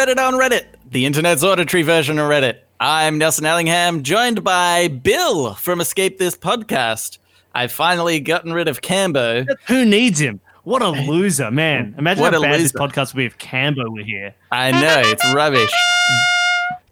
welcome 0.00 0.14
to 0.14 0.22
Reddit 0.22 0.26
on 0.26 0.34
Reddit, 0.34 0.64
the 0.90 1.04
internet's 1.04 1.42
auditory 1.42 1.82
version 1.82 2.18
of 2.18 2.28
Reddit. 2.30 2.60
I'm 2.78 3.18
Nelson 3.18 3.44
Ellingham, 3.44 4.02
joined 4.02 4.42
by 4.42 4.88
Bill 4.88 5.54
from 5.54 5.80
Escape 5.80 6.18
This 6.18 6.36
Podcast. 6.36 7.18
I've 7.54 7.72
finally 7.72 8.20
gotten 8.20 8.52
rid 8.52 8.68
of 8.68 8.80
Cambo. 8.80 9.46
Who 9.66 9.84
needs 9.84 10.18
him? 10.18 10.40
What 10.64 10.82
a 10.82 10.88
loser, 10.88 11.50
man. 11.50 11.94
Imagine 11.98 12.22
What 12.22 12.32
how 12.32 12.38
a 12.38 12.42
bad 12.42 12.60
this 12.60 12.72
podcast 12.72 13.14
would 13.14 13.18
be 13.18 13.24
if 13.26 13.38
Cambo 13.38 13.88
were 13.90 14.02
here. 14.02 14.34
I 14.50 14.70
know, 14.70 15.02
it's 15.04 15.24
rubbish. 15.34 15.72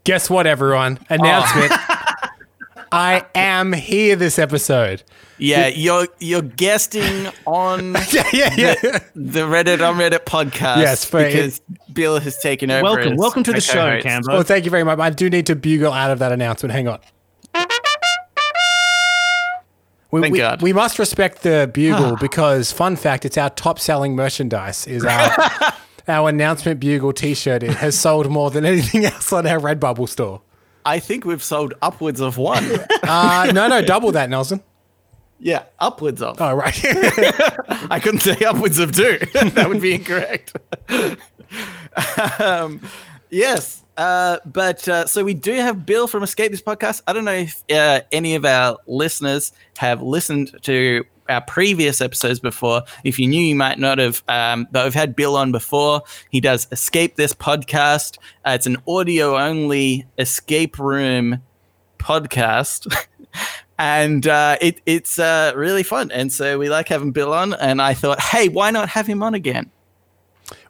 Guess 0.05 0.29
what, 0.29 0.47
everyone? 0.47 0.99
Announcement. 1.09 1.73
I 2.91 3.27
am 3.35 3.73
here 3.73 4.17
this 4.17 4.39
episode. 4.39 5.03
Yeah, 5.39 5.69
you're 5.69 6.09
you're 6.19 6.43
guesting 6.43 7.29
on 7.47 7.93
Yeah, 8.13 8.29
yeah, 8.33 8.55
yeah. 8.57 8.75
the 9.15 9.41
Reddit 9.43 9.87
on 9.87 9.97
Reddit 9.97 10.25
podcast 10.25 10.79
Yes, 10.79 11.11
but 11.11 11.27
it- 11.27 11.33
because 11.33 11.61
Bill 11.93 12.19
has 12.19 12.39
taken 12.39 12.71
over. 12.71 12.83
Welcome, 12.83 13.13
as 13.13 13.19
welcome 13.19 13.43
to 13.45 13.53
the 13.53 13.61
show, 13.61 13.75
co-host. 14.01 14.07
Cambo. 14.07 14.29
Well, 14.29 14.43
thank 14.43 14.65
you 14.65 14.71
very 14.71 14.85
much. 14.85 14.99
I 14.99 15.11
do 15.11 15.29
need 15.31 15.47
to 15.47 15.57
bugle 15.57 15.93
out 15.93 16.11
of 16.11 16.19
that 16.21 16.33
announcement. 16.33 16.73
Hang 16.73 16.89
on. 16.89 17.01
We, 20.11 20.23
Thank 20.23 20.33
we, 20.33 20.39
God. 20.39 20.63
we 20.63 20.73
must 20.73 20.99
respect 20.99 21.43
the 21.43 21.71
bugle 21.73 22.17
because, 22.21 22.73
fun 22.73 22.97
fact, 22.97 23.27
it's 23.27 23.37
our 23.37 23.51
top 23.51 23.79
selling 23.79 24.17
merchandise. 24.17 24.87
Is 24.87 25.05
our 25.05 25.31
our 26.09 26.31
announcement 26.31 26.81
bugle 26.81 27.13
T-shirt. 27.13 27.63
It 27.63 27.75
has 27.77 27.99
sold 27.99 28.31
more 28.31 28.51
than 28.51 28.65
anything 28.65 29.05
else 29.05 29.31
on 29.35 29.47
our 29.47 29.59
Redbubble 29.61 30.09
store. 30.09 30.41
I 30.89 31.01
think 31.01 31.25
we've 31.27 31.43
sold 31.43 31.75
upwards 31.83 32.21
of 32.21 32.39
one. 32.39 32.65
Uh, 33.11 33.51
no, 33.55 33.69
no, 33.69 33.81
double 33.81 34.13
that, 34.13 34.29
Nelson. 34.29 34.63
yeah, 35.39 35.63
upwards 35.79 36.21
of. 36.21 36.39
Oh, 36.41 36.53
right. 36.53 36.79
I 37.91 38.01
couldn't 38.03 38.21
say 38.21 38.45
upwards 38.45 38.79
of 38.79 38.93
two. 38.93 39.19
that 39.33 39.67
would 39.67 39.81
be 39.81 39.95
incorrect. 39.95 40.53
um, 42.39 42.83
yes. 43.31 43.83
Uh, 43.97 44.39
but 44.45 44.87
uh, 44.89 45.07
so 45.07 45.25
we 45.25 45.33
do 45.33 45.55
have 45.55 45.87
Bill 45.87 46.07
from 46.07 46.23
Escape 46.23 46.51
This 46.51 46.61
Podcast. 46.61 47.01
I 47.07 47.15
don't 47.15 47.25
know 47.25 47.33
if 47.33 47.65
uh, 47.73 48.01
any 48.13 48.35
of 48.35 48.45
our 48.45 48.77
listeners 48.87 49.53
have 49.79 50.03
listened 50.03 50.55
to 50.65 51.05
our 51.29 51.41
previous 51.43 52.01
episodes 52.01 52.41
before. 52.41 52.83
If 53.05 53.19
you 53.19 53.27
knew, 53.27 53.41
you 53.41 53.55
might 53.55 53.79
not 53.79 53.99
have. 53.99 54.23
Um, 54.29 54.67
but 54.71 54.85
we've 54.85 54.95
had 54.95 55.17
Bill 55.17 55.37
on 55.37 55.53
before. 55.53 56.03
He 56.31 56.41
does 56.41 56.67
Escape 56.73 57.17
This 57.17 57.35
Podcast. 57.35 58.19
Uh, 58.45 58.51
it's 58.51 58.67
an 58.67 58.79
audio 58.87 59.37
only 59.37 60.07
escape 60.19 60.79
room 60.79 61.43
podcast. 61.99 62.93
and 63.79 64.27
uh, 64.27 64.57
it, 64.61 64.81
it's 64.87 65.19
uh, 65.19 65.53
really 65.55 65.83
fun. 65.83 66.11
And 66.11 66.33
so 66.33 66.59
we 66.59 66.69
like 66.69 66.89
having 66.89 67.13
Bill 67.13 67.33
on. 67.33 67.55
And 67.55 67.81
I 67.83 67.95
thought, 67.95 68.21
hey, 68.21 68.49
why 68.49 68.71
not 68.71 68.89
have 68.89 69.07
him 69.07 69.23
on 69.23 69.35
again? 69.35 69.71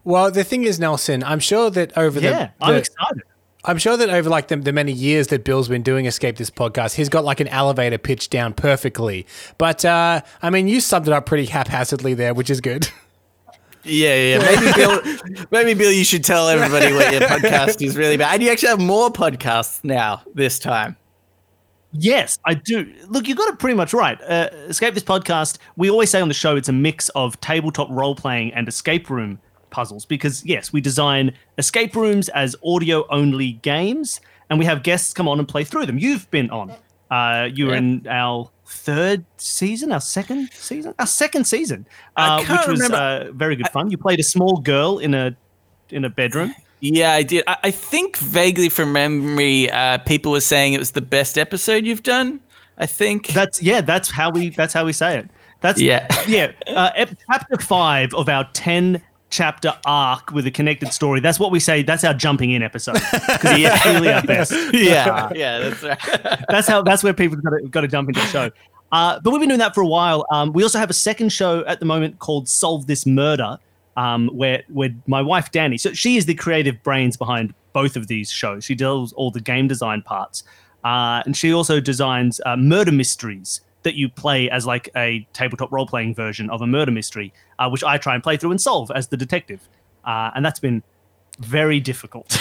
well, 0.04 0.30
the 0.30 0.44
thing 0.44 0.64
is, 0.64 0.80
Nelson, 0.80 1.22
I'm 1.22 1.38
sure 1.38 1.70
that 1.70 1.96
over 1.96 2.18
there 2.18 2.30
yeah, 2.32 2.50
the, 2.58 2.64
I'm 2.64 2.74
excited. 2.76 3.22
I'm 3.68 3.76
sure 3.76 3.98
that 3.98 4.08
over 4.08 4.30
like 4.30 4.48
the, 4.48 4.56
the 4.56 4.72
many 4.72 4.92
years 4.92 5.26
that 5.26 5.44
Bill's 5.44 5.68
been 5.68 5.82
doing 5.82 6.06
Escape 6.06 6.38
This 6.38 6.48
podcast, 6.48 6.94
he's 6.94 7.10
got 7.10 7.22
like 7.22 7.38
an 7.38 7.48
elevator 7.48 7.98
pitch 7.98 8.30
down 8.30 8.54
perfectly. 8.54 9.26
But 9.58 9.84
uh, 9.84 10.22
I 10.40 10.48
mean, 10.48 10.68
you 10.68 10.80
summed 10.80 11.06
it 11.06 11.12
up 11.12 11.26
pretty 11.26 11.44
haphazardly 11.44 12.14
there, 12.14 12.32
which 12.32 12.50
is 12.50 12.60
good. 12.60 12.88
Yeah, 13.84 14.14
yeah. 14.16 14.38
Maybe 14.38 14.72
Bill, 14.74 15.46
maybe 15.50 15.72
Bill, 15.72 15.92
you 15.92 16.04
should 16.04 16.22
tell 16.22 16.48
everybody 16.48 16.92
what 16.92 17.10
your 17.10 17.22
podcast 17.22 17.80
is 17.80 17.96
really 17.96 18.16
about. 18.16 18.34
And 18.34 18.42
you 18.42 18.50
actually 18.50 18.70
have 18.70 18.80
more 18.80 19.08
podcasts 19.08 19.82
now 19.82 20.20
this 20.34 20.58
time. 20.58 20.96
Yes, 21.92 22.38
I 22.44 22.54
do. 22.54 22.92
Look, 23.06 23.28
you 23.28 23.34
got 23.34 23.48
it 23.48 23.58
pretty 23.58 23.76
much 23.76 23.94
right. 23.94 24.20
Uh, 24.20 24.50
escape 24.66 24.92
this 24.92 25.04
podcast. 25.04 25.56
We 25.76 25.90
always 25.90 26.10
say 26.10 26.20
on 26.20 26.28
the 26.28 26.34
show 26.34 26.56
it's 26.56 26.68
a 26.68 26.72
mix 26.72 27.08
of 27.10 27.40
tabletop 27.40 27.88
role 27.88 28.14
playing 28.14 28.52
and 28.52 28.68
escape 28.68 29.08
room 29.08 29.38
puzzles 29.70 30.04
because 30.04 30.44
yes, 30.44 30.72
we 30.72 30.80
design 30.80 31.32
escape 31.58 31.94
rooms 31.94 32.28
as 32.30 32.56
audio 32.64 33.06
only 33.08 33.52
games, 33.62 34.20
and 34.50 34.58
we 34.58 34.64
have 34.64 34.82
guests 34.82 35.12
come 35.12 35.28
on 35.28 35.38
and 35.38 35.48
play 35.48 35.64
through 35.64 35.86
them. 35.86 35.98
You've 35.98 36.30
been 36.30 36.50
on. 36.50 36.72
Uh, 37.10 37.48
you 37.52 37.66
were 37.66 37.72
Yeah. 37.72 37.78
in 37.78 38.06
our 38.08 38.50
third 38.66 39.24
season, 39.38 39.92
our 39.92 40.00
second 40.00 40.50
season, 40.52 40.94
our 40.98 41.06
second 41.06 41.46
season, 41.46 41.86
uh, 42.16 42.44
which 42.44 42.66
was 42.66 42.90
uh, 42.90 43.30
very 43.32 43.56
good 43.56 43.68
fun. 43.68 43.90
You 43.90 43.96
played 43.96 44.20
a 44.20 44.24
small 44.24 44.58
girl 44.58 44.98
in 44.98 45.14
a 45.14 45.34
in 45.90 46.04
a 46.04 46.10
bedroom. 46.10 46.54
Yeah, 46.80 47.12
I 47.12 47.22
did. 47.22 47.44
I, 47.46 47.56
I 47.64 47.70
think 47.70 48.18
vaguely 48.18 48.68
from 48.68 48.92
memory, 48.92 49.70
uh, 49.70 49.98
people 49.98 50.32
were 50.32 50.40
saying 50.40 50.74
it 50.74 50.78
was 50.78 50.92
the 50.92 51.00
best 51.00 51.38
episode 51.38 51.84
you've 51.86 52.02
done. 52.02 52.40
I 52.76 52.86
think. 52.86 53.28
That's 53.28 53.60
yeah. 53.62 53.80
That's 53.80 54.10
how 54.10 54.30
we. 54.30 54.50
That's 54.50 54.72
how 54.74 54.84
we 54.84 54.92
say 54.92 55.18
it. 55.18 55.30
That's 55.60 55.80
Yeah. 55.80 56.06
yeah. 56.28 56.52
Uh, 56.68 57.06
chapter 57.28 57.56
five 57.58 58.14
of 58.14 58.28
our 58.28 58.48
ten 58.52 59.02
chapter 59.30 59.74
arc 59.84 60.30
with 60.32 60.46
a 60.46 60.50
connected 60.50 60.92
story. 60.92 61.20
That's 61.20 61.38
what 61.38 61.50
we 61.50 61.60
say. 61.60 61.82
That's 61.82 62.02
our 62.04 62.14
jumping 62.14 62.50
in 62.52 62.62
episode 62.62 62.94
because 62.94 63.58
Yeah. 63.58 63.74
it's 63.76 63.86
really 63.86 64.12
our 64.12 64.22
best. 64.22 64.52
yeah, 64.72 65.30
yeah, 65.34 65.58
that's 65.58 65.82
right. 65.82 66.44
That's 66.48 66.66
how. 66.68 66.82
That's 66.82 67.02
where 67.02 67.12
people 67.12 67.36
got 67.38 67.50
to 67.50 67.68
got 67.68 67.80
to 67.82 67.88
jump 67.88 68.08
into 68.08 68.20
the 68.20 68.26
show. 68.26 68.50
Uh, 68.90 69.20
but 69.20 69.30
we've 69.32 69.40
been 69.40 69.50
doing 69.50 69.58
that 69.58 69.74
for 69.74 69.82
a 69.82 69.86
while. 69.86 70.24
Um, 70.32 70.52
we 70.54 70.62
also 70.62 70.78
have 70.78 70.88
a 70.88 70.94
second 70.94 71.30
show 71.30 71.62
at 71.66 71.78
the 71.78 71.84
moment 71.86 72.18
called 72.20 72.48
Solve 72.48 72.86
This 72.86 73.04
Murder, 73.04 73.58
um, 73.98 74.28
where 74.28 74.62
where 74.68 74.90
my 75.06 75.20
wife 75.20 75.50
Danny. 75.52 75.76
So 75.76 75.92
she 75.92 76.16
is 76.16 76.24
the 76.24 76.34
creative 76.34 76.82
brains 76.82 77.16
behind 77.16 77.52
both 77.74 77.96
of 77.96 78.06
these 78.06 78.30
shows. 78.30 78.64
She 78.64 78.74
does 78.74 79.12
all 79.12 79.30
the 79.30 79.40
game 79.42 79.68
design 79.68 80.00
parts, 80.00 80.42
uh, 80.84 81.22
and 81.26 81.36
she 81.36 81.52
also 81.52 81.80
designs 81.80 82.40
uh, 82.46 82.56
murder 82.56 82.92
mysteries 82.92 83.60
that 83.82 83.94
you 83.94 84.08
play 84.08 84.50
as 84.50 84.66
like 84.66 84.88
a 84.96 85.26
tabletop 85.32 85.70
role 85.72 85.86
playing 85.86 86.14
version 86.14 86.50
of 86.50 86.60
a 86.62 86.66
murder 86.66 86.90
mystery, 86.90 87.32
uh, 87.58 87.68
which 87.68 87.84
I 87.84 87.98
try 87.98 88.14
and 88.14 88.22
play 88.22 88.36
through 88.36 88.50
and 88.50 88.60
solve 88.60 88.90
as 88.94 89.08
the 89.08 89.16
detective. 89.16 89.68
Uh, 90.04 90.30
and 90.34 90.44
that's 90.44 90.60
been 90.60 90.82
very 91.38 91.80
difficult. 91.80 92.36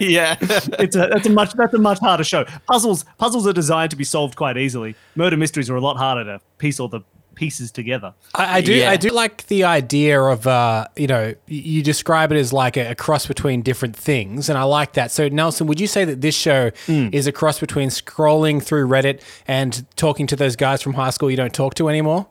yeah. 0.00 0.36
it's 0.40 0.96
a 0.96 1.08
that's 1.12 1.26
a 1.26 1.30
much 1.30 1.52
that's 1.52 1.74
a 1.74 1.78
much 1.78 1.98
harder 1.98 2.24
show. 2.24 2.44
Puzzles 2.66 3.04
puzzles 3.18 3.46
are 3.46 3.52
designed 3.52 3.90
to 3.90 3.96
be 3.96 4.04
solved 4.04 4.36
quite 4.36 4.56
easily. 4.56 4.94
Murder 5.14 5.36
mysteries 5.36 5.68
are 5.68 5.76
a 5.76 5.80
lot 5.80 5.96
harder 5.96 6.24
to 6.24 6.40
piece 6.58 6.80
all 6.80 6.88
the 6.88 7.00
pieces 7.34 7.70
together. 7.70 8.14
I, 8.34 8.58
I 8.58 8.60
do, 8.60 8.72
Yeah. 8.74 8.90
I 8.90 8.96
do 8.96 9.08
like 9.10 9.46
the 9.46 9.64
idea 9.64 10.20
of, 10.20 10.46
uh, 10.46 10.86
you 10.96 11.06
know, 11.06 11.34
you 11.46 11.82
describe 11.82 12.32
it 12.32 12.36
as 12.38 12.52
like 12.52 12.76
a, 12.76 12.90
a 12.90 12.94
cross 12.94 13.26
between 13.26 13.62
different 13.62 13.96
things, 13.96 14.48
and 14.48 14.58
I 14.58 14.62
like 14.64 14.92
that. 14.94 15.10
So, 15.10 15.28
Nelson, 15.28 15.66
would 15.66 15.80
you 15.80 15.86
say 15.86 16.04
that 16.04 16.20
this 16.20 16.34
show 16.34 16.70
is 16.88 17.26
a 17.26 17.32
cross 17.32 17.58
between 17.60 17.88
scrolling 17.88 18.62
through 18.62 18.86
Reddit 18.88 19.20
and 19.46 19.84
talking 19.96 20.26
to 20.28 20.36
those 20.36 20.56
guys 20.56 20.82
from 20.82 20.94
high 20.94 21.10
school 21.10 21.30
you 21.30 21.36
don't 21.36 21.54
talk 21.54 21.74
to 21.74 21.88
anymore? 21.88 22.26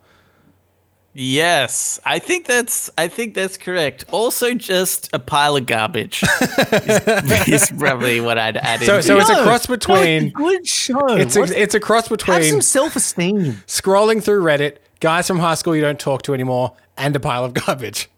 Yes, 1.14 2.00
I 2.06 2.20
think 2.20 2.46
that's 2.46 2.90
I 2.98 3.10
think 3.10 3.34
that's 3.34 3.58
correct. 3.58 4.06
Also, 4.12 4.54
just 4.54 5.10
a 5.12 5.20
pile 5.20 5.58
of 5.58 5.66
garbage 5.66 6.24
is, 6.72 7.48
is 7.50 7.72
probably 7.78 8.22
what 8.22 8.38
I'd 8.38 8.56
add. 8.56 8.80
So- 8.82 8.96
into 8.96 9.04
so 9.08 9.18
it. 9.18 9.22
it's 9.22 9.30
a 9.30 9.34
No, 9.34 9.44
cross 9.44 9.68
no, 9.68 9.76
between- 9.76 9.98
it's 10.28 10.34
a 10.34 10.38
good 10.38 10.66
show. 10.68 11.08
It's 11.18 11.36
a, 11.36 11.62
it's 11.62 11.76
a 11.76 11.82
cross 11.82 12.08
have 12.08 12.18
between 12.18 12.44
some 12.44 12.62
self 12.62 12.96
esteem. 12.96 13.62
scrolling 13.68 14.24
through 14.24 14.42
Reddit, 14.42 14.78
guys 15.02 15.28
from 15.28 15.40
high 15.40 15.56
school 15.56 15.76
you 15.76 15.82
don't 15.82 16.00
talk 16.00 16.22
to 16.24 16.34
anymore, 16.34 16.74
and 16.98 17.14
a 17.16 17.20
pile 17.20 17.44
of 17.44 17.54
garbage. 17.66 18.10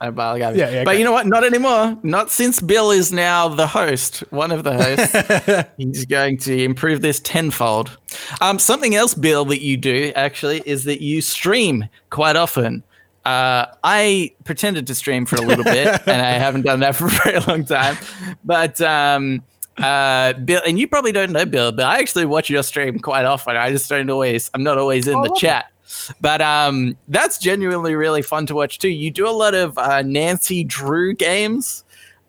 A 0.00 0.10
pile 0.10 0.34
of 0.34 0.40
garbage. 0.40 0.58
Yeah, 0.58 0.70
yeah, 0.70 0.84
but 0.84 0.92
okay. 0.92 0.98
you 0.98 1.04
know 1.04 1.12
what? 1.12 1.26
Not 1.26 1.44
anymore. 1.44 1.96
Not 2.02 2.30
since 2.30 2.60
Bill 2.60 2.90
is 2.90 3.12
now 3.12 3.48
the 3.48 3.68
host, 3.68 4.20
one 4.30 4.50
of 4.50 4.64
the 4.64 4.72
hosts. 4.72 5.70
He's 5.76 6.06
going 6.06 6.38
to 6.38 6.64
improve 6.64 7.02
this 7.02 7.20
tenfold. 7.20 7.96
Um, 8.40 8.58
something 8.58 8.96
else, 8.96 9.14
Bill, 9.14 9.44
that 9.44 9.60
you 9.60 9.76
do 9.76 10.12
actually 10.16 10.62
is 10.66 10.84
that 10.84 11.00
you 11.00 11.20
stream 11.20 11.88
quite 12.08 12.34
often. 12.34 12.82
Uh, 13.26 13.66
I 13.84 14.32
pretended 14.44 14.86
to 14.86 14.94
stream 14.94 15.26
for 15.26 15.36
a 15.36 15.42
little 15.42 15.64
bit, 15.64 15.86
and 16.06 16.22
I 16.22 16.30
haven't 16.32 16.62
done 16.62 16.80
that 16.80 16.96
for 16.96 17.06
a 17.06 17.10
very 17.10 17.40
long 17.40 17.66
time. 17.66 17.98
But 18.42 18.80
um, 18.80 19.42
uh, 19.76 20.32
Bill, 20.32 20.62
and 20.66 20.78
you 20.78 20.88
probably 20.88 21.12
don't 21.12 21.32
know 21.32 21.44
Bill, 21.44 21.72
but 21.72 21.84
I 21.84 21.98
actually 21.98 22.24
watch 22.24 22.48
your 22.48 22.62
stream 22.62 22.98
quite 22.98 23.26
often. 23.26 23.56
I 23.56 23.70
just 23.70 23.90
don't 23.90 24.08
always. 24.08 24.50
I'm 24.54 24.62
not 24.62 24.78
always 24.78 25.06
in 25.06 25.20
the 25.20 25.34
chat. 25.36 25.70
But 26.20 26.40
um, 26.40 26.96
that's 27.08 27.38
genuinely 27.38 27.94
really 27.94 28.22
fun 28.22 28.46
to 28.46 28.54
watch 28.54 28.78
too. 28.78 28.88
You 28.88 29.10
do 29.10 29.28
a 29.28 29.30
lot 29.30 29.54
of 29.54 29.76
uh, 29.78 30.02
Nancy 30.02 30.64
Drew 30.64 31.14
games. 31.14 31.84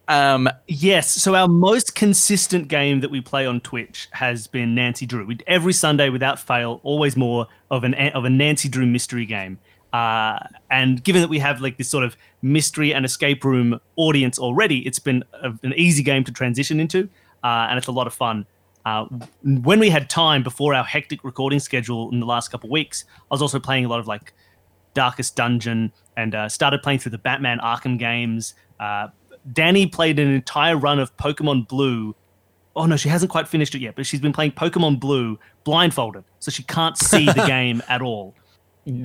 Um, 0.08 0.50
Yes. 0.68 1.10
So 1.10 1.36
our 1.36 1.48
most 1.48 1.96
consistent 1.96 2.68
game 2.68 3.00
that 3.02 3.12
we 3.12 3.22
play 3.22 3.46
on 3.46 3.62
Twitch 3.62 4.08
has 4.12 4.48
been 4.48 4.76
Nancy 4.76 5.06
Drew. 5.06 5.26
We, 5.26 5.38
every 5.48 5.74
Sunday, 5.74 6.10
without 6.10 6.40
fail, 6.40 6.80
always 6.84 7.16
more 7.16 7.48
of 7.70 7.84
an 7.84 7.94
of 7.94 8.26
a 8.26 8.30
Nancy 8.30 8.68
Drew 8.70 8.86
mystery 8.86 9.26
game. 9.26 9.60
Uh, 9.94 10.40
and 10.70 11.04
given 11.04 11.22
that 11.22 11.28
we 11.28 11.40
have 11.40 11.60
like 11.60 11.78
this 11.78 11.90
sort 11.90 12.04
of 12.04 12.16
mystery 12.42 12.94
and 12.94 13.06
escape 13.06 13.44
room 13.44 13.80
audience 13.98 14.40
already, 14.40 14.80
it's 14.88 15.00
been 15.00 15.24
a, 15.34 15.52
an 15.64 15.74
easy 15.76 16.02
game 16.02 16.24
to 16.24 16.32
transition 16.32 16.80
into, 16.80 17.10
uh, 17.44 17.68
and 17.70 17.78
it's 17.78 17.88
a 17.88 17.92
lot 17.92 18.08
of 18.08 18.14
fun. 18.14 18.46
Uh, 18.86 19.06
when 19.44 19.80
we 19.80 19.90
had 19.90 20.10
time 20.10 20.44
before 20.44 20.74
our 20.74 20.84
hectic 20.84 21.24
recording 21.24 21.60
schedule 21.60 22.10
in 22.12 22.20
the 22.20 22.26
last 22.26 22.50
couple 22.50 22.68
of 22.68 22.72
weeks, 22.72 23.06
I 23.20 23.34
was 23.34 23.42
also 23.42 23.60
playing 23.60 23.86
a 23.86 23.88
lot 23.88 24.00
of 24.00 24.08
like 24.08 24.34
Darkest 24.94 25.36
Dungeon 25.36 25.92
and 26.18 26.36
uh, 26.36 26.50
started 26.50 26.82
playing 26.84 27.00
through 27.00 27.12
the 27.12 27.18
Batman 27.18 27.60
Arkham 27.60 27.98
games. 28.00 28.54
Uh, 28.80 29.08
Danny 29.54 29.86
played 29.88 30.20
an 30.20 30.32
entire 30.34 30.76
run 30.78 31.00
of 31.00 31.16
Pokemon 31.18 31.68
Blue. 31.68 32.16
Oh 32.76 32.86
no, 32.86 32.96
she 32.98 33.10
hasn't 33.10 33.32
quite 33.32 33.48
finished 33.48 33.76
it 33.76 33.82
yet, 33.82 33.96
but 33.96 34.06
she's 34.06 34.20
been 34.22 34.34
playing 34.34 34.52
Pokemon 34.54 35.00
Blue 35.00 35.38
blindfolded, 35.64 36.24
so 36.40 36.52
she 36.52 36.64
can't 36.64 36.98
see 36.98 37.26
the 37.26 37.44
game 37.48 37.82
at 37.88 38.02
all. 38.02 38.34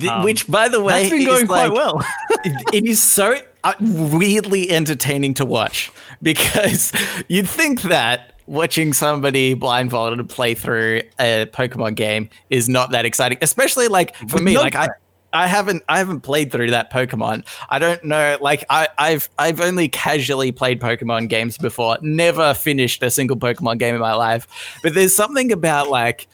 Um, 0.09 0.23
which, 0.23 0.47
by 0.47 0.69
the 0.69 0.81
way, 0.81 1.01
That's 1.03 1.09
been 1.11 1.25
going 1.25 1.45
quite 1.47 1.71
well. 1.71 2.01
it- 2.43 2.73
it 2.73 2.85
is 2.85 3.01
so 3.01 3.37
uh, 3.63 3.73
weirdly 3.79 4.71
entertaining 4.71 5.35
to 5.35 5.45
watch 5.45 5.91
because 6.21 6.91
you'd 7.27 7.47
think 7.47 7.83
that 7.83 8.33
watching 8.47 8.93
somebody 8.93 9.53
blindfolded 9.53 10.27
play 10.29 10.55
through 10.55 11.03
a 11.19 11.45
Pokemon 11.47 11.95
game 11.95 12.29
is 12.49 12.67
not 12.67 12.91
that 12.91 13.05
exciting, 13.05 13.37
especially 13.41 13.87
like 13.87 14.15
for 14.29 14.39
me, 14.39 14.57
like 14.57 14.75
I. 14.75 14.89
I 15.33 15.45
haven't 15.45 15.83
I 15.89 15.97
haven't 15.97 16.21
played 16.21 16.53
through 16.53 16.71
that 16.71 16.91
Pokemon. 16.91 17.45
I 17.69 17.79
don't 17.79 18.03
know 18.03 18.37
like 18.39 18.63
I, 18.69 18.87
I've 18.97 19.29
I've 19.37 19.59
only 19.59 19.89
casually 19.89 20.53
played 20.53 20.79
Pokemon 20.79 21.27
games 21.27 21.57
before, 21.57 21.97
never 22.01 22.53
finished 22.53 23.03
a 23.03 23.11
single 23.11 23.35
Pokemon 23.35 23.77
game 23.77 23.93
in 23.93 23.99
my 24.01 24.13
life. 24.13 24.47
But 24.81 24.93
there's 24.93 25.13
something 25.13 25.51
about 25.51 25.89
like 25.89 26.29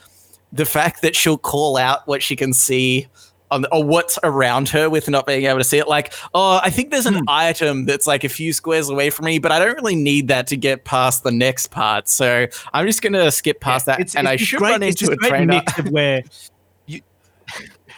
the 0.53 0.63
fact 0.63 1.01
that 1.01 1.15
she'll 1.15 1.39
call 1.39 1.75
out 1.75 2.07
what 2.07 2.21
she 2.21 2.35
can 2.35 2.53
see 2.53 3.07
on 3.53 3.65
or 3.71 3.83
what's 3.83 4.19
around 4.23 4.67
her 4.69 4.89
with 4.89 5.07
not 5.09 5.25
being 5.25 5.45
able 5.45 5.59
to 5.59 5.63
see 5.63 5.77
it. 5.77 5.87
Like, 5.87 6.13
oh, 6.33 6.59
I 6.63 6.69
think 6.69 6.91
there's 6.91 7.05
an 7.05 7.15
Hmm. 7.15 7.23
item 7.29 7.85
that's 7.85 8.07
like 8.07 8.23
a 8.23 8.29
few 8.29 8.51
squares 8.53 8.89
away 8.89 9.09
from 9.09 9.25
me, 9.25 9.39
but 9.39 9.51
I 9.51 9.59
don't 9.59 9.75
really 9.75 9.95
need 9.95 10.27
that 10.27 10.47
to 10.47 10.57
get 10.57 10.83
past 10.85 11.23
the 11.23 11.31
next 11.31 11.67
part. 11.67 12.09
So 12.09 12.47
I'm 12.73 12.85
just 12.85 13.01
gonna 13.01 13.31
skip 13.31 13.59
past 13.61 13.85
that, 13.85 13.99
It's- 13.99 14.15
and 14.15 14.27
it's 14.27 14.41
I 14.41 14.45
should 14.45 14.59
great- 14.59 14.71
run 14.71 14.83
it's 14.83 15.01
into 15.01 15.13
a 15.13 15.15
trainer. 15.17 15.45
mix 15.45 15.77
of 15.79 15.89
where 15.89 16.23
you, 16.87 17.01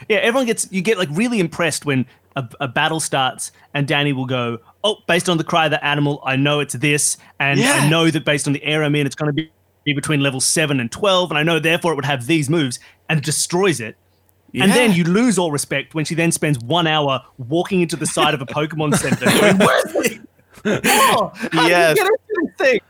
yeah, 0.08 0.18
everyone 0.18 0.46
gets 0.46 0.68
you 0.70 0.82
get 0.82 0.98
like 0.98 1.08
really 1.12 1.40
impressed 1.40 1.86
when 1.86 2.06
a, 2.36 2.46
a 2.60 2.68
battle 2.68 3.00
starts 3.00 3.50
and 3.72 3.88
Danny 3.88 4.12
will 4.12 4.26
go, 4.26 4.58
oh, 4.84 4.98
based 5.08 5.28
on 5.28 5.38
the 5.38 5.44
cry 5.44 5.64
of 5.64 5.70
the 5.70 5.82
animal, 5.84 6.22
I 6.24 6.36
know 6.36 6.60
it's 6.60 6.74
this, 6.74 7.16
and 7.40 7.58
Yeah. 7.58 7.72
I 7.80 7.88
know 7.88 8.10
that 8.10 8.24
based 8.24 8.46
on 8.46 8.52
the 8.52 8.62
air 8.62 8.84
I'm 8.84 8.94
in, 8.94 9.06
it's 9.06 9.14
going 9.16 9.28
to 9.28 9.32
be 9.32 9.50
be 9.84 9.92
between 9.92 10.20
level 10.20 10.40
seven 10.40 10.80
and 10.80 10.90
twelve, 10.90 11.30
and 11.30 11.38
I 11.38 11.44
know 11.44 11.60
therefore 11.60 11.92
it 11.92 11.94
would 11.94 12.04
have 12.04 12.26
these 12.26 12.50
moves, 12.50 12.80
and 13.08 13.22
destroys 13.22 13.78
it. 13.80 13.96
And 14.62 14.72
then 14.72 14.92
you 14.92 15.04
lose 15.04 15.38
all 15.38 15.50
respect 15.52 15.94
when 15.94 16.04
she 16.04 16.14
then 16.14 16.32
spends 16.32 16.58
one 16.58 16.86
hour 16.86 17.22
walking 17.38 17.80
into 17.80 17.96
the 17.96 18.06
side 18.06 18.34
of 18.34 18.40
a 18.40 18.46
Pokemon 18.46 18.96
Center. 18.96 19.24
going, 19.26 19.58
"Wesley, 19.58 20.20
oh, 20.64 21.32
how 21.34 21.48
did 21.48 21.68
Yes. 21.68 21.96
you 21.98 22.02
get 22.04 22.10
into 22.12 22.18
this 22.58 22.66
thing? 22.70 22.80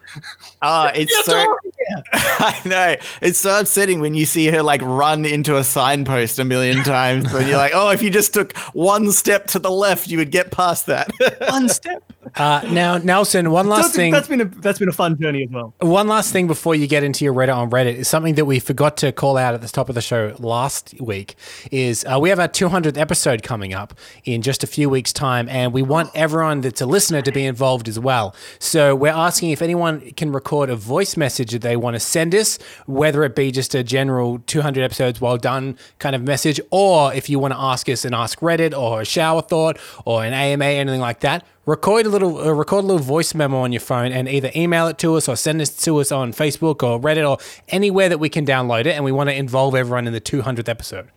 Ah, 0.63 0.93
it's 0.95 1.15
Get 1.15 1.25
so. 1.25 1.57
I 2.13 2.61
know. 2.65 2.97
It's 3.21 3.39
so 3.39 3.61
upsetting 3.61 4.01
when 4.01 4.15
you 4.15 4.27
see 4.27 4.47
her 4.49 4.63
like 4.63 4.83
run 4.83 5.25
into 5.25 5.57
a 5.57 5.65
signpost 5.65 6.39
a 6.39 6.45
million 6.45 6.83
times 6.83 7.33
and 7.33 7.47
you're 7.49 7.57
like, 7.59 7.73
oh, 7.75 7.91
if 7.91 8.03
you 8.03 8.11
just 8.11 8.35
took 8.35 8.57
one 8.73 9.13
step 9.13 9.47
to 9.49 9.59
the 9.59 9.71
left, 9.71 10.09
you 10.09 10.19
would 10.19 10.31
get 10.31 10.51
past 10.51 10.87
that. 10.87 11.11
One 11.49 11.69
step. 11.69 12.03
Uh, 12.35 12.61
now, 12.71 12.99
Nelson, 12.99 13.51
one 13.53 13.69
last 13.69 13.83
That's, 13.83 13.97
thing. 13.97 14.13
that's 14.13 14.27
been 14.27 14.41
a 14.41 14.45
that's 14.47 14.81
been 14.81 14.89
a 14.89 14.93
fun 14.93 15.17
journey 15.19 15.45
as 15.45 15.51
well. 15.51 15.73
One 15.79 16.09
last 16.09 16.33
thing 16.33 16.49
before 16.49 16.75
you 16.75 16.89
get 16.89 17.05
into 17.05 17.25
your 17.25 17.33
Reddit 17.33 17.57
on 17.57 17.71
Reddit 17.71 17.95
is 17.95 18.09
something 18.09 18.35
that 18.35 18.45
we 18.45 18.59
forgot 18.59 18.97
to 18.99 19.13
call 19.13 19.37
out 19.37 19.55
at 19.55 19.61
the 19.61 19.69
top 19.69 19.89
of 19.89 19.95
the 19.95 20.01
show 20.03 20.35
last 20.41 20.95
week. 21.01 21.37
Is 21.71 22.05
uh, 22.05 22.19
we 22.21 22.29
have 22.31 22.41
our 22.41 22.49
200th 22.49 22.99
episode 22.99 23.45
coming 23.45 23.75
up 23.75 23.95
in 24.25 24.43
just 24.43 24.65
a 24.65 24.67
few 24.67 24.91
weeks' 24.91 25.13
time, 25.13 25.49
and 25.49 25.73
we 25.73 25.83
want 25.83 26.11
everyone 26.15 26.63
that's 26.63 26.81
a 26.81 26.87
listener 26.87 27.23
to 27.23 27.31
be 27.31 27.45
involved 27.47 27.87
as 27.89 27.99
well. 27.99 28.35
So 28.59 28.95
we're 28.97 29.13
asking 29.13 29.51
if 29.51 29.63
anyone 29.63 29.96
can 30.01 30.33
record 30.33 30.71
a 30.71 30.77
voice 30.77 31.17
message 31.17 31.53
that 31.53 31.63
they 31.63 31.77
want 31.77 31.95
to 31.95 32.01
send 32.01 32.35
us, 32.35 32.59
whether 32.87 33.25
it 33.25 33.35
be 33.35 33.51
just 33.51 33.75
a 33.75 33.83
general 33.83 34.41
200 34.47 34.83
episodes 34.83 35.21
well 35.21 35.37
done 35.37 35.79
kind 35.99 36.17
of 36.17 36.23
message, 36.23 36.61
or 36.71 37.13
if 37.13 37.29
you 37.29 37.39
want 37.39 37.53
to 37.55 37.61
ask 37.61 37.89
us 37.89 38.05
an 38.05 38.15
Ask 38.15 38.41
Reddit 38.41 38.77
or 38.77 39.03
a 39.03 39.05
shower 39.05 39.43
thought 39.43 39.79
or 40.05 40.25
an 40.25 40.33
AMA, 40.33 40.65
anything 40.65 41.01
like 41.01 41.21
that 41.21 41.45
record 41.67 42.07
a 42.07 42.09
little 42.09 42.39
uh, 42.39 42.53
record 42.53 42.85
a 42.85 42.87
little 42.87 43.03
voice 43.03 43.35
memo 43.35 43.59
on 43.59 43.73
your 43.73 43.81
phone 43.81 44.13
and 44.13 44.29
either 44.29 44.51
email 44.55 44.87
it 44.87 44.99
to 44.99 45.17
us 45.17 45.29
or 45.29 45.37
send 45.37 45.61
it 45.61 45.67
to 45.67 45.99
us 45.99 46.11
on 46.13 46.33
Facebook 46.33 46.83
or 46.83 46.99
Reddit 46.99 47.29
or 47.29 47.39
anywhere 47.69 48.09
that 48.09 48.19
we 48.19 48.29
can 48.29 48.47
download 48.47 48.87
it 48.87 48.93
and 48.93 49.05
we 49.05 49.13
want 49.13 49.29
to 49.29 49.35
involve 49.37 49.75
everyone 49.75 50.07
in 50.07 50.13
the 50.13 50.21
200th 50.21 50.69
episode. 50.69 51.09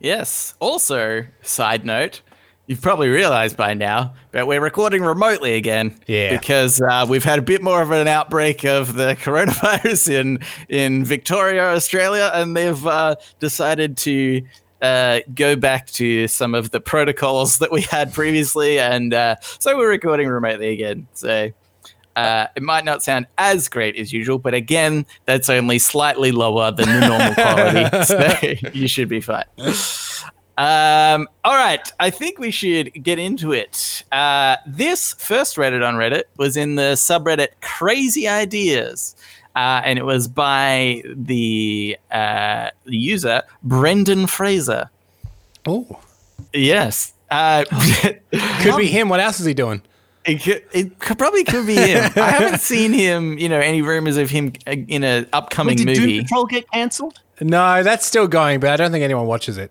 yes. 0.00 0.54
Also, 0.58 1.26
side 1.40 1.84
note, 1.84 2.20
you've 2.68 2.82
probably 2.82 3.08
realized 3.08 3.56
by 3.56 3.74
now, 3.74 4.14
but 4.30 4.46
we're 4.46 4.60
recording 4.60 5.02
remotely 5.02 5.54
again. 5.54 5.98
Yeah. 6.06 6.38
Because 6.38 6.80
uh, 6.80 7.04
we've 7.08 7.24
had 7.24 7.40
a 7.40 7.42
bit 7.42 7.62
more 7.62 7.82
of 7.82 7.90
an 7.90 8.06
outbreak 8.06 8.64
of 8.64 8.94
the 8.94 9.16
coronavirus 9.20 10.10
in 10.10 10.38
in 10.68 11.04
Victoria, 11.04 11.74
Australia, 11.74 12.30
and 12.32 12.56
they've 12.56 12.86
uh, 12.86 13.16
decided 13.40 13.96
to. 13.98 14.42
Uh, 14.80 15.18
go 15.34 15.56
back 15.56 15.88
to 15.88 16.28
some 16.28 16.54
of 16.54 16.70
the 16.70 16.80
protocols 16.80 17.58
that 17.58 17.72
we 17.72 17.80
had 17.80 18.14
previously, 18.14 18.78
and 18.78 19.12
uh, 19.12 19.34
so 19.58 19.76
we're 19.76 19.90
recording 19.90 20.28
remotely 20.28 20.68
again. 20.68 21.04
So 21.14 21.50
uh, 22.14 22.46
it 22.54 22.62
might 22.62 22.84
not 22.84 23.02
sound 23.02 23.26
as 23.38 23.68
great 23.68 23.96
as 23.96 24.12
usual, 24.12 24.38
but 24.38 24.54
again, 24.54 25.04
that's 25.24 25.50
only 25.50 25.80
slightly 25.80 26.30
lower 26.30 26.70
than 26.70 26.88
the 26.88 27.08
normal 27.08 27.34
quality, 27.34 28.04
so 28.62 28.68
you 28.72 28.86
should 28.86 29.08
be 29.08 29.20
fine. 29.20 29.46
Um, 30.58 31.28
all 31.44 31.54
right, 31.54 31.90
I 32.00 32.10
think 32.10 32.38
we 32.38 32.50
should 32.50 32.92
get 33.02 33.18
into 33.18 33.52
it. 33.52 34.02
Uh, 34.10 34.56
this 34.66 35.14
first 35.14 35.56
Reddit 35.56 35.86
on 35.86 35.94
Reddit 35.94 36.24
was 36.36 36.56
in 36.56 36.74
the 36.74 36.94
subreddit 36.94 37.48
Crazy 37.60 38.26
Ideas, 38.26 39.14
uh, 39.54 39.80
and 39.84 39.98
it 39.98 40.04
was 40.04 40.26
by 40.26 41.02
the 41.06 41.96
uh, 42.10 42.70
user 42.84 43.42
Brendan 43.62 44.26
Fraser. 44.26 44.90
Oh, 45.64 46.00
Yes. 46.52 47.12
Uh, 47.30 47.64
could 48.60 48.76
be 48.76 48.86
him. 48.86 49.08
What 49.08 49.20
else 49.20 49.40
is 49.40 49.46
he 49.46 49.54
doing? 49.54 49.82
It, 50.24 50.42
could, 50.42 50.64
it 50.72 50.98
could, 50.98 51.18
probably 51.18 51.44
could 51.44 51.66
be 51.66 51.74
him. 51.74 52.10
I 52.16 52.30
haven't 52.30 52.60
seen 52.60 52.92
him, 52.92 53.38
you 53.38 53.48
know, 53.48 53.60
any 53.60 53.82
rumors 53.82 54.16
of 54.16 54.30
him 54.30 54.52
uh, 54.66 54.72
in 54.72 55.04
an 55.04 55.26
upcoming 55.32 55.78
movie. 55.78 55.94
Did 55.94 56.06
Doom. 56.06 56.22
Patrol 56.24 56.46
get 56.46 56.70
cancelled? 56.70 57.20
No, 57.40 57.82
that's 57.82 58.06
still 58.06 58.26
going, 58.26 58.60
but 58.60 58.70
I 58.70 58.76
don't 58.76 58.90
think 58.90 59.04
anyone 59.04 59.26
watches 59.26 59.56
it. 59.58 59.70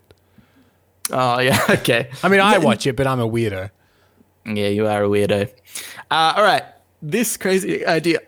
Oh, 1.12 1.39
yeah, 1.39 1.59
okay. 1.69 2.09
I 2.24 2.27
mean, 2.30 2.39
I 2.39 2.57
watch 2.57 2.86
it, 2.88 2.95
but 2.95 3.07
I'm 3.07 3.19
a 3.19 3.27
weirdo. 3.27 3.69
Yeah, 4.45 4.68
you 4.68 4.88
are 4.88 5.04
a 5.04 5.07
weirdo. 5.07 5.50
Uh, 6.09 6.33
all 6.38 6.44
right, 6.44 6.63
this 7.01 7.38
crazy 7.38 7.86
idea. 7.86 8.19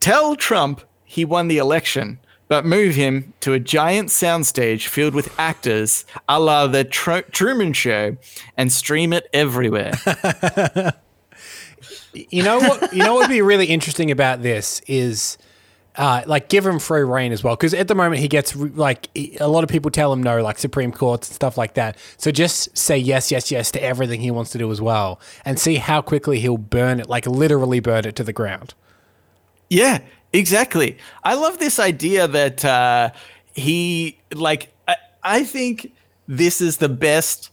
Tell 0.00 0.36
Trump 0.36 0.82
he 1.04 1.24
won 1.24 1.48
the 1.48 1.58
election, 1.58 2.18
but 2.48 2.64
move 2.66 2.94
him 2.94 3.32
to 3.40 3.52
a 3.52 3.60
giant 3.60 4.08
soundstage 4.10 4.86
filled 4.86 5.14
with 5.14 5.32
actors 5.38 6.04
a 6.28 6.38
la 6.40 6.66
the 6.66 6.84
Tru- 6.84 7.22
Truman 7.30 7.72
Show 7.72 8.16
and 8.56 8.72
stream 8.72 9.12
it 9.12 9.28
everywhere. 9.32 9.92
You 12.30 12.44
know 12.44 12.58
what? 12.60 12.92
You 12.92 13.00
know 13.00 13.14
what 13.14 13.28
would 13.28 13.34
be 13.34 13.42
really 13.42 13.66
interesting 13.66 14.12
about 14.12 14.40
this 14.42 14.80
is, 14.86 15.36
uh, 15.96 16.22
like, 16.26 16.48
give 16.48 16.66
him 16.66 16.78
free 16.78 17.02
rein 17.02 17.32
as 17.32 17.44
well. 17.44 17.54
Because 17.56 17.72
at 17.74 17.88
the 17.88 17.94
moment 17.94 18.20
he 18.20 18.28
gets 18.28 18.54
like 18.56 19.08
a 19.14 19.46
lot 19.48 19.64
of 19.64 19.70
people 19.70 19.90
tell 19.90 20.12
him 20.12 20.22
no, 20.22 20.42
like 20.42 20.58
Supreme 20.58 20.92
Courts 20.92 21.28
and 21.28 21.34
stuff 21.34 21.56
like 21.56 21.74
that. 21.74 21.96
So 22.16 22.30
just 22.30 22.76
say 22.76 22.98
yes, 22.98 23.30
yes, 23.30 23.50
yes 23.50 23.70
to 23.72 23.82
everything 23.82 24.20
he 24.20 24.30
wants 24.30 24.50
to 24.52 24.58
do 24.58 24.70
as 24.70 24.80
well, 24.80 25.20
and 25.44 25.58
see 25.58 25.76
how 25.76 26.02
quickly 26.02 26.40
he'll 26.40 26.58
burn 26.58 27.00
it, 27.00 27.08
like 27.08 27.26
literally 27.26 27.80
burn 27.80 28.06
it 28.06 28.16
to 28.16 28.24
the 28.24 28.32
ground. 28.32 28.74
Yeah, 29.70 30.00
exactly. 30.32 30.98
I 31.22 31.34
love 31.34 31.58
this 31.58 31.78
idea 31.78 32.28
that 32.28 32.64
uh, 32.64 33.10
he 33.54 34.18
like. 34.32 34.72
I, 34.88 34.96
I 35.22 35.44
think 35.44 35.92
this 36.28 36.60
is 36.60 36.78
the 36.78 36.88
best, 36.88 37.50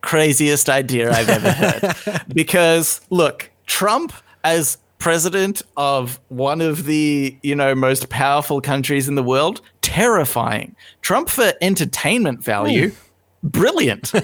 craziest 0.00 0.68
idea 0.70 1.12
I've 1.12 1.28
ever 1.28 1.52
heard. 1.52 2.24
because 2.34 3.00
look, 3.10 3.50
Trump 3.66 4.12
as 4.44 4.78
president 5.00 5.62
of 5.76 6.20
one 6.28 6.60
of 6.60 6.84
the 6.84 7.36
you 7.42 7.56
know 7.56 7.74
most 7.74 8.08
powerful 8.08 8.60
countries 8.60 9.08
in 9.08 9.16
the 9.16 9.22
world, 9.24 9.60
terrifying. 9.82 10.76
Trump 11.02 11.28
for 11.28 11.52
entertainment 11.60 12.44
value, 12.44 12.90
hmm. 12.90 13.48
brilliant. 13.48 14.12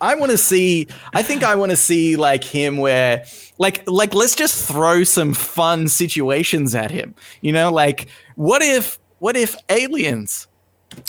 I 0.00 0.14
want 0.14 0.30
to 0.30 0.38
see. 0.38 0.88
I 1.14 1.22
think 1.22 1.42
I 1.42 1.54
want 1.54 1.70
to 1.70 1.76
see 1.76 2.16
like 2.16 2.44
him 2.44 2.78
where, 2.78 3.24
like, 3.58 3.82
like 3.86 4.14
let's 4.14 4.34
just 4.34 4.66
throw 4.66 5.04
some 5.04 5.34
fun 5.34 5.88
situations 5.88 6.74
at 6.74 6.90
him. 6.90 7.14
You 7.40 7.52
know, 7.52 7.70
like 7.70 8.08
what 8.36 8.62
if, 8.62 8.98
what 9.18 9.36
if 9.36 9.56
aliens 9.68 10.48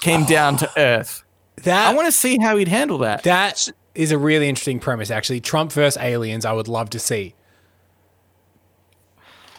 came 0.02 0.26
down 0.26 0.58
to 0.58 0.70
Earth? 0.78 1.24
That 1.64 1.88
I 1.88 1.94
want 1.94 2.08
to 2.08 2.12
see 2.12 2.38
how 2.38 2.56
he'd 2.56 2.68
handle 2.68 3.00
that. 3.00 3.24
that 3.24 3.70
is 3.98 4.12
a 4.12 4.18
really 4.18 4.48
interesting 4.48 4.80
premise. 4.80 5.10
Actually, 5.12 5.42
Trump 5.42 5.72
versus 5.72 6.02
aliens. 6.02 6.46
I 6.46 6.54
would 6.54 6.68
love 6.68 6.90
to 6.92 7.00
see. 7.00 7.34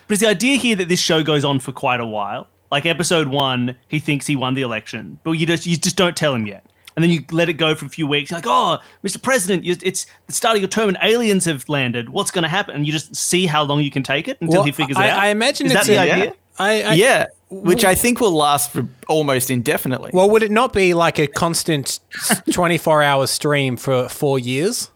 But 0.07 0.15
it's 0.15 0.23
the 0.23 0.29
idea 0.29 0.57
here 0.57 0.77
that 0.77 0.89
this 0.89 1.01
show 1.01 1.23
goes 1.23 1.45
on 1.45 1.59
for 1.61 1.73
quite 1.73 2.01
a 2.01 2.07
while. 2.07 2.49
Like 2.71 2.87
episode 2.87 3.29
one, 3.29 3.77
he 3.89 3.99
thinks 3.99 4.27
he 4.27 4.37
won 4.37 4.55
the 4.55 4.63
election, 4.63 5.19
but 5.25 5.33
you 5.33 5.47
just 5.47 5.67
you 5.67 5.77
just 5.77 5.97
don't 5.97 6.17
tell 6.17 6.35
him 6.35 6.47
yet. 6.47 6.65
And 6.97 7.03
then 7.03 7.11
you 7.11 7.25
let 7.31 7.49
it 7.49 7.55
go 7.55 7.75
for 7.77 7.87
a 7.87 7.89
few 7.89 8.07
weeks. 8.09 8.31
You're 8.31 8.39
like, 8.39 8.47
oh, 8.49 8.79
Mr. 9.05 9.23
President, 9.23 9.63
you- 9.65 9.77
it's 9.83 10.07
the 10.27 10.33
start 10.33 10.57
of 10.57 10.63
your 10.63 10.69
term 10.69 10.89
and 10.89 10.99
aliens 11.01 11.45
have 11.45 11.69
landed. 11.69 12.09
What's 12.09 12.33
going 12.33 12.43
to 12.43 12.49
happen? 12.49 12.75
And 12.75 12.87
you 12.87 12.93
just 12.93 13.15
see 13.15 13.47
how 13.47 13.63
long 13.63 13.81
you 13.83 13.91
can 13.91 14.03
take 14.03 14.27
it 14.27 14.37
until 14.41 14.57
Well, 14.59 14.65
he 14.65 14.73
figures 14.73 14.97
I, 14.97 15.07
it 15.07 15.11
out. 15.11 15.19
I 15.21 15.29
imagine 15.29 15.67
Is 15.67 15.75
it's 15.75 15.87
that 15.87 15.93
the 15.93 15.99
idea? 15.99 16.35
I, 16.59 16.83
I, 16.83 16.95
yeah, 16.95 17.27
which 17.51 17.85
I 17.85 17.95
think 17.95 18.21
will 18.21 18.33
last 18.33 18.73
for 18.73 18.87
almost 19.07 19.51
indefinitely. 19.51 20.11
Well, 20.13 20.29
would 20.31 20.43
it 20.43 20.51
not 20.51 20.73
be 20.73 20.95
like 20.95 21.19
a 21.19 21.27
constant 21.27 22.01
24 22.53 23.03
hour 23.03 23.27
stream 23.27 23.77
for 23.77 24.09
four 24.09 24.39
years? 24.39 24.91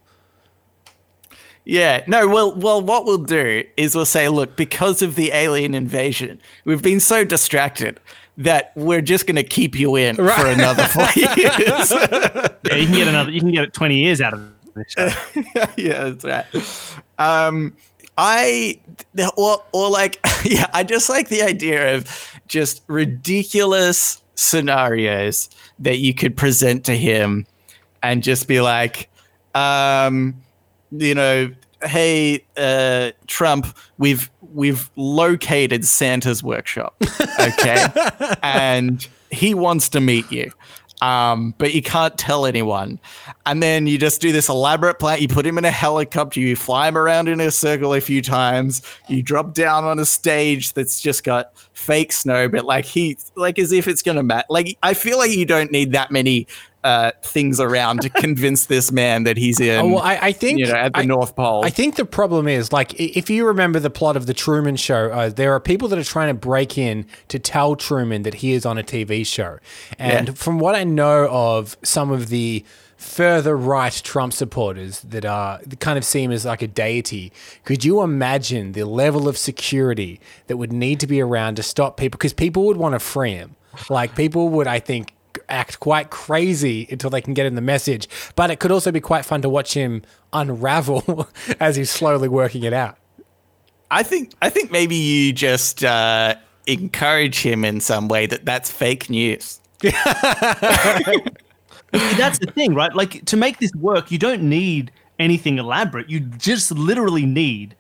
Yeah, 1.65 2.03
no, 2.09 2.27
well, 2.27 2.55
well, 2.55 2.83
what 2.83 3.05
we'll 3.05 3.19
do 3.19 3.63
is 3.77 3.95
we'll 3.95 4.05
say, 4.05 4.29
look, 4.29 4.57
because 4.57 5.01
of 5.01 5.15
the 5.15 5.31
alien 5.33 5.75
invasion, 5.75 6.41
we've 6.65 6.83
been 6.83 6.99
so 6.99 7.25
distracted 7.25 8.01
that 8.37 8.73
we're 8.75 9.01
just 9.01 9.27
going 9.27 9.37
to 9.37 9.45
keep 9.45 9.79
you 9.79 9.95
in 9.95 10.17
for 10.17 10.47
another 10.47 10.85
four 10.87 11.07
years. 11.15 11.29
yeah, 11.93 12.75
you 12.75 12.87
can 12.87 12.95
get 12.95 13.09
another. 13.09 13.31
You 13.31 13.41
can 13.41 13.53
get 13.53 13.73
20 13.73 13.97
years 13.97 14.21
out 14.21 14.35
of 14.35 14.43
it. 14.43 14.75
this 14.75 14.87
show. 14.89 15.65
yeah, 15.77 16.11
that's 16.11 16.25
right. 16.25 17.07
Um, 17.19 17.77
I 18.19 18.81
or 19.37 19.63
or 19.73 19.91
like 19.91 20.21
yeah, 20.45 20.67
I 20.73 20.85
just 20.85 21.09
like 21.09 21.29
the 21.29 21.43
idea 21.43 21.97
of 21.97 22.41
just 22.49 22.83
ridiculous 22.87 24.23
scenarios 24.35 25.49
that 25.79 25.99
you 25.99 26.15
could 26.15 26.37
present 26.37 26.85
to 26.87 26.97
him, 26.97 27.47
and 28.03 28.23
just 28.23 28.49
be 28.49 28.61
like, 28.61 29.09
um, 29.55 30.35
you 30.91 31.15
know, 31.15 31.51
hey, 31.85 32.45
uh, 32.57 33.13
Trump, 33.27 33.67
we've 33.99 34.31
we've 34.53 34.91
located 34.97 35.85
Santa's 35.85 36.43
workshop, 36.43 36.95
okay, 37.41 37.87
and 38.43 39.07
he 39.31 39.55
wants 39.55 39.89
to 39.91 40.01
meet 40.01 40.31
you. 40.31 40.53
Um, 41.03 41.53
but 41.59 41.75
you 41.75 41.83
can't 41.83 42.17
tell 42.17 42.47
anyone. 42.47 43.01
And 43.45 43.61
then 43.61 43.89
you 43.89 43.99
just 43.99 44.21
do 44.21 44.31
this 44.31 44.49
elaborate 44.49 45.01
plan. 45.01 45.21
You 45.21 45.27
put 45.27 45.45
him 45.45 45.59
in 45.59 45.65
a 45.65 45.71
helicopter, 45.71 46.39
you 46.39 46.55
fly 46.55 46.87
him 46.87 46.97
around 46.97 47.29
in 47.29 47.41
a 47.41 47.51
circle 47.51 47.93
a 47.93 48.01
few 48.01 48.23
times, 48.23 48.83
you 49.09 49.21
drop 49.21 49.53
down 49.53 49.83
on 49.83 49.99
a 49.99 50.07
stage 50.07 50.75
that's 50.75 51.01
just 51.01 51.25
got 51.25 51.53
fake 51.83 52.13
snow, 52.13 52.49
but 52.49 52.65
like 52.65 52.85
he, 52.85 53.19
like 53.37 53.59
as 53.59 53.73
if 53.73 53.89
it's 53.89 54.03
gonna 54.03 54.23
matter. 54.23 54.47
Like 54.49 54.79
I 54.83 54.95
feel 54.95 55.19
like 55.19 55.31
you 55.33 55.45
don't 55.45 55.71
need 55.73 55.93
that 55.93 56.11
many 56.11 56.47
uh, 56.85 57.13
things 57.23 57.61
around 57.61 58.01
to 58.03 58.09
convince 58.27 58.67
this 58.67 58.91
man 58.91 59.25
that 59.25 59.37
he's 59.37 59.61
in. 59.61 59.81
Oh, 59.81 59.87
well, 59.89 59.99
I, 60.03 60.19
I 60.21 60.33
think 60.33 60.59
you 60.59 60.67
know 60.67 60.75
at 60.75 60.93
the 60.93 61.01
I- 61.01 61.05
North 61.05 61.37
Pole. 61.37 61.65
I 61.65 61.71
think 61.71 61.97
the 61.97 62.05
problem 62.05 62.49
is 62.49 62.73
like 62.73 62.95
if 62.99 63.29
you 63.31 63.47
remember 63.47 63.79
the 63.81 63.91
plot 63.91 64.17
of 64.17 64.27
the 64.27 64.35
Truman 64.35 64.77
Show, 64.77 65.11
uh, 65.11 65.29
there 65.29 65.53
are 65.53 65.61
people 65.61 65.89
that 65.89 65.99
are 65.99 66.05
trying 66.05 66.29
to 66.29 66.35
break 66.35 66.79
in 66.79 67.07
to 67.29 67.39
tell 67.39 67.77
Truman 67.77 68.23
that 68.23 68.35
he 68.35 68.53
is 68.53 68.65
on 68.67 68.79
a 68.79 68.83
TV 68.83 69.27
show, 69.27 69.59
and 69.99 70.29
Yeah. 70.29 70.35
from 70.35 70.59
what 70.59 70.75
I 70.75 70.85
know 70.85 71.29
of 71.31 71.77
some 71.83 72.11
of 72.11 72.29
the 72.29 72.65
further 73.03 73.57
right 73.57 73.93
Trump 74.05 74.33
supporters 74.33 75.01
that 75.01 75.25
are 75.25 75.61
kind 75.81 75.99
of 75.99 76.05
see 76.05 76.23
him 76.23 76.31
as 76.31 76.45
like 76.45 76.63
a 76.63 76.69
deity. 76.69 77.33
Could 77.65 77.85
you 77.85 78.03
imagine 78.03 78.73
the 78.73 78.85
level 78.85 79.29
of 79.29 79.37
security 79.37 80.21
that 80.47 80.57
would 80.57 80.73
need 80.73 81.01
to 81.01 81.07
be 81.07 81.21
around 81.21 81.57
to 81.57 81.63
stop 81.63 81.97
people? 81.97 82.17
Because 82.17 82.33
people 82.33 82.65
would 82.67 82.77
want 82.77 82.95
to 82.95 82.99
free 82.99 83.33
him. 83.33 83.57
Like 83.91 84.15
people 84.15 84.49
would, 84.51 84.67
I 84.67 84.79
think, 84.79 85.15
act 85.49 85.81
quite 85.81 86.11
crazy 86.11 86.87
until 86.91 87.11
they 87.11 87.21
can 87.21 87.35
get 87.35 87.47
in 87.47 87.55
the 87.55 87.61
message. 87.61 88.09
But 88.37 88.51
it 88.51 88.61
could 88.61 88.71
also 88.71 88.93
be 88.93 89.01
quite 89.01 89.25
fun 89.25 89.43
to 89.43 89.49
watch 89.49 89.75
him 89.75 90.03
unravel 90.33 91.29
as 91.61 91.77
he's 91.77 91.91
slowly 91.91 92.29
working 92.29 92.63
it 92.63 92.73
out. 92.73 92.99
I 93.91 94.03
think 94.03 94.33
I 94.41 94.49
think 94.49 94.71
maybe 94.71 94.97
you 94.97 95.33
just 95.33 95.85
uh, 95.85 96.37
encourage 96.67 97.41
him 97.41 97.65
in 97.65 97.81
some 97.81 98.09
way 98.09 98.27
that 98.27 98.45
that's 98.45 98.71
fake 98.71 99.11
news. 99.11 99.61
That's 101.93 102.39
the 102.39 102.47
thing, 102.47 102.75
right? 102.75 102.95
Like 102.95 103.25
to 103.27 103.37
make 103.37 103.59
this 103.59 103.73
work, 103.75 104.11
you 104.11 104.19
don't 104.19 104.43
need 104.43 104.91
anything 105.19 105.59
elaborate. 105.59 106.09
You 106.11 106.21
just 106.21 106.73
literally 106.73 107.27
need 107.27 107.77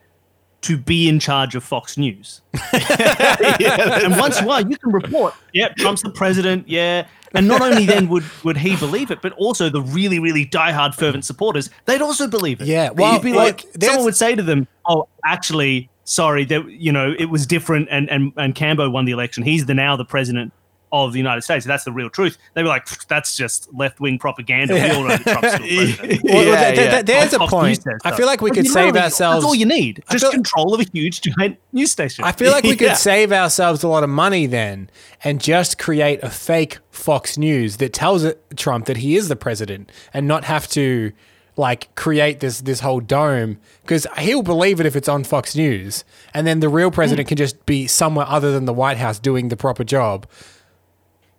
to 0.62 0.76
be 0.76 1.09
in 1.09 1.19
charge 1.19 1.54
of 1.54 1.64
Fox 1.64 1.99
News. 1.99 2.40
and 2.73 4.16
once 4.16 4.40
you 4.40 4.49
are, 4.50 4.61
you 4.61 4.76
can 4.76 4.92
report, 4.92 5.35
yeah, 5.52 5.69
Trump's 5.76 6.02
the 6.02 6.11
president, 6.11 6.69
yeah. 6.69 7.07
And 7.35 7.49
not 7.49 7.62
only 7.62 7.87
then 7.87 8.09
would, 8.11 8.25
would 8.45 8.59
he 8.59 8.76
believe 8.76 9.11
it, 9.11 9.23
but 9.23 9.33
also 9.33 9.69
the 9.69 9.81
really, 9.81 10.19
really 10.19 10.47
diehard 10.47 10.95
fervent 10.95 11.25
supporters, 11.25 11.71
they'd 11.87 12.02
also 12.02 12.28
believe 12.28 12.61
it. 12.61 12.69
Yeah, 12.69 12.90
well, 12.90 13.14
You'd 13.14 13.23
be 13.23 13.33
well, 13.33 13.47
like, 13.47 13.64
someone 13.81 14.04
would 14.04 14.16
say 14.16 14.35
to 14.35 14.42
them, 14.42 14.69
oh, 14.87 15.09
actually, 15.25 15.88
sorry, 16.04 16.45
that 16.45 16.71
you 16.71 16.92
know, 16.92 17.14
it 17.19 17.26
was 17.26 17.47
different 17.47 17.88
and, 17.90 18.09
and, 18.11 18.33
and 18.37 18.54
Cambo 18.54 18.92
won 18.92 19.04
the 19.04 19.12
election. 19.12 19.42
He's 19.42 19.66
the 19.66 19.75
now 19.75 19.97
the 19.97 20.04
president 20.04 20.52
of 20.92 21.12
the 21.12 21.18
United 21.18 21.40
States. 21.42 21.64
That's 21.64 21.84
the 21.84 21.92
real 21.92 22.11
truth. 22.11 22.37
They 22.54 22.62
were 22.62 22.68
like, 22.68 22.87
that's 23.08 23.37
just 23.37 23.72
left 23.72 23.99
wing 23.99 24.18
propaganda. 24.18 24.75
We 24.75 24.80
all 24.90 25.02
know 25.04 25.08
that 25.08 25.22
Trump's 25.22 25.54
still 25.54 25.96
president. 25.96 26.22
Well, 26.25 26.44
Yeah, 26.44 26.64
th- 26.64 26.76
th- 26.76 26.92
yeah. 26.92 27.02
there's 27.02 27.32
a 27.32 27.38
Fox 27.38 27.52
News 27.52 27.62
point. 27.78 27.82
says 27.82 28.00
I 28.04 28.16
feel 28.16 28.26
like 28.26 28.40
we 28.42 28.50
But 28.50 28.56
could 28.56 28.66
save 28.66 28.75
literally- 28.87 29.00
ourselves. 29.00 29.37
That's 29.37 29.44
all 29.46 29.54
you 29.54 29.66
need. 29.66 30.04
Just 30.11 30.25
feel- 30.25 30.32
control 30.32 30.75
of 30.75 30.80
a 30.80 30.84
huge 30.92 31.22
giant 31.22 31.58
news 31.72 31.90
station. 31.90 32.25
I 32.25 32.32
feel 32.32 32.52
like 32.52 32.64
we 32.64 32.70
could 32.76 32.88
Yeah. 32.88 32.94
save 32.94 33.32
ourselves 33.32 33.82
a 33.82 33.88
lot 33.88 34.04
of 34.04 34.11
money 34.11 34.46
then 34.46 34.90
and 35.25 35.40
just 35.40 35.78
create 35.78 36.22
a 36.22 36.30
fake 36.30 36.78
Fox 36.90 37.38
News 37.38 37.78
that 37.78 37.92
tells 37.92 38.26
Trump 38.56 38.84
that 38.87 38.99
he 38.99 39.16
is 39.16 39.28
the 39.28 39.37
president 39.37 39.90
and 40.12 40.28
not 40.28 40.44
have 40.44 40.68
to 40.68 41.12
like 41.56 41.94
create 41.96 42.40
this 42.40 42.62
this 42.62 42.80
whole 42.80 42.99
dome 43.00 43.58
because 43.82 44.06
he'll 44.18 44.42
believe 44.42 44.80
it 44.80 44.87
if 44.87 44.96
it's 44.96 45.08
on 45.08 45.22
Fox 45.22 45.54
News 45.54 46.02
and 46.32 46.46
then 46.46 46.61
the 46.61 46.68
real 46.68 46.90
president 46.90 47.26
hmm. 47.26 47.30
can 47.30 47.37
just 47.37 47.66
be 47.66 47.87
somewhere 47.87 48.25
other 48.26 48.52
than 48.52 48.64
the 48.64 48.72
White 48.72 48.96
House 48.96 49.18
doing 49.18 49.49
the 49.49 49.56
proper 49.56 49.84
job. 49.84 50.26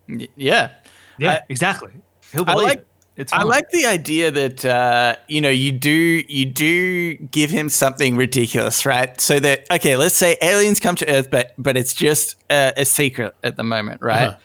Yeah. 0.08 0.70
yeah, 1.18 1.30
I- 1.32 1.40
exactly. 1.48 1.92
He'll 2.32 2.44
I 2.48 2.54
like- 2.54 2.78
it. 2.78 2.86
It's 3.16 3.32
I 3.32 3.44
like 3.44 3.70
the 3.70 3.86
idea 3.86 4.32
that 4.32 4.64
uh, 4.64 5.14
you 5.28 5.40
know 5.40 5.48
you 5.48 5.70
do 5.70 5.88
you 6.28 6.44
do 6.46 7.14
give 7.14 7.48
him 7.48 7.68
something 7.68 8.16
ridiculous, 8.16 8.84
right? 8.84 9.20
So 9.20 9.38
that 9.38 9.70
okay, 9.70 9.96
let's 9.96 10.16
say 10.16 10.36
aliens 10.42 10.80
come 10.80 10.96
to 10.96 11.08
Earth, 11.08 11.30
but 11.30 11.54
but 11.56 11.76
it's 11.76 11.94
just 11.94 12.34
uh, 12.50 12.72
a 12.76 12.84
secret 12.84 13.36
at 13.44 13.56
the 13.56 13.62
moment, 13.62 14.02
right? 14.02 14.30
Uh-huh. 14.30 14.36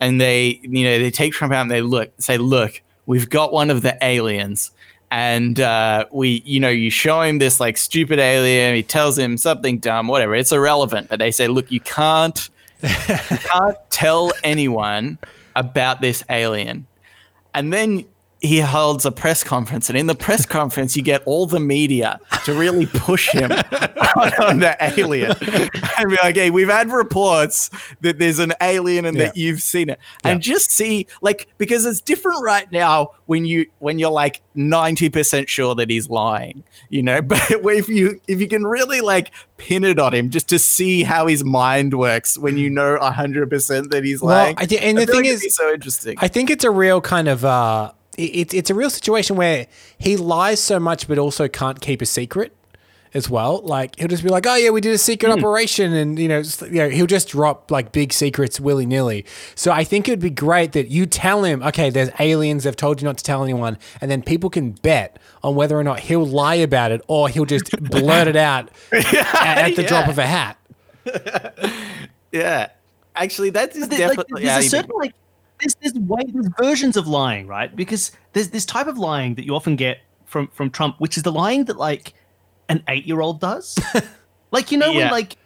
And 0.00 0.20
they 0.20 0.60
you 0.62 0.84
know 0.84 0.98
they 0.98 1.10
take 1.10 1.32
Trump 1.32 1.54
out 1.54 1.62
and 1.62 1.70
they 1.70 1.80
look 1.80 2.12
say, 2.18 2.36
look, 2.36 2.82
we've 3.06 3.30
got 3.30 3.50
one 3.50 3.70
of 3.70 3.80
the 3.80 3.96
aliens, 4.02 4.72
and 5.10 5.58
uh, 5.58 6.04
we 6.12 6.42
you 6.44 6.60
know 6.60 6.68
you 6.68 6.90
show 6.90 7.22
him 7.22 7.38
this 7.38 7.60
like 7.60 7.78
stupid 7.78 8.18
alien, 8.18 8.74
he 8.74 8.82
tells 8.82 9.18
him 9.18 9.38
something 9.38 9.78
dumb, 9.78 10.06
whatever, 10.06 10.34
it's 10.34 10.52
irrelevant, 10.52 11.08
but 11.08 11.18
they 11.18 11.30
say, 11.30 11.48
look, 11.48 11.72
you 11.72 11.80
can't 11.80 12.50
can't 12.82 13.76
tell 13.90 14.32
anyone 14.44 15.18
about 15.56 16.00
this 16.00 16.24
alien. 16.30 16.86
And 17.54 17.72
then 17.72 18.04
he 18.40 18.60
holds 18.60 19.04
a 19.04 19.10
press 19.12 19.42
conference, 19.42 19.88
and 19.88 19.98
in 19.98 20.06
the 20.06 20.14
press 20.14 20.46
conference, 20.58 20.96
you 20.96 21.02
get 21.02 21.22
all 21.26 21.46
the 21.46 21.60
media 21.60 22.20
to 22.44 22.54
really 22.54 22.86
push 22.86 23.28
him 23.30 23.50
on, 24.16 24.32
on 24.42 24.58
the 24.60 24.76
alien 24.80 25.32
and 25.98 26.10
be 26.10 26.16
like, 26.22 26.36
"Hey, 26.36 26.50
we've 26.50 26.68
had 26.68 26.90
reports 26.90 27.70
that 28.00 28.18
there's 28.18 28.38
an 28.38 28.52
alien 28.60 29.04
and 29.04 29.18
that 29.20 29.36
you've 29.36 29.60
seen 29.62 29.88
it," 29.90 29.98
and 30.24 30.40
just 30.40 30.70
see 30.70 31.06
like 31.20 31.48
because 31.58 31.84
it's 31.84 32.00
different 32.00 32.42
right 32.44 32.70
now 32.72 33.08
when 33.26 33.44
you 33.44 33.66
when 33.80 33.98
you're 33.98 34.10
like 34.10 34.40
ninety 34.54 35.08
percent 35.10 35.48
sure 35.48 35.74
that 35.74 35.90
he's 35.90 36.08
lying, 36.08 36.62
you 36.88 37.02
know. 37.02 37.20
But 37.28 37.50
if 37.50 37.88
you 37.88 38.20
if 38.28 38.40
you 38.40 38.48
can 38.48 38.64
really 38.66 39.00
like 39.00 39.30
pin 39.56 39.82
it 39.84 39.98
on 39.98 40.14
him 40.14 40.30
just 40.30 40.48
to 40.50 40.58
see 40.58 41.02
how 41.02 41.26
his 41.26 41.44
mind 41.44 41.98
works 41.98 42.38
when 42.38 42.56
you 42.56 42.70
know 42.70 42.98
hundred 43.00 43.50
percent 43.50 43.90
that 43.90 44.04
he's 44.04 44.22
Well, 44.22 44.36
lying, 44.36 44.54
I 44.58 44.66
thi- 44.66 44.78
and 44.78 44.98
I 44.98 45.04
the 45.04 45.12
thing 45.12 45.24
like 45.24 45.32
is- 45.32 45.54
so 45.54 45.72
interesting. 45.72 46.16
I 46.20 46.28
think 46.28 46.50
it's 46.50 46.64
a 46.64 46.70
real 46.70 47.00
kind 47.00 47.26
of 47.28 47.44
uh, 47.44 47.92
it, 48.18 48.54
it's 48.54 48.70
a 48.70 48.74
real 48.74 48.90
situation 48.90 49.36
where 49.36 49.66
he 49.98 50.16
lies 50.16 50.60
so 50.62 50.78
much, 50.78 51.08
but 51.08 51.18
also 51.18 51.48
can't 51.48 51.80
keep 51.80 52.02
a 52.02 52.06
secret 52.06 52.54
as 53.14 53.30
well. 53.30 53.60
Like 53.62 53.98
he'll 53.98 54.08
just 54.08 54.22
be 54.22 54.28
like, 54.28 54.46
"Oh 54.46 54.56
yeah, 54.56 54.70
we 54.70 54.80
did 54.80 54.92
a 54.92 54.98
secret 54.98 55.32
hmm. 55.32 55.38
operation," 55.38 55.92
and 55.92 56.18
you 56.18 56.28
know, 56.28 56.42
just, 56.42 56.62
you 56.62 56.74
know, 56.74 56.88
he'll 56.88 57.06
just 57.06 57.28
drop 57.28 57.70
like 57.70 57.92
big 57.92 58.12
secrets 58.12 58.60
willy 58.60 58.86
nilly. 58.86 59.24
So 59.54 59.72
I 59.72 59.84
think 59.84 60.08
it 60.08 60.12
would 60.12 60.20
be 60.20 60.30
great 60.30 60.72
that 60.72 60.88
you 60.88 61.06
tell 61.06 61.44
him, 61.44 61.62
"Okay, 61.62 61.90
there's 61.90 62.10
aliens. 62.18 62.64
They've 62.64 62.76
told 62.76 63.00
you 63.00 63.06
not 63.06 63.18
to 63.18 63.24
tell 63.24 63.42
anyone," 63.44 63.78
and 64.00 64.10
then 64.10 64.22
people 64.22 64.50
can 64.50 64.72
bet 64.72 65.18
on 65.42 65.54
whether 65.54 65.78
or 65.78 65.84
not 65.84 66.00
he'll 66.00 66.26
lie 66.26 66.56
about 66.56 66.92
it 66.92 67.02
or 67.06 67.28
he'll 67.28 67.44
just 67.44 67.70
blurt 67.80 68.28
it 68.28 68.36
out 68.36 68.70
at, 68.92 69.14
at 69.14 69.76
the 69.76 69.82
drop 69.82 70.08
of 70.08 70.18
a 70.18 70.26
hat. 70.26 70.58
Yeah. 72.30 72.68
Actually, 73.16 73.50
that 73.50 73.74
is 73.74 73.88
There- 73.88 74.08
like, 74.08 74.18
definitely. 74.18 74.44
there's 74.44 74.66
a 74.66 74.68
certain 74.68 74.90
like 74.94 75.14
there's 75.60 75.74
there's 75.76 75.94
way 75.94 76.20
there's 76.28 76.48
versions 76.60 76.96
of 76.96 77.06
lying, 77.08 77.46
right? 77.46 77.74
Because 77.74 78.12
there's 78.32 78.50
this 78.50 78.64
type 78.64 78.86
of 78.86 78.98
lying 78.98 79.34
that 79.36 79.44
you 79.44 79.54
often 79.54 79.76
get 79.76 79.98
from 80.26 80.48
from 80.48 80.70
Trump, 80.70 80.96
which 80.98 81.16
is 81.16 81.22
the 81.22 81.32
lying 81.32 81.64
that 81.66 81.76
like 81.78 82.14
an 82.68 82.82
eight 82.88 83.06
year 83.06 83.20
old 83.20 83.40
does. 83.40 83.78
like 84.50 84.70
you 84.72 84.78
know 84.78 84.90
Yeah. 84.90 85.04
when 85.04 85.10
like 85.10 85.36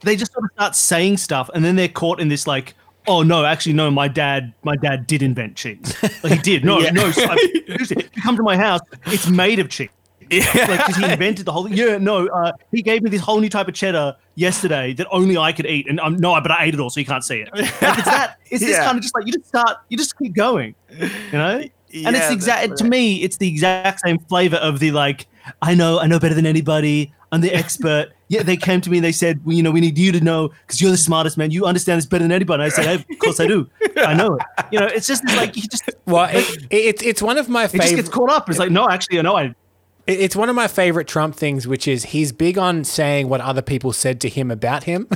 they 0.00 0.16
just 0.16 0.32
sort 0.32 0.44
of 0.44 0.50
start 0.54 0.74
saying 0.76 1.16
stuff 1.16 1.48
and 1.54 1.64
then 1.64 1.76
they're 1.76 1.88
caught 1.88 2.20
in 2.20 2.28
this 2.28 2.46
like. 2.46 2.74
Oh 3.08 3.24
no! 3.24 3.44
Actually, 3.44 3.72
no. 3.72 3.90
My 3.90 4.06
dad, 4.06 4.54
my 4.62 4.76
dad 4.76 5.08
did 5.08 5.22
invent 5.24 5.56
cheese. 5.56 5.92
Like 6.22 6.34
he 6.34 6.38
did. 6.38 6.64
No, 6.64 6.78
Yeah. 6.80 6.90
no. 6.90 7.10
So 7.10 7.26
I- 7.28 8.08
come 8.22 8.36
to 8.36 8.44
my 8.44 8.56
house. 8.56 8.78
It's 9.06 9.28
made 9.28 9.58
of 9.58 9.68
cheese. 9.70 9.88
Yeah. 10.30 10.44
like 10.68 10.86
because 10.86 10.96
he 10.96 11.04
invented 11.10 11.46
the 11.46 11.52
whole 11.52 11.64
thing. 11.64 11.74
yeah 11.76 11.98
no 11.98 12.26
uh, 12.28 12.52
he 12.70 12.82
gave 12.82 13.02
me 13.02 13.10
this 13.10 13.20
whole 13.20 13.40
new 13.40 13.48
type 13.48 13.68
of 13.68 13.74
cheddar 13.74 14.16
yesterday 14.34 14.92
that 14.94 15.06
only 15.10 15.36
I 15.36 15.52
could 15.52 15.66
eat 15.66 15.88
and 15.88 16.00
um, 16.00 16.16
no 16.16 16.38
but 16.40 16.50
I 16.50 16.64
ate 16.64 16.74
it 16.74 16.80
all 16.80 16.90
so 16.90 17.00
you 17.00 17.06
can't 17.06 17.24
see 17.24 17.40
it. 17.40 17.48
Like 17.54 17.64
it's 17.98 18.04
that 18.04 18.36
it's 18.50 18.64
this 18.64 18.78
kind 18.78 18.96
of 18.96 19.02
just 19.02 19.14
like 19.14 19.26
you 19.26 19.32
just 19.32 19.46
start 19.48 19.78
you 19.88 19.96
just 19.96 20.16
keep 20.18 20.34
going 20.34 20.74
you 20.98 21.08
know? 21.32 21.62
And 21.94 22.16
it's 22.16 22.30
exact 22.30 22.68
that's 22.70 22.80
to 22.82 22.88
me 22.88 23.22
it's 23.22 23.36
the 23.36 23.48
exact 23.48 24.00
same 24.00 24.18
flavor 24.18 24.56
of 24.56 24.78
the 24.78 24.90
like 24.92 25.26
I 25.60 25.74
know 25.74 25.98
I 25.98 26.06
know 26.06 26.18
better 26.18 26.34
than 26.34 26.46
anybody. 26.46 27.12
I'm 27.32 27.40
the 27.40 27.52
expert. 27.54 28.12
Yeah 28.32 28.42
they 28.42 28.56
came 28.56 28.80
to 28.80 28.88
me 28.88 28.96
and 28.96 29.04
they 29.04 29.12
said 29.12 29.44
well, 29.44 29.54
you 29.54 29.62
know 29.62 29.70
we 29.70 29.80
need 29.82 29.98
you 29.98 30.10
to 30.12 30.20
know 30.22 30.48
because 30.66 30.80
you're 30.80 30.90
the 30.90 30.96
smartest 30.96 31.36
man. 31.36 31.50
You 31.50 31.66
understand 31.66 31.98
this 31.98 32.06
better 32.06 32.24
than 32.24 32.32
anybody. 32.32 32.62
And 32.62 32.72
I 32.72 32.74
said 32.74 32.86
hey, 32.86 32.94
of 32.94 33.18
course 33.18 33.38
I 33.40 33.46
do. 33.46 33.68
I 33.98 34.14
know 34.14 34.36
it. 34.36 34.42
You 34.70 34.80
know 34.80 34.86
it's 34.86 35.06
just 35.06 35.22
like 35.36 35.54
you 35.54 35.64
just 35.68 35.84
Well, 36.06 36.30
it, 36.34 36.48
it, 36.70 36.76
it's 36.76 37.02
it's 37.02 37.20
one 37.20 37.36
of 37.36 37.50
my 37.50 37.66
favorite. 37.66 37.90
he 37.90 37.96
just 37.96 38.04
gets 38.04 38.08
caught 38.08 38.30
up. 38.30 38.48
It's 38.48 38.58
like 38.58 38.70
no 38.70 38.88
actually 38.88 39.18
I 39.18 39.22
know 39.22 39.34
I 39.34 39.42
It- 39.42 39.56
It's 40.06 40.34
one 40.34 40.48
of 40.48 40.56
my 40.56 40.66
favorite 40.66 41.06
Trump 41.06 41.36
things, 41.36 41.66
which 41.66 41.86
is 41.86 42.06
he's 42.06 42.32
big 42.32 42.58
on 42.58 42.84
saying 42.84 43.28
what 43.28 43.40
other 43.40 43.62
people 43.62 43.92
said 43.92 44.20
to 44.22 44.28
him 44.28 44.50
about 44.50 44.84
him. 44.84 45.08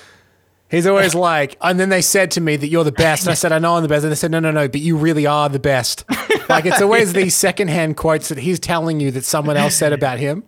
he's 0.68 0.86
always 0.86 1.14
like, 1.26 1.56
and 1.60 1.78
then 1.78 1.90
they 1.90 2.02
said 2.02 2.32
to 2.32 2.40
me 2.40 2.56
that 2.56 2.68
you're 2.68 2.84
the 2.84 2.92
best. 2.92 3.22
And 3.22 3.30
I 3.30 3.34
said, 3.34 3.52
I 3.52 3.60
know 3.60 3.76
I'm 3.76 3.82
the 3.82 3.88
best. 3.88 4.02
And 4.02 4.10
they 4.10 4.16
said, 4.16 4.32
no, 4.32 4.40
no, 4.40 4.50
no, 4.50 4.66
but 4.68 4.80
you 4.80 4.96
really 4.96 5.26
are 5.26 5.48
the 5.48 5.58
best. 5.58 6.04
Like 6.48 6.64
it's 6.64 6.80
always 6.80 7.12
these 7.12 7.34
secondhand 7.34 7.96
quotes 7.96 8.28
that 8.28 8.38
he's 8.38 8.60
telling 8.60 9.00
you 9.00 9.10
that 9.10 9.24
someone 9.24 9.56
else 9.56 9.74
said 9.74 9.92
about 9.92 10.20
him. 10.20 10.44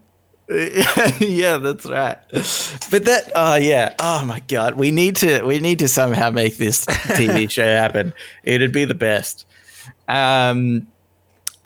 yeah, 0.49 1.58
that's 1.58 1.87
right. 1.87 2.18
But 2.30 3.04
that, 3.04 3.32
oh 3.35 3.56
yeah, 3.56 3.94
oh 3.99 4.25
my 4.25 4.38
god, 4.47 4.75
we 4.76 4.92
need 4.92 5.16
to, 5.16 5.42
we 5.42 5.58
need 5.58 5.80
to 5.80 5.88
somehow 5.88 6.30
make 6.30 6.56
this 6.56 6.87
TV 6.87 7.50
show 7.50 7.66
happen. 7.66 8.14
It'd 8.44 8.70
be 8.70 8.85
the 8.85 8.94
best. 8.94 9.44
Um, 10.06 10.87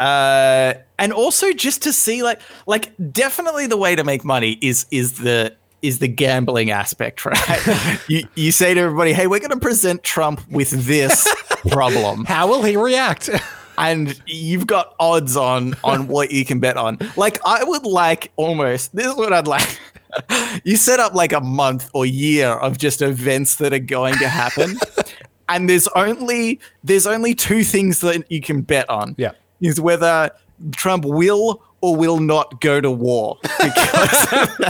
uh, 0.00 0.74
and 0.98 1.12
also 1.12 1.52
just 1.52 1.82
to 1.82 1.92
see, 1.92 2.22
like, 2.22 2.40
like 2.66 2.92
definitely 3.12 3.66
the 3.66 3.76
way 3.76 3.96
to 3.96 4.04
make 4.04 4.24
money 4.24 4.58
is 4.60 4.86
is 4.90 5.18
the 5.18 5.54
is 5.82 5.98
the 5.98 6.08
gambling 6.08 6.70
aspect, 6.70 7.24
right? 7.26 7.98
you 8.08 8.26
you 8.34 8.52
say 8.52 8.74
to 8.74 8.80
everybody, 8.80 9.12
hey, 9.12 9.26
we're 9.26 9.40
going 9.40 9.50
to 9.50 9.56
present 9.58 10.02
Trump 10.02 10.40
with 10.50 10.70
this 10.70 11.28
problem 11.70 12.24
How 12.24 12.46
will 12.46 12.62
he 12.62 12.76
react? 12.76 13.30
and 13.78 14.20
you've 14.26 14.66
got 14.66 14.94
odds 15.00 15.36
on 15.36 15.74
on 15.84 16.08
what 16.08 16.30
you 16.30 16.44
can 16.44 16.60
bet 16.60 16.76
on. 16.76 16.98
Like 17.16 17.40
I 17.44 17.64
would 17.64 17.84
like 17.84 18.32
almost 18.36 18.94
this 18.94 19.06
is 19.06 19.16
what 19.16 19.32
I'd 19.32 19.46
like. 19.46 19.78
you 20.64 20.76
set 20.76 21.00
up 21.00 21.14
like 21.14 21.32
a 21.32 21.40
month 21.40 21.90
or 21.94 22.06
year 22.06 22.48
of 22.48 22.78
just 22.78 23.02
events 23.02 23.56
that 23.56 23.72
are 23.72 23.78
going 23.78 24.14
to 24.16 24.28
happen. 24.28 24.78
and 25.48 25.68
there's 25.68 25.88
only 25.88 26.60
there's 26.84 27.06
only 27.06 27.34
two 27.34 27.64
things 27.64 28.00
that 28.00 28.30
you 28.30 28.40
can 28.40 28.62
bet 28.62 28.88
on. 28.88 29.14
Yeah. 29.18 29.32
Is 29.62 29.80
whether 29.80 30.30
Trump 30.72 31.06
will 31.06 31.62
or 31.80 31.96
will 31.96 32.20
not 32.20 32.60
go 32.60 32.80
to 32.80 32.90
war. 32.90 33.38
Because 33.60 34.68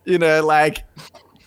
you 0.04 0.18
know, 0.18 0.44
like 0.44 0.84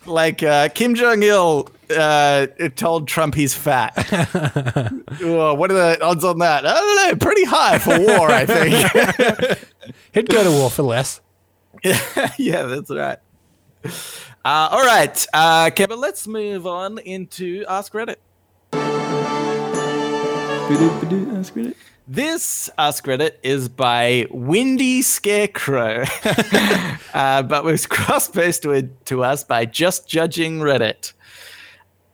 like 0.05 0.43
uh, 0.43 0.69
Kim 0.69 0.95
Jong 0.95 1.21
Il 1.23 1.67
uh, 1.95 2.47
told 2.75 3.07
Trump 3.07 3.35
he's 3.35 3.53
fat. 3.53 3.93
oh, 5.21 5.53
what 5.55 5.71
are 5.71 5.73
the 5.73 6.03
odds 6.03 6.23
on 6.23 6.39
that? 6.39 6.65
I 6.65 6.73
don't 6.73 6.95
know. 6.95 7.15
Pretty 7.25 7.43
high 7.45 7.79
for 7.79 7.99
war, 7.99 8.31
I 8.31 8.45
think. 8.45 9.59
He'd 10.13 10.29
go 10.29 10.43
to 10.43 10.51
war 10.51 10.69
for 10.69 10.83
less. 10.83 11.21
yeah, 12.37 12.63
that's 12.63 12.89
right. 12.89 13.17
Uh, 13.83 14.69
all 14.71 14.85
right, 14.85 15.25
uh, 15.33 15.69
Kevin. 15.71 15.99
Let's 15.99 16.27
move 16.27 16.65
on 16.65 16.99
into 16.99 17.65
Ask 17.67 17.93
Reddit. 17.93 18.17
Ask 20.65 21.53
Reddit. 21.53 21.75
This 22.07 22.71
Ask 22.79 23.05
Reddit 23.05 23.33
is 23.43 23.69
by 23.69 24.25
Windy 24.31 25.03
Scarecrow, 25.03 26.05
uh, 27.13 27.43
but 27.43 27.63
was 27.63 27.85
cross-posted 27.85 29.05
to 29.05 29.23
us 29.23 29.43
by 29.43 29.65
Just 29.65 30.09
Judging 30.09 30.61
Reddit. 30.61 31.13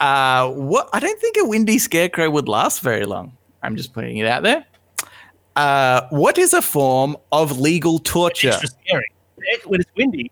Uh, 0.02 0.52
what? 0.52 0.90
I 0.92 1.00
don't 1.00 1.18
think 1.22 1.38
a 1.40 1.46
Windy 1.46 1.80
Scarecrow 1.80 2.30
would 2.30 2.50
last 2.50 2.82
very 2.82 3.06
long. 3.06 3.38
I'm 3.64 3.78
just 3.78 3.94
putting 3.94 4.18
it 4.18 4.28
out 4.28 4.44
there. 4.44 4.66
Uh, 5.56 6.02
what 6.10 6.38
is 6.38 6.54
a 6.54 6.62
form 6.62 7.16
of 7.32 7.58
legal 7.58 8.00
torture? 8.00 8.50
Extra 8.50 8.68
scary. 8.68 9.12
When 9.64 9.80
it's 9.80 9.92
windy, 9.96 10.30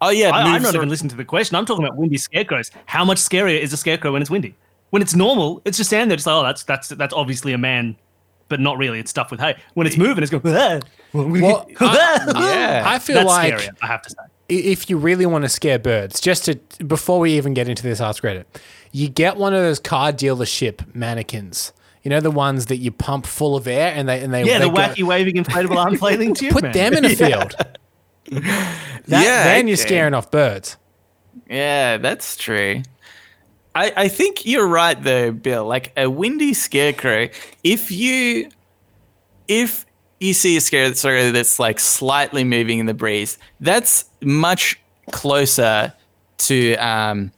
Oh 0.00 0.10
yeah, 0.10 0.30
I, 0.30 0.42
I'm 0.42 0.62
not 0.62 0.72
even 0.72 0.88
listening 0.88 1.10
to 1.10 1.16
the 1.16 1.24
question. 1.24 1.56
I'm 1.56 1.66
talking 1.66 1.84
about 1.84 1.96
windy 1.96 2.16
scarecrows. 2.16 2.70
How 2.86 3.04
much 3.04 3.18
scarier 3.18 3.58
is 3.58 3.72
a 3.72 3.76
scarecrow 3.76 4.12
when 4.12 4.22
it's 4.22 4.30
windy? 4.30 4.54
When 4.90 5.02
it's 5.02 5.14
normal, 5.14 5.60
it's 5.64 5.76
just 5.76 5.90
standing 5.90 6.08
there, 6.08 6.16
just 6.16 6.26
like, 6.26 6.34
oh, 6.36 6.42
that's 6.42 6.64
that's 6.64 6.88
that's 6.88 7.12
obviously 7.14 7.52
a 7.52 7.58
man, 7.58 7.96
but 8.48 8.58
not 8.60 8.78
really. 8.78 8.98
It's 9.00 9.10
stuffed 9.10 9.30
with 9.30 9.40
hay. 9.40 9.56
When 9.74 9.86
it's 9.86 9.96
moving, 9.96 10.22
it's 10.22 10.30
going. 10.30 10.42
Well, 11.14 11.66
Yeah. 11.80 12.82
I 12.86 12.98
feel 12.98 13.14
that's 13.16 13.26
like 13.28 13.54
scarier. 13.54 13.76
I 13.80 13.86
have 13.86 14.02
to 14.02 14.10
say. 14.10 14.16
if 14.50 14.90
you 14.90 14.98
really 14.98 15.24
want 15.24 15.44
to 15.44 15.48
scare 15.48 15.78
birds, 15.78 16.20
just 16.20 16.44
to 16.44 16.56
before 16.84 17.18
we 17.20 17.32
even 17.38 17.54
get 17.54 17.66
into 17.68 17.82
this 17.82 17.98
Ask 18.00 18.22
Reddit, 18.22 18.44
you 18.92 19.08
get 19.08 19.36
one 19.38 19.54
of 19.54 19.60
those 19.62 19.78
car 19.80 20.12
dealership 20.12 20.94
mannequins. 20.94 21.72
You 22.02 22.10
know 22.10 22.20
the 22.20 22.30
ones 22.30 22.66
that 22.66 22.76
you 22.76 22.90
pump 22.90 23.26
full 23.26 23.56
of 23.56 23.66
air 23.66 23.92
and 23.94 24.06
they 24.08 24.22
and 24.22 24.32
they 24.34 24.44
Yeah, 24.44 24.58
they 24.58 24.66
the 24.66 24.70
go- 24.70 24.76
wacky 24.82 25.02
waving 25.02 25.36
inflatable 25.36 25.76
arm 25.76 25.96
flailing 25.98 26.34
tube. 26.34 26.52
put 26.52 26.62
man. 26.64 26.72
them 26.72 26.92
in 26.94 27.04
a 27.06 27.08
field. 27.16 27.54
That, 28.30 28.84
Yeah, 29.06 29.44
then 29.44 29.68
you're 29.68 29.76
scaring 29.78 30.12
off 30.14 30.30
birds. 30.30 30.76
Yeah, 31.48 31.96
that's 31.96 32.36
true. 32.36 32.82
I, 33.74 33.92
I 33.96 34.08
think 34.08 34.44
you're 34.46 34.66
right 34.66 35.00
though, 35.00 35.30
Bill. 35.32 35.66
Like 35.66 35.92
a 35.96 36.08
windy 36.08 36.54
scarecrow, 36.54 37.28
if 37.62 37.90
you 37.90 38.48
if 39.46 39.86
you 40.20 40.34
see 40.34 40.56
a 40.56 40.60
scarecrow 40.60 41.30
that's 41.30 41.58
like 41.58 41.78
slightly 41.78 42.44
moving 42.44 42.78
in 42.78 42.86
the 42.86 42.94
breeze, 42.94 43.38
that's 43.60 44.06
much 44.20 44.80
closer 45.12 45.92
to 46.38 46.74
um 46.76 47.32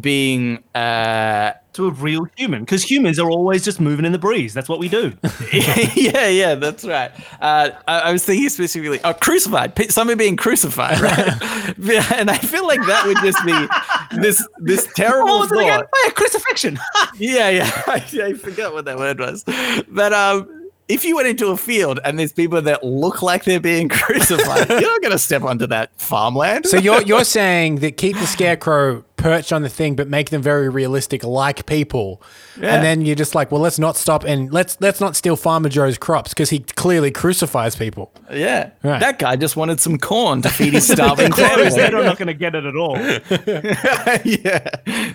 being 0.00 0.62
uh 0.74 1.52
to 1.74 1.86
a 1.86 1.90
real 1.90 2.26
human 2.36 2.60
because 2.60 2.82
humans 2.82 3.18
are 3.18 3.30
always 3.30 3.64
just 3.64 3.80
moving 3.80 4.04
in 4.04 4.12
the 4.12 4.18
breeze. 4.18 4.54
That's 4.54 4.68
what 4.68 4.78
we 4.78 4.88
do. 4.88 5.12
yeah, 5.52 6.28
yeah, 6.28 6.54
that's 6.54 6.84
right. 6.84 7.10
Uh, 7.40 7.70
I, 7.88 8.00
I 8.00 8.12
was 8.12 8.24
thinking 8.24 8.48
specifically, 8.48 9.00
oh, 9.04 9.14
crucified, 9.14 9.90
somebody 9.90 10.16
being 10.16 10.36
crucified, 10.36 11.00
right? 11.00 11.74
Yeah, 11.78 12.06
and 12.14 12.30
I 12.30 12.38
feel 12.38 12.66
like 12.66 12.80
that 12.86 13.06
would 13.06 13.16
just 13.18 13.44
be 13.44 14.20
this 14.20 14.46
this 14.58 14.86
terrible 14.94 15.30
oh, 15.30 15.38
what's 15.38 15.52
it 15.52 15.58
again? 15.58 15.80
thought. 15.80 15.88
Oh, 15.92 16.02
yeah, 16.06 16.12
crucifixion. 16.12 16.78
Yeah, 17.16 17.50
yeah. 17.50 17.82
I, 17.86 18.04
I 18.22 18.32
forgot 18.34 18.72
what 18.72 18.84
that 18.86 18.98
word 18.98 19.20
was. 19.20 19.44
But 19.88 20.12
um, 20.12 20.70
if 20.88 21.04
you 21.04 21.16
went 21.16 21.28
into 21.28 21.48
a 21.48 21.56
field 21.56 22.00
and 22.04 22.18
there's 22.18 22.32
people 22.32 22.60
that 22.62 22.84
look 22.84 23.22
like 23.22 23.44
they're 23.44 23.60
being 23.60 23.88
crucified, 23.88 24.68
you're 24.68 24.80
not 24.80 25.00
going 25.00 25.12
to 25.12 25.18
step 25.18 25.42
onto 25.42 25.66
that 25.68 25.90
farmland. 26.00 26.66
So 26.66 26.78
you're 26.78 27.02
you're 27.02 27.24
saying 27.24 27.76
that 27.76 27.96
keep 27.96 28.16
the 28.16 28.26
scarecrow 28.26 29.04
perched 29.22 29.52
on 29.52 29.62
the 29.62 29.68
thing, 29.68 29.94
but 29.96 30.08
make 30.08 30.30
them 30.30 30.42
very 30.42 30.68
realistic, 30.68 31.24
like 31.24 31.64
people, 31.66 32.22
Yeah. 32.60 32.74
and 32.74 32.84
then 32.84 33.00
you're 33.02 33.16
just 33.16 33.34
like, 33.34 33.50
well, 33.50 33.60
let's 33.60 33.78
not 33.78 33.96
stop 33.96 34.24
and 34.24 34.52
let's 34.52 34.76
let's 34.80 35.00
not 35.00 35.16
steal 35.16 35.36
Farmer 35.36 35.68
Joe's 35.68 35.96
crops 35.98 36.30
because 36.34 36.50
he 36.50 36.58
clearly 36.60 37.10
crucifies 37.10 37.76
people. 37.76 38.12
yeah, 38.32 38.70
Right. 38.82 39.00
that 39.00 39.18
guy 39.18 39.36
just 39.36 39.56
wanted 39.56 39.80
some 39.80 39.98
corn 39.98 40.42
to 40.42 40.48
feed 40.48 40.72
his 40.74 40.86
starving 40.86 41.30
Crows, 41.32 41.74
they're 41.74 41.90
not 41.90 42.18
going 42.18 42.26
to 42.28 42.34
get 42.34 42.54
it 42.54 42.64
at 42.64 42.76
all. 42.76 42.96
yeah, 44.24 44.68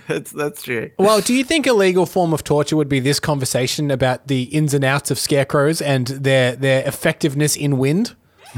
that's 0.08 0.32
that's 0.32 0.62
true. 0.64 0.92
Well, 0.98 1.22
do 1.22 1.34
you 1.34 1.44
think 1.44 1.68
a 1.68 1.74
legal 1.74 2.06
form 2.06 2.34
of 2.34 2.44
torture 2.44 2.76
would 2.76 2.90
be 2.90 3.00
this 3.00 3.20
conversation 3.20 3.92
about 3.92 4.28
the 4.28 4.44
ins 4.44 4.74
and 4.74 4.84
outs 4.84 5.12
of 5.12 5.20
scarecrows 5.20 5.82
and 5.82 6.08
their 6.08 6.56
their 6.56 6.88
effectiveness 6.88 7.56
in 7.56 7.78
wind? 7.78 8.16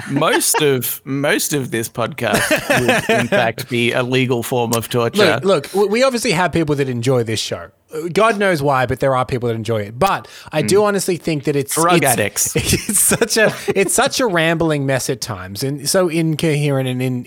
Most 0.10 0.62
of 0.62 1.02
most 1.06 1.54
of 1.54 1.72
this 1.72 1.90
podcast 1.90 2.50
would 2.82 3.20
in 3.20 3.28
fact 3.40 3.70
be 3.70 3.92
a 3.92 4.04
legal 4.04 4.44
form 4.44 4.74
of 4.74 4.90
torture. 4.90 5.40
Look, 5.44 5.74
look, 5.74 5.90
we 5.90 6.04
obviously 6.04 6.32
have 6.32 6.52
people 6.52 6.76
that 6.76 6.90
enjoy 6.90 7.24
this 7.24 7.40
show. 7.40 7.72
God 8.14 8.38
knows 8.38 8.62
why, 8.62 8.86
but 8.86 9.00
there 9.00 9.16
are 9.16 9.26
people 9.26 9.48
that 9.50 9.56
enjoy 9.56 9.82
it. 9.82 9.98
But 9.98 10.28
I 10.52 10.62
do 10.62 10.80
hmm. 10.80 10.86
honestly 10.86 11.18
think 11.18 11.46
that 11.46 11.56
it's 11.56 11.74
Drug 11.74 11.98
it's- 11.98 12.14
addicts. 12.14 12.56
It's 12.90 13.00
such 13.00 13.38
a 13.38 13.54
it's 13.76 13.94
such 13.94 14.20
a 14.20 14.28
rambling 14.28 14.86
mess 14.86 15.10
at 15.10 15.22
times, 15.22 15.64
and 15.64 15.90
so 15.90 16.08
incoherent 16.08 16.88
and 16.88 17.02
in, 17.02 17.26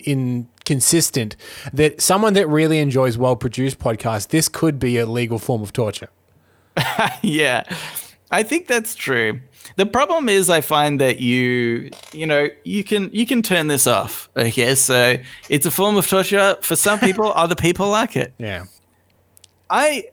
inconsistent 0.63 1.37
that 1.73 2.01
someone 2.01 2.35
that 2.35 2.47
really 2.49 2.79
enjoys 2.79 3.19
well 3.19 3.37
produced 3.37 3.79
podcasts, 3.79 4.29
this 4.29 4.49
could 4.49 4.79
be 4.79 4.99
a 4.99 5.07
legal 5.07 5.39
form 5.39 5.63
of 5.63 5.73
torture. 5.73 6.09
yeah, 7.23 7.65
I 8.31 8.43
think 8.43 8.67
that's 8.67 8.95
true. 8.95 9.41
The 9.77 9.87
problem 9.87 10.29
is, 10.29 10.51
I 10.51 10.61
find 10.61 11.01
that 11.01 11.21
you, 11.21 11.91
you 12.13 12.27
know, 12.27 12.49
you 12.65 12.85
can 12.85 13.11
you 13.13 13.27
can 13.27 13.43
turn 13.43 13.69
this 13.69 13.87
off. 13.87 14.29
Okay, 14.37 14.75
so 14.75 15.17
it's 15.49 15.67
a 15.67 15.71
form 15.71 15.97
of 15.97 16.07
torture 16.07 16.57
for 16.61 16.77
some 16.77 16.99
people. 17.07 17.33
other 17.35 17.55
people 17.55 17.89
like 17.89 18.17
it. 18.17 18.35
Yeah. 18.39 18.65
I, 19.71 20.05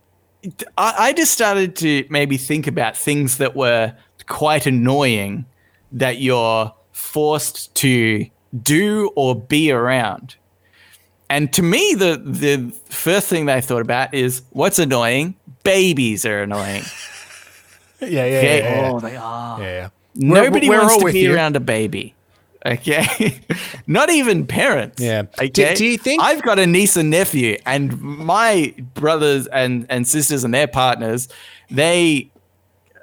I 0.77 0.93
I 0.97 1.13
just 1.13 1.33
started 1.33 1.75
to 1.77 2.05
maybe 2.09 2.38
think 2.38 2.67
about 2.67 2.95
things 2.95 3.38
that 3.38 3.55
were 3.55 3.93
quite 4.27 4.65
annoying 4.65 5.45
that 5.91 6.19
you're 6.19 6.73
forced 6.91 7.73
to 7.75 8.25
do 8.62 9.12
or 9.15 9.35
be 9.35 9.71
around. 9.71 10.35
And 11.29 11.51
to 11.53 11.62
me, 11.62 11.93
the 11.93 12.21
the 12.23 12.71
first 12.89 13.27
thing 13.27 13.45
that 13.47 13.57
I 13.57 13.62
thought 13.62 13.81
about 13.81 14.13
is 14.13 14.41
what's 14.51 14.79
annoying. 14.79 15.35
Babies 15.63 16.25
are 16.25 16.41
annoying. 16.41 16.83
Yeah, 18.01 18.07
yeah, 18.09 18.25
yeah. 18.25 18.38
Okay. 18.39 18.59
yeah, 18.63 18.81
yeah. 18.81 18.91
Oh, 18.91 18.99
they 18.99 19.15
are. 19.15 19.59
yeah, 19.62 19.65
yeah. 19.65 19.89
Nobody 20.15 20.69
we're 20.69 20.79
wants 20.79 20.97
to 20.97 21.12
be 21.12 21.19
you. 21.21 21.33
around 21.35 21.55
a 21.55 21.59
baby. 21.59 22.15
Okay. 22.65 23.39
Not 23.88 24.09
even 24.09 24.45
parents. 24.45 25.01
Yeah. 25.01 25.23
Okay. 25.38 25.47
Do- 25.49 25.75
do 25.75 25.85
you 25.85 25.97
think- 25.97 26.21
I've 26.21 26.41
got 26.41 26.59
a 26.59 26.67
niece 26.67 26.97
and 26.97 27.09
nephew, 27.09 27.57
and 27.65 27.99
my 28.01 28.73
brothers 28.95 29.47
and, 29.47 29.85
and 29.89 30.07
sisters 30.07 30.43
and 30.43 30.53
their 30.53 30.67
partners, 30.67 31.29
they 31.71 32.29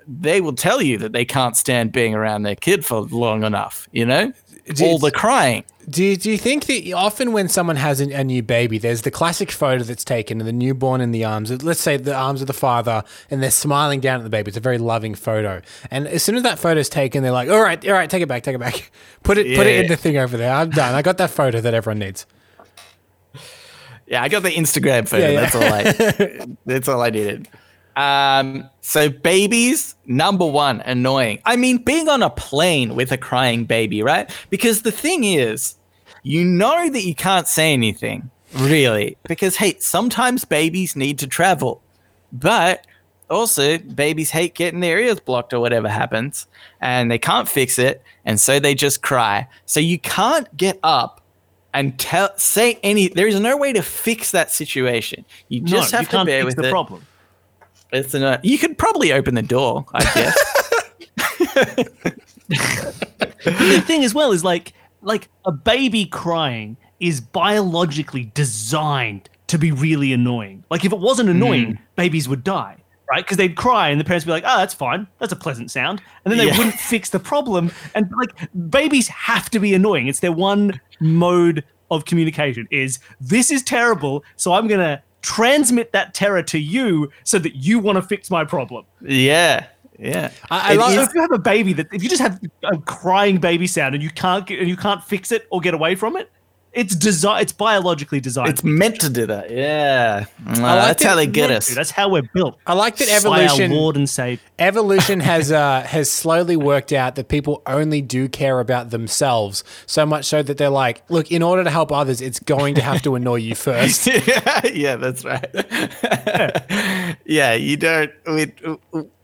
they 0.09 0.40
will 0.40 0.52
tell 0.54 0.80
you 0.80 0.98
that 0.98 1.12
they 1.12 1.24
can't 1.24 1.56
stand 1.56 1.90
being 1.90 2.14
around 2.14 2.42
their 2.42 2.54
kid 2.54 2.85
for 2.85 3.00
long 3.00 3.42
enough, 3.42 3.88
you 3.90 4.06
know? 4.06 4.32
All 4.80 4.98
the 4.98 5.11
crying. 5.11 5.64
Do 5.88 6.03
you, 6.03 6.16
do 6.16 6.31
you 6.33 6.38
think 6.38 6.66
that 6.66 6.92
often 6.92 7.33
when 7.33 7.49
someone 7.49 7.77
has 7.77 8.01
a, 8.01 8.11
a 8.12 8.25
new 8.25 8.42
baby, 8.42 8.77
there's 8.77 9.03
the 9.03 9.11
classic 9.11 9.53
photo 9.53 9.85
that's 9.85 10.05
taken 10.05 10.40
of 10.40 10.46
the 10.46 10.53
newborn 10.53 11.01
in 11.01 11.12
the 11.12 11.25
arms, 11.25 11.62
let's 11.62 11.81
say 11.81 11.96
the 11.96 12.14
arms 12.14 12.40
of 12.40 12.49
the 12.49 12.53
father, 12.53 13.05
and 13.31 13.40
they're 13.40 13.53
smiling 13.53 14.01
down 14.01 14.18
at 14.18 14.25
the 14.25 14.31
baby. 14.31 14.49
It's 14.49 14.57
a 14.57 14.61
very 14.61 14.79
loving 14.79 15.14
photo. 15.14 15.62
And 15.90 16.09
as 16.09 16.25
soon 16.25 16.35
as 16.35 16.42
that 16.42 16.59
photo's 16.59 16.88
taken, 16.88 17.22
they're 17.22 17.31
like, 17.31 17.49
all 17.49 17.62
right, 17.62 17.87
all 17.87 17.92
right, 17.92 18.11
take 18.11 18.22
it 18.22 18.27
back, 18.27 18.42
take 18.42 18.57
it 18.57 18.61
back. 18.61 18.90
Put 19.22 19.38
it, 19.38 19.57
put 19.57 19.66
it 19.66 19.81
in 19.81 19.88
the 19.88 19.96
thing 19.96 20.18
over 20.18 20.37
there. 20.37 20.53
I'm 20.53 20.70
done. 20.70 20.94
I 20.94 21.03
got 21.03 21.18
that 21.18 21.31
photo 21.31 21.61
that 21.61 21.75
everyone 21.75 21.99
needs. 21.99 22.27
Yeah, 24.07 24.22
I 24.22 24.29
got 24.29 24.44
the 24.44 24.51
Instagram 24.51 25.09
photo. 25.09 25.27
Yeah, 25.27 25.31
yeah. 25.31 25.40
That's 25.40 25.55
all 25.57 25.62
I 25.64 26.57
that's 26.66 26.88
all 26.88 27.03
I 27.03 27.11
needed. 27.11 27.49
Um, 27.96 28.68
so 28.83 29.09
babies, 29.09 29.96
number 30.05 30.46
one, 30.46 30.81
annoying. 30.83 31.40
I 31.44 31.57
mean, 31.57 31.79
being 31.79 32.09
on 32.09 32.22
a 32.22 32.31
plane 32.31 32.94
with 32.94 33.11
a 33.11 33.16
crying 33.16 33.64
baby, 33.64 34.03
right? 34.03 34.31
Because 34.51 34.83
the 34.83 34.92
thing 34.92 35.25
is, 35.25 35.76
you 36.27 36.45
know 36.45 36.91
that 36.91 37.05
you 37.05 37.15
can't 37.15 37.47
say 37.47 37.73
anything, 37.73 38.29
really, 38.55 39.17
because 39.29 39.55
hey, 39.55 39.77
sometimes 39.79 40.45
babies 40.45 40.97
need 40.97 41.21
to 41.21 41.27
travel, 41.29 41.81
but 42.33 42.85
also 43.31 43.79
babies 43.79 44.31
hate 44.31 44.57
getting 44.57 44.81
their 44.81 44.99
ears 44.99 45.21
blocked 45.21 45.53
or 45.53 45.61
whatever 45.61 45.89
happens, 45.89 46.49
and 46.81 47.12
they 47.12 47.19
can't 47.19 47.49
fix 47.49 47.79
it, 47.79 48.03
and 48.25 48.41
so 48.41 48.59
they 48.59 48.75
just 48.75 49.03
cry. 49.03 49.47
So 49.67 49.79
you 49.79 50.01
can't 50.01 50.55
get 50.57 50.81
up 50.83 51.21
and 51.73 51.97
tell 51.97 52.37
say 52.37 52.81
any. 52.83 53.07
There 53.07 53.29
is 53.29 53.39
no 53.39 53.57
way 53.57 53.73
to 53.73 53.83
fix 53.83 54.33
that 54.33 54.51
situation. 54.51 55.25
You 55.49 55.61
just 55.61 55.93
no, 55.93 55.99
have 55.99 56.12
you 56.12 56.19
to 56.19 56.25
bear 56.25 56.43
fix 56.43 56.47
with 56.47 56.57
the 56.57 56.69
it. 56.69 56.73
problem. 56.73 57.07
It's 57.93 58.15
an, 58.15 58.25
uh, 58.25 58.41
you 58.43 58.59
could 58.59 58.77
probably 58.77 59.12
open 59.12 59.37
the 59.37 59.43
door, 59.43 59.87
I 59.95 60.03
guess. 60.12 60.37
the 62.49 63.83
thing 63.87 64.03
as 64.03 64.12
well 64.12 64.33
is 64.33 64.43
like 64.43 64.73
like 65.07 65.29
a 65.47 65.53
baby 65.53 66.05
crying 66.05 66.77
is 66.99 67.21
biologically 67.21 68.31
designed 68.35 69.31
to 69.47 69.57
be 69.57 69.71
really 69.71 70.12
annoying. 70.12 70.64
Like 70.69 70.85
if 70.85 70.92
it 70.92 70.99
wasn't 70.99 71.29
mm-hmm. 71.29 71.37
annoying, 71.37 71.79
babies 71.95 72.29
would 72.29 72.42
die, 72.42 72.77
right? 73.09 73.25
Because 73.25 73.37
they'd 73.37 73.57
cry 73.57 73.88
and 73.90 74.01
the 74.01 74.05
parents 74.05 74.27
would 74.27 74.31
be 74.31 74.35
like, 74.35 74.45
"Oh, 74.45 74.59
that's 74.59 74.75
fine. 74.75 75.07
That's 75.21 75.33
a 75.33 75.37
pleasant 75.37 75.71
sound," 75.71 76.03
and 76.25 76.33
then 76.33 76.38
they 76.38 76.49
Yeah. 76.49 76.59
wouldn't 76.59 76.75
fix 76.75 77.11
the 77.11 77.21
problem. 77.21 77.71
And 77.95 78.11
like 78.19 78.51
babies 78.69 79.07
have 79.09 79.49
to 79.51 79.61
be 79.61 79.73
annoying. 79.75 80.09
It's 80.09 80.21
their 80.21 80.33
one 80.33 80.81
mode 81.01 81.64
of 81.90 82.05
communication. 82.05 82.66
Is 82.73 82.99
this 83.21 83.53
is 83.53 83.62
terrible, 83.62 84.25
so 84.35 84.55
I'm 84.55 84.66
gonna 84.66 85.03
transmit 85.23 85.92
that 85.92 86.14
terror 86.14 86.42
to 86.42 86.59
you 86.59 87.11
so 87.25 87.38
that 87.38 87.57
you 87.57 87.79
want 87.79 87.97
to 87.97 88.03
fix 88.03 88.31
my 88.31 88.45
problem. 88.45 88.85
yeah, 89.03 89.66
yeah. 89.98 90.30
I- 90.50 90.70
I 90.70 90.72
It 90.74 90.78
like- 90.78 90.94
So 90.94 91.00
is- 91.02 91.09
if 91.09 91.14
you 91.14 91.20
have 91.22 91.32
a 91.32 91.38
baby 91.38 91.72
that 91.74 91.87
if 91.92 92.02
you 92.02 92.09
just 92.09 92.22
have 92.22 92.40
a 92.64 92.78
crying 92.78 93.38
baby 93.38 93.66
sound 93.66 93.94
and 93.94 94.02
you 94.02 94.11
can't 94.11 94.46
get 94.46 94.61
and 94.61 94.68
you 94.68 94.76
can't 94.76 95.02
fix 95.02 95.32
it 95.32 95.46
or 95.50 95.61
get 95.61 95.74
away 95.74 95.94
from 95.94 96.16
it, 96.16 96.30
it's 96.72 96.94
design 96.94 97.40
it's 97.40 97.52
biologically 97.52 98.20
designed. 98.20 98.50
it's 98.50 98.62
meant 98.62 99.00
to 99.00 99.09
do 99.09 99.24
that. 99.24 99.50
Yeah, 99.50 100.26
Uh, 100.46 100.50
like 100.50 100.59
that's 100.61 101.02
that 101.02 101.09
how 101.09 101.16
they 101.16 101.26
get 101.26 101.46
Dude, 101.46 101.56
us. 101.56 101.74
That's 101.74 101.90
how 101.90 102.11
we're 102.11 102.28
built. 102.35 102.59
I 102.66 102.74
like 102.74 102.96
that 102.98 103.09
By 103.09 103.44
evolution. 103.44 103.72
our 103.72 103.78
Lord 103.78 103.96
and 103.96 104.06
Savior. 104.11 104.44
evolution 104.59 105.20
has 105.32 105.50
uh, 105.50 105.80
has 105.88 106.11
slowly 106.11 106.54
worked 106.54 106.92
out 106.92 107.14
that 107.14 107.28
people 107.28 107.62
only 107.66 108.02
do 108.02 108.28
care 108.28 108.61
about 108.61 108.90
themselves 108.90 109.64
so 109.87 110.04
much 110.04 110.26
so 110.26 110.42
that 110.42 110.59
they're 110.59 110.68
like, 110.68 111.02
look, 111.09 111.32
in 111.32 111.42
order 111.42 111.64
to 111.64 111.70
help 111.70 111.90
others, 111.90 112.20
it's 112.20 112.40
going 112.40 112.74
to 112.74 112.82
have 112.82 113.00
to 113.02 113.14
annoy 113.14 113.37
you 113.37 113.54
first. 113.54 114.06
yeah, 114.74 114.96
that's 114.96 115.24
right. 115.24 115.46
yeah, 117.24 117.54
you 117.54 117.78
don't. 117.78 118.12
We, 118.26 118.52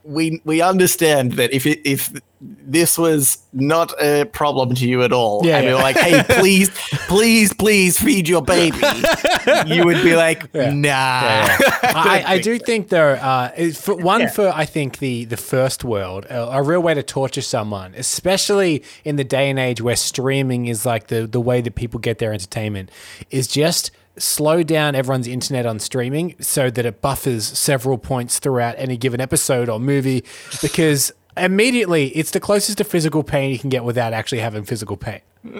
we 0.04 0.40
we 0.44 0.60
understand 0.60 1.32
that 1.34 1.52
if 1.52 1.66
it, 1.66 1.80
if 1.88 2.12
this 2.40 2.98
was 2.98 3.38
not 3.52 3.92
a 4.02 4.24
problem 4.24 4.74
to 4.74 4.88
you 4.88 5.02
at 5.04 5.12
all, 5.12 5.46
Yeah, 5.46 5.58
and 5.58 5.66
we 5.66 5.70
yeah. 5.70 5.76
were 5.76 5.82
like, 5.82 5.96
"Hey, 5.96 6.22
please, 6.40 6.70
please, 7.08 7.52
please 7.54 7.98
feed 8.00 8.28
your 8.28 8.42
baby," 8.42 8.76
you 9.66 9.84
would 9.84 10.02
be 10.02 10.16
like, 10.16 10.52
"Nah." 10.54 11.46
I, 11.84 12.24
I 12.26 12.38
do 12.40 12.58
think 12.58 12.88
though, 12.88 13.12
uh, 13.12 13.50
for, 13.72 13.94
one 13.94 14.22
Yeah. 14.22 14.30
for 14.30 14.48
I 14.54 14.64
think 14.64 14.98
the 14.98 15.24
the 15.26 15.36
first 15.36 15.84
world, 15.84 16.24
a, 16.26 16.58
a 16.58 16.62
real 16.62 16.80
way 16.80 16.94
to 16.94 17.02
torture 17.02 17.42
someone, 17.42 17.94
especially 17.96 18.82
in 19.04 19.16
the 19.16 19.24
day 19.24 19.48
and 19.50 19.58
age 19.58 19.80
where 19.80 19.96
streaming 19.96 20.66
is 20.66 20.84
like 20.84 21.08
the 21.08 21.26
the 21.26 21.40
way 21.40 21.60
that 21.60 21.74
people 21.76 22.00
get 22.00 22.18
their 22.18 22.32
entertainment, 22.32 22.90
is 23.30 23.46
just 23.46 23.90
slow 24.18 24.62
down 24.62 24.94
everyone's 24.94 25.26
internet 25.26 25.64
on 25.66 25.78
streaming 25.78 26.34
so 26.40 26.70
that 26.70 26.84
it 26.84 27.00
buffers 27.00 27.44
several 27.46 27.98
points 27.98 28.38
throughout 28.38 28.74
any 28.78 28.96
given 28.96 29.20
episode 29.20 29.68
or 29.68 29.78
movie, 29.80 30.24
because 30.60 31.12
immediately 31.36 32.08
it's 32.08 32.30
the 32.30 32.40
closest 32.40 32.78
to 32.78 32.84
physical 32.84 33.22
pain 33.22 33.50
you 33.50 33.58
can 33.58 33.70
get 33.70 33.84
without 33.84 34.12
actually 34.12 34.40
having 34.40 34.64
physical 34.64 34.96
pain. 34.96 35.20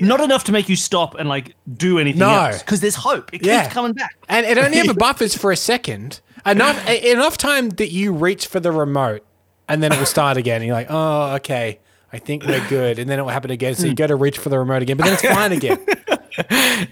Not 0.00 0.20
enough 0.20 0.44
to 0.44 0.52
make 0.52 0.68
you 0.68 0.76
stop 0.76 1.14
and 1.14 1.28
like 1.28 1.54
do 1.72 1.98
anything 1.98 2.18
No. 2.20 2.28
else. 2.30 2.58
Because 2.60 2.80
there's 2.80 2.96
hope. 2.96 3.28
It 3.32 3.38
keeps 3.38 3.46
Yeah. 3.46 3.68
coming 3.70 3.92
back. 3.92 4.16
And 4.28 4.44
it 4.44 4.58
only 4.58 4.78
ever 4.78 4.94
buffers 4.98 5.36
for 5.36 5.52
a 5.52 5.56
second. 5.56 6.20
Enough 6.44 6.88
enough 6.88 7.38
time 7.38 7.70
that 7.70 7.90
you 7.90 8.12
reach 8.12 8.46
for 8.46 8.60
the 8.60 8.70
remote 8.70 9.24
and 9.68 9.82
then 9.82 9.92
it 9.92 9.98
will 9.98 10.06
start 10.06 10.36
again. 10.36 10.56
And 10.56 10.66
you're 10.66 10.76
like, 10.76 10.86
oh, 10.90 11.34
okay. 11.36 11.78
I 12.16 12.18
think 12.18 12.46
we're 12.46 12.66
good. 12.68 12.98
And 12.98 13.10
then 13.10 13.18
it 13.18 13.22
will 13.22 13.28
happen 13.28 13.50
again. 13.50 13.74
So 13.74 13.84
you 13.84 13.90
hmm. 13.90 13.96
go 13.96 14.06
to 14.06 14.16
reach 14.16 14.38
for 14.38 14.48
the 14.48 14.58
remote 14.58 14.80
again, 14.80 14.96
but 14.96 15.04
then 15.04 15.12
it's 15.12 15.22
fine 15.22 15.52
again. 15.52 15.78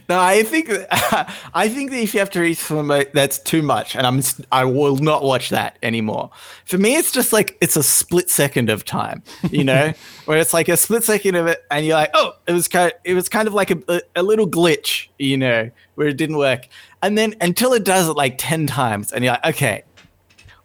No, 0.08 0.18
I 0.18 0.42
think 0.42 0.70
I 0.90 1.68
think 1.68 1.90
that 1.90 1.98
if 1.98 2.14
you 2.14 2.20
have 2.20 2.30
to 2.30 2.40
reach 2.40 2.58
for 2.58 2.74
the 2.74 2.80
remote, 2.80 3.08
that's 3.12 3.38
too 3.38 3.60
much, 3.60 3.94
and 3.94 4.06
I'm 4.06 4.22
I 4.50 4.64
will 4.64 4.96
not 4.96 5.22
watch 5.22 5.50
that 5.50 5.78
anymore. 5.82 6.30
For 6.64 6.78
me, 6.78 6.96
it's 6.96 7.12
just 7.12 7.30
like 7.30 7.58
it's 7.60 7.76
a 7.76 7.82
split 7.82 8.30
second 8.30 8.70
of 8.70 8.86
time, 8.86 9.22
you 9.50 9.62
know, 9.62 9.92
where 10.24 10.38
it's 10.38 10.54
like 10.54 10.68
a 10.68 10.78
split 10.78 11.04
second 11.04 11.34
of 11.34 11.46
it, 11.46 11.62
and 11.70 11.84
you're 11.84 11.96
like, 11.96 12.10
oh, 12.14 12.32
it 12.46 12.52
was 12.52 12.68
kind, 12.68 12.92
it 13.04 13.12
was 13.12 13.28
kind 13.28 13.46
of 13.46 13.52
like 13.52 13.70
a, 13.70 13.78
a, 13.88 14.00
a 14.16 14.22
little 14.22 14.48
glitch, 14.48 15.08
you 15.18 15.36
know, 15.36 15.70
where 15.94 16.08
it 16.08 16.16
didn't 16.16 16.38
work, 16.38 16.66
and 17.02 17.18
then 17.18 17.34
until 17.42 17.74
it 17.74 17.84
does 17.84 18.08
it 18.08 18.16
like 18.16 18.36
ten 18.38 18.66
times, 18.66 19.12
and 19.12 19.24
you're 19.24 19.34
like, 19.34 19.46
okay, 19.46 19.84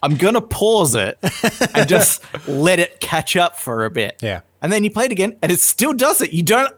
I'm 0.02 0.16
gonna 0.16 0.42
pause 0.42 0.96
it 0.96 1.18
and 1.74 1.88
just 1.90 2.24
let 2.48 2.80
it 2.80 3.00
catch 3.00 3.36
up 3.36 3.58
for 3.58 3.86
a 3.86 3.92
bit, 3.92 4.20
Yeah. 4.22 4.42
And 4.62 4.72
then 4.72 4.84
you 4.84 4.92
play 4.92 5.06
it 5.06 5.12
again, 5.12 5.38
and 5.42 5.52
it 5.52 5.60
still 5.60 5.94
does 5.94 6.22
it. 6.22 6.34
You 6.34 6.44
don't. 6.44 6.74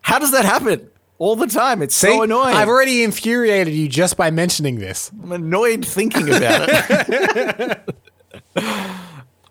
How 0.00 0.18
does 0.18 0.30
that 0.32 0.44
happen? 0.44 0.90
All 1.18 1.34
the 1.34 1.46
time. 1.46 1.82
It's 1.82 1.96
See, 1.96 2.08
so 2.08 2.22
annoying. 2.22 2.54
I've 2.54 2.68
already 2.68 3.02
infuriated 3.02 3.72
you 3.72 3.88
just 3.88 4.16
by 4.16 4.30
mentioning 4.30 4.78
this. 4.78 5.10
I'm 5.22 5.32
annoyed 5.32 5.84
thinking 5.86 6.28
about 6.28 6.68
it. 6.68 7.94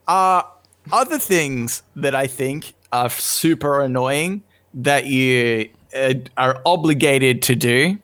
uh, 0.08 0.44
other 0.92 1.18
things 1.18 1.82
that 1.96 2.14
I 2.14 2.28
think 2.28 2.74
are 2.92 3.10
super 3.10 3.82
annoying 3.82 4.44
that 4.76 5.06
you 5.06 5.70
uh, 5.96 6.14
are 6.38 6.62
obligated 6.66 7.42
to 7.44 7.56
do 7.56 7.98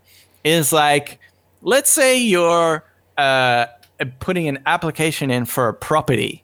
is 0.43 0.73
like, 0.73 1.19
let's 1.61 1.91
say 1.91 2.17
you're 2.19 2.83
uh, 3.17 3.67
putting 4.19 4.47
an 4.47 4.59
application 4.65 5.29
in 5.29 5.45
for 5.45 5.67
a 5.67 5.73
property. 5.73 6.43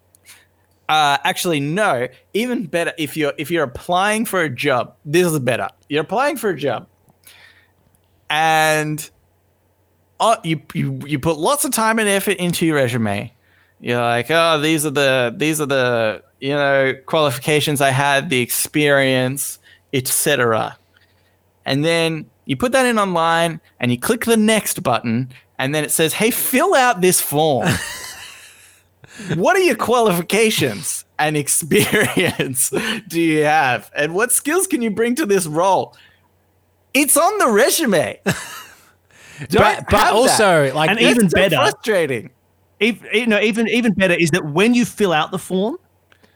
Uh, 0.89 1.17
actually, 1.23 1.59
no. 1.59 2.07
Even 2.33 2.65
better 2.65 2.93
if 2.97 3.17
you're 3.17 3.33
if 3.37 3.51
you're 3.51 3.63
applying 3.63 4.25
for 4.25 4.41
a 4.41 4.49
job. 4.49 4.95
This 5.03 5.27
is 5.27 5.39
better. 5.39 5.69
You're 5.89 6.03
applying 6.03 6.37
for 6.37 6.49
a 6.49 6.57
job, 6.57 6.87
and 8.29 9.09
uh, 10.19 10.37
you, 10.43 10.61
you 10.73 10.99
you 11.05 11.19
put 11.19 11.37
lots 11.37 11.65
of 11.65 11.71
time 11.71 11.99
and 11.99 12.07
effort 12.07 12.37
into 12.37 12.65
your 12.65 12.75
resume. 12.77 13.33
You're 13.79 14.01
like, 14.01 14.27
oh, 14.29 14.59
these 14.59 14.85
are 14.85 14.91
the 14.91 15.33
these 15.35 15.59
are 15.59 15.65
the 15.65 16.23
you 16.39 16.53
know 16.53 16.93
qualifications 17.05 17.81
I 17.81 17.89
had, 17.89 18.29
the 18.29 18.39
experience, 18.39 19.59
etc. 19.93 20.77
And 21.65 21.83
then 21.83 22.29
you 22.45 22.55
put 22.55 22.71
that 22.71 22.85
in 22.85 22.97
online, 22.97 23.59
and 23.79 23.91
you 23.91 23.99
click 23.99 24.23
the 24.23 24.37
next 24.37 24.81
button, 24.83 25.33
and 25.59 25.75
then 25.75 25.83
it 25.83 25.91
says, 25.91 26.13
hey, 26.13 26.31
fill 26.31 26.73
out 26.73 27.01
this 27.01 27.19
form. 27.19 27.67
what 29.35 29.55
are 29.55 29.61
your 29.61 29.75
qualifications 29.75 31.05
and 31.19 31.35
experience 31.35 32.69
do 33.07 33.19
you 33.21 33.43
have, 33.43 33.89
and 33.95 34.13
what 34.13 34.31
skills 34.31 34.67
can 34.67 34.81
you 34.81 34.91
bring 34.91 35.15
to 35.15 35.25
this 35.25 35.45
role? 35.47 35.95
It's 36.93 37.17
on 37.17 37.37
the 37.39 37.47
resume. 37.49 38.19
But, 39.39 39.51
but 39.51 39.59
have 39.61 39.85
that. 39.91 40.13
also, 40.13 40.73
like, 40.73 40.89
And 40.89 40.99
even 40.99 41.29
so 41.29 41.35
better- 41.35 41.57
frustrating. 41.57 42.31
If, 42.79 43.01
you 43.13 43.27
know, 43.27 43.39
even 43.39 43.67
even 43.67 43.93
better 43.93 44.15
is 44.15 44.31
that 44.31 44.43
when 44.45 44.73
you 44.73 44.83
fill 44.83 45.13
out 45.13 45.29
the 45.29 45.37
form, 45.37 45.77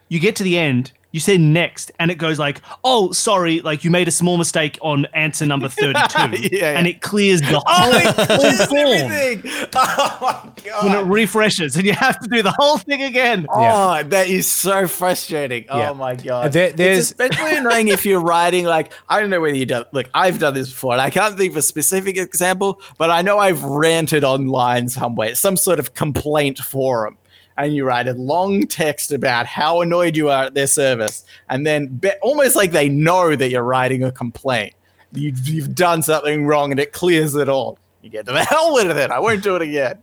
you 0.09 0.19
get 0.19 0.35
to 0.35 0.43
the 0.43 0.55
end, 0.57 0.91
you 1.11 1.19
say 1.19 1.37
next, 1.37 1.91
and 1.99 2.09
it 2.11 2.15
goes 2.15 2.39
like, 2.39 2.61
"Oh, 2.83 3.11
sorry, 3.11 3.59
like 3.61 3.83
you 3.83 3.91
made 3.91 4.07
a 4.07 4.11
small 4.11 4.37
mistake 4.37 4.77
on 4.81 5.05
answer 5.13 5.45
number 5.45 5.67
thirty-two, 5.81 6.47
Yeah, 6.55 6.77
and 6.77 6.87
it 6.87 7.01
clears 7.01 7.41
the 7.41 7.61
Oh, 7.67 7.91
it 7.93 8.05
whole 8.15 8.37
clears 8.37 8.65
form 8.65 8.87
everything. 8.87 9.67
Oh 9.75 10.17
my 10.21 10.51
God. 10.63 10.85
when 10.85 10.95
it 10.95 11.09
refreshes, 11.11 11.75
and 11.75 11.85
you 11.85 11.93
have 11.93 12.19
to 12.19 12.27
do 12.29 12.41
the 12.41 12.51
whole 12.57 12.77
thing 12.77 13.01
again. 13.01 13.45
Oh, 13.49 14.01
that 14.03 14.27
is 14.27 14.47
so 14.47 14.87
frustrating. 14.87 15.65
Yeah. 15.65 15.89
Oh 15.91 15.93
my 15.93 16.15
god. 16.15 16.51
There- 16.53 16.71
there's- 16.71 17.11
it's 17.11 17.11
especially 17.11 17.57
annoying 17.57 17.87
if 17.89 18.05
you're 18.05 18.21
writing 18.21 18.65
like 18.65 18.91
I 19.09 19.19
don't 19.19 19.29
know 19.29 19.41
whether 19.41 19.55
you 19.55 19.65
done 19.65 19.85
look, 19.91 20.09
I've 20.13 20.39
done 20.39 20.53
this 20.53 20.69
before, 20.69 20.93
and 20.93 21.01
I 21.01 21.09
can't 21.09 21.37
think 21.37 21.51
of 21.51 21.57
a 21.57 21.61
specific 21.61 22.17
example, 22.17 22.81
but 22.97 23.09
I 23.11 23.21
know 23.21 23.37
I've 23.39 23.63
ranted 23.63 24.23
online 24.23 24.87
somewhere, 24.89 25.35
some 25.35 25.57
sort 25.57 25.79
of 25.79 25.93
complaint 25.93 26.57
forum. 26.59 27.17
And 27.57 27.75
you 27.75 27.85
write 27.85 28.07
a 28.07 28.13
long 28.13 28.65
text 28.67 29.11
about 29.11 29.45
how 29.45 29.81
annoyed 29.81 30.15
you 30.15 30.29
are 30.29 30.45
at 30.45 30.53
their 30.53 30.67
service, 30.67 31.25
and 31.49 31.65
then 31.65 31.87
be- 31.87 32.11
almost 32.21 32.55
like 32.55 32.71
they 32.71 32.89
know 32.89 33.35
that 33.35 33.49
you're 33.49 33.63
writing 33.63 34.03
a 34.03 34.11
complaint. 34.11 34.73
You've, 35.13 35.47
you've 35.47 35.75
done 35.75 36.01
something 36.01 36.45
wrong, 36.45 36.71
and 36.71 36.79
it 36.79 36.93
clears 36.93 37.35
it 37.35 37.49
all. 37.49 37.77
You 38.01 38.09
get 38.09 38.25
to 38.25 38.31
the 38.31 38.43
hell 38.43 38.73
with 38.73 38.97
it. 38.97 39.11
I 39.11 39.19
won't 39.19 39.43
do 39.43 39.55
it 39.55 39.61
again. 39.61 39.99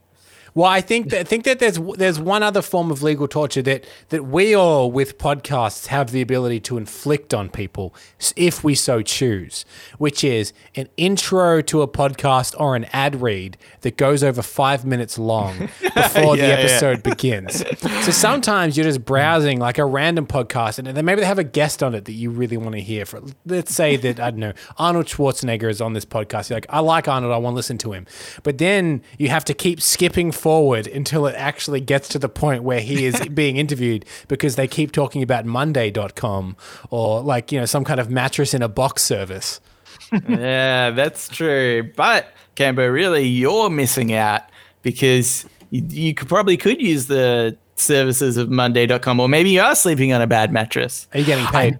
Well, 0.54 0.66
I 0.70 0.80
think 0.80 1.10
that 1.10 1.20
I 1.20 1.24
think 1.24 1.44
that 1.44 1.58
there's 1.58 1.78
there's 1.96 2.18
one 2.18 2.42
other 2.42 2.62
form 2.62 2.90
of 2.90 3.02
legal 3.02 3.28
torture 3.28 3.62
that 3.62 3.86
that 4.08 4.24
we 4.26 4.54
all 4.54 4.90
with 4.90 5.18
podcasts 5.18 5.86
have 5.86 6.10
the 6.10 6.20
ability 6.20 6.60
to 6.60 6.76
inflict 6.78 7.34
on 7.34 7.48
people 7.48 7.94
if 8.36 8.64
we 8.64 8.74
so 8.74 9.02
choose, 9.02 9.64
which 9.98 10.24
is 10.24 10.52
an 10.74 10.88
intro 10.96 11.60
to 11.62 11.82
a 11.82 11.88
podcast 11.88 12.54
or 12.58 12.76
an 12.76 12.86
ad 12.92 13.20
read 13.20 13.56
that 13.82 13.96
goes 13.96 14.22
over 14.22 14.42
five 14.42 14.84
minutes 14.84 15.18
long 15.18 15.58
before 15.94 16.36
the 16.36 16.42
Yeah, 16.42 16.48
yeah. 16.48 16.54
episode 16.54 17.02
begins. 17.02 17.64
So 18.04 18.10
sometimes 18.12 18.76
you're 18.76 18.84
just 18.84 19.04
browsing 19.04 19.58
like 19.60 19.78
a 19.78 19.84
random 19.84 20.26
podcast, 20.26 20.78
and 20.78 20.88
then 20.88 21.04
maybe 21.04 21.20
they 21.20 21.26
have 21.26 21.38
a 21.38 21.44
guest 21.44 21.82
on 21.82 21.94
it 21.94 22.04
that 22.06 22.12
you 22.12 22.30
really 22.30 22.56
want 22.56 22.72
to 22.72 22.80
hear. 22.80 23.04
For 23.06 23.22
let's 23.46 23.74
say 23.74 23.96
that 23.96 24.18
I 24.20 24.30
don't 24.30 24.40
know 24.40 24.52
Arnold 24.78 25.06
Schwarzenegger 25.06 25.68
is 25.70 25.80
on 25.80 25.92
this 25.92 26.04
podcast. 26.04 26.50
You're 26.50 26.56
like, 26.56 26.66
I 26.70 26.80
like 26.80 27.06
Arnold, 27.08 27.32
I 27.32 27.36
want 27.38 27.52
to 27.54 27.56
listen 27.56 27.78
to 27.78 27.92
him, 27.92 28.06
but 28.42 28.58
then 28.58 29.02
you 29.18 29.28
have 29.28 29.44
to 29.46 29.54
keep 29.54 29.80
skipping 29.80 30.32
forward 30.38 30.86
until 30.86 31.26
it 31.26 31.34
actually 31.36 31.80
gets 31.80 32.08
to 32.08 32.18
the 32.18 32.28
point 32.28 32.62
where 32.62 32.80
he 32.80 33.04
is 33.04 33.28
being 33.34 33.56
interviewed 33.56 34.04
because 34.28 34.56
they 34.56 34.68
keep 34.68 34.92
talking 34.92 35.22
about 35.22 35.44
Monday.com 35.44 36.56
or 36.90 37.20
like 37.20 37.52
you 37.52 37.58
know 37.58 37.66
some 37.66 37.84
kind 37.84 38.00
of 38.00 38.10
mattress 38.10 38.54
in 38.54 38.62
a 38.62 38.68
box 38.68 39.02
service. 39.02 39.60
yeah, 40.28 40.90
that's 40.90 41.28
true. 41.28 41.90
But 41.96 42.32
Cambo, 42.56 42.92
really, 42.92 43.26
you're 43.26 43.70
missing 43.70 44.12
out 44.12 44.42
because 44.82 45.44
you, 45.70 45.82
you 45.88 46.14
could 46.14 46.28
probably 46.28 46.56
could 46.56 46.80
use 46.80 47.06
the 47.06 47.56
services 47.76 48.36
of 48.36 48.50
Monday.com, 48.50 49.20
or 49.20 49.28
maybe 49.28 49.50
you 49.50 49.60
are 49.60 49.74
sleeping 49.74 50.12
on 50.12 50.22
a 50.22 50.26
bad 50.26 50.52
mattress. 50.52 51.06
Are 51.12 51.20
you 51.20 51.26
getting 51.26 51.46
paid? 51.46 51.78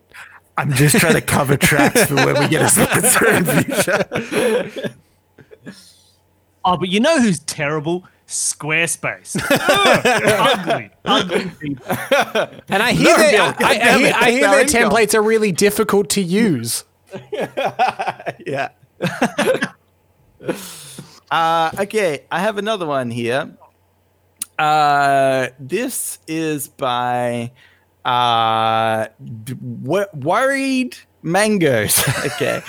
I'm 0.57 0.73
just 0.73 0.97
trying 0.99 1.15
to 1.15 1.21
cover 1.21 1.57
tracks 1.57 2.07
for 2.07 2.17
when 2.17 2.39
we 2.41 2.49
get 2.49 2.63
a 2.63 2.69
sponsor 2.69 3.29
in 3.29 3.45
future. 3.45 4.95
Oh, 6.65 6.77
but 6.77 6.89
you 6.89 7.01
know 7.01 7.21
who's 7.21 7.39
terrible? 7.41 8.05
Squarespace. 8.29 9.37
Ugh, 9.51 10.59
ugly, 10.61 10.91
ugly 11.05 11.51
people. 11.59 11.87
And 12.69 12.83
I 12.83 12.93
hear, 12.93 13.17
that, 13.17 13.57
Bill, 13.59 13.67
I, 13.67 13.71
I, 13.71 13.73
I 13.73 13.99
hear, 13.99 14.07
it, 14.07 14.15
I 14.15 14.31
hear 14.31 14.51
their 14.51 14.65
templates 14.65 15.15
are 15.15 15.23
really 15.23 15.51
difficult 15.51 16.11
to 16.11 16.21
use. 16.21 16.85
yeah. 17.33 18.69
uh, 21.31 21.71
okay, 21.81 22.27
I 22.31 22.41
have 22.41 22.59
another 22.59 22.85
one 22.85 23.11
here. 23.11 23.57
Uh, 24.59 25.49
this 25.59 26.19
is 26.27 26.69
by 26.69 27.51
uh, 28.05 29.07
D- 29.45 29.55
Worried 30.13 30.99
Mangoes. 31.23 31.99
okay. 32.27 32.63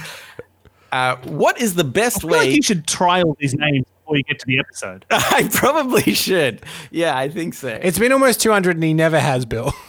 Uh, 0.92 1.18
what 1.26 1.60
is 1.60 1.76
the 1.76 1.84
best 1.84 2.18
I 2.18 2.22
feel 2.22 2.30
like 2.30 2.40
way? 2.42 2.54
you 2.54 2.62
should 2.62 2.88
try 2.88 3.22
all 3.22 3.36
these 3.40 3.56
names 3.56 3.86
before 4.10 4.18
you 4.18 4.24
get 4.24 4.40
to 4.40 4.46
the 4.48 4.60
episode. 4.60 5.06
I 5.12 5.48
probably 5.54 6.14
should. 6.14 6.62
Yeah, 6.90 7.16
I 7.18 7.30
think 7.30 7.54
so. 7.54 7.68
It's 7.82 8.00
been 8.00 8.12
almost 8.12 8.42
200 8.42 8.76
and 8.76 8.84
he 8.84 8.94
never 8.94 9.20
has, 9.20 9.46
Bill. 9.46 9.74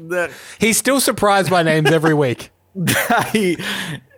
The- 0.00 0.32
He's 0.60 0.76
still 0.78 1.00
surprised 1.00 1.50
by 1.50 1.64
names 1.64 1.90
every 1.90 2.14
week. 2.14 2.50
I, 2.86 3.56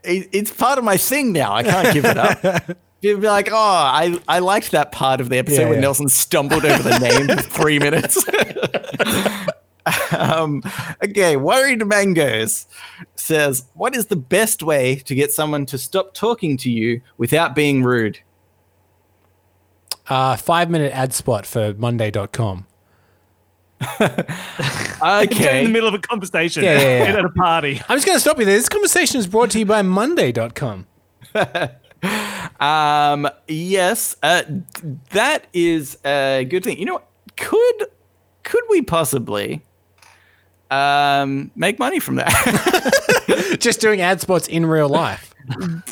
it- 0.05 0.29
it's 0.31 0.51
part 0.53 0.77
of 0.79 0.85
my 0.85 0.99
thing 0.99 1.33
now. 1.33 1.55
I 1.55 1.63
can't 1.63 1.95
give 1.95 2.05
it 2.05 2.19
up. 2.19 2.77
You'd 3.01 3.23
be 3.23 3.27
like, 3.27 3.49
oh, 3.51 3.55
I, 3.57 4.21
I 4.29 4.41
liked 4.41 4.73
that 4.73 4.93
part 4.93 5.23
of 5.23 5.31
the 5.31 5.39
episode 5.39 5.63
Yeah, 5.63 5.69
when 5.69 5.75
yeah. 5.77 5.81
Nelson 5.81 6.11
stumbled 6.11 6.67
over 6.67 6.83
the 6.83 6.99
name 6.99 7.29
for 7.29 7.43
three 7.43 7.79
minutes. 7.79 8.23
um, 10.13 10.63
okay, 11.03 11.37
Worried 11.37 11.87
Mangoes 11.87 12.67
says, 13.17 13.65
What 13.73 13.97
is 13.97 14.07
the 14.07 14.17
best 14.17 14.63
way 14.63 14.97
to 14.97 15.15
get 15.15 15.33
someone 15.33 15.65
to 15.65 15.79
stop 15.79 16.13
talking 16.13 16.59
to 16.59 16.71
you 16.71 17.01
without 17.17 17.55
being 17.55 17.83
rude? 17.83 18.19
Uh, 20.11 20.37
five 20.37 20.69
minute 20.69 20.93
ad 20.93 21.15
spot 21.15 21.47
for 21.47 21.73
Monday.com. 21.75 22.67
Get 23.99 24.01
in 24.01 24.27
Okay. 25.03 25.65
the 25.65 25.71
middle 25.71 25.89
of 25.89 25.95
a 25.95 25.99
conversation. 25.99 26.65
Yeah, 26.65 26.79
yeah, 26.81 27.05
yeah. 27.13 27.19
At 27.19 27.25
a 27.25 27.29
party. 27.31 27.81
I'm 27.89 27.97
just 27.97 28.05
going 28.07 28.17
to 28.17 28.21
stop 28.21 28.39
you 28.39 28.45
there. 28.45 28.57
This 28.59 28.69
conversation 28.69 29.19
is 29.21 29.27
brought 29.27 29.51
to 29.53 29.59
you 29.61 29.67
by 29.67 29.83
Monday.com. 29.83 30.87
Um, 32.59 33.29
yes, 33.47 34.17
uh, 34.23 34.43
that 35.11 35.47
is 35.53 35.99
a 36.05 36.47
good 36.49 36.65
thing. 36.65 36.79
You 36.79 36.87
know, 36.87 36.93
what? 36.95 37.07
could 37.37 37.87
could 38.43 38.65
we 38.71 38.81
possibly 38.81 39.61
um, 40.71 41.51
make 41.57 41.79
money 41.79 42.01
from 42.01 42.15
that? 42.17 43.57
Just 43.61 43.81
doing 43.83 44.01
ad 44.01 44.21
spots 44.23 44.49
in 44.49 44.65
real 44.65 44.89
life. 44.89 45.35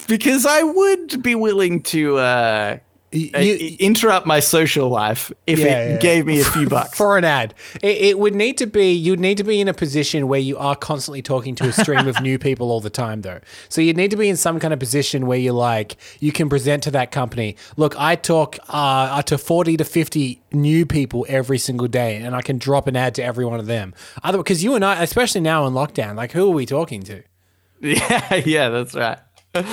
because 0.09 0.47
I 0.47 0.63
would 0.63 1.23
be 1.23 1.35
willing 1.35 1.83
to 1.85 2.17
uh, 2.17 2.79
You- 3.11 3.31
uh, 3.35 3.39
interrupt 3.79 4.27
my 4.27 4.41
social 4.41 4.91
life 4.91 5.33
if 5.47 5.59
Yeah, 5.61 5.67
it 5.67 5.91
yeah. 5.93 5.97
gave 5.99 6.27
me 6.27 6.41
a 6.41 6.45
few 6.45 6.69
bucks. 6.77 6.95
for 6.97 7.17
an 7.17 7.25
ad. 7.25 7.55
It, 7.83 7.97
it 7.99 8.19
would 8.19 8.35
need 8.35 8.59
to 8.59 8.67
be 8.67 8.93
you'd 8.93 9.19
need 9.21 9.39
to 9.39 9.45
be 9.45 9.61
in 9.63 9.69
a 9.69 9.73
position 9.73 10.29
where 10.29 10.41
you 10.41 10.59
are 10.59 10.77
constantly 10.77 11.23
talking 11.23 11.55
to 11.55 11.65
a 11.69 11.73
stream 11.73 12.07
of 12.07 12.21
new 12.21 12.39
people 12.39 12.71
all 12.71 12.81
the 12.81 12.91
time 12.91 13.23
though. 13.23 13.41
So 13.71 13.81
you'd 13.81 13.97
need 13.97 14.11
to 14.11 14.17
be 14.19 14.29
in 14.29 14.37
some 14.37 14.61
kind 14.61 14.75
of 14.75 14.79
position 14.81 15.27
where 15.27 15.39
you're 15.39 15.55
like 15.55 15.97
you 16.21 16.33
can 16.33 16.51
present 16.51 16.83
to 16.83 16.91
that 16.91 17.11
company, 17.11 17.57
look, 17.79 17.99
I 17.99 18.15
talk 18.15 18.59
uh, 18.69 19.23
to 19.23 19.39
40 19.39 19.79
to 19.79 19.85
50 19.85 20.43
new 20.53 20.85
people 20.85 21.25
every 21.31 21.57
single 21.59 21.89
day 21.89 22.17
and 22.17 22.37
I 22.37 22.43
can 22.43 22.59
drop 22.59 22.87
an 22.89 22.97
ad 22.97 23.15
to 23.15 23.25
every 23.25 23.45
one 23.47 23.59
of 23.59 23.67
them. 23.67 23.95
Other 24.23 24.37
because 24.39 24.63
you 24.63 24.75
and 24.75 24.85
I 24.85 25.03
especially 25.03 25.41
now 25.41 25.67
in 25.67 25.73
lockdown, 25.73 26.15
like 26.15 26.33
who 26.33 26.47
are 26.51 26.55
we 26.55 26.67
talking 26.67 27.03
to? 27.05 27.23
yeah, 27.81 28.35
yeah, 28.35 28.69
that's 28.69 28.95
right. 28.95 29.19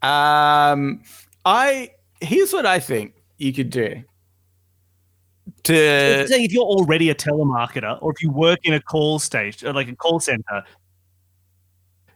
Um, 0.00 1.02
I 1.44 1.90
here's 2.20 2.52
what 2.52 2.66
I 2.66 2.80
think 2.80 3.14
you 3.36 3.52
could 3.52 3.70
do. 3.70 4.02
To 5.64 6.26
Say 6.28 6.44
if 6.44 6.52
you're 6.52 6.62
already 6.64 7.10
a 7.10 7.14
telemarketer 7.14 7.98
or 8.02 8.12
if 8.12 8.22
you 8.22 8.30
work 8.30 8.60
in 8.64 8.74
a 8.74 8.80
call 8.80 9.18
station 9.18 9.68
or 9.68 9.72
like 9.72 9.88
a 9.88 9.96
call 9.96 10.20
center, 10.20 10.62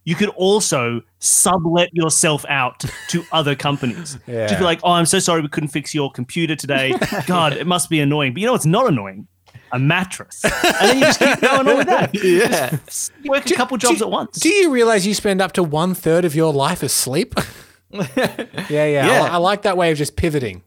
you 0.04 0.14
could 0.14 0.30
also 0.30 1.00
sublet 1.18 1.90
yourself 1.92 2.44
out 2.48 2.84
to 3.08 3.24
other 3.32 3.54
companies. 3.54 4.18
Yeah. 4.26 4.46
Just 4.46 4.58
be 4.58 4.64
like, 4.64 4.80
oh, 4.82 4.92
I'm 4.92 5.06
so 5.06 5.18
sorry 5.18 5.40
we 5.42 5.48
couldn't 5.48 5.68
fix 5.70 5.94
your 5.94 6.10
computer 6.10 6.56
today. 6.56 6.94
God, 7.26 7.52
it 7.54 7.66
must 7.66 7.88
be 7.88 8.00
annoying. 8.00 8.32
But 8.32 8.40
you 8.40 8.46
know 8.46 8.52
what's 8.52 8.66
not 8.66 8.86
annoying? 8.86 9.28
A 9.72 9.78
mattress. 9.78 10.42
And 10.82 10.90
then 10.90 10.98
you 10.98 11.04
just 11.04 11.18
keep 11.20 11.40
going 11.40 11.68
on 11.68 11.76
with 11.76 11.86
that. 11.86 12.10
yeah, 12.14 12.76
Work 13.24 13.48
a 13.48 13.54
couple 13.54 13.76
jobs 13.76 13.98
do, 13.98 14.04
at 14.04 14.10
once. 14.10 14.40
Do 14.40 14.48
you 14.48 14.70
realize 14.70 15.06
you 15.06 15.14
spend 15.14 15.40
up 15.40 15.52
to 15.52 15.62
one 15.62 15.94
third 15.94 16.24
of 16.24 16.34
your 16.34 16.52
life 16.52 16.82
asleep? 16.82 17.34
Yeah, 17.92 18.46
yeah. 18.70 18.86
Yeah. 19.06 19.22
I, 19.24 19.28
I 19.34 19.36
like 19.36 19.62
that 19.62 19.76
way 19.76 19.90
of 19.92 19.98
just 19.98 20.16
pivoting. 20.16 20.62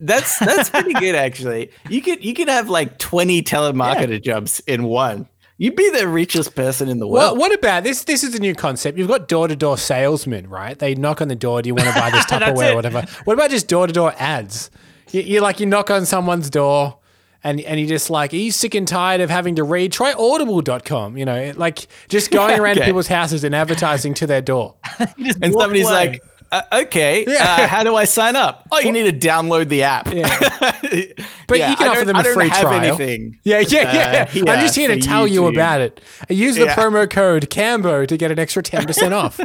that's 0.00 0.38
that's 0.38 0.70
pretty 0.70 0.92
good 1.00 1.14
actually. 1.14 1.70
You 1.88 2.00
could 2.02 2.24
you 2.24 2.34
could 2.34 2.48
have 2.48 2.68
like 2.68 2.98
twenty 2.98 3.42
telemarketer 3.42 4.22
jobs 4.22 4.60
in 4.66 4.84
one. 4.84 5.28
You'd 5.60 5.74
be 5.74 5.90
the 5.90 6.06
richest 6.06 6.54
person 6.54 6.88
in 6.88 7.00
the 7.00 7.08
world. 7.08 7.36
what 7.36 7.52
about 7.52 7.82
this? 7.82 8.04
This 8.04 8.22
is 8.22 8.32
a 8.32 8.38
new 8.38 8.54
concept. 8.54 8.96
You've 8.96 9.08
got 9.08 9.26
door 9.26 9.48
to 9.48 9.56
door 9.56 9.76
salesmen, 9.76 10.48
right? 10.48 10.78
They 10.78 10.94
knock 10.94 11.20
on 11.20 11.26
the 11.26 11.34
door. 11.34 11.62
Do 11.62 11.68
you 11.68 11.74
want 11.74 11.88
to 11.88 11.94
buy 11.94 12.10
this 12.10 12.24
Tupperware 12.30 12.72
or 12.72 12.76
whatever? 12.76 13.02
What 13.24 13.34
about 13.34 13.50
just 13.50 13.66
door 13.66 13.88
to 13.88 13.92
door 13.92 14.14
ads? 14.18 14.70
You, 15.10 15.22
you 15.22 15.40
like 15.40 15.58
you 15.58 15.66
knock 15.66 15.90
on 15.90 16.06
someone's 16.06 16.48
door. 16.48 16.98
And, 17.42 17.60
and 17.60 17.78
you're 17.78 17.88
just 17.88 18.08
like, 18.10 18.32
are 18.32 18.36
you 18.36 18.50
sick 18.52 18.74
and 18.74 18.86
tired 18.86 19.20
of 19.20 19.30
having 19.30 19.54
to 19.56 19.64
read? 19.64 19.92
Try 19.92 20.12
audible.com, 20.12 21.16
you 21.16 21.24
know, 21.24 21.52
like 21.56 21.86
just 22.08 22.30
going 22.32 22.58
around 22.58 22.78
Okay. 22.78 22.86
people's 22.86 23.06
houses 23.06 23.42
and 23.44 23.54
advertising 23.54 24.12
to 24.14 24.26
their 24.26 24.40
door. 24.42 24.74
And 24.98 25.52
somebody's 25.52 25.86
away. 25.86 25.92
like, 25.94 26.22
uh, 26.52 26.62
okay, 26.72 27.24
Yeah. 27.26 27.34
uh, 27.60 27.66
how 27.66 27.84
do 27.84 27.94
I 27.96 28.04
sign 28.04 28.36
up? 28.36 28.66
Oh, 28.72 28.78
you 28.78 28.92
need 28.92 29.20
to 29.20 29.28
download 29.28 29.68
the 29.68 29.82
app. 29.82 30.12
Yeah. 30.12 30.28
But 31.48 31.58
Yeah, 31.58 31.70
you 31.70 31.76
can 31.76 31.88
offer 31.88 32.04
them 32.04 32.16
I 32.16 32.20
a 32.20 32.22
don't 32.24 32.34
free 32.34 32.48
have 32.50 32.60
trial. 32.60 32.84
anything, 32.84 33.38
Yeah, 33.42 33.60
yeah, 33.60 34.26
yeah. 34.34 34.42
uh, 34.46 34.52
I'm 34.52 34.60
just 34.60 34.74
here 34.76 34.88
to 34.88 35.00
tell 35.00 35.26
you, 35.26 35.44
you 35.44 35.48
about 35.48 35.80
it. 35.80 36.00
Use 36.28 36.56
the 36.56 36.66
promo 36.66 37.08
code 37.08 37.48
CAMBO 37.48 38.06
to 38.06 38.16
get 38.18 38.30
an 38.30 38.38
extra 38.38 38.62
10% 38.62 39.12
off. 39.12 39.40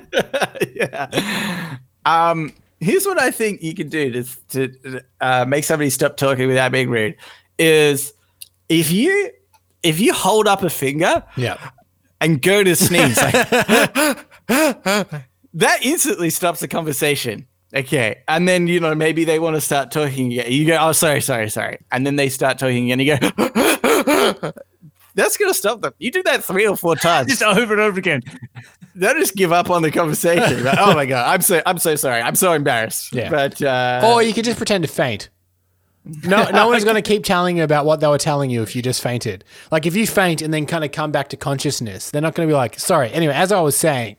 yeah. 0.75 1.77
Um, 2.05 2.51
here's 2.81 3.05
what 3.05 3.17
I 3.19 3.31
think 3.31 3.63
you 3.63 3.73
can 3.73 3.87
do 3.87 4.11
to 4.11 4.23
to 4.49 5.01
uh, 5.21 5.45
make 5.45 5.63
somebody 5.63 5.89
stop 5.89 6.17
talking 6.17 6.47
without 6.47 6.71
being 6.73 6.89
rude. 6.89 7.15
Is 7.57 8.13
if 8.67 8.91
you 8.91 9.31
if 9.81 9.99
you 10.01 10.13
hold 10.13 10.47
up 10.47 10.61
a 10.63 10.69
finger 10.69 11.23
yeah. 11.37 11.57
and 12.19 12.41
go 12.41 12.63
to 12.63 12.75
sneeze, 12.75 13.17
like, 13.21 14.27
that 15.53 15.85
instantly 15.85 16.29
stops 16.29 16.59
the 16.59 16.67
conversation. 16.67 17.47
Okay, 17.75 18.21
and 18.27 18.47
then 18.47 18.67
you 18.67 18.79
know 18.79 18.93
maybe 18.93 19.23
they 19.23 19.39
want 19.39 19.55
to 19.55 19.61
start 19.61 19.91
talking 19.91 20.31
again. 20.31 20.51
You 20.51 20.65
go, 20.67 20.77
oh 20.79 20.91
sorry, 20.91 21.21
sorry, 21.21 21.49
sorry, 21.49 21.79
and 21.91 22.05
then 22.05 22.15
they 22.17 22.29
start 22.29 22.59
talking 22.59 22.91
again. 22.91 22.99
You 22.99 23.17
go, 23.17 24.53
that's 25.15 25.37
gonna 25.37 25.53
stop 25.55 25.81
them. 25.81 25.93
You 25.97 26.11
do 26.11 26.21
that 26.23 26.43
three 26.43 26.67
or 26.67 26.77
four 26.77 26.95
times. 26.95 27.29
just 27.29 27.41
over 27.41 27.73
and 27.73 27.81
over 27.81 27.97
again. 27.97 28.21
They'll 28.95 29.15
just 29.15 29.35
give 29.35 29.51
up 29.51 29.71
on 29.71 29.81
the 29.81 29.89
conversation. 29.89 30.63
Like, 30.63 30.77
oh 30.79 30.93
my 30.93 31.07
god, 31.07 31.27
I'm 31.33 31.41
so 31.41 31.63
I'm 31.65 31.79
so 31.79 31.95
sorry. 31.95 32.21
I'm 32.21 32.35
so 32.35 32.53
embarrassed. 32.53 33.11
Yeah. 33.13 33.31
But 33.31 33.59
uh, 33.59 34.01
Or 34.05 34.21
you 34.21 34.33
could 34.33 34.45
just 34.45 34.57
pretend 34.57 34.83
to 34.83 34.87
faint. 34.87 35.29
No, 36.05 36.49
no 36.51 36.67
one's 36.69 36.83
going 36.83 36.95
to 36.95 37.01
keep 37.01 37.23
telling 37.23 37.57
you 37.57 37.63
about 37.63 37.85
what 37.85 38.01
they 38.01 38.07
were 38.07 38.17
telling 38.17 38.49
you 38.51 38.61
if 38.61 38.75
you 38.75 38.81
just 38.81 39.01
fainted. 39.01 39.43
Like 39.71 39.85
if 39.87 39.95
you 39.95 40.05
faint 40.05 40.41
and 40.41 40.53
then 40.53 40.65
kind 40.67 40.83
of 40.83 40.91
come 40.91 41.11
back 41.11 41.29
to 41.29 41.37
consciousness, 41.37 42.11
they're 42.11 42.21
not 42.21 42.35
going 42.35 42.47
to 42.47 42.51
be 42.51 42.55
like, 42.55 42.77
sorry. 42.77 43.09
Anyway, 43.11 43.33
as 43.33 43.51
I 43.51 43.61
was 43.61 43.75
saying, 43.75 44.17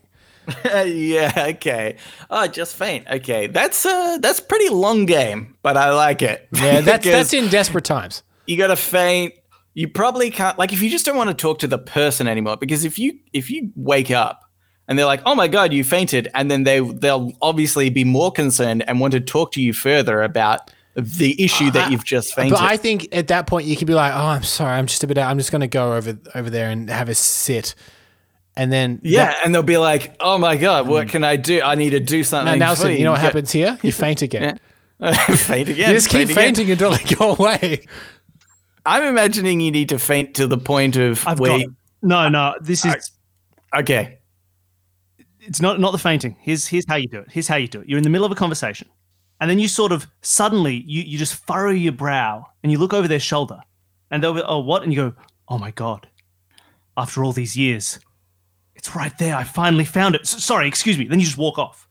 yeah, 0.85 1.31
okay. 1.55 1.97
Oh, 2.29 2.47
just 2.47 2.75
faint. 2.75 3.07
Okay, 3.09 3.47
that's 3.47 3.85
uh 3.85 4.17
that's 4.21 4.39
pretty 4.39 4.69
long 4.69 5.05
game, 5.05 5.55
but 5.61 5.77
I 5.77 5.93
like 5.93 6.21
it. 6.21 6.47
Yeah, 6.53 6.81
that's 6.81 7.05
that's 7.15 7.33
in 7.33 7.49
desperate 7.49 7.85
times. 7.85 8.23
you 8.45 8.57
got 8.57 8.67
to 8.67 8.75
faint. 8.75 9.33
You 9.73 9.87
probably 9.89 10.31
can't 10.31 10.57
like 10.57 10.71
if 10.71 10.81
you 10.81 10.89
just 10.89 11.05
don't 11.05 11.17
want 11.17 11.29
to 11.29 11.33
talk 11.33 11.59
to 11.59 11.67
the 11.67 11.77
person 11.77 12.27
anymore 12.27 12.57
because 12.57 12.85
if 12.85 12.97
you 12.97 13.19
if 13.33 13.49
you 13.51 13.71
wake 13.75 14.09
up 14.09 14.41
and 14.87 14.97
they're 14.97 15.05
like, 15.05 15.21
"Oh 15.25 15.35
my 15.35 15.47
god, 15.47 15.73
you 15.73 15.83
fainted," 15.83 16.29
and 16.33 16.49
then 16.49 16.63
they 16.63 16.79
they'll 16.79 17.33
obviously 17.41 17.89
be 17.89 18.03
more 18.05 18.31
concerned 18.31 18.83
and 18.87 18.99
want 18.99 19.11
to 19.13 19.19
talk 19.19 19.51
to 19.53 19.61
you 19.61 19.73
further 19.73 20.21
about 20.21 20.71
the 20.95 21.43
issue 21.43 21.71
that 21.71 21.91
you've 21.91 22.05
just 22.05 22.33
fainted. 22.33 22.53
But 22.53 22.61
I 22.61 22.77
think 22.77 23.09
at 23.13 23.27
that 23.27 23.47
point 23.47 23.67
you 23.67 23.75
could 23.75 23.87
be 23.87 23.93
like, 23.95 24.13
"Oh, 24.13 24.27
I'm 24.27 24.43
sorry, 24.43 24.77
I'm 24.77 24.85
just 24.85 25.03
a 25.03 25.07
bit. 25.07 25.17
I'm 25.17 25.37
just 25.37 25.51
going 25.51 25.59
to 25.61 25.67
go 25.67 25.93
over 25.93 26.17
over 26.35 26.49
there 26.49 26.69
and 26.69 26.89
have 26.89 27.09
a 27.09 27.15
sit," 27.15 27.75
and 28.57 28.71
then 28.71 28.99
yeah, 29.03 29.35
and 29.43 29.53
they'll 29.53 29.63
be 29.63 29.77
like, 29.77 30.15
"Oh 30.19 30.37
my 30.37 30.55
god, 30.57 30.87
what 30.87 31.07
mm. 31.07 31.09
can 31.09 31.23
I 31.23 31.35
do? 31.35 31.61
I 31.61 31.75
need 31.75 31.91
to 31.91 31.99
do 31.99 32.23
something." 32.23 32.59
Now, 32.59 32.67
Nelson, 32.67 32.87
for 32.87 32.91
you 32.93 33.03
know 33.03 33.11
what 33.11 33.21
happens 33.21 33.51
here? 33.51 33.77
You 33.81 33.91
faint 33.91 34.21
again. 34.21 34.59
faint 35.01 35.69
again. 35.69 35.89
You 35.89 35.95
just 35.95 36.09
keep 36.09 36.29
faint 36.29 36.57
again. 36.57 36.67
fainting 36.67 36.71
until 36.71 36.91
they 36.91 37.15
go 37.15 37.35
away. 37.35 37.85
I'm 38.85 39.03
imagining 39.03 39.59
you 39.59 39.71
need 39.71 39.89
to 39.89 39.99
faint 39.99 40.35
to 40.35 40.47
the 40.47 40.57
point 40.57 40.95
of 40.95 41.27
I've 41.27 41.39
where. 41.39 41.59
got 41.59 41.67
no, 42.01 42.29
no. 42.29 42.55
This 42.61 42.85
is 42.85 43.11
okay. 43.75 44.19
it's 45.41 45.59
not 45.59 45.79
not 45.79 45.91
the 45.91 45.97
fainting. 45.97 46.37
Here's 46.39 46.67
here's 46.67 46.85
how 46.87 46.95
you 46.95 47.07
do 47.07 47.19
it. 47.19 47.27
Here's 47.31 47.47
how 47.47 47.55
you 47.55 47.67
do 47.67 47.81
it. 47.81 47.89
You're 47.89 47.97
in 47.97 48.03
the 48.03 48.09
middle 48.09 48.25
of 48.25 48.31
a 48.31 48.35
conversation, 48.35 48.87
and 49.41 49.49
then 49.49 49.59
you 49.59 49.67
sort 49.67 49.91
of 49.91 50.07
suddenly 50.21 50.83
you 50.87 51.01
you 51.01 51.17
just 51.17 51.45
furrow 51.45 51.71
your 51.71 51.93
brow 51.93 52.45
and 52.63 52.71
you 52.71 52.77
look 52.77 52.93
over 52.93 53.07
their 53.07 53.19
shoulder, 53.19 53.59
and 54.11 54.23
they'll 54.23 54.33
be 54.33 54.43
oh 54.45 54.59
what? 54.59 54.83
And 54.83 54.93
you 54.93 55.09
go 55.09 55.15
oh 55.49 55.57
my 55.57 55.71
god, 55.71 56.07
after 56.95 57.23
all 57.23 57.33
these 57.33 57.57
years, 57.57 57.99
it's 58.85 58.95
right 58.95 59.17
there. 59.17 59.35
I 59.35 59.43
finally 59.43 59.85
found 59.85 60.15
it. 60.15 60.21
S- 60.21 60.43
sorry, 60.43 60.67
excuse 60.67 60.97
me. 60.97 61.05
Then 61.05 61.19
you 61.19 61.25
just 61.25 61.37
walk 61.37 61.57
off. 61.57 61.87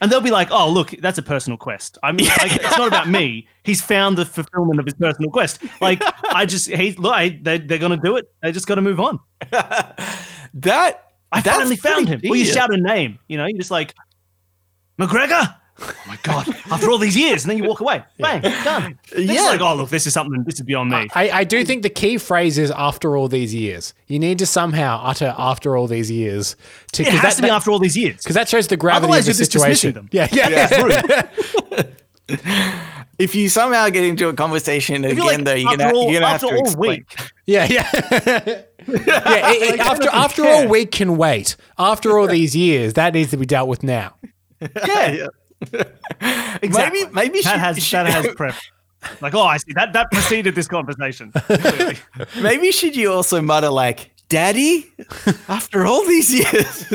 And 0.00 0.12
they'll 0.12 0.20
be 0.20 0.30
like, 0.30 0.48
"Oh, 0.50 0.70
look, 0.70 0.90
that's 1.00 1.18
a 1.18 1.22
personal 1.22 1.56
quest. 1.56 1.98
I 2.02 2.12
mean, 2.12 2.26
like, 2.38 2.54
it's 2.56 2.78
not 2.78 2.88
about 2.88 3.08
me. 3.08 3.48
He's 3.62 3.80
found 3.80 4.18
the 4.18 4.26
fulfillment 4.26 4.78
of 4.78 4.84
his 4.84 4.94
personal 4.94 5.30
quest. 5.30 5.62
Like, 5.80 6.02
I 6.30 6.44
just, 6.46 6.68
he, 6.68 6.92
look, 6.92 7.14
I, 7.14 7.38
they, 7.40 7.58
they're 7.58 7.78
gonna 7.78 7.96
do 7.96 8.16
it. 8.16 8.26
They 8.42 8.52
just 8.52 8.66
got 8.66 8.74
to 8.76 8.82
move 8.82 9.00
on. 9.00 9.18
That 10.54 11.14
I 11.32 11.40
finally 11.42 11.74
found 11.74 12.08
him. 12.08 12.20
Well, 12.22 12.36
you 12.36 12.44
shout 12.44 12.72
a 12.72 12.76
name, 12.76 13.18
you 13.26 13.36
know, 13.36 13.46
you're 13.46 13.58
just 13.58 13.72
like, 13.72 13.92
McGregor. 15.00 15.52
Oh 15.80 15.92
my 16.06 16.16
god! 16.22 16.46
After 16.70 16.88
all 16.90 16.98
these 16.98 17.16
years, 17.16 17.42
and 17.44 17.50
then 17.50 17.58
you 17.58 17.64
walk 17.64 17.80
away. 17.80 18.02
Bang, 18.18 18.40
done. 18.42 18.98
It's 19.10 19.32
Yeah. 19.32 19.42
like, 19.42 19.60
oh 19.60 19.74
look, 19.74 19.90
this 19.90 20.06
is 20.06 20.12
something. 20.12 20.44
This 20.44 20.54
is 20.54 20.60
beyond 20.62 20.90
me. 20.90 21.08
I, 21.14 21.30
I 21.30 21.44
do 21.44 21.64
think 21.64 21.82
the 21.82 21.90
key 21.90 22.16
phrase 22.16 22.58
is 22.58 22.70
after 22.70 23.16
all 23.16 23.26
these 23.26 23.52
years. 23.52 23.92
You 24.06 24.20
need 24.20 24.38
to 24.38 24.46
somehow 24.46 25.00
utter 25.02 25.34
after 25.36 25.76
all 25.76 25.88
these 25.88 26.10
years 26.12 26.54
to 26.92 27.02
it 27.02 27.08
has 27.08 27.36
to 27.36 27.42
be 27.42 27.50
after 27.50 27.72
all 27.72 27.80
these 27.80 27.96
years. 27.96 28.18
because 28.18 28.36
that 28.36 28.48
shows 28.48 28.68
the 28.68 28.76
gravity 28.76 29.04
Otherwise, 29.04 29.28
of 29.28 29.34
the 29.36 29.38
you're 29.40 29.46
just 29.46 29.52
dismissing 29.52 29.94
situation. 29.94 29.94
them. 29.94 30.08
Yeah, 30.12 30.28
yeah. 31.78 31.84
If 33.16 33.36
you 33.36 33.48
somehow 33.48 33.88
get 33.90 34.02
into 34.04 34.28
a 34.28 34.32
conversation 34.34 35.04
If 35.04 35.12
again, 35.12 35.24
like, 35.24 35.44
though, 35.44 35.54
you're 35.54 35.76
gonna, 35.76 35.94
all, 35.94 36.10
you're 36.10 36.20
gonna 36.20 36.32
have 36.32 36.40
to 36.40 36.46
all 36.48 36.58
explain. 36.58 36.90
week, 36.90 37.16
Yeah, 37.46 37.64
yeah. 37.70 37.88
yeah 38.26 39.52
it- 39.52 39.74
it- 39.74 39.80
after 39.92 40.08
after 40.10 40.44
all 40.44 40.66
we 40.66 40.84
can 40.84 41.16
wait. 41.16 41.54
After 41.78 42.18
all 42.18 42.26
these 42.26 42.56
years, 42.56 42.94
that 42.94 43.14
needs 43.14 43.30
to 43.30 43.36
be 43.36 43.46
dealt 43.46 43.68
with 43.68 43.84
now. 43.84 44.16
yeah, 44.60 45.26
exactly. 46.62 47.04
Maybe, 47.04 47.12
maybe 47.12 47.40
that 47.42 47.54
she- 47.54 47.58
has 47.58 47.82
she- 47.82 47.96
that 47.96 48.06
has 48.06 48.26
prep. 48.36 48.54
Like, 49.20 49.34
oh, 49.34 49.42
I 49.42 49.58
see 49.58 49.72
that 49.74 49.92
that 49.92 50.10
preceded 50.10 50.54
this 50.54 50.66
conversation. 50.66 51.30
Maybe 52.40 52.72
should 52.72 52.96
you 52.96 53.12
also 53.12 53.42
mutter 53.42 53.68
like, 53.68 54.14
"Daddy"? 54.30 54.90
After 55.46 55.84
all 55.84 56.06
these 56.06 56.32
years, 56.32 56.90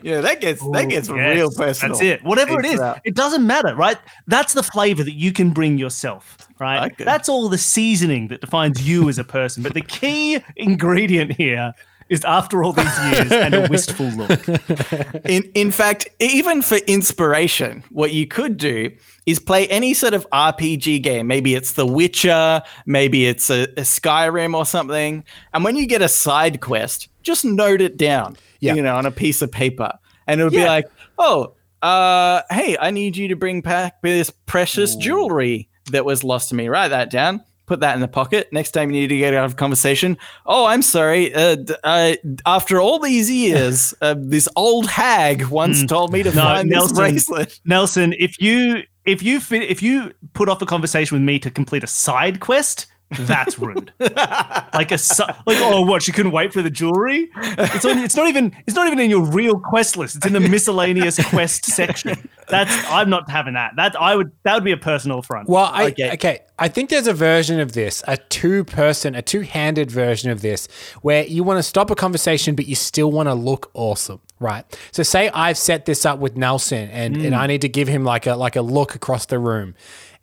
yeah, 0.00 0.20
that 0.20 0.40
gets 0.40 0.62
that 0.70 0.88
gets 0.88 1.08
Yes, 1.08 1.36
real 1.36 1.50
personal. 1.50 1.96
That's 1.96 2.04
it. 2.04 2.22
Whatever 2.22 2.60
it 2.60 2.64
It's, 2.64 2.74
is, 2.74 2.80
uh, 2.80 3.00
it 3.04 3.16
doesn't 3.16 3.44
matter, 3.44 3.74
right? 3.74 3.98
That's 4.28 4.52
the 4.52 4.62
flavor 4.62 5.02
that 5.02 5.14
you 5.14 5.32
can 5.32 5.50
bring 5.50 5.78
yourself, 5.78 6.38
right? 6.60 6.92
Okay. 6.92 7.02
That's 7.02 7.28
all 7.28 7.48
the 7.48 7.58
seasoning 7.58 8.28
that 8.28 8.40
defines 8.40 8.86
you 8.88 9.08
as 9.08 9.18
a 9.18 9.24
person. 9.24 9.64
But 9.64 9.74
the 9.74 9.82
key 9.82 10.38
ingredient 10.54 11.32
here 11.32 11.74
is 12.08 12.24
after 12.24 12.62
all 12.64 12.72
these 12.72 12.98
years 13.12 13.30
and 13.32 13.54
a 13.54 13.68
wistful 13.68 14.06
look. 14.06 14.48
In 15.26 15.42
in 15.54 15.70
fact, 15.70 16.08
even 16.20 16.62
for 16.62 16.76
inspiration, 16.76 17.84
what 17.90 18.12
you 18.12 18.26
could 18.26 18.56
do 18.56 18.90
is 19.26 19.38
play 19.38 19.66
any 19.68 19.92
sort 19.94 20.14
of 20.14 20.26
RPG 20.30 21.02
game. 21.02 21.26
Maybe 21.26 21.54
it's 21.54 21.72
The 21.72 21.86
Witcher, 21.86 22.62
maybe 22.86 23.26
it's 23.26 23.50
a, 23.50 23.64
a 23.64 23.82
Skyrim 23.82 24.54
or 24.54 24.64
something. 24.64 25.24
And 25.52 25.64
when 25.64 25.76
you 25.76 25.86
get 25.86 26.00
a 26.00 26.08
side 26.08 26.60
quest, 26.60 27.08
just 27.22 27.44
note 27.44 27.80
it 27.82 27.96
down, 27.98 28.36
Yeah. 28.60 28.74
you 28.74 28.82
know, 28.82 28.96
on 28.96 29.04
a 29.04 29.10
piece 29.10 29.42
of 29.42 29.52
paper, 29.52 29.92
and 30.26 30.40
it'll 30.40 30.50
be 30.50 30.64
like, 30.64 30.86
oh, 31.18 31.54
uh, 31.82 32.42
hey, 32.50 32.76
I 32.80 32.90
need 32.90 33.16
you 33.16 33.28
to 33.28 33.36
bring 33.36 33.60
back 33.60 34.00
this 34.02 34.30
precious 34.46 34.96
jewelry 34.96 35.68
that 35.92 36.04
was 36.04 36.24
lost 36.24 36.48
to 36.50 36.54
me. 36.54 36.68
Write 36.68 36.88
that 36.88 37.10
down. 37.10 37.42
Put 37.68 37.80
that 37.80 37.94
in 37.94 38.00
the 38.00 38.08
pocket. 38.08 38.50
Next 38.50 38.70
time 38.70 38.90
you 38.90 39.02
need 39.02 39.08
to 39.08 39.18
get 39.18 39.34
out 39.34 39.44
of 39.44 39.56
conversation. 39.56 40.16
Oh, 40.46 40.64
I'm 40.64 40.80
sorry. 40.80 41.34
Uh, 41.34 41.56
d- 41.56 41.74
uh, 41.84 42.14
after 42.46 42.80
all 42.80 42.98
these 42.98 43.30
years, 43.30 43.92
uh, 44.00 44.14
this 44.18 44.48
old 44.56 44.86
hag 44.88 45.44
once 45.48 45.84
told 45.84 46.10
me 46.10 46.22
to. 46.22 46.30
No, 46.30 46.42
find 46.42 46.70
Nelson. 46.70 46.94
this 46.94 47.26
bracelet. 47.28 47.60
Nelson, 47.66 48.14
if 48.18 48.40
you 48.40 48.82
if 49.04 49.22
you 49.22 49.38
if 49.50 49.82
you 49.82 50.12
put 50.32 50.48
off 50.48 50.62
a 50.62 50.66
conversation 50.66 51.14
with 51.14 51.22
me 51.22 51.38
to 51.40 51.50
complete 51.50 51.84
a 51.84 51.86
side 51.86 52.40
quest, 52.40 52.86
that's 53.10 53.58
rude. 53.58 53.92
like 53.98 54.92
a 54.92 54.98
like 55.46 55.58
oh 55.60 55.82
what 55.82 56.02
she 56.02 56.12
couldn't 56.12 56.32
wait 56.32 56.52
for 56.52 56.62
the 56.62 56.70
jewelry. 56.70 57.30
It's 57.36 57.84
on, 57.84 57.98
it's 57.98 58.16
not 58.16 58.28
even 58.28 58.54
it's 58.66 58.76
not 58.76 58.86
even 58.86 58.98
in 58.98 59.10
your 59.10 59.24
real 59.24 59.58
quest 59.58 59.96
list. 59.96 60.16
It's 60.16 60.26
in 60.26 60.34
the 60.34 60.40
miscellaneous 60.40 61.18
quest 61.30 61.64
section. 61.64 62.28
That's 62.48 62.72
I'm 62.90 63.08
not 63.08 63.30
having 63.30 63.54
that. 63.54 63.76
That 63.76 64.00
I 64.00 64.14
would 64.14 64.32
that 64.42 64.54
would 64.54 64.64
be 64.64 64.72
a 64.72 64.76
personal 64.76 65.22
front. 65.22 65.48
Well, 65.48 65.70
I, 65.72 65.88
Okay. 65.88 66.12
okay. 66.12 66.40
I 66.58 66.68
think 66.68 66.90
there's 66.90 67.06
a 67.06 67.14
version 67.14 67.60
of 67.60 67.72
this, 67.72 68.02
a 68.08 68.16
two-person, 68.16 69.14
a 69.14 69.22
two-handed 69.22 69.92
version 69.92 70.30
of 70.30 70.42
this, 70.42 70.66
where 71.02 71.24
you 71.24 71.44
want 71.44 71.58
to 71.58 71.62
stop 71.62 71.88
a 71.90 71.94
conversation, 71.94 72.56
but 72.56 72.66
you 72.66 72.74
still 72.74 73.12
want 73.12 73.28
to 73.28 73.34
look 73.34 73.70
awesome, 73.74 74.20
right? 74.40 74.64
So, 74.90 75.04
say 75.04 75.28
I've 75.28 75.56
set 75.56 75.86
this 75.86 76.04
up 76.04 76.18
with 76.18 76.36
Nelson, 76.36 76.90
and, 76.90 77.16
and 77.16 77.28
hmm. 77.28 77.40
I 77.40 77.46
need 77.46 77.60
to 77.62 77.68
give 77.68 77.86
him 77.86 78.04
like 78.04 78.26
a 78.26 78.34
like 78.34 78.56
a 78.56 78.62
look 78.62 78.94
across 78.94 79.26
the 79.26 79.38
room, 79.38 79.74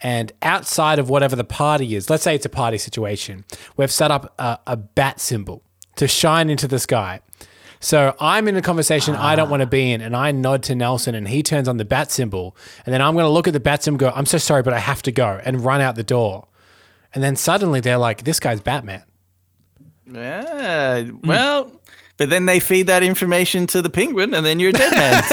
and 0.05 0.31
outside 0.43 0.99
of 0.99 1.09
whatever 1.09 1.35
the 1.35 1.43
party 1.43 1.95
is, 1.95 2.11
let's 2.11 2.21
say 2.21 2.35
it's 2.35 2.45
a 2.45 2.49
party 2.49 2.77
situation, 2.77 3.43
we've 3.75 3.91
set 3.91 4.11
up 4.11 4.35
a, 4.37 4.59
a 4.67 4.77
bat 4.77 5.19
symbol 5.19 5.63
to 5.95 6.07
shine 6.07 6.51
into 6.51 6.67
the 6.67 6.77
sky. 6.77 7.21
So 7.79 8.15
I'm 8.19 8.47
in 8.47 8.55
a 8.55 8.61
conversation 8.61 9.15
I 9.15 9.35
don't 9.35 9.49
want 9.49 9.61
to 9.61 9.65
be 9.67 9.91
in, 9.91 10.01
and 10.01 10.15
I 10.15 10.31
nod 10.31 10.61
to 10.63 10.75
Nelson, 10.75 11.15
and 11.15 11.27
he 11.27 11.41
turns 11.41 11.67
on 11.67 11.77
the 11.77 11.85
bat 11.85 12.11
symbol, 12.11 12.55
and 12.85 12.93
then 12.93 13.01
I'm 13.01 13.15
going 13.15 13.25
to 13.25 13.29
look 13.29 13.47
at 13.47 13.53
the 13.53 13.59
bat 13.59 13.81
symbol, 13.81 13.97
go, 13.97 14.11
"I'm 14.15 14.27
so 14.27 14.37
sorry, 14.37 14.61
but 14.61 14.73
I 14.73 14.79
have 14.79 15.01
to 15.03 15.11
go," 15.11 15.41
and 15.43 15.65
run 15.65 15.81
out 15.81 15.95
the 15.95 16.03
door. 16.03 16.45
And 17.15 17.23
then 17.23 17.35
suddenly 17.35 17.79
they're 17.79 17.97
like, 17.97 18.25
"This 18.25 18.39
guy's 18.39 18.61
Batman." 18.61 19.01
Yeah, 20.05 21.09
well, 21.23 21.71
but 22.17 22.29
then 22.29 22.45
they 22.45 22.59
feed 22.59 22.85
that 22.87 23.01
information 23.01 23.65
to 23.67 23.81
the 23.81 23.89
penguin, 23.89 24.35
and 24.35 24.45
then 24.45 24.59
you're 24.59 24.69
a 24.69 24.73
dead 24.73 24.91
man. 24.93 25.23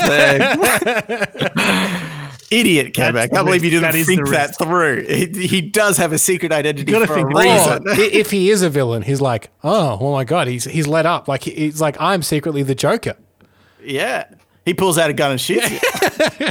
So- 1.19 2.19
Idiot, 2.53 2.95
Cam. 2.95 3.17
I 3.17 3.27
can't 3.29 3.45
believe 3.47 3.65
you 3.65 3.71
didn't 3.71 3.83
That 3.83 3.95
is 3.95 4.07
think 4.07 4.29
that 4.29 4.57
through. 4.59 5.05
He, 5.07 5.47
he 5.47 5.61
does 5.61 5.97
have 5.97 6.13
a 6.13 6.19
secret 6.19 6.53
identity 6.53 6.93
for 6.93 7.03
a 7.03 7.07
think 7.07 7.31
Or 7.35 7.39
reason. 7.41 7.83
if 7.87 8.31
he 8.31 8.51
is 8.51 8.63
a 8.63 8.71
villain, 8.71 9.03
he's 9.03 9.21
like, 9.21 9.51
"Oh, 9.65 9.99
oh 10.01 10.13
my 10.13 10.25
god, 10.25 10.49
he's 10.49 10.65
he's 10.65 10.87
let 10.87 11.07
up." 11.07 11.29
Like 11.29 11.45
he- 11.45 11.53
he's 11.55 11.81
like, 11.81 11.97
"I'm 12.01 12.23
secretly 12.23 12.63
the 12.63 12.75
Joker." 12.75 13.17
Yeah. 13.83 14.25
He 14.65 14.75
pulls 14.75 14.97
out 14.99 15.11
a 15.11 15.13
gun 15.13 15.33
and 15.33 15.41
shoots 15.41 15.69
you. 15.71 15.79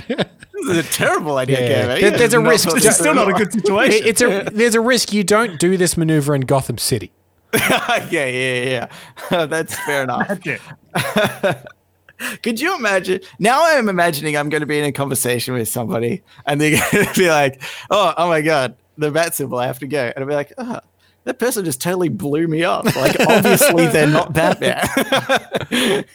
this 0.07 0.27
is 0.69 0.77
a 0.77 0.83
terrible 0.83 1.37
idea, 1.37 1.61
Yeah. 1.61 1.67
Cam. 1.67 2.01
There- 2.01 2.17
there's 2.17 2.33
a 2.33 2.39
risk. 2.41 2.67
It's 2.75 2.83
this 2.83 2.97
Still 2.97 3.13
not 3.13 3.29
a 3.29 3.33
good 3.33 3.53
situation. 3.53 4.01
It's 4.05 4.21
a 4.21 4.49
there's 4.51 4.75
a 4.75 4.81
risk 4.81 5.13
you 5.13 5.23
don't 5.23 5.59
do 5.59 5.77
this 5.77 5.95
maneuver 5.95 6.35
in 6.35 6.41
Gotham 6.41 6.77
City. 6.77 7.11
yeah, 7.53 8.09
yeah, 8.09 8.87
yeah. 9.29 9.45
That's 9.45 9.77
fair 9.79 10.03
enough. 10.03 10.27
That's 10.27 10.47
it. 10.47 11.65
Could 12.43 12.59
you 12.59 12.75
imagine? 12.75 13.21
Now 13.39 13.61
I'm 13.63 13.89
imagining 13.89 14.37
I'm 14.37 14.49
going 14.49 14.61
to 14.61 14.67
be 14.67 14.79
in 14.79 14.85
a 14.85 14.91
conversation 14.91 15.53
with 15.53 15.67
somebody 15.67 16.23
and 16.45 16.59
they're 16.59 16.71
going 16.91 17.05
to 17.05 17.19
be 17.19 17.29
like, 17.29 17.61
oh, 17.89 18.13
oh 18.17 18.27
my 18.27 18.41
God, 18.41 18.75
the 18.97 19.11
bat 19.11 19.35
symbol, 19.35 19.57
I 19.57 19.67
have 19.67 19.79
to 19.79 19.87
go. 19.87 20.11
And 20.15 20.23
I'll 20.23 20.27
be 20.27 20.35
like, 20.35 20.53
oh, 20.57 20.79
that 21.23 21.39
person 21.39 21.65
just 21.65 21.81
totally 21.81 22.09
blew 22.09 22.47
me 22.47 22.63
up. 22.63 22.85
Like, 22.95 23.19
obviously, 23.19 23.87
they're 23.87 24.07
not 24.07 24.33
Batman. 24.33 24.83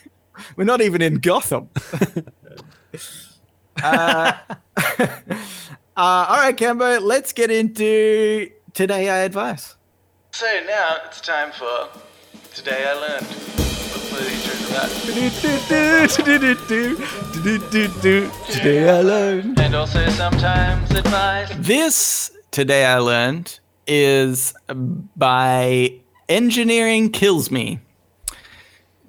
We're 0.57 0.65
not 0.65 0.81
even 0.81 1.01
in 1.01 1.17
Gotham. 1.17 1.69
uh, 3.83 4.33
uh, 4.77 5.07
all 5.97 6.37
right, 6.37 6.57
Cambo, 6.57 7.01
let's 7.01 7.33
get 7.33 7.51
into 7.51 8.51
Today 8.75 9.09
I 9.09 9.19
Advise. 9.19 9.77
So 10.33 10.47
now 10.67 10.99
it's 11.07 11.21
time 11.21 11.53
for 11.53 11.89
Today 12.53 12.85
I 12.87 12.95
Learned. 12.95 13.66
Today 18.51 18.89
I 18.89 19.01
learned. 19.03 19.61
And 19.61 19.75
also 19.75 20.09
sometimes 20.11 20.91
advice. 20.93 21.53
This 21.59 22.31
Today 22.51 22.87
I 22.87 22.99
Learned 22.99 23.61
is 23.87 24.55
by 25.17 26.01
Engineering 26.31 27.11
Kills 27.11 27.51
Me. 27.51 27.81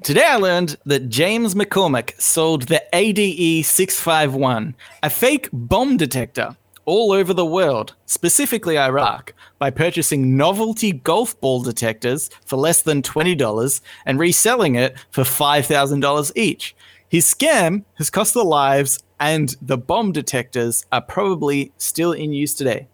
Today 0.04 0.26
I 0.26 0.36
learned 0.36 0.76
that 0.86 1.08
James 1.08 1.56
McCormick 1.56 2.20
sold 2.20 2.64
the 2.64 2.84
ADE 2.94 3.66
651, 3.66 4.76
a 5.02 5.10
fake 5.10 5.48
bomb 5.54 5.96
detector, 5.96 6.58
all 6.88 7.12
over 7.12 7.34
the 7.34 7.46
world, 7.46 7.94
specifically 8.06 8.78
Iraq, 8.80 9.34
by 9.60 9.70
purchasing 9.70 10.38
novelty 10.38 10.94
golf 10.94 11.40
ball 11.42 11.62
detectors 11.62 12.30
for 12.46 12.56
less 12.56 12.82
than 12.82 13.02
$20 13.02 13.82
and 14.06 14.18
reselling 14.18 14.76
it 14.76 14.96
for 15.12 15.24
$5,000 15.24 16.32
each. 16.36 16.76
His 17.10 17.26
scam 17.26 17.84
has 17.96 18.10
cost 18.10 18.34
the 18.34 18.44
lives, 18.44 19.04
and 19.20 19.56
the 19.62 19.78
bomb 19.78 20.14
detectors 20.14 20.86
are 20.92 21.02
probably 21.02 21.74
still 21.78 22.14
in 22.14 22.32
use 22.32 22.54
today. 22.56 22.88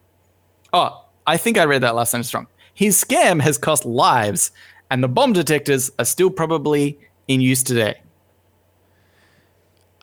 Oh, 0.74 1.06
I 1.28 1.38
think 1.38 1.58
I 1.58 1.66
read 1.66 1.84
that 1.84 1.96
last 1.96 2.12
sentence 2.12 2.34
wrong. 2.34 2.48
His 2.74 3.02
scam 3.02 3.42
has 3.42 3.60
cost 3.60 3.86
lives, 3.86 4.52
and 4.90 5.04
the 5.04 5.08
bomb 5.08 5.34
detectors 5.34 5.92
are 6.00 6.06
still 6.06 6.32
probably 6.32 6.98
in 7.28 7.42
use 7.42 7.62
today. 7.62 8.02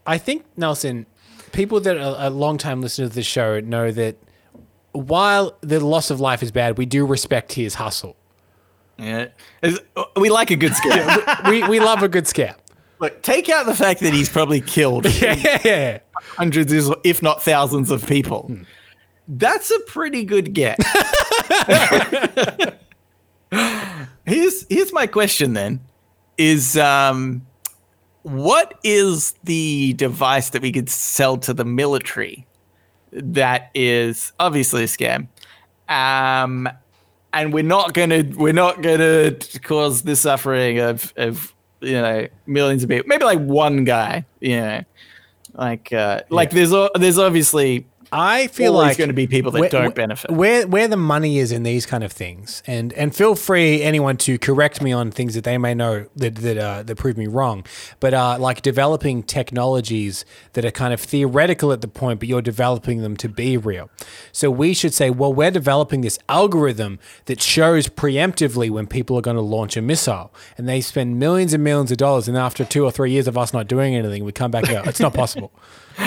I 0.06 0.18
think 0.18 0.44
Nelson, 0.56 1.06
people 1.52 1.80
that 1.80 1.96
are 1.96 2.16
a 2.18 2.30
long 2.30 2.58
time 2.58 2.80
listeners 2.80 3.10
to 3.10 3.14
the 3.14 3.22
show 3.22 3.60
know 3.60 3.90
that 3.90 4.16
while 4.92 5.56
the 5.60 5.80
loss 5.84 6.10
of 6.10 6.20
life 6.20 6.42
is 6.42 6.50
bad, 6.50 6.78
we 6.78 6.86
do 6.86 7.06
respect 7.06 7.52
his 7.52 7.74
hustle. 7.74 8.16
Yeah, 8.98 9.28
we 10.16 10.28
like 10.28 10.50
a 10.50 10.56
good 10.56 10.72
scam. 10.72 11.48
we 11.48 11.66
we 11.66 11.80
love 11.80 12.02
a 12.02 12.08
good 12.08 12.26
scare. 12.26 12.54
Look, 12.98 13.22
take 13.22 13.48
out 13.48 13.64
the 13.64 13.74
fact 13.74 14.00
that 14.00 14.12
he's 14.12 14.28
probably 14.28 14.60
killed 14.60 15.06
Yeah. 15.22 16.00
hundreds, 16.36 16.72
if 17.02 17.22
not 17.22 17.42
thousands, 17.42 17.90
of 17.90 18.06
people. 18.06 18.54
That's 19.26 19.70
a 19.70 19.78
pretty 19.86 20.24
good 20.24 20.52
get. 20.52 20.78
here's 24.26 24.66
here's 24.68 24.92
my 24.92 25.06
question 25.06 25.54
then: 25.54 25.80
Is 26.36 26.76
um, 26.76 27.46
what 28.22 28.78
is 28.84 29.34
the 29.44 29.94
device 29.94 30.50
that 30.50 30.62
we 30.62 30.72
could 30.72 30.88
sell 30.88 31.36
to 31.38 31.54
the 31.54 31.64
military 31.64 32.46
that 33.12 33.70
is 33.74 34.32
obviously 34.38 34.84
a 34.84 34.86
scam? 34.86 35.28
Um, 35.88 36.68
and 37.32 37.52
we're 37.52 37.62
not 37.62 37.94
gonna 37.94 38.24
we're 38.36 38.52
not 38.52 38.82
gonna 38.82 39.36
cause 39.62 40.02
the 40.02 40.16
suffering 40.16 40.78
of 40.78 41.12
of 41.16 41.54
you 41.80 41.92
know 41.92 42.26
millions 42.46 42.82
of 42.82 42.88
people. 42.88 43.08
Maybe 43.08 43.24
like 43.24 43.40
one 43.40 43.84
guy, 43.84 44.24
you 44.40 44.56
know, 44.56 44.84
like 45.54 45.92
uh, 45.92 46.22
like 46.28 46.50
there's 46.50 46.72
there's 46.94 47.18
obviously 47.18 47.86
I 48.12 48.48
feel 48.48 48.72
like 48.72 48.98
going 48.98 49.08
to 49.08 49.14
be 49.14 49.26
people 49.26 49.52
that 49.52 49.60
where- 49.60 49.68
don't 49.68 49.94
benefit. 49.94 50.30
Where 50.30 50.66
where 50.66 50.88
the 50.88 50.96
money 50.96 51.38
is 51.38 51.52
in 51.52 51.62
these 51.62 51.86
kind 51.86 52.02
of 52.02 52.12
things, 52.12 52.62
and 52.66 52.92
and 52.94 53.14
feel 53.14 53.34
free 53.34 53.82
anyone 53.82 54.16
to 54.18 54.38
correct 54.38 54.82
me 54.82 54.92
on 54.92 55.10
things 55.10 55.34
that 55.34 55.44
they 55.44 55.58
may 55.58 55.74
know 55.74 56.06
that 56.16 56.36
that 56.36 56.58
uh, 56.58 56.82
that 56.82 56.96
prove 56.96 57.16
me 57.16 57.26
wrong. 57.26 57.64
But 58.00 58.14
uh, 58.14 58.38
like 58.38 58.62
developing 58.62 59.22
technologies 59.22 60.24
that 60.54 60.64
are 60.64 60.70
kind 60.70 60.92
of 60.92 61.00
theoretical 61.00 61.72
at 61.72 61.80
the 61.80 61.88
point, 61.88 62.20
but 62.20 62.28
you're 62.28 62.42
developing 62.42 63.02
them 63.02 63.16
to 63.18 63.28
be 63.28 63.56
real. 63.56 63.90
So 64.32 64.50
we 64.50 64.74
should 64.74 64.94
say, 64.94 65.10
well, 65.10 65.32
we're 65.32 65.50
developing 65.50 66.00
this 66.00 66.18
algorithm 66.28 66.98
that 67.26 67.40
shows 67.40 67.88
preemptively 67.88 68.70
when 68.70 68.86
people 68.86 69.16
are 69.16 69.22
going 69.22 69.36
to 69.36 69.42
launch 69.42 69.76
a 69.76 69.82
missile, 69.82 70.32
and 70.58 70.68
they 70.68 70.80
spend 70.80 71.18
millions 71.18 71.52
and 71.52 71.62
millions 71.62 71.90
of 71.90 71.98
dollars, 71.98 72.28
and 72.28 72.36
after 72.36 72.64
two 72.64 72.84
or 72.84 72.90
three 72.90 73.12
years 73.12 73.28
of 73.28 73.38
us 73.38 73.52
not 73.52 73.68
doing 73.68 73.94
anything, 73.94 74.24
we 74.24 74.32
come 74.32 74.50
back 74.50 74.68
and 74.68 74.84
go, 74.84 74.88
it's 74.88 75.00
not 75.00 75.14
possible. 75.14 75.52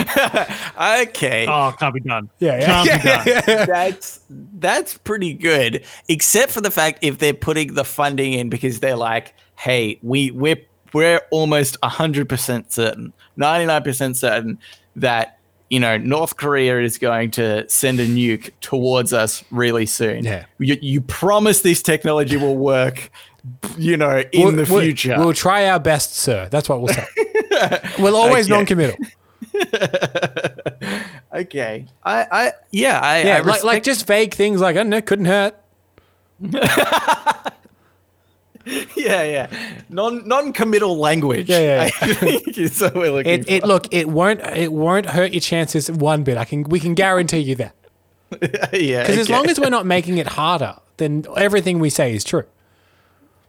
okay, 1.01 1.45
Oh, 1.47 1.73
can't 1.77 1.93
be 1.93 1.99
done. 2.01 2.29
Yeah, 2.39 2.59
yeah. 2.59 2.83
Can't 2.83 3.45
be 3.45 3.53
done. 3.55 3.67
that's 3.67 4.19
that's 4.59 4.97
pretty 4.99 5.33
good, 5.33 5.83
except 6.07 6.51
for 6.51 6.61
the 6.61 6.71
fact 6.71 6.99
if 7.01 7.17
they're 7.19 7.33
putting 7.33 7.73
the 7.73 7.83
funding 7.83 8.33
in 8.33 8.49
because 8.49 8.79
they're 8.79 8.95
like, 8.95 9.33
hey, 9.57 9.99
we 10.01 10.31
we're 10.31 10.57
we're 10.93 11.21
almost 11.31 11.77
hundred 11.83 12.29
percent 12.29 12.71
certain, 12.71 13.13
ninety 13.35 13.65
nine 13.65 13.83
percent 13.83 14.17
certain 14.17 14.57
that 14.95 15.39
you 15.69 15.79
know 15.79 15.97
North 15.97 16.37
Korea 16.37 16.79
is 16.81 16.97
going 16.97 17.31
to 17.31 17.67
send 17.69 17.99
a 17.99 18.07
nuke 18.07 18.51
towards 18.61 19.13
us 19.13 19.43
really 19.51 19.85
soon. 19.85 20.23
Yeah. 20.23 20.45
you, 20.59 20.77
you 20.81 21.01
promise 21.01 21.61
this 21.61 21.81
technology 21.81 22.37
will 22.37 22.57
work. 22.57 23.09
You 23.77 23.97
know, 23.97 24.23
in 24.31 24.41
We'll- 24.43 24.51
the 24.65 24.71
we'll- 24.71 24.81
future. 24.83 25.15
We'll 25.17 25.33
try 25.33 25.67
our 25.67 25.79
best, 25.79 26.15
sir. 26.15 26.47
That's 26.49 26.69
what 26.69 26.79
we'll 26.81 26.93
say. 26.93 27.05
we'll 27.99 28.15
always 28.15 28.45
Okay. 28.49 28.55
non-committal. 28.55 28.95
okay, 31.33 31.85
I, 32.03 32.27
I, 32.31 32.51
yeah, 32.71 32.99
I, 32.99 33.23
Yeah, 33.23 33.37
I 33.37 33.41
like, 33.41 33.63
like 33.63 33.83
just 33.83 34.07
vague 34.07 34.33
things 34.33 34.61
like, 34.61 34.75
I 34.75 34.79
don't 34.79 34.89
know, 34.89 35.01
couldn't 35.01 35.25
hurt. 35.25 35.55
yeah, 36.41 37.53
yeah, 38.95 39.47
non 39.89 40.27
non-committal 40.27 40.97
language. 40.97 41.49
Yeah, 41.49 41.59
yeah, 41.59 41.83
I 42.01 42.07
think 42.15 42.95
we're 42.95 43.11
looking 43.11 43.31
It, 43.41 43.49
it 43.49 43.63
look, 43.63 43.93
it 43.93 44.09
won't, 44.09 44.41
it 44.41 44.71
won't 44.73 45.05
hurt 45.07 45.31
your 45.33 45.41
chances 45.41 45.91
one 45.91 46.23
bit. 46.23 46.37
I 46.37 46.45
can, 46.45 46.63
we 46.63 46.79
can 46.79 46.93
guarantee 46.95 47.39
you 47.39 47.55
that. 47.55 47.75
yeah, 48.73 49.03
Because 49.03 49.17
as 49.17 49.29
long 49.29 49.49
as 49.49 49.59
we're 49.59 49.69
not 49.69 49.85
making 49.85 50.17
it 50.17 50.27
harder, 50.27 50.75
then 50.97 51.25
everything 51.37 51.79
we 51.79 51.89
say 51.89 52.13
is 52.13 52.23
true. 52.23 52.45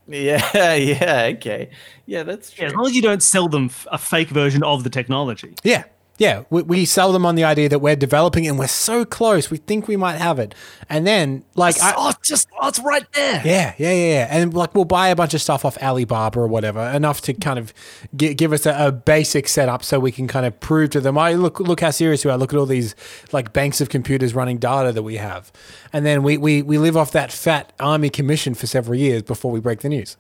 yeah, 0.07 0.75
yeah, 0.75 1.31
okay, 1.37 1.71
yeah, 2.07 2.23
that's 2.23 2.51
true. 2.51 2.65
Yeah, 2.65 2.69
as 2.69 2.75
long 2.75 2.87
as 2.87 2.95
you 2.95 3.03
don't 3.03 3.23
sell 3.23 3.49
them 3.49 3.71
a 3.91 3.99
fake 3.99 4.29
version 4.29 4.63
of 4.63 4.85
the 4.85 4.91
technology. 4.91 5.55
Yeah. 5.63 5.85
Yeah, 6.17 6.45
we, 6.49 6.63
we 6.63 6.85
sell 6.85 7.13
them 7.13 7.27
on 7.27 7.35
the 7.35 7.43
idea 7.43 7.69
that 7.69 7.81
we're 7.81 7.97
developing 7.97 8.47
and 8.47 8.57
we're 8.57 8.69
so 8.69 9.05
close, 9.05 9.51
we 9.51 9.57
think 9.57 9.89
we 9.89 9.97
might 9.97 10.15
have 10.15 10.39
it, 10.39 10.55
and 10.89 11.05
then 11.05 11.45
like, 11.57 11.81
I, 11.83 11.93
oh, 11.97 12.11
it's 12.11 12.29
just 12.29 12.47
oh, 12.61 12.69
it's 12.69 12.79
right 12.79 13.05
there. 13.15 13.43
Yeah, 13.45 13.75
yeah, 13.79 13.93
yeah, 13.93 14.13
yeah. 14.13 14.29
And 14.31 14.55
like 14.55 14.77
we'll 14.77 14.85
buy 14.85 15.09
a 15.09 15.17
bunch 15.17 15.35
of 15.35 15.43
stuff 15.43 15.65
off 15.65 15.77
Alibaba 15.79 16.39
or 16.39 16.47
whatever, 16.47 16.81
enough 16.81 17.21
to 17.23 17.35
kind 17.35 17.59
of 17.59 17.75
gi- 18.15 18.35
give 18.35 18.53
us 18.53 18.65
a, 18.65 18.77
a 18.79 18.93
basic 18.93 19.49
setup 19.49 19.83
so 19.83 19.99
we 19.99 20.13
can 20.13 20.29
kind 20.29 20.47
of 20.47 20.61
prove 20.61 20.91
to 20.91 21.01
them, 21.01 21.19
I 21.19 21.33
look 21.35 21.59
look 21.59 21.81
how 21.81 21.91
serious 21.91 22.25
we 22.25 22.31
are. 22.31 22.39
Look 22.39 22.53
at 22.53 22.59
all 22.61 22.67
these 22.67 22.95
like 23.33 23.53
banks 23.53 23.81
of 23.81 23.89
computers 23.89 24.35
running 24.35 24.59
data 24.59 24.93
that 24.93 25.03
we 25.03 25.17
have. 25.17 25.51
And 25.93 26.07
then 26.07 26.23
we 26.23 26.37
we, 26.37 26.63
we 26.63 26.79
live 26.79 26.97
off 26.97 27.11
that 27.11 27.33
fat 27.33 27.73
army 27.81 28.09
commission 28.09 28.55
for 28.55 28.69
several 28.69 28.97
years 28.97 29.23
before 29.23 29.51
we 29.51 29.59
break 29.59 29.81
the 29.81 29.89
news. 29.89 30.17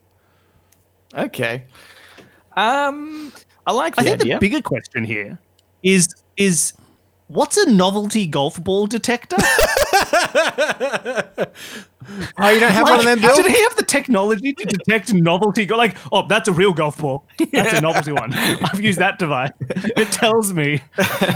Okay, 1.16 1.62
um, 2.57 3.32
I 3.64 3.72
like 3.72 3.95
the 3.95 4.01
I 4.01 4.05
think 4.05 4.22
idea. 4.22 4.34
the 4.34 4.40
bigger 4.40 4.61
question 4.61 5.05
here 5.05 5.38
is 5.85 6.09
is 6.37 6.72
what's 7.28 7.57
a 7.57 7.70
novelty 7.70 8.26
golf 8.26 8.62
ball 8.62 8.89
detector? 8.89 9.37
Oh, 12.38 12.50
you 12.50 12.61
don't 12.61 12.72
have 12.72 12.84
one 12.88 12.98
of 13.00 13.05
them, 13.05 13.20
Bill? 13.20 13.36
Did 13.36 13.46
he 13.46 13.62
have 13.62 13.76
the 13.76 13.82
technology 13.84 14.52
to 14.52 14.64
detect 14.64 15.12
novelty? 15.12 15.66
Like, 15.66 15.96
oh, 16.12 16.26
that's 16.26 16.48
a 16.48 16.52
real 16.52 16.72
golf 16.72 16.98
ball. 16.98 17.26
That's 17.52 17.78
a 17.78 17.80
novelty 17.80 18.12
one. 18.12 18.32
I've 18.34 18.80
used 18.80 18.98
that 18.98 19.18
device. 19.18 19.52
It 19.61 20.11
tells 20.12 20.52
me 20.52 20.82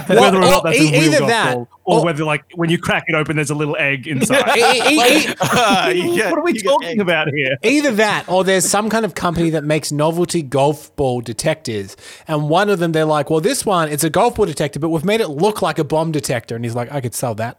whether 0.08 0.38
or 0.38 0.42
or 0.42 0.50
not 0.50 0.64
that's 0.64 0.78
e- 0.78 0.94
a 0.94 1.00
real 1.00 1.18
golf 1.20 1.28
that, 1.30 1.54
ball, 1.54 1.68
or, 1.84 1.98
or- 2.00 2.04
whether 2.04 2.24
like 2.24 2.44
when 2.54 2.70
you 2.70 2.78
crack 2.78 3.04
it 3.08 3.14
open, 3.14 3.36
there's 3.36 3.50
a 3.50 3.54
little 3.54 3.76
egg 3.78 4.06
inside. 4.08 4.56
E- 4.56 4.60
e- 4.60 5.28
e- 5.30 5.34
Uh, 5.40 5.92
get- 6.16 6.30
what 6.30 6.38
are 6.38 6.42
we 6.42 6.52
talking 6.54 7.00
about 7.00 7.28
here? 7.34 7.56
Either 7.62 7.90
that, 7.92 8.24
or 8.28 8.44
there's 8.44 8.68
some 8.68 8.88
kind 8.90 9.04
of 9.04 9.14
company 9.14 9.50
that 9.50 9.64
makes 9.64 9.90
novelty 9.92 10.42
golf 10.42 10.94
ball 10.96 11.20
detectors, 11.20 11.96
and 12.26 12.48
one 12.48 12.68
of 12.70 12.78
them 12.78 12.92
they're 12.92 13.04
like, 13.04 13.30
"Well, 13.30 13.40
this 13.40 13.64
one 13.66 13.88
it's 13.88 14.04
a 14.04 14.10
golf 14.10 14.36
ball 14.36 14.46
detector, 14.46 14.78
but 14.80 14.88
we've 14.90 15.04
made 15.04 15.20
it 15.20 15.28
look 15.28 15.62
like 15.62 15.78
a 15.78 15.84
bomb 15.84 16.12
detector," 16.12 16.54
and 16.56 16.64
he's 16.64 16.74
like, 16.74 16.90
"I 16.92 17.00
could 17.00 17.14
sell 17.14 17.34
that." 17.36 17.58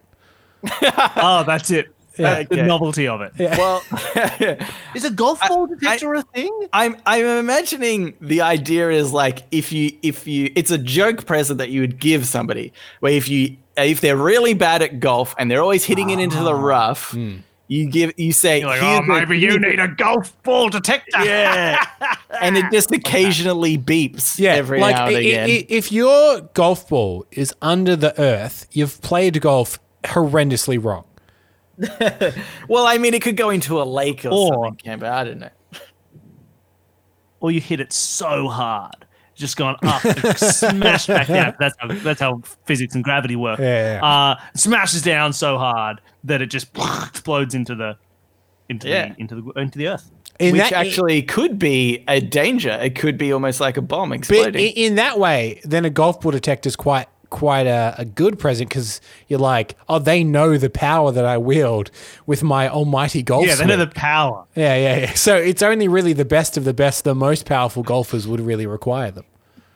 Oh, 1.16 1.44
that's 1.48 1.72
it. 1.72 1.88
That's 2.20 2.52
uh, 2.52 2.56
the 2.56 2.64
novelty 2.64 3.08
of 3.08 3.22
it. 3.22 3.32
Is 3.38 3.58
Well, 3.58 3.84
is 4.96 5.06
a 5.06 5.12
golf 5.12 5.40
ball 5.48 5.68
detector 5.68 6.14
a 6.14 6.22
thing? 6.22 6.68
I'm 6.74 6.98
I'm 7.06 7.26
imagining 7.26 8.14
the 8.22 8.42
idea 8.42 8.90
is 8.92 9.12
like 9.14 9.44
if 9.52 9.72
you 9.72 9.92
if 10.02 10.28
you 10.28 10.52
it's 10.56 10.72
a 10.72 10.78
joke 10.78 11.26
present 11.26 11.58
that 11.60 11.70
you 11.70 11.82
would 11.82 12.00
give 12.00 12.26
somebody 12.26 12.74
where 13.00 13.14
if 13.14 13.28
you 13.30 13.58
if 13.78 14.02
they're 14.02 14.18
really 14.18 14.54
bad 14.54 14.82
at 14.82 15.00
golf 15.00 15.34
and 15.38 15.50
they're 15.50 15.62
always 15.62 15.86
hitting 15.86 16.10
it 16.10 16.20
into 16.20 16.38
the 16.44 16.54
ah. 16.54 16.62
rough, 16.62 17.12
hmm. 17.12 17.38
you 17.68 17.90
give 17.90 18.14
you 18.18 18.34
say 18.34 18.60
You're 18.60 18.70
like, 18.70 18.82
oh, 18.84 19.02
maybe 19.04 19.40
you 19.40 19.52
here's 19.52 19.62
need 19.62 19.80
a 19.80 19.88
golf 19.88 20.42
ball 20.44 20.70
detector. 20.70 21.24
yeah, 21.24 21.86
and 22.42 22.58
it 22.58 22.66
just 22.72 22.92
occasionally 22.92 23.78
beeps 23.78 24.42
every 24.44 24.80
like 24.82 24.96
now 24.96 25.08
and 25.08 25.16
i- 25.16 25.20
i- 25.20 25.22
again. 25.22 25.50
i- 25.50 25.66
if 25.70 25.92
your 25.92 26.42
golf 26.54 26.90
ball 26.90 27.26
is 27.32 27.54
under 27.62 27.96
the 27.96 28.20
earth, 28.20 28.68
you've 28.72 29.02
played 29.02 29.40
golf 29.42 29.80
horrendously 30.04 30.82
wrong. 30.84 31.06
well, 32.68 32.86
I 32.86 32.98
mean, 32.98 33.14
it 33.14 33.22
could 33.22 33.38
go 33.38 33.50
into 33.50 33.82
a 33.82 33.84
lake 33.84 34.26
or, 34.26 34.30
Or- 34.30 34.48
something, 34.66 34.76
Ken, 34.76 35.00
but 35.00 35.10
I 35.12 35.24
don't 35.24 35.40
know. 35.40 35.50
or 37.40 37.52
you 37.52 37.62
hit 37.62 37.80
it 37.80 37.94
so 37.94 38.48
hard, 38.48 39.06
just 39.36 39.56
gone 39.58 39.78
up, 39.84 40.04
and 40.04 40.38
smashed 40.38 41.08
back 41.08 41.28
down. 41.28 41.56
That's 41.60 41.76
how 41.80 41.88
that's 41.88 42.20
how 42.20 42.42
physics 42.66 42.96
and 42.96 43.04
gravity 43.04 43.36
work. 43.36 43.60
Yeah, 43.60 43.94
yeah. 44.02 44.06
Uh, 44.06 44.36
smashes 44.56 45.02
down 45.02 45.32
so 45.34 45.58
hard 45.58 46.02
that 46.26 46.42
it 46.42 46.48
just 46.48 46.68
explodes 47.08 47.56
into 47.56 47.76
the 47.76 47.98
into 48.68 48.90
Yeah. 48.90 49.10
the 49.14 49.22
into 49.22 49.36
the 49.36 49.52
into 49.62 49.78
the 49.78 49.88
earth. 49.88 50.12
In 50.40 50.54
Which 50.54 50.62
that, 50.70 50.74
actually 50.74 51.22
could 51.22 51.60
be 51.60 52.04
a 52.08 52.22
danger. 52.22 52.72
It 52.72 52.96
could 52.96 53.18
be 53.18 53.34
almost 53.34 53.60
like 53.60 53.76
a 53.76 53.82
bomb 53.82 54.10
but 54.10 54.20
exploding. 54.20 54.62
i- 54.62 54.74
in 54.74 54.96
that 54.96 55.20
way, 55.20 55.60
then 55.66 55.84
a 55.84 55.90
golf 55.90 56.22
ball 56.22 56.32
detector 56.32 56.68
is 56.70 56.78
quite 56.78 57.08
quite 57.30 57.68
a, 57.68 57.96
a 57.98 58.06
good 58.06 58.40
present 58.40 58.70
because 58.70 59.02
you're 59.28 59.40
like, 59.40 59.76
oh, 59.88 60.00
they 60.00 60.24
know 60.24 60.58
the 60.58 60.70
power 60.70 61.12
that 61.12 61.26
I 61.26 61.38
wield 61.38 61.92
with 62.26 62.44
my 62.44 62.68
almighty 62.70 63.22
golf 63.24 63.46
Yeah, 63.46 63.56
they 63.56 63.66
know 63.66 63.78
the 63.78 63.88
power. 63.88 64.46
yeah, 64.56 64.76
yeah, 64.76 64.98
yeah. 64.98 65.14
So 65.14 65.36
it's 65.36 65.62
only 65.62 65.88
really 65.88 66.14
the 66.14 66.26
best 66.26 66.58
of 66.58 66.64
the 66.64 66.74
best, 66.74 67.04
the 67.04 67.16
most 67.16 67.46
powerful 67.46 67.84
golfers 67.84 68.28
would 68.28 68.40
really 68.40 68.66
require 68.66 69.12
them. 69.12 69.26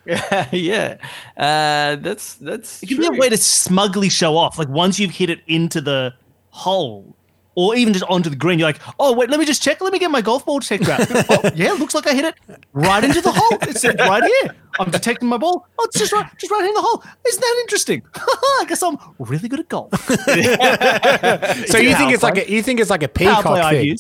yeah, 0.52 0.98
uh, 1.38 1.96
that's 1.96 2.36
that's. 2.36 2.84
It 2.84 2.88
can 2.90 2.98
be 2.98 3.08
a 3.08 3.12
way 3.12 3.30
to 3.30 3.38
smugly 3.38 4.10
show 4.10 4.36
off. 4.36 4.60
Like 4.60 4.68
once 4.68 5.00
you've 5.00 5.12
hit 5.12 5.30
it 5.30 5.40
into 5.48 5.80
the 5.80 6.14
hole, 6.50 7.16
or 7.56 7.76
even 7.76 7.94
just 7.94 8.06
onto 8.06 8.30
the 8.30 8.36
green, 8.36 8.60
you're 8.60 8.68
like, 8.68 8.80
oh 9.00 9.14
wait, 9.14 9.30
let 9.30 9.40
me 9.40 9.46
just 9.46 9.62
check. 9.62 9.82
Let 9.82 9.94
me 9.94 10.00
get 10.00 10.12
my 10.12 10.22
golf 10.22 10.46
ball 10.46 10.60
checked 10.60 10.88
out. 10.90 11.06
oh, 11.30 11.52
yeah, 11.56 11.72
looks 11.74 11.94
like 11.94 12.08
I 12.08 12.14
hit 12.14 12.26
it 12.26 12.36
right 12.74 13.04
into 13.04 13.22
the 13.22 13.32
hole. 13.32 13.58
It's 13.62 13.84
right 13.84 14.24
here. 14.24 14.56
I'm 14.80 14.90
detecting 14.90 15.30
my 15.30 15.38
ball. 15.38 15.68
Oh, 15.78 15.86
it's 15.86 16.00
just 16.00 16.12
right, 16.12 16.30
just 16.38 16.52
right 16.52 16.66
in 16.66 16.74
the 16.74 16.82
hole. 16.82 17.04
Isn't 17.28 17.42
that 17.42 17.58
interesting? 17.62 18.02
I 18.16 18.66
guess 18.68 18.82
I'm 18.82 18.98
really 19.20 19.48
good 19.48 19.60
at 19.60 19.70
golf. 19.70 19.92
So 21.68 21.78
you 21.78 21.96
think 21.96 22.12
it's 22.12 22.24
like 22.24 22.38
a 22.38 22.52
you 22.52 22.62
think 22.62 22.80
it's 22.80 22.90
like 22.90 23.04
a 23.04 23.08
peacock 23.08 23.72
thing, 23.72 23.98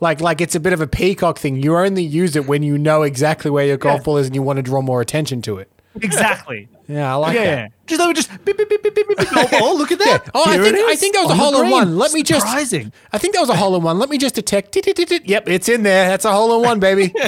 like 0.00 0.20
like 0.20 0.40
it's 0.40 0.54
a 0.54 0.60
bit 0.60 0.72
of 0.72 0.80
a 0.80 0.86
peacock 0.86 1.38
thing. 1.38 1.56
You 1.62 1.76
only 1.76 2.02
use 2.02 2.36
it 2.36 2.46
when 2.46 2.62
you 2.62 2.78
know 2.78 3.02
exactly 3.02 3.50
where 3.50 3.66
your 3.66 3.76
golf 3.76 4.04
ball 4.04 4.16
is 4.18 4.26
and 4.26 4.34
you 4.34 4.42
want 4.42 4.56
to 4.58 4.62
draw 4.62 4.82
more 4.82 5.00
attention 5.00 5.42
to 5.42 5.58
it. 5.58 5.70
exactly. 6.00 6.68
Yeah, 6.88 7.12
I 7.12 7.14
like 7.16 7.34
yeah, 7.34 7.44
that. 7.44 7.56
yeah. 7.56 7.68
Just 7.86 8.00
let 8.00 8.08
me 8.08 8.14
just 8.14 8.30
beep, 8.44 8.56
beep, 8.56 8.68
beep, 8.68 8.82
beep, 8.82 8.94
beep, 8.94 9.06
beep. 9.06 9.18
Oh, 9.32 9.48
oh, 9.54 9.74
look 9.76 9.92
at 9.92 9.98
that. 10.00 10.22
Yeah. 10.24 10.30
Oh, 10.34 10.44
I 10.44 10.58
think 10.58 10.76
I 10.76 10.96
think 10.96 11.14
that 11.14 11.22
was 11.22 11.30
a 11.30 11.32
on 11.34 11.38
the 11.38 11.42
hole 11.44 11.62
in 11.62 11.70
one. 11.70 11.96
Let 11.96 12.12
me 12.12 12.22
just. 12.24 12.44
Surprising. 12.44 12.92
I 13.12 13.18
think 13.18 13.34
that 13.34 13.40
was 13.40 13.48
a 13.48 13.54
hole 13.56 13.76
in 13.76 13.82
one. 13.82 13.98
Let 13.98 14.08
me 14.08 14.18
just 14.18 14.34
detect. 14.34 14.72
tit, 14.72 14.84
tit, 14.84 14.96
tit. 14.96 15.24
Yep, 15.24 15.48
it's 15.48 15.68
in 15.68 15.84
there. 15.84 16.08
That's 16.08 16.24
a 16.24 16.32
hole 16.32 16.56
in 16.56 16.62
one, 16.62 16.80
baby. 16.80 17.12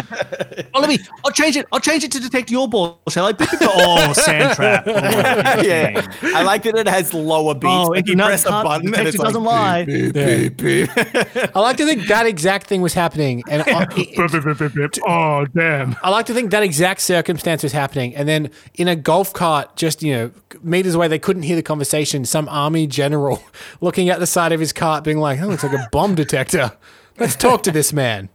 Oh, 0.74 0.80
let 0.80 0.88
me. 0.88 0.98
I'll 1.24 1.30
change 1.32 1.56
it. 1.56 1.66
I'll 1.72 1.80
change 1.80 2.04
it 2.04 2.12
to 2.12 2.20
detect 2.20 2.50
your 2.50 2.68
ball. 2.68 3.00
Shall 3.08 3.26
I? 3.26 3.32
Beep, 3.32 3.50
beep, 3.50 3.60
beep. 3.60 3.68
Oh, 3.72 4.12
sand 4.14 4.54
trap. 4.54 4.84
Oh, 4.86 4.92
yeah, 5.62 6.06
I 6.34 6.42
like 6.42 6.62
that 6.64 6.76
it 6.76 6.86
has 6.88 7.14
lower 7.14 7.54
beats. 7.54 7.66
Oh, 7.66 7.82
like 7.88 8.00
it 8.00 8.08
you 8.08 8.16
press 8.16 8.44
a 8.44 8.50
button 8.50 8.94
and 8.94 9.08
it's 9.08 9.16
doesn't 9.16 9.42
lie. 9.42 9.84
beep, 9.84 10.14
beep, 10.14 10.56
beep, 10.56 10.94
beep. 10.94 11.56
I 11.56 11.60
like 11.60 11.76
to 11.78 11.86
think 11.86 12.06
that 12.08 12.26
exact 12.26 12.66
thing 12.66 12.80
was 12.82 12.94
happening, 12.94 13.42
and 13.48 13.62
uh, 13.62 13.86
it- 13.96 14.98
oh, 15.06 15.46
damn. 15.46 15.96
I 16.02 16.10
like 16.10 16.26
to 16.26 16.34
think 16.34 16.50
that 16.50 16.62
exact 16.62 17.00
circumstance 17.00 17.62
was 17.62 17.72
happening, 17.72 18.14
and 18.14 18.28
then 18.28 18.50
in 18.74 18.88
a 18.88 18.96
golf 18.96 19.32
cart, 19.32 19.47
just 19.76 20.02
you 20.02 20.12
know, 20.12 20.30
meters 20.62 20.94
away, 20.94 21.08
they 21.08 21.18
couldn't 21.18 21.42
hear 21.42 21.56
the 21.56 21.62
conversation. 21.62 22.24
Some 22.24 22.48
army 22.48 22.86
general 22.86 23.42
looking 23.80 24.08
at 24.08 24.20
the 24.20 24.26
side 24.26 24.52
of 24.52 24.60
his 24.60 24.72
cart, 24.72 25.04
being 25.04 25.18
like, 25.18 25.40
"Oh, 25.40 25.46
looks 25.46 25.62
like 25.62 25.72
a 25.72 25.88
bomb 25.92 26.14
detector. 26.14 26.72
Let's 27.18 27.36
talk 27.36 27.62
to 27.64 27.70
this 27.70 27.92
man." 27.92 28.28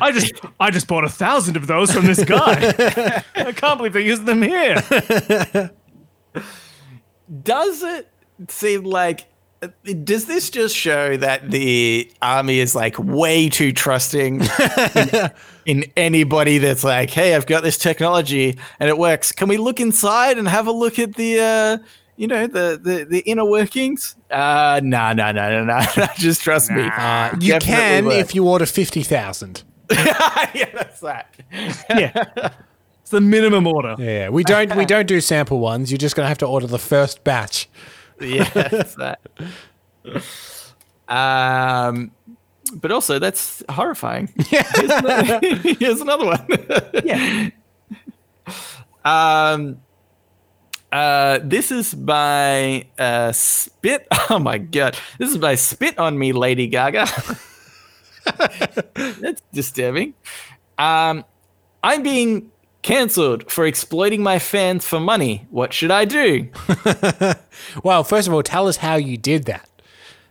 I 0.00 0.12
just, 0.12 0.34
I 0.58 0.70
just 0.70 0.86
bought 0.88 1.04
a 1.04 1.08
thousand 1.08 1.56
of 1.56 1.66
those 1.66 1.92
from 1.92 2.06
this 2.06 2.24
guy. 2.24 2.74
I 3.34 3.52
can't 3.52 3.78
believe 3.78 3.92
they're 3.92 4.02
using 4.02 4.24
them 4.24 4.42
here. 4.42 4.82
Does 7.42 7.82
it 7.82 8.08
seem 8.48 8.84
like? 8.84 9.26
Does 10.02 10.26
this 10.26 10.50
just 10.50 10.76
show 10.76 11.16
that 11.18 11.52
the 11.52 12.10
army 12.20 12.58
is 12.58 12.74
like 12.74 12.98
way 12.98 13.48
too 13.48 13.72
trusting 13.72 14.40
in, 14.96 15.30
in 15.66 15.84
anybody 15.96 16.58
that's 16.58 16.82
like, 16.82 17.10
hey, 17.10 17.36
I've 17.36 17.46
got 17.46 17.62
this 17.62 17.78
technology 17.78 18.58
and 18.80 18.88
it 18.88 18.98
works. 18.98 19.30
Can 19.30 19.48
we 19.48 19.58
look 19.58 19.78
inside 19.78 20.36
and 20.36 20.48
have 20.48 20.66
a 20.66 20.72
look 20.72 20.98
at 20.98 21.14
the, 21.14 21.38
uh, 21.38 21.78
you 22.16 22.26
know, 22.26 22.48
the 22.48 22.80
the, 22.82 23.06
the 23.08 23.20
inner 23.20 23.44
workings? 23.44 24.16
Uh, 24.32 24.80
no, 24.82 25.12
no, 25.12 25.30
no, 25.30 25.64
no, 25.64 25.64
no. 25.64 26.06
Just 26.16 26.42
trust 26.42 26.70
me. 26.72 26.82
Uh, 26.82 27.30
you 27.38 27.56
can 27.60 28.10
if 28.10 28.34
you 28.34 28.48
order 28.48 28.66
fifty 28.66 29.04
thousand. 29.04 29.62
yeah, 29.92 30.70
that's 30.74 31.00
that. 31.00 31.34
Yeah, 31.90 32.50
it's 33.00 33.10
the 33.10 33.20
minimum 33.20 33.68
order. 33.68 33.94
Yeah, 33.98 34.30
we 34.30 34.42
don't 34.42 34.74
we 34.74 34.86
don't 34.86 35.06
do 35.06 35.20
sample 35.20 35.60
ones. 35.60 35.92
You're 35.92 35.98
just 35.98 36.16
gonna 36.16 36.28
have 36.28 36.38
to 36.38 36.46
order 36.46 36.66
the 36.66 36.78
first 36.78 37.22
batch. 37.22 37.68
yeah, 38.20 38.48
that's 38.50 38.94
that. 38.96 39.20
Um, 41.08 42.12
but 42.74 42.90
also 42.92 43.18
that's 43.18 43.62
horrifying. 43.68 44.28
Here's 44.48 44.90
another, 44.90 45.40
here's 45.78 46.00
another 46.00 46.26
one. 46.26 46.46
Yeah. 47.04 47.50
Um, 49.04 49.82
uh, 50.90 51.40
this 51.42 51.70
is 51.70 51.94
by 51.94 52.86
uh, 52.98 53.32
Spit. 53.32 54.06
Oh 54.30 54.38
my 54.38 54.58
god, 54.58 54.96
this 55.18 55.30
is 55.30 55.38
by 55.38 55.54
Spit 55.56 55.98
on 55.98 56.18
Me, 56.18 56.32
Lady 56.32 56.66
Gaga. 56.66 57.06
That's 58.94 59.42
disturbing. 59.52 60.14
Um, 60.78 61.24
I'm 61.82 62.02
being 62.02 62.52
cancelled 62.82 63.50
for 63.50 63.64
exploiting 63.66 64.22
my 64.22 64.38
fans 64.38 64.86
for 64.86 65.00
money. 65.00 65.46
What 65.50 65.72
should 65.72 65.90
I 65.90 66.04
do? 66.04 66.48
Well, 67.84 68.02
first 68.02 68.26
of 68.28 68.34
all, 68.34 68.42
tell 68.42 68.66
us 68.66 68.78
how 68.78 68.96
you 68.96 69.16
did 69.16 69.44
that, 69.44 69.68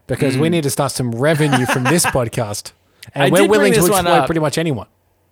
because 0.07 0.37
we 0.37 0.49
need 0.49 0.63
to 0.63 0.69
start 0.69 0.91
some 0.91 1.11
revenue 1.11 1.65
from 1.65 1.83
this 1.83 2.05
podcast, 2.17 2.73
and 3.13 3.23
I 3.23 3.29
we're 3.29 3.47
willing 3.47 3.73
to 3.73 3.79
exploit 3.79 4.25
pretty 4.25 4.41
much 4.41 4.57
anyone. 4.57 4.87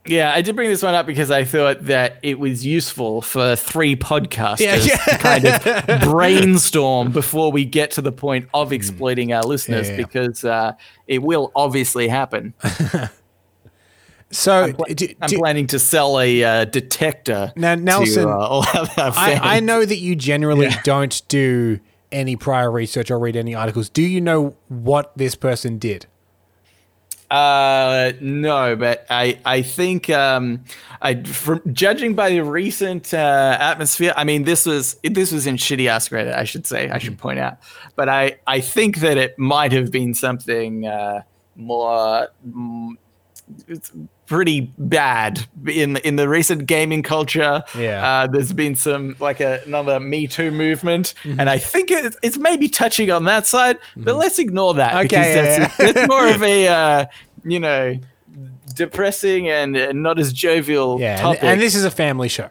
Yeah, 0.05 0.34
I 0.34 0.41
did 0.41 0.55
bring 0.55 0.70
this 0.70 0.82
one 0.82 0.95
up 0.95 1.05
because 1.05 1.30
I 1.30 1.43
thought 1.43 1.86
that 1.86 2.17
it 2.24 2.39
was 2.39 2.65
useful 2.65 3.22
for 3.22 3.55
three 3.55 3.95
podcasters 3.95 4.59
Yeah, 4.59 4.76
yeah. 4.78 4.95
to 4.97 5.17
kind 5.17 5.45
of 5.45 6.01
brainstorm 6.09 7.11
before 7.11 7.51
we 7.51 7.65
get 7.65 7.91
to 7.91 8.01
the 8.01 8.11
point 8.11 8.47
of 8.53 8.72
exploiting 8.72 9.34
our 9.34 9.43
listeners 9.43 9.89
yeah. 9.89 9.97
because 9.97 10.45
uh, 10.45 10.74
it 11.05 11.22
will 11.22 11.51
obviously 11.55 12.07
happen. 12.07 12.53
So, 14.32 14.74
Pla- 14.74 14.86
do- 14.94 15.14
I'm 15.22 15.30
planning 15.30 15.68
to 15.68 15.80
sell 15.80 16.20
a 16.20 16.44
uh, 16.44 16.66
detector 16.66 17.52
Now, 17.56 17.76
Nelson, 17.76 18.24
to 18.24 18.30
uh, 18.30 18.38
all 18.38 18.60
our 18.60 18.86
fans. 18.86 19.18
I, 19.18 19.58
I 19.58 19.60
know 19.60 19.84
that 19.84 19.98
you 19.98 20.16
generally 20.16 20.70
don't 20.84 21.22
do 21.28 21.80
any 22.12 22.36
prior 22.36 22.72
research 22.72 23.10
or 23.12 23.20
read 23.20 23.36
any 23.36 23.56
articles. 23.56 23.90
Do 23.90 24.02
you 24.02 24.22
know 24.22 24.56
what 24.68 25.18
this 25.18 25.36
person 25.36 25.78
did? 25.80 26.06
Uh, 27.30 28.14
no, 28.22 28.76
but 28.76 29.06
I 29.10 29.40
I 29.46 29.62
think 29.62 30.10
um, 30.10 30.64
I 31.00 31.22
from 31.22 31.62
judging 31.72 32.16
by 32.16 32.32
the 32.32 32.42
recent 32.42 33.14
uh, 33.14 33.58
atmosphere, 33.60 34.14
I 34.18 34.24
mean 34.24 34.46
this 34.46 34.66
was 34.66 34.96
this 35.04 35.32
was 35.32 35.46
in 35.46 35.56
shitty 35.58 35.88
ass 35.88 36.10
Reddit, 36.10 36.36
I 36.36 36.44
should 36.44 36.66
say, 36.66 36.90
I 36.90 36.98
should 36.98 37.20
point 37.20 37.38
out. 37.38 37.58
But 37.96 38.10
I 38.10 38.40
I 38.48 38.62
think 38.62 38.98
that 38.98 39.18
it 39.18 39.38
might 39.38 39.72
have 39.74 39.92
been 39.92 40.16
something 40.16 40.88
uh, 40.88 41.22
more. 41.56 42.30
Mm, 42.48 42.94
it's 43.68 43.91
pretty 44.26 44.72
bad 44.78 45.45
in 45.68 45.97
in 45.97 46.16
the 46.16 46.30
recent 46.30 46.66
gaming 46.68 47.02
culture. 47.04 47.64
Yeah. 47.78 48.08
uh, 48.08 48.28
there's 48.28 48.54
been 48.54 48.76
some 48.76 49.16
like 49.20 49.39
a, 49.39 49.62
another 49.66 50.00
Me 50.00 50.28
Too 50.28 50.52
movement, 50.52 51.14
and 51.24 51.50
I 51.50 51.58
think 51.58 51.91
it, 51.91 52.16
it's 52.22 52.38
maybe 52.38 52.70
touching 52.70 53.10
on 53.12 53.24
that 53.26 53.47
side. 53.47 53.78
But 53.97 54.16
let's 54.16 54.39
ignore 54.39 54.74
that 54.76 54.93
Okay, 54.93 55.02
because 55.08 55.26
yeah, 55.28 55.60
that's, 55.60 55.80
yeah. 55.80 55.91
that's 55.91 56.08
more 56.08 56.28
of 56.28 56.43
a 56.43 56.68
uh, 56.80 57.06
you 57.43 57.60
know 57.60 57.97
depressing 58.76 59.50
and 59.50 59.74
not 60.02 60.20
as 60.20 60.32
jovial 60.32 61.00
Yeah, 61.00 61.22
topic, 61.22 61.43
and 61.43 61.60
this 61.60 61.76
is 61.76 61.84
a 61.84 61.91
family 61.91 62.30
show. 62.30 62.50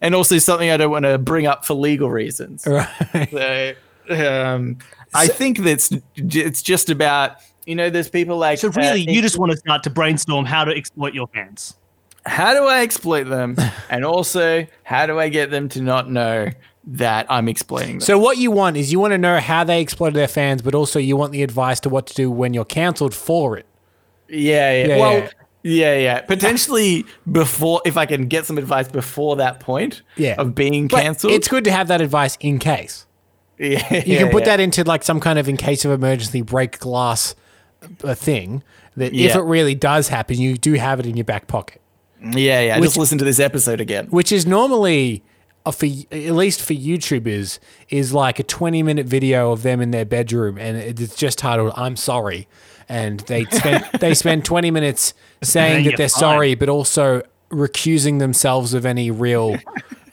and 0.00 0.14
also 0.14 0.38
something 0.38 0.70
I 0.70 0.76
don't 0.76 0.90
want 0.90 1.04
to 1.04 1.18
bring 1.18 1.46
up 1.46 1.64
for 1.64 1.74
legal 1.74 2.10
reasons. 2.10 2.66
Right. 2.66 3.76
So, 4.08 4.54
um, 4.54 4.78
I 5.14 5.26
think 5.26 5.58
that's 5.58 5.90
it's 6.16 6.62
just 6.62 6.90
about 6.90 7.36
you 7.66 7.74
know 7.74 7.90
there's 7.90 8.08
people 8.08 8.36
like 8.38 8.58
So 8.58 8.68
really, 8.70 9.06
uh, 9.06 9.12
you 9.12 9.20
just 9.22 9.38
want 9.38 9.52
to 9.52 9.58
start 9.58 9.82
to 9.84 9.90
brainstorm 9.90 10.44
how 10.44 10.64
to 10.64 10.72
exploit 10.74 11.12
your 11.14 11.26
fans. 11.28 11.76
how 12.24 12.54
do 12.54 12.64
I 12.64 12.80
exploit 12.82 13.24
them, 13.24 13.56
and 13.90 14.04
also 14.04 14.66
how 14.84 15.06
do 15.06 15.18
I 15.18 15.28
get 15.28 15.50
them 15.50 15.68
to 15.70 15.82
not 15.82 16.10
know 16.10 16.48
that 16.88 17.26
I'm 17.28 17.48
exploiting 17.48 17.94
them. 17.98 18.00
So 18.00 18.18
what 18.18 18.38
you 18.38 18.50
want 18.52 18.76
is 18.76 18.92
you 18.92 19.00
want 19.00 19.12
to 19.12 19.18
know 19.18 19.40
how 19.40 19.64
they 19.64 19.80
exploited 19.80 20.14
their 20.14 20.28
fans, 20.28 20.62
but 20.62 20.74
also 20.74 20.98
you 21.00 21.16
want 21.16 21.32
the 21.32 21.42
advice 21.42 21.80
to 21.80 21.88
what 21.88 22.06
to 22.06 22.14
do 22.14 22.30
when 22.30 22.54
you're 22.54 22.64
cancelled 22.64 23.12
for 23.14 23.56
it. 23.56 23.66
Yeah, 24.28 24.72
yeah. 24.72 24.86
Yeah, 24.86 24.96
well, 24.98 25.18
yeah. 25.18 25.28
yeah. 25.62 25.94
yeah, 25.96 26.20
Potentially 26.20 27.04
before, 27.30 27.80
if 27.84 27.96
I 27.96 28.06
can 28.06 28.28
get 28.28 28.46
some 28.46 28.56
advice 28.56 28.86
before 28.88 29.34
that 29.36 29.58
point 29.58 30.02
Yeah. 30.16 30.36
of 30.38 30.54
being 30.54 30.88
cancelled. 30.88 31.32
It's 31.32 31.48
good 31.48 31.64
to 31.64 31.72
have 31.72 31.88
that 31.88 32.00
advice 32.00 32.36
in 32.40 32.60
case. 32.60 33.06
yeah, 33.58 34.04
You 34.04 34.18
can 34.18 34.30
put 34.30 34.44
that 34.44 34.60
into 34.60 34.84
like 34.84 35.02
some 35.02 35.18
kind 35.18 35.38
of 35.40 35.48
in 35.48 35.56
case 35.56 35.84
of 35.84 35.90
emergency 35.90 36.42
break 36.42 36.78
glass 36.78 37.34
uh, 38.04 38.14
thing 38.14 38.62
that 38.96 39.12
if 39.12 39.34
it 39.36 39.42
really 39.42 39.74
does 39.74 40.08
happen, 40.08 40.38
you 40.38 40.56
do 40.56 40.74
have 40.74 41.00
it 41.00 41.06
in 41.06 41.16
your 41.16 41.24
back 41.24 41.46
pocket. 41.46 41.80
Yeah, 42.22 42.60
yeah. 42.60 42.78
Which- 42.78 42.88
Just 42.88 42.98
listen 42.98 43.18
to 43.18 43.24
this 43.24 43.38
episode 43.40 43.80
again. 43.80 44.06
which 44.06 44.32
is 44.32 44.46
normally 44.46 45.22
for 45.64 45.86
at 46.12 46.30
least 46.32 46.62
for 46.62 46.74
YouTubers 46.74 47.58
is 47.88 48.12
like 48.14 48.38
a 48.38 48.44
20 48.44 48.82
minute 48.84 49.04
video 49.06 49.50
of 49.50 49.62
them 49.64 49.80
in 49.80 49.90
their 49.90 50.04
bedroom 50.04 50.56
and 50.58 50.76
it's 50.76 51.16
just 51.16 51.38
titled 51.38 51.72
I'm 51.76 51.96
sorry 51.96 52.46
and 52.88 53.18
they 53.20 53.44
spend 53.50 53.84
they 53.98 54.14
spend 54.14 54.44
20 54.44 54.70
minutes 54.70 55.12
saying 55.42 55.84
that 55.86 55.96
they're 55.96 56.08
fine. 56.08 56.20
sorry 56.20 56.54
but 56.54 56.68
also 56.68 57.22
recusing 57.50 58.20
themselves 58.20 58.74
of 58.74 58.86
any 58.86 59.10
real 59.10 59.56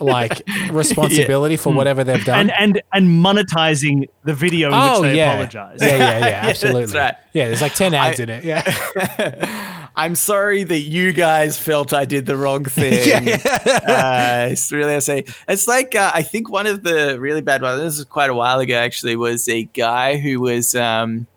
like 0.03 0.41
responsibility 0.71 1.57
for 1.57 1.73
whatever 1.73 2.03
they've 2.03 2.23
done. 2.23 2.49
and 2.49 2.51
and 2.51 2.81
and 2.93 3.07
monetizing 3.25 4.07
the 4.23 4.33
video 4.33 4.67
in 4.69 4.73
oh 4.73 5.01
which 5.01 5.11
they 5.11 5.17
yeah. 5.17 5.31
apologize. 5.33 5.79
yeah, 5.81 5.87
yeah, 5.97 6.19
yeah, 6.27 6.49
absolutely. 6.49 6.97
right. 6.97 7.15
Yeah, 7.33 7.47
there's 7.47 7.61
like 7.61 7.73
ten 7.75 7.93
ads 7.93 8.19
I- 8.19 8.23
in 8.23 8.29
it. 8.29 8.43
Yeah, 8.43 9.89
I'm 9.95 10.15
sorry 10.15 10.63
that 10.63 10.79
you 10.79 11.13
guys 11.13 11.57
felt 11.57 11.93
I 11.93 12.05
did 12.05 12.25
the 12.25 12.35
wrong 12.37 12.65
thing. 12.65 12.93
uh, 13.33 14.47
it's 14.51 14.71
really 14.71 14.95
I 14.95 14.99
say 14.99 15.25
it's 15.47 15.67
like 15.67 15.95
uh, 15.95 16.11
I 16.13 16.23
think 16.23 16.49
one 16.49 16.67
of 16.67 16.83
the 16.83 17.19
really 17.19 17.41
bad 17.41 17.61
ones. 17.61 17.81
This 17.81 17.99
is 17.99 18.05
quite 18.05 18.29
a 18.29 18.33
while 18.33 18.59
ago 18.59 18.75
actually. 18.75 19.15
Was 19.15 19.47
a 19.49 19.63
guy 19.63 20.17
who 20.17 20.39
was 20.41 20.75
um, 20.75 21.27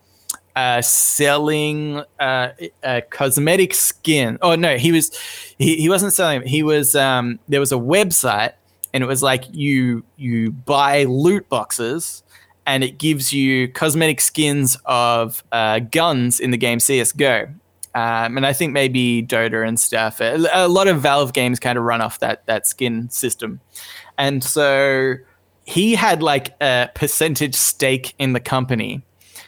uh, 0.56 0.80
selling 0.80 2.02
uh, 2.18 2.48
uh, 2.82 3.02
cosmetic 3.10 3.74
skin. 3.74 4.38
Oh 4.40 4.56
no, 4.56 4.78
he 4.78 4.90
was 4.90 5.16
he, 5.58 5.76
he 5.76 5.88
wasn't 5.88 6.14
selling. 6.14 6.42
He 6.42 6.62
was 6.62 6.96
um, 6.96 7.38
there 7.46 7.60
was 7.60 7.72
a 7.72 7.76
website 7.76 8.54
and 8.94 9.04
it 9.04 9.06
was 9.06 9.22
like 9.22 9.44
you 9.52 10.02
you 10.16 10.52
buy 10.52 11.04
loot 11.04 11.46
boxes 11.50 12.22
and 12.66 12.82
it 12.82 12.98
gives 12.98 13.32
you 13.32 13.68
cosmetic 13.68 14.20
skins 14.20 14.76
of 14.86 15.44
uh, 15.52 15.78
guns 15.78 16.40
in 16.40 16.50
the 16.50 16.56
game 16.56 16.80
CS:GO. 16.80 17.48
Um, 17.94 18.36
and 18.36 18.46
I 18.46 18.52
think 18.52 18.72
maybe 18.72 19.22
Dota 19.22 19.66
and 19.66 19.80
stuff. 19.80 20.20
A, 20.20 20.46
a 20.52 20.68
lot 20.68 20.86
of 20.86 21.00
Valve 21.00 21.32
games 21.32 21.58
kind 21.58 21.78
of 21.78 21.84
run 21.84 22.00
off 22.00 22.18
that 22.20 22.46
that 22.46 22.66
skin 22.66 23.10
system, 23.10 23.60
and 24.16 24.42
so 24.42 25.14
he 25.64 25.94
had 25.94 26.22
like 26.22 26.54
a 26.62 26.88
percentage 26.94 27.54
stake 27.54 28.14
in 28.18 28.32
the 28.32 28.40
company, 28.40 29.02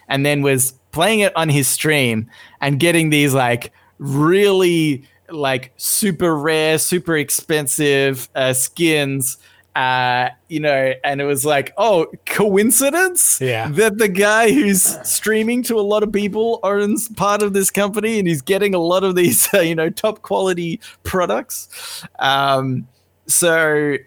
and 0.09 0.27
then 0.27 0.43
was 0.43 0.78
playing 0.99 1.21
it 1.21 1.37
on 1.37 1.49
his 1.49 1.69
stream 1.69 2.29
and 2.61 2.81
getting 2.81 3.11
these 3.11 3.33
like 3.33 3.73
really 3.99 5.05
like 5.31 5.73
super 5.77 6.37
rare, 6.37 6.77
super 6.77 7.17
expensive 7.17 8.29
uh, 8.35 8.53
skins. 8.53 9.39
Uh, 9.77 10.31
you 10.49 10.59
know, 10.59 10.93
and 11.05 11.21
it 11.21 11.25
was 11.25 11.45
like, 11.45 11.73
oh, 11.77 12.09
coincidence? 12.27 13.41
Yeah. 13.41 13.69
That 13.69 13.99
the 13.99 14.09
guy 14.09 14.51
who's 14.51 14.99
streaming 15.09 15.63
to 15.65 15.79
a 15.79 15.87
lot 15.87 16.03
of 16.03 16.11
people 16.11 16.59
owns 16.65 17.07
part 17.07 17.45
of 17.45 17.53
this 17.53 17.71
company 17.71 18.19
and 18.19 18.27
he's 18.27 18.43
getting 18.43 18.75
a 18.75 18.81
lot 18.81 19.05
of 19.05 19.15
these, 19.15 19.55
uh, 19.55 19.61
you 19.61 19.77
know, 19.77 19.91
top 19.91 20.23
quality 20.23 20.81
products. 21.05 22.03
Um, 22.19 22.89
so 23.29 23.99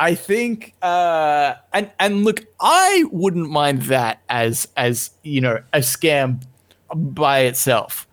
I 0.00 0.14
think, 0.14 0.74
uh, 0.80 1.56
and 1.74 1.90
and 2.00 2.24
look, 2.24 2.46
I 2.58 3.04
wouldn't 3.12 3.50
mind 3.50 3.82
that 3.82 4.22
as 4.30 4.66
as 4.78 5.10
you 5.22 5.42
know 5.42 5.62
a 5.74 5.80
scam 5.80 6.42
by 6.94 7.40
itself. 7.40 8.08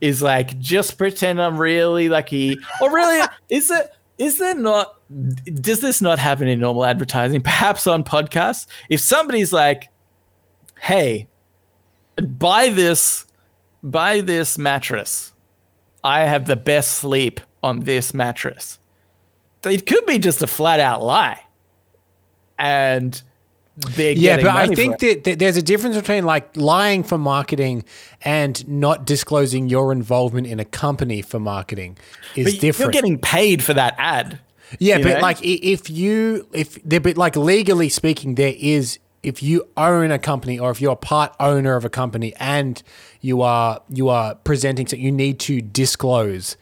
Is 0.00 0.20
like 0.20 0.58
just 0.58 0.98
pretend 0.98 1.40
I'm 1.40 1.56
really 1.56 2.08
lucky, 2.08 2.58
or 2.80 2.92
really 2.92 3.24
is 3.48 3.70
it? 3.70 3.92
Is 4.18 4.38
there 4.38 4.56
not? 4.56 4.96
Does 5.44 5.80
this 5.80 6.02
not 6.02 6.18
happen 6.18 6.48
in 6.48 6.58
normal 6.58 6.84
advertising? 6.84 7.40
Perhaps 7.40 7.86
on 7.86 8.02
podcasts, 8.02 8.66
if 8.90 8.98
somebody's 8.98 9.52
like, 9.52 9.90
"Hey, 10.80 11.28
buy 12.16 12.70
this, 12.70 13.26
buy 13.84 14.22
this 14.22 14.58
mattress. 14.58 15.32
I 16.02 16.22
have 16.22 16.46
the 16.46 16.56
best 16.56 16.94
sleep 16.94 17.40
on 17.62 17.80
this 17.80 18.12
mattress." 18.12 18.80
It 19.64 19.86
could 19.86 20.06
be 20.06 20.18
just 20.18 20.42
a 20.42 20.46
flat 20.46 20.80
out 20.80 21.02
lie, 21.02 21.40
and 22.58 23.20
they're 23.76 24.12
yeah, 24.12 24.36
but 24.36 24.48
I 24.48 24.66
think 24.66 24.98
that, 24.98 25.24
that 25.24 25.38
there's 25.38 25.56
a 25.56 25.62
difference 25.62 25.96
between 25.96 26.24
like 26.24 26.56
lying 26.56 27.04
for 27.04 27.18
marketing 27.18 27.84
and 28.22 28.66
not 28.68 29.06
disclosing 29.06 29.68
your 29.68 29.92
involvement 29.92 30.46
in 30.46 30.58
a 30.58 30.64
company 30.64 31.22
for 31.22 31.38
marketing 31.38 31.96
is 32.34 32.54
But 32.54 32.60
different. 32.60 32.94
You're 32.94 33.02
getting 33.02 33.18
paid 33.18 33.62
for 33.62 33.74
that 33.74 33.94
ad. 33.98 34.40
Yeah, 34.78 34.98
but 34.98 35.14
know? 35.14 35.20
like 35.20 35.38
if 35.42 35.88
you 35.88 36.48
if 36.52 36.82
there 36.82 37.00
but 37.00 37.16
like 37.16 37.36
legally 37.36 37.88
speaking, 37.88 38.34
there 38.34 38.54
is 38.56 38.98
if 39.22 39.42
you 39.42 39.68
own 39.76 40.10
a 40.10 40.18
company 40.18 40.58
or 40.58 40.70
if 40.70 40.80
you're 40.80 40.92
a 40.92 40.96
part 40.96 41.34
owner 41.38 41.76
of 41.76 41.84
a 41.84 41.90
company 41.90 42.34
and 42.38 42.82
you 43.20 43.42
are 43.42 43.80
you 43.88 44.08
are 44.08 44.34
presenting 44.36 44.86
so 44.86 44.96
you 44.96 45.12
need 45.12 45.38
to 45.40 45.60
disclose 45.60 46.56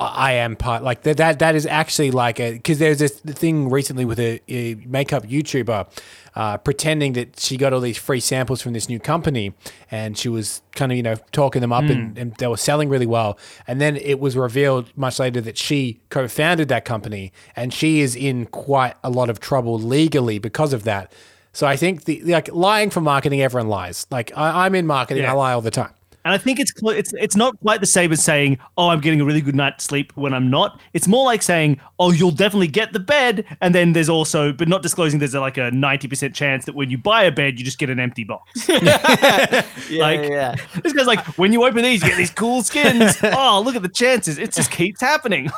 I 0.00 0.32
am 0.32 0.56
part 0.56 0.82
like 0.82 1.02
that. 1.02 1.16
That 1.18 1.38
that 1.38 1.54
is 1.54 1.66
actually 1.66 2.10
like 2.10 2.40
a 2.40 2.54
because 2.54 2.78
there's 2.78 2.98
this 2.98 3.12
thing 3.20 3.70
recently 3.70 4.04
with 4.04 4.18
a, 4.18 4.40
a 4.48 4.74
makeup 4.86 5.24
YouTuber 5.24 5.86
uh, 6.34 6.58
pretending 6.58 7.12
that 7.12 7.38
she 7.38 7.56
got 7.56 7.72
all 7.72 7.80
these 7.80 7.96
free 7.96 8.18
samples 8.18 8.60
from 8.60 8.72
this 8.72 8.88
new 8.88 8.98
company, 8.98 9.54
and 9.92 10.18
she 10.18 10.28
was 10.28 10.62
kind 10.74 10.90
of 10.90 10.96
you 10.96 11.02
know 11.02 11.14
talking 11.30 11.60
them 11.60 11.72
up, 11.72 11.84
and, 11.84 12.18
and 12.18 12.34
they 12.34 12.46
were 12.48 12.56
selling 12.56 12.88
really 12.88 13.06
well. 13.06 13.38
And 13.68 13.80
then 13.80 13.96
it 13.96 14.18
was 14.18 14.36
revealed 14.36 14.90
much 14.96 15.20
later 15.20 15.40
that 15.42 15.56
she 15.56 16.00
co-founded 16.08 16.68
that 16.68 16.84
company, 16.84 17.32
and 17.54 17.72
she 17.72 18.00
is 18.00 18.16
in 18.16 18.46
quite 18.46 18.94
a 19.04 19.10
lot 19.10 19.30
of 19.30 19.38
trouble 19.38 19.78
legally 19.78 20.40
because 20.40 20.72
of 20.72 20.82
that. 20.84 21.12
So 21.52 21.68
I 21.68 21.76
think 21.76 22.04
the 22.04 22.20
like 22.24 22.52
lying 22.52 22.90
for 22.90 23.00
marketing, 23.00 23.40
everyone 23.42 23.68
lies. 23.68 24.08
Like 24.10 24.32
I, 24.36 24.66
I'm 24.66 24.74
in 24.74 24.88
marketing, 24.88 25.22
Yeah. 25.22 25.30
I 25.32 25.36
lie 25.36 25.52
all 25.52 25.60
the 25.60 25.70
time. 25.70 25.92
And 26.24 26.32
I 26.32 26.38
think 26.38 26.58
it's 26.58 26.72
it's 26.82 27.12
it's 27.14 27.36
not 27.36 27.58
quite 27.60 27.80
the 27.80 27.86
same 27.86 28.10
as 28.12 28.24
saying, 28.24 28.58
"Oh, 28.78 28.88
I'm 28.88 29.00
getting 29.00 29.20
a 29.20 29.24
really 29.24 29.40
good 29.42 29.54
night's 29.54 29.84
sleep" 29.84 30.12
when 30.16 30.32
I'm 30.32 30.48
not. 30.50 30.80
It's 30.94 31.06
more 31.06 31.24
like 31.24 31.42
saying, 31.42 31.80
"Oh, 31.98 32.12
you'll 32.12 32.30
definitely 32.30 32.68
get 32.68 32.92
the 32.94 33.00
bed," 33.00 33.44
and 33.60 33.74
then 33.74 33.92
there's 33.92 34.08
also, 34.08 34.52
but 34.52 34.66
not 34.68 34.82
disclosing 34.82 35.18
there's 35.18 35.34
like 35.34 35.58
a 35.58 35.70
ninety 35.70 36.08
percent 36.08 36.34
chance 36.34 36.64
that 36.64 36.74
when 36.74 36.88
you 36.90 36.96
buy 36.98 37.24
a 37.24 37.30
bed, 37.30 37.58
you 37.58 37.64
just 37.64 37.78
get 37.78 37.90
an 37.90 38.00
empty 38.00 38.24
box. 38.24 38.68
Yeah, 39.90 40.00
Like- 40.02 40.30
yeah. 40.30 40.54
this 40.82 40.92
guy's 40.94 41.06
like, 41.06 41.20
when 41.38 41.52
you 41.52 41.64
open 41.64 41.82
these, 41.82 42.02
you 42.02 42.08
get 42.08 42.16
these 42.16 42.30
cool 42.30 42.62
skins. 42.62 43.16
Oh, 43.22 43.60
look 43.64 43.76
at 43.76 43.82
the 43.82 43.88
chances! 43.88 44.38
It 44.38 44.52
just 44.52 44.70
keeps 44.70 45.00
happening. 45.00 45.50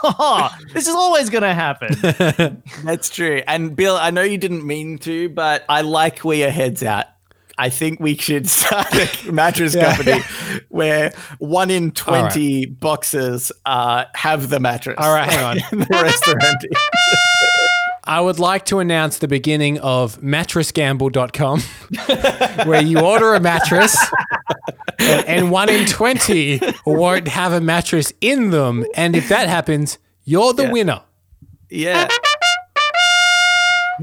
this 0.73 0.89
is 0.89 0.95
always 0.95 1.31
gonna 1.31 1.55
happen. 1.55 2.63
That's 2.85 3.09
true. 3.09 3.43
And 3.47 3.77
Bill, 3.77 3.97
I 3.97 4.11
know 4.11 4.23
you 4.23 4.39
didn't 4.39 4.67
mean 4.67 4.99
to, 4.99 5.29
but 5.29 5.65
I 5.69 5.83
like 5.83 6.21
where 6.21 6.37
your 6.39 6.51
head's 6.51 6.83
at. 6.83 7.16
I 7.59 7.71
think 7.71 8.01
we 8.01 8.17
should 8.17 8.49
start 8.51 8.87
a 8.95 9.33
mattress 9.33 9.75
Yeah. 9.75 9.97
company 9.97 10.23
where 10.69 11.13
one 11.39 11.71
in 11.71 11.91
20 11.93 12.67
boxes 12.67 13.51
uh, 13.65 14.05
have 14.15 14.49
the 14.51 14.61
mattress. 14.61 14.97
All 14.99 15.15
right, 15.15 15.31
hang 15.31 15.45
on. 15.45 15.57
The 15.87 15.87
rest 15.91 16.29
are 16.29 16.39
empty. 16.45 16.69
I 18.09 18.21
would 18.21 18.39
like 18.39 18.67
to 18.67 18.79
announce 18.79 19.19
the 19.19 19.27
beginning 19.27 19.79
of 19.81 20.21
mattressgamble.com 20.21 21.61
where 22.69 22.81
you 22.83 23.01
order 23.01 23.35
a 23.35 23.41
mattress 23.41 23.97
and, 25.01 25.27
and 25.27 25.51
one 25.51 25.69
in 25.69 25.87
20 25.87 26.61
won't 26.87 27.27
have 27.27 27.53
a 27.53 27.61
mattress 27.61 28.13
in 28.21 28.51
them. 28.51 28.85
And 28.95 29.17
if 29.17 29.29
that 29.29 29.49
happens, 29.49 29.99
you're 30.25 30.53
the 30.53 30.65
Yeah. 30.65 30.73
winner. 30.73 31.03
Yeah. 31.69 32.09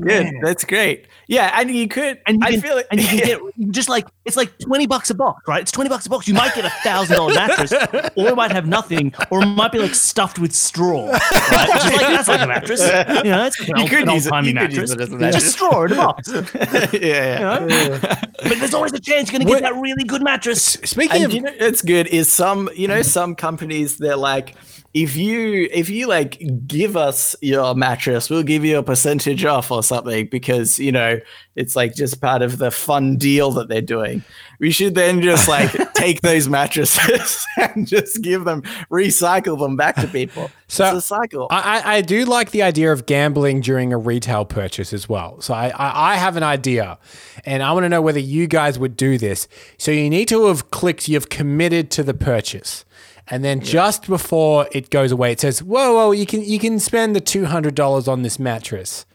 Good. 0.02 0.34
That's 0.42 0.66
great. 0.66 1.08
Yeah, 1.28 1.52
and 1.60 1.72
you 1.72 1.88
could. 1.88 2.20
And 2.26 2.42
you 2.42 2.48
I 2.48 2.52
can, 2.52 2.62
feel 2.62 2.76
like 2.76 2.88
and 2.92 3.02
you 3.02 3.08
can 3.08 3.18
get 3.18 3.42
just 3.70 3.90
like 3.90 4.08
it's 4.26 4.36
like 4.38 4.58
twenty 4.60 4.88
bucks 4.88 5.10
a 5.10 5.14
box, 5.16 5.44
right? 5.48 5.62
It's 5.62 5.72
twenty 5.72 5.90
bucks 5.90 6.06
a 6.06 6.10
box. 6.10 6.28
You 6.28 6.34
might 6.34 6.56
get 6.56 6.66
a 6.66 6.70
thousand 6.84 7.16
dollar 7.18 7.34
mattress, 7.34 7.72
or 8.16 8.28
it 8.30 8.36
might 8.36 8.52
have 8.52 8.68
nothing, 8.68 9.14
or 9.30 9.44
it 9.44 9.46
might 9.46 9.72
be 9.72 9.80
like 9.80 9.96
stuffed 9.96 10.40
with 10.40 10.54
straw. 10.54 11.12
Right? 11.12 11.70
Which 11.70 11.86
is 11.86 11.92
like 11.92 12.08
that's 12.08 12.28
like 12.28 12.42
a 12.42 12.48
mattress. 12.48 12.82
You 12.82 13.32
know, 13.32 13.46
it's 13.46 13.60
like 13.60 13.70
an 13.70 13.76
You 13.78 13.82
old, 13.84 13.90
could 13.90 14.08
an 14.08 14.14
use 14.16 14.26
it- 14.26 14.30
old-timey 14.30 14.48
use 14.48 14.56
mattress. 14.56 14.92
it 14.92 15.12
mattress. 15.12 15.44
Just 15.44 15.56
straw 15.56 15.84
in 15.84 15.92
a 15.92 15.96
box. 15.96 16.30
yeah, 16.34 16.90
yeah. 16.94 17.60
You 17.62 17.68
know? 17.68 18.00
but 18.02 18.60
there's 18.60 18.74
always 18.74 18.94
a 18.94 19.00
chance 19.00 19.32
you're 19.32 19.40
gonna 19.40 19.50
get 19.50 19.62
that 19.62 19.76
really 19.76 20.04
good 20.04 20.24
mattress. 20.24 20.64
Speaking 20.64 21.18
And 21.18 21.26
of 21.26 21.34
you 21.34 21.42
know 21.42 21.52
it's 21.60 21.82
good 21.82 22.08
is 22.08 22.32
some 22.32 22.70
you 22.76 22.88
know 22.88 22.96
mm-hmm. 22.96 23.04
some 23.04 23.36
companies 23.36 23.98
they're 23.98 24.16
like 24.16 24.56
if 24.94 25.16
you 25.16 25.68
if 25.72 25.90
you 25.90 26.08
like 26.08 26.40
give 26.68 26.96
us 26.96 27.36
your 27.42 27.74
mattress 27.74 28.30
we'll 28.30 28.44
give 28.44 28.64
you 28.64 28.78
a 28.78 28.84
percentage 28.84 29.44
off 29.44 29.72
or 29.72 29.82
something 29.82 30.28
because 30.28 30.78
you 30.78 30.92
know 30.92 31.20
it's 31.56 31.76
like 31.76 31.96
just 31.96 32.22
part 32.22 32.42
of 32.44 32.60
the 32.60 32.70
fun 32.70 33.18
deal 33.18 33.43
that 33.52 33.68
they're 33.68 33.82
doing 33.82 34.24
we 34.60 34.72
should 34.72 34.96
then 34.96 35.22
just 35.22 35.48
like 35.48 35.72
take 35.94 36.22
those 36.22 36.48
mattresses 36.48 37.46
and 37.58 37.86
just 37.88 38.22
give 38.22 38.46
them 38.46 38.62
recycle 38.90 39.60
them 39.60 39.76
back 39.76 39.96
to 39.96 40.08
people 40.08 40.50
So, 40.68 40.86
it's 40.96 40.98
a 40.98 41.02
cycle 41.02 41.48
I, 41.52 41.98
I- 41.98 42.02
do 42.02 42.26
like 42.26 42.52
the 42.52 42.64
idea 42.64 42.92
of 42.92 43.06
gambling 43.06 43.62
during 43.62 43.94
a 43.94 43.98
retail 43.98 44.46
purchase 44.46 44.92
as 44.94 45.08
well. 45.10 45.40
So 45.42 45.54
I, 45.54 45.68
I, 45.70 46.14
I 46.14 46.16
have 46.16 46.36
an 46.38 46.44
idea, 46.44 46.98
and 47.46 47.64
I 47.64 47.72
want 47.72 47.84
to 47.86 47.90
know 47.90 48.02
whether 48.02 48.20
you 48.20 48.48
guys 48.48 48.78
would 48.78 48.98
do 48.98 49.18
this. 49.18 49.48
So 49.78 49.92
you 49.92 50.10
need 50.10 50.28
to 50.30 50.48
have 50.48 50.70
clicked, 50.72 51.08
you've 51.08 51.30
committed 51.30 51.90
to 51.92 52.04
the 52.04 52.14
purchase, 52.14 52.84
and 53.28 53.44
then 53.44 53.62
just 53.62 54.08
before 54.08 54.68
it 54.74 54.90
goes 54.90 55.12
away, 55.12 55.32
it 55.32 55.40
says, 55.40 55.64
"Whoa, 55.64 55.94
whoa! 55.96 56.12
You 56.12 56.26
can 56.26 56.44
you 56.44 56.60
can 56.60 56.80
spend 56.80 57.16
the 57.16 57.22
two 57.22 57.46
hundred 57.46 57.76
dollars 57.76 58.08
on 58.08 58.22
this 58.24 58.38
mattress, 58.38 59.06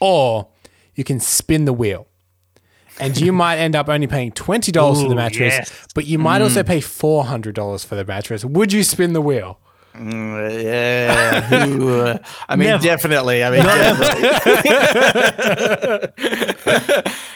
or 0.00 0.48
you 0.94 1.04
can 1.04 1.20
spin 1.20 1.64
the 1.64 1.72
wheel." 1.72 2.06
And 3.00 3.18
you 3.18 3.32
might 3.32 3.56
end 3.56 3.74
up 3.74 3.88
only 3.88 4.06
paying 4.06 4.32
twenty 4.32 4.72
dollars 4.72 5.02
for 5.02 5.08
the 5.08 5.14
mattress, 5.14 5.54
yes. 5.54 5.86
but 5.94 6.06
you 6.06 6.18
might 6.18 6.42
also 6.42 6.62
pay 6.62 6.80
four 6.80 7.24
hundred 7.24 7.54
dollars 7.54 7.84
for 7.84 7.94
the 7.94 8.04
mattress. 8.04 8.44
Would 8.44 8.72
you 8.72 8.82
spin 8.84 9.12
the 9.12 9.20
wheel? 9.20 9.58
Mm, 9.94 10.62
yeah 10.62 11.66
Ooh, 11.66 12.00
uh, 12.02 12.18
i 12.48 12.54
mean 12.54 12.68
Never. 12.68 12.82
definitely 12.84 13.42
i 13.42 13.50
mean 13.50 13.64
definitely. 13.64 14.22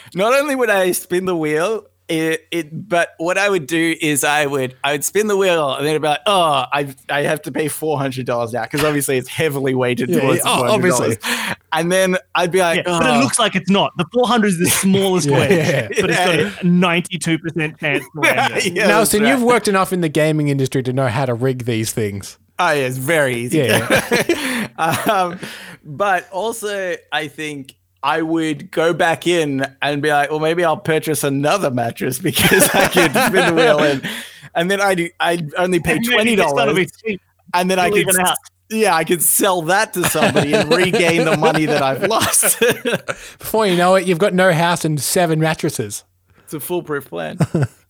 not 0.14 0.34
only 0.34 0.54
would 0.54 0.70
i 0.70 0.92
spin 0.92 1.24
the 1.24 1.36
wheel 1.36 1.84
it, 2.08 2.46
it 2.50 2.88
but 2.88 3.14
what 3.18 3.38
I 3.38 3.48
would 3.48 3.66
do 3.66 3.96
is 4.00 4.24
I 4.24 4.44
would 4.46 4.76
I 4.84 4.92
would 4.92 5.04
spin 5.04 5.26
the 5.26 5.36
wheel 5.36 5.74
and 5.74 5.86
then 5.86 5.94
I'd 5.94 6.02
be 6.02 6.08
like, 6.08 6.20
oh, 6.26 6.64
I 6.72 6.94
I 7.08 7.22
have 7.22 7.40
to 7.42 7.52
pay 7.52 7.68
four 7.68 7.98
hundred 7.98 8.26
dollars 8.26 8.52
now 8.52 8.62
because 8.64 8.84
obviously 8.84 9.16
it's 9.16 9.28
heavily 9.28 9.74
weighted 9.74 10.10
Yeah, 10.10 10.20
towards 10.20 10.38
yeah, 10.44 10.50
oh, 10.50 10.72
obviously. 10.74 11.16
$400. 11.16 11.56
And 11.72 11.90
then 11.90 12.16
I'd 12.34 12.52
be 12.52 12.60
like, 12.60 12.78
Yeah, 12.78 12.98
but 12.98 13.06
it 13.06 13.16
"Oh." 13.16 13.20
looks 13.20 13.38
like 13.38 13.56
it's 13.56 13.70
not. 13.70 13.92
The 13.96 14.04
400 14.12 14.46
is 14.48 14.58
the 14.58 14.66
smallest 14.70 15.28
Yeah, 15.28 15.38
wedge, 15.38 15.50
yeah. 15.50 15.88
but 16.00 16.10
it's 16.10 16.18
got 16.18 16.62
a 16.62 16.66
92% 16.66 17.80
chance 17.80 18.04
to 18.04 18.20
land 18.20 18.52
it. 18.56 18.64
Yeah, 18.74 18.86
Nelson, 18.86 19.22
that's 19.22 19.30
you've 19.38 19.42
worked 19.42 19.66
enough 19.68 19.92
in 19.92 20.00
the 20.00 20.08
gaming 20.08 20.48
industry 20.48 20.82
to 20.84 20.92
know 20.92 21.08
how 21.08 21.26
to 21.26 21.34
rig 21.34 21.64
these 21.64 21.92
things. 21.92 22.38
Oh, 22.58 22.70
yeah, 22.70 22.86
it's 22.86 22.98
very 22.98 23.34
easy. 23.36 23.58
Yeah. 23.58 24.68
um, 25.10 25.38
but 25.84 26.30
also, 26.30 26.94
I 27.10 27.26
think 27.28 27.74
I 28.04 28.20
would 28.20 28.70
go 28.70 28.92
back 28.92 29.26
in 29.26 29.66
and 29.80 30.02
be 30.02 30.10
like, 30.10 30.30
well, 30.30 30.38
maybe 30.38 30.62
I'll 30.62 30.76
purchase 30.76 31.24
another 31.24 31.70
mattress 31.70 32.18
because 32.18 32.68
I 32.74 32.88
could 32.88 33.10
spin 33.10 33.46
the 33.46 33.54
wheel 33.54 33.80
and 33.80 34.06
and 34.54 34.70
then 34.70 34.80
I'd 34.80 35.10
I'd 35.18 35.54
only 35.54 35.80
pay 35.80 35.98
twenty 35.98 36.36
dollars. 36.36 36.92
and 37.54 37.70
then 37.70 37.78
I 37.78 37.86
You'll 37.86 38.04
could 38.12 38.22
yeah, 38.70 38.94
I 38.94 39.04
could 39.04 39.22
sell 39.22 39.62
that 39.62 39.92
to 39.94 40.04
somebody 40.04 40.54
and 40.54 40.70
regain 40.74 41.24
the 41.24 41.36
money 41.36 41.66
that 41.66 41.82
I've 41.82 42.02
lost. 42.04 42.58
Before 43.38 43.66
you 43.66 43.76
know 43.76 43.94
it, 43.94 44.06
you've 44.06 44.18
got 44.18 44.34
no 44.34 44.52
house 44.52 44.84
and 44.84 45.00
seven 45.00 45.38
mattresses. 45.40 46.04
it's 46.44 46.54
a 46.54 46.60
foolproof 46.60 47.08
plan. 47.08 47.38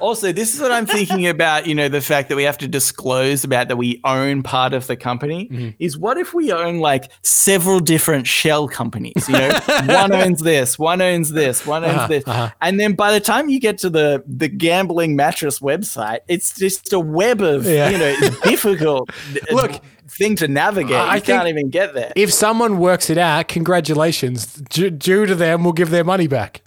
Also, 0.00 0.32
this 0.32 0.54
is 0.54 0.60
what 0.60 0.72
I'm 0.72 0.86
thinking 0.86 1.26
about, 1.34 1.66
you 1.66 1.74
know, 1.74 1.88
the 1.88 2.00
fact 2.00 2.28
that 2.28 2.36
we 2.36 2.42
have 2.44 2.58
to 2.58 2.68
disclose 2.68 3.44
about 3.44 3.68
that 3.68 3.76
we 3.76 4.00
own 4.04 4.42
part 4.42 4.72
of 4.72 4.86
the 4.86 4.96
company 4.96 5.48
mm-hmm. 5.48 5.70
is 5.78 5.98
what 5.98 6.18
if 6.18 6.34
we 6.34 6.52
own 6.52 6.78
like 6.78 7.10
several 7.22 7.80
different 7.80 8.26
shell 8.26 8.68
companies, 8.68 9.28
you 9.28 9.34
know, 9.34 9.60
one 9.86 10.12
owns 10.12 10.40
this, 10.40 10.78
one 10.78 11.00
owns 11.00 11.30
this, 11.30 11.66
one 11.66 11.84
owns 11.84 11.94
uh-huh, 11.94 12.06
this. 12.08 12.26
Uh-huh. 12.26 12.50
And 12.60 12.80
then 12.80 12.94
by 12.94 13.12
the 13.12 13.20
time 13.20 13.48
you 13.48 13.60
get 13.60 13.78
to 13.78 13.90
the 13.90 14.22
the 14.26 14.48
gambling 14.48 15.16
mattress 15.16 15.60
website, 15.60 16.20
it's 16.28 16.54
just 16.56 16.92
a 16.92 17.00
web 17.00 17.40
of, 17.40 17.66
Yeah. 17.66 17.90
you 17.90 17.98
know, 17.98 18.30
difficult 18.42 19.10
Look, 19.50 19.80
thing 20.08 20.36
to 20.36 20.48
navigate. 20.48 20.96
I 20.96 21.16
you 21.16 21.22
can't 21.22 21.48
even 21.48 21.70
get 21.70 21.94
there. 21.94 22.12
If 22.16 22.32
someone 22.32 22.78
works 22.78 23.10
it 23.10 23.18
out, 23.18 23.48
congratulations. 23.48 24.46
Due, 24.54 24.90
due 24.90 25.26
to 25.26 25.34
them, 25.34 25.64
we'll 25.64 25.72
give 25.72 25.90
their 25.90 26.04
money 26.04 26.26
back. 26.26 26.62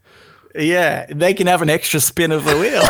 Yeah, 0.55 1.05
they 1.07 1.33
can 1.33 1.47
have 1.47 1.61
an 1.61 1.69
extra 1.69 1.99
spin 1.99 2.31
of 2.31 2.45
the 2.45 2.57
wheel. 2.57 2.83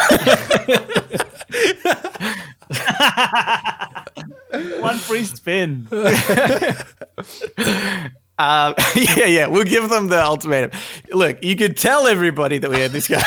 One 4.81 4.97
free 4.97 5.23
spin. 5.25 5.87
Um, 8.39 8.73
yeah, 8.95 9.25
yeah, 9.25 9.45
we'll 9.47 9.63
give 9.63 9.89
them 9.89 10.07
the 10.07 10.19
ultimatum. 10.21 10.71
Look, 11.11 11.43
you 11.43 11.55
could 11.55 11.77
tell 11.77 12.07
everybody 12.07 12.57
that 12.57 12.67
we 12.69 12.79
had 12.79 12.91
this 12.91 13.07
guy, 13.07 13.21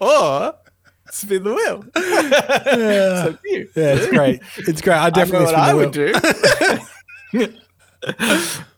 or 0.00 0.54
spin 1.10 1.42
the 1.44 1.54
wheel. 1.54 1.82
so 1.94 3.38
cute. 3.48 3.70
Yeah, 3.74 3.94
it's 3.94 4.06
great. 4.08 4.42
It's 4.58 4.82
great. 4.82 4.96
I 4.96 5.06
I 5.06 5.08
know 5.08 5.10
definitely 5.14 5.46
what 5.46 5.54
spin 5.54 5.60
I 5.60 5.72
the 5.72 5.78
would 7.32 7.32
wheel. 7.32 7.48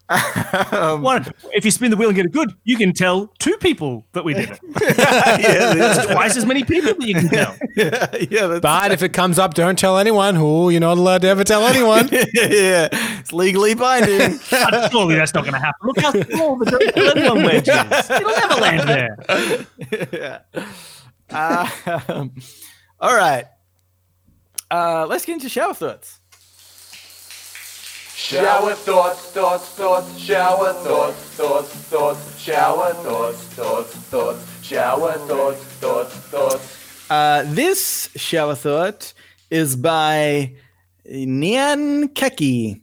Do. 0.09 0.97
One, 1.03 1.27
if 1.53 1.65
you 1.65 1.71
spin 1.71 1.91
the 1.91 1.97
wheel 1.97 2.09
and 2.09 2.17
get 2.17 2.27
it 2.27 2.33
good, 2.33 2.55
you 2.65 2.77
can 2.77 2.93
tell 2.93 3.29
two 3.39 3.57
people 3.59 4.07
that 4.13 4.25
we 4.25 4.35
did 4.35 4.51
it. 4.51 4.61
yeah, 4.81 5.75
There's 5.75 6.07
twice 6.07 6.37
as 6.37 6.47
many 6.47 6.65
people 6.65 6.95
that 6.95 7.07
you 7.07 7.15
can 7.15 7.29
tell. 7.29 7.57
yeah, 7.77 8.07
yeah, 8.31 8.47
that's, 8.47 8.61
But 8.61 8.93
if 8.93 9.03
it 9.03 9.13
comes 9.13 9.39
up, 9.39 9.55
don't 9.55 9.79
tell 9.79 9.99
anyone. 9.99 10.37
Oh, 10.37 10.69
you're 10.69 10.81
not 10.81 10.99
allowed 10.99 11.23
to 11.23 11.29
ever 11.29 11.45
tell 11.45 11.67
anyone. 11.67 12.09
yeah, 12.13 12.25
yeah, 12.35 12.89
it's 13.21 13.33
legally 13.33 13.75
binding. 13.75 14.39
But 14.51 14.91
surely 14.91 15.17
that's 15.17 15.35
not 15.35 15.45
going 15.45 15.55
to 15.55 15.61
happen. 15.61 15.87
Look 15.87 16.01
how 16.01 16.13
small 16.13 16.57
the 16.57 16.67
Don't 16.67 16.95
Tell 16.95 17.17
Anyone 17.17 17.43
wedge 17.45 17.69
is. 17.69 18.11
It'll 18.11 18.31
never 18.31 18.55
land 18.61 18.89
there. 20.09 20.45
Um, 21.29 22.33
all 23.01 23.17
right, 23.17 23.47
uh, 24.71 25.07
let's 25.07 25.25
get 25.25 25.35
into 25.35 25.49
shower 25.49 25.75
thoughts. 25.75 26.21
Shower 28.17 28.73
thoughts, 28.73 29.31
thoughts, 29.31 29.69
thoughts, 29.69 30.19
shower 30.19 30.73
thoughts, 30.73 31.19
thoughts, 31.37 31.69
thoughts, 31.69 32.41
shower 32.41 32.95
thoughts, 32.95 33.43
thoughts, 33.43 33.95
thoughts, 33.95 34.63
shower 34.65 35.13
thoughts, 35.13 35.63
thoughts, 35.63 36.15
thoughts. 36.15 37.11
Uh, 37.11 37.45
this 37.49 38.09
shower 38.17 38.55
thought 38.55 39.13
is 39.51 39.77
by 39.77 40.51
Nian 41.07 42.09
Keki. 42.15 42.81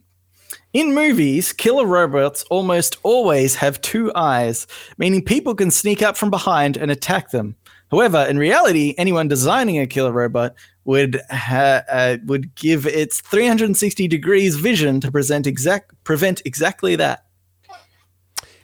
In 0.72 0.94
movies, 0.94 1.52
killer 1.52 1.84
robots 1.84 2.44
almost 2.44 2.98
always 3.02 3.56
have 3.56 3.80
two 3.80 4.12
eyes, 4.14 4.68
meaning 4.98 5.20
people 5.20 5.56
can 5.56 5.72
sneak 5.72 6.00
up 6.00 6.16
from 6.16 6.30
behind 6.30 6.76
and 6.76 6.92
attack 6.92 7.32
them. 7.32 7.56
However, 7.90 8.24
in 8.24 8.38
reality, 8.38 8.94
anyone 8.98 9.26
designing 9.26 9.80
a 9.80 9.86
killer 9.88 10.12
robot 10.12 10.54
would 10.84 11.20
ha- 11.30 11.82
uh, 11.88 12.16
would 12.24 12.54
give 12.54 12.86
its 12.86 13.20
360 13.20 14.08
degrees 14.08 14.56
vision 14.56 15.00
to 15.00 15.10
present 15.10 15.46
exact 15.46 15.92
prevent 16.04 16.42
exactly 16.44 16.96
that. 16.96 17.24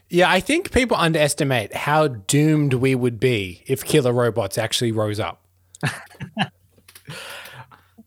Yeah, 0.08 0.30
I 0.30 0.40
think 0.40 0.72
people 0.72 0.96
underestimate 0.96 1.74
how 1.74 2.08
doomed 2.08 2.74
we 2.74 2.94
would 2.94 3.20
be 3.20 3.62
if 3.66 3.84
killer 3.84 4.12
robots 4.12 4.58
actually 4.58 4.92
rose 4.92 5.20
up. 5.20 5.44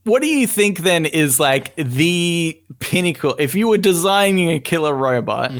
What 0.03 0.21
do 0.21 0.27
you 0.27 0.47
think 0.47 0.79
then 0.79 1.05
is 1.05 1.39
like 1.39 1.73
the 1.77 2.61
pinnacle? 2.79 3.35
If 3.39 3.55
you 3.55 3.69
were 3.69 3.77
designing 3.77 4.51
a 4.51 4.59
killer 4.59 4.93
robot, 4.93 5.51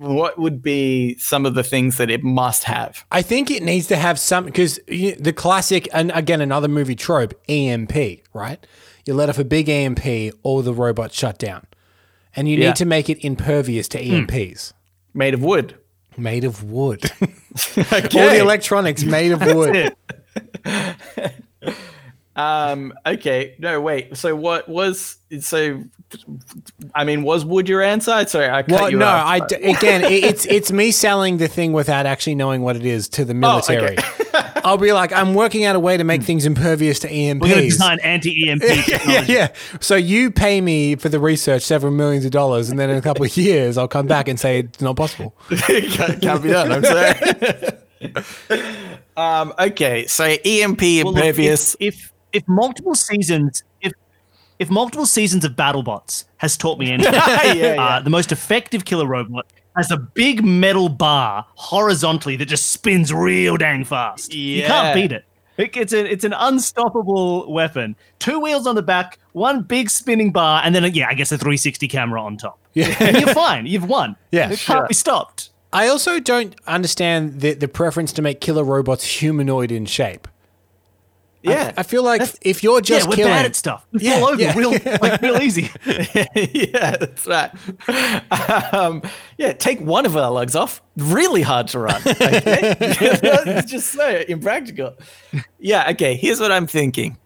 what 0.00 0.38
would 0.38 0.62
be 0.62 1.14
some 1.18 1.44
of 1.44 1.54
the 1.54 1.62
things 1.62 1.98
that 1.98 2.10
it 2.10 2.22
must 2.22 2.64
have? 2.64 3.04
I 3.12 3.20
think 3.20 3.50
it 3.50 3.62
needs 3.62 3.86
to 3.88 3.96
have 3.96 4.18
some 4.18 4.46
because 4.46 4.80
the 4.86 5.32
classic, 5.36 5.88
and 5.92 6.10
again, 6.14 6.40
another 6.40 6.68
movie 6.68 6.94
trope, 6.94 7.34
EMP, 7.50 7.92
right? 8.32 8.66
You 9.04 9.12
let 9.12 9.28
off 9.28 9.38
a 9.38 9.44
big 9.44 9.68
EMP, 9.68 10.34
all 10.42 10.62
the 10.62 10.72
robots 10.72 11.14
shut 11.14 11.38
down. 11.38 11.66
And 12.34 12.48
you 12.48 12.56
Yeah. 12.56 12.68
need 12.68 12.76
to 12.76 12.86
make 12.86 13.10
it 13.10 13.22
impervious 13.22 13.88
to 13.88 13.98
hmm. 13.98 14.24
EMPs. 14.26 14.72
Made 15.12 15.34
of 15.34 15.42
wood. 15.42 15.74
Made 16.16 16.44
of 16.44 16.64
wood. 16.64 17.04
All 17.20 17.82
the 17.82 18.38
electronics 18.40 19.04
made 19.04 19.32
of 19.32 19.42
wood. 19.42 19.94
Um, 22.36 22.94
okay. 23.04 23.54
No, 23.58 23.80
wait. 23.80 24.16
So 24.16 24.34
what 24.36 24.68
was 24.68 25.16
so? 25.40 25.82
I 26.94 27.04
mean, 27.04 27.22
was 27.22 27.44
wood 27.44 27.68
your 27.68 27.82
answer? 27.82 28.24
Sorry, 28.26 28.48
I 28.48 28.62
cut 28.62 28.70
Well, 28.72 28.90
you 28.90 28.98
no, 28.98 29.06
off. 29.06 29.26
I 29.26 29.40
d- 29.46 29.56
again, 29.56 30.04
it, 30.04 30.24
it's 30.24 30.46
it's 30.46 30.72
me 30.72 30.90
selling 30.92 31.36
the 31.38 31.48
thing 31.48 31.72
without 31.72 32.06
actually 32.06 32.36
knowing 32.36 32.62
what 32.62 32.76
it 32.76 32.84
is 32.86 33.08
to 33.10 33.24
the 33.24 33.34
military. 33.34 33.96
Oh, 33.98 34.14
okay. 34.34 34.50
I'll 34.64 34.76
be 34.78 34.92
like, 34.92 35.12
I'm 35.12 35.34
working 35.34 35.64
out 35.64 35.74
a 35.74 35.80
way 35.80 35.96
to 35.96 36.04
make 36.04 36.22
things 36.22 36.44
impervious 36.46 36.98
to 37.00 37.08
EMPs. 37.08 37.40
We're 37.40 37.48
going 37.48 37.62
to 37.62 37.68
design 37.68 37.98
anti-EMP 38.00 38.62
yeah, 39.06 39.22
yeah. 39.22 39.48
So 39.80 39.96
you 39.96 40.30
pay 40.30 40.60
me 40.60 40.96
for 40.96 41.08
the 41.08 41.18
research 41.18 41.62
several 41.62 41.92
millions 41.92 42.24
of 42.26 42.30
dollars, 42.30 42.68
and 42.68 42.78
then 42.78 42.90
in 42.90 42.96
a 42.96 43.02
couple 43.02 43.24
of 43.24 43.34
years, 43.36 43.78
I'll 43.78 43.88
come 43.88 44.06
back 44.06 44.28
and 44.28 44.38
say 44.38 44.60
it's 44.60 44.80
not 44.82 44.96
possible. 44.96 45.34
can't, 45.48 46.20
can't 46.20 46.42
be 46.42 46.50
done. 46.50 46.72
I'm 46.72 46.84
sorry. 46.84 47.14
um, 49.16 49.54
okay. 49.58 50.06
So 50.06 50.24
EMP 50.24 50.80
Well, 50.80 51.04
look, 51.04 51.16
impervious. 51.16 51.74
if, 51.80 51.94
if 51.94 52.12
if 52.32 52.46
multiple 52.48 52.94
seasons, 52.94 53.62
if 53.80 53.92
if 54.58 54.70
multiple 54.70 55.06
seasons 55.06 55.44
of 55.44 55.52
BattleBots 55.52 56.24
has 56.38 56.56
taught 56.56 56.78
me 56.78 56.92
anything, 56.92 57.12
yeah, 57.14 57.52
yeah. 57.54 57.82
Uh, 57.82 58.00
the 58.00 58.10
most 58.10 58.30
effective 58.32 58.84
killer 58.84 59.06
robot 59.06 59.46
has 59.76 59.90
a 59.90 59.96
big 59.96 60.44
metal 60.44 60.88
bar 60.88 61.46
horizontally 61.54 62.36
that 62.36 62.46
just 62.46 62.66
spins 62.70 63.12
real 63.12 63.56
dang 63.56 63.84
fast. 63.84 64.34
Yeah. 64.34 64.56
You 64.56 64.62
can't 64.66 64.94
beat 64.94 65.12
it. 65.12 65.24
It- 65.56 65.76
It's 65.76 65.92
an 65.92 66.06
it's 66.06 66.24
an 66.24 66.32
unstoppable 66.32 67.52
weapon. 67.52 67.94
Two 68.18 68.40
wheels 68.40 68.66
on 68.66 68.74
the 68.76 68.82
back, 68.82 69.18
one 69.32 69.62
big 69.62 69.90
spinning 69.90 70.32
bar, 70.32 70.62
and 70.64 70.74
then 70.74 70.84
yeah, 70.94 71.08
I 71.08 71.14
guess 71.14 71.30
a 71.32 71.36
360 71.38 71.86
camera 71.88 72.22
on 72.22 72.36
top. 72.38 72.58
Yeah. 72.72 72.94
And 73.00 73.16
you're 73.18 73.34
fine. 73.34 73.66
You've 73.66 73.88
won. 73.88 74.16
Yeah, 74.32 74.50
it 74.52 74.58
sure. 74.58 74.76
can't 74.76 74.88
be 74.88 74.94
stopped. 74.94 75.50
I 75.72 75.88
also 75.88 76.18
don't 76.18 76.54
understand 76.66 77.40
the 77.42 77.52
the 77.54 77.68
preference 77.68 78.12
to 78.14 78.22
make 78.22 78.40
killer 78.40 78.64
robots 78.64 79.04
humanoid 79.04 79.70
in 79.70 79.84
shape. 79.86 80.26
Yeah. 81.42 81.72
I 81.76 81.82
feel 81.82 82.02
like 82.02 82.22
if 82.42 82.62
you're 82.62 82.80
just 82.80 83.06
yeah, 83.06 83.10
we're 83.10 83.16
killing, 83.16 83.32
bad 83.32 83.46
at 83.46 83.56
stuff. 83.56 83.86
We 83.92 84.00
Yeah, 84.00 84.18
fall 84.20 84.28
over 84.30 84.42
yeah. 84.42 84.56
real 84.56 84.70
like 85.00 85.20
real 85.22 85.40
easy. 85.40 85.70
yeah, 85.86 86.96
that's 86.96 87.26
right. 87.26 87.50
Um, 88.74 89.02
yeah, 89.38 89.52
take 89.52 89.80
one 89.80 90.06
of 90.06 90.16
our 90.16 90.30
legs 90.30 90.54
off. 90.54 90.82
Really 90.96 91.42
hard 91.42 91.68
to 91.68 91.78
run. 91.80 92.00
Okay? 92.06 92.76
it's 92.80 93.70
just 93.70 93.92
so 93.92 94.22
impractical. 94.28 94.96
Yeah, 95.58 95.90
okay, 95.90 96.14
here's 96.16 96.40
what 96.40 96.52
I'm 96.52 96.66
thinking 96.66 97.16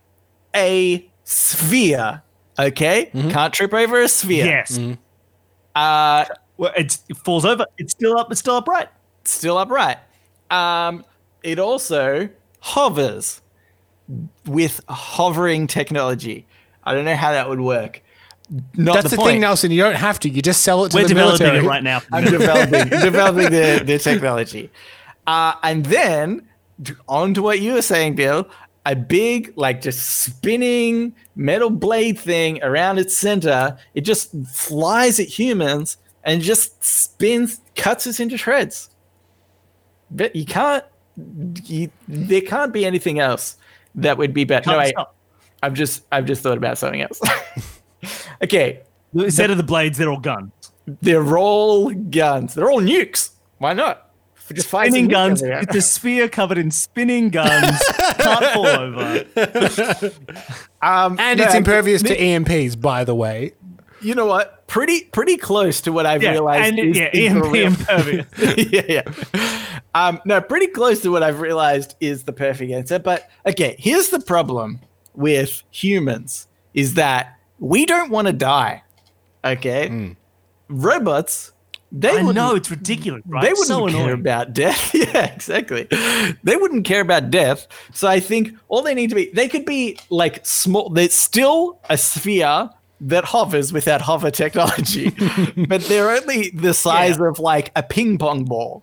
a 0.55 1.11
sphere. 1.25 2.23
Okay? 2.59 3.07
Can't 3.07 3.53
trip 3.53 3.75
over 3.75 4.01
a 4.01 4.09
sphere. 4.09 4.45
Yes. 4.47 4.79
Uh, 5.75 6.25
Well, 6.57 6.73
it's, 6.77 7.03
it 7.09 7.17
falls 7.17 7.45
over. 7.45 7.67
It's 7.79 7.91
still 7.93 8.17
up. 8.17 8.31
It's 8.31 8.39
still 8.39 8.55
upright. 8.57 8.89
still 9.25 9.59
upright. 9.59 9.99
Um, 10.51 11.05
it 11.43 11.59
also 11.59 12.29
hovers 12.61 13.41
with 14.47 14.81
hovering 14.89 15.67
technology. 15.67 16.47
I 16.85 16.95
don't 16.95 17.05
know 17.05 17.17
how 17.17 17.33
that 17.33 17.49
would 17.49 17.61
work. 17.61 18.03
Not 18.75 18.95
That's 18.95 19.11
the, 19.11 19.17
the, 19.17 19.23
thing, 19.23 19.41
Nelson. 19.41 19.71
You 19.71 19.83
don't 19.83 19.95
have 19.95 20.21
to. 20.21 20.29
You 20.29 20.43
just 20.43 20.61
sell 20.61 20.85
it 20.85 20.91
to 20.91 20.99
We're 20.99 21.03
the 21.05 21.09
developing 21.09 21.47
military. 21.47 21.65
it 21.65 21.69
right 21.69 21.83
now. 21.83 22.03
I'm 22.13 22.25
developing 22.25 22.89
developing 22.89 23.51
the, 23.51 23.83
the 23.85 23.99
technology. 23.99 24.71
Uh, 25.27 25.55
and 25.63 25.87
then 25.87 26.47
on 27.09 27.33
to 27.35 27.43
what 27.43 27.61
you 27.61 27.73
were 27.73 27.83
saying, 27.83 28.17
Bill, 28.17 28.47
a 28.85 28.95
big, 28.95 29.53
like 29.57 29.81
just 29.81 30.21
spinning 30.21 31.15
metal 31.37 31.71
blade 31.71 32.19
thing 32.19 32.63
around 32.63 32.99
its 32.99 33.17
center. 33.17 33.79
It 33.95 34.03
just 34.03 34.35
flies 34.53 35.19
at 35.19 35.27
humans 35.27 35.97
and 36.23 36.43
just 36.43 36.85
spins, 36.85 37.61
cuts 37.77 38.07
us 38.07 38.21
into 38.21 38.37
shreds. 38.37 38.91
But 40.11 40.37
you 40.37 40.45
can't, 40.45 40.85
you, 41.65 41.91
there 42.09 42.43
can't 42.43 42.73
be 42.73 42.85
anything 42.85 43.21
else 43.21 43.57
that 43.97 44.19
would 44.19 44.33
be 44.35 44.45
better. 44.45 44.71
No, 44.71 44.79
I, 44.79 44.93
I've 45.63 45.75
just, 45.75 46.05
I've 46.13 46.27
just 46.27 46.43
thought 46.43 46.59
about 46.59 46.79
something 46.79 47.03
else. 47.03 47.21
okay, 48.43 48.81
Instead 49.15 49.51
of 49.51 49.57
the 49.57 49.63
blades, 49.63 49.97
they're 49.99 50.11
all 50.11 50.19
guns. 50.21 50.51
they're 50.87 51.37
all 51.39 51.91
guns. 51.91 52.55
They're 52.55 52.71
all 52.71 52.81
nukes. 52.81 53.31
Why 53.59 53.73
not? 53.73 54.11
Just 54.53 54.69
fight 54.69 54.91
Spinning 54.91 55.09
guns. 55.09 55.41
everywhere. 55.43 55.63
It's 55.63 55.75
a 55.77 55.81
sphere 55.81 56.29
covered 56.29 56.59
in 56.59 56.71
spinning 56.71 57.29
guns. 57.31 57.81
Can't 58.19 58.45
fall 58.53 58.67
over. 58.67 59.25
Um, 60.83 61.17
And 61.19 61.39
no, 61.39 61.47
it's 61.47 61.55
impervious 61.55 62.03
th- 62.03 62.19
to 62.19 62.23
EMPs, 62.23 62.79
by 62.79 63.05
the 63.05 63.15
way. 63.15 63.55
You 64.05 64.15
know 64.15 64.27
what? 64.27 64.67
Pretty 64.67 65.05
pretty 65.05 65.37
close 65.37 65.81
to 65.83 65.93
what 65.93 66.07
I've 66.07 66.23
Yeah, 66.23 66.33
realized. 66.33 66.69
and 66.79 66.79
is, 66.79 66.99
yeah, 66.99 67.11
is 67.13 67.33
the 67.33 67.41
EMP 67.65 67.81
impervious. 67.81 68.27
yeah, 68.73 68.83
yeah. 68.89 69.69
Um, 69.95 70.21
no, 70.25 70.41
pretty 70.41 70.67
close 70.69 71.01
to 71.03 71.11
what 71.11 71.23
I've 71.23 71.41
realized 71.41 71.95
is 72.01 72.25
the 72.25 72.33
perfect 72.33 72.71
answer. 72.73 72.99
But 72.99 73.31
okay, 73.47 73.77
here's 73.79 74.09
the 74.11 74.21
problem 74.21 74.81
with 75.15 75.63
humans: 75.71 76.49
is 76.75 76.95
that 76.95 77.39
we 77.59 77.87
don't 77.87 78.11
want 78.11 78.27
to 78.27 78.33
die. 78.33 78.83
Okay, 79.45 80.17
robots. 80.69 81.53
They 81.97 82.11
wouldn't- 82.11 82.35
know 82.35 82.57
it's 82.57 82.69
ridiculous, 82.73 83.23
right? 83.25 83.43
They 83.43 83.51
wouldn't 83.51 83.69
so 83.69 83.87
care 83.87 84.01
annoying. 84.01 84.15
about 84.21 84.53
death. 84.53 84.93
yeah, 84.95 85.27
exactly. 85.33 85.87
They 86.43 86.57
wouldn't 86.57 86.85
care 86.85 87.01
about 87.01 87.31
death. 87.31 87.69
So 87.93 88.09
I 88.09 88.19
think 88.19 88.51
all 88.69 88.83
they 88.83 88.95
need 88.95 89.11
to 89.11 89.15
be, 89.15 89.31
they 89.33 89.47
could 89.47 89.65
be 89.65 89.97
like 90.11 90.45
small. 90.45 90.89
They're 90.91 91.09
still 91.09 91.79
a 91.89 91.97
sphere 91.97 92.69
that 93.09 93.25
hovers 93.27 93.73
without 93.73 94.01
hover 94.03 94.31
technology, 94.31 95.11
but 95.69 95.83
they're 95.83 96.11
only 96.11 96.51
the 96.51 96.73
size 96.75 97.19
of 97.21 97.39
like 97.39 97.71
a 97.77 97.83
ping 97.83 98.19
pong 98.19 98.45
ball, 98.45 98.83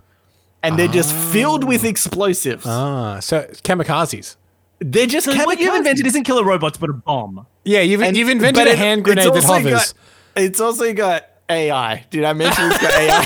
and 0.64 0.78
they're 0.78 0.88
just 0.88 1.14
filled 1.14 1.64
with 1.64 1.84
explosives. 1.84 2.66
Ah, 2.68 3.20
so 3.20 3.42
kamikazes. 3.64 4.36
they're 4.80 5.08
just 5.08 5.26
So 5.26 5.36
what 5.46 5.60
you've 5.60 5.76
invented 5.76 6.06
isn't 6.08 6.24
killer 6.24 6.44
robots, 6.46 6.78
but 6.78 6.90
a 6.90 6.94
bomb. 6.94 7.46
Yeah, 7.64 7.82
you've, 7.82 8.02
And- 8.02 8.16
you've 8.18 8.30
invented 8.30 8.68
a 8.68 8.72
it- 8.72 8.78
hand 8.78 9.00
it's 9.02 9.06
grenade 9.06 9.34
that 9.34 9.44
hovers. 9.44 9.72
got- 9.72 9.94
it's 10.36 10.60
also 10.60 10.94
got 10.94 11.26
AI. 11.50 12.06
Did 12.10 12.24
I 12.24 12.34
mention 12.34 12.72
it's 12.72 12.82
got 12.82 12.92
AI? 12.92 13.24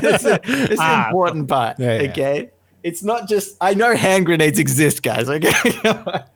it's 0.12 0.24
a, 0.24 0.40
it's 0.42 0.72
an 0.72 0.76
Ah. 0.80 1.06
important 1.08 1.48
part. 1.48 1.78
Yeah, 1.78 2.00
yeah. 2.02 2.10
Okay. 2.10 2.50
It's 2.82 3.02
not 3.02 3.28
just 3.28 3.56
I 3.60 3.74
know 3.74 3.94
hand 3.94 4.26
grenades 4.26 4.58
exist, 4.58 5.02
guys. 5.02 5.28
Okay. 5.30 5.52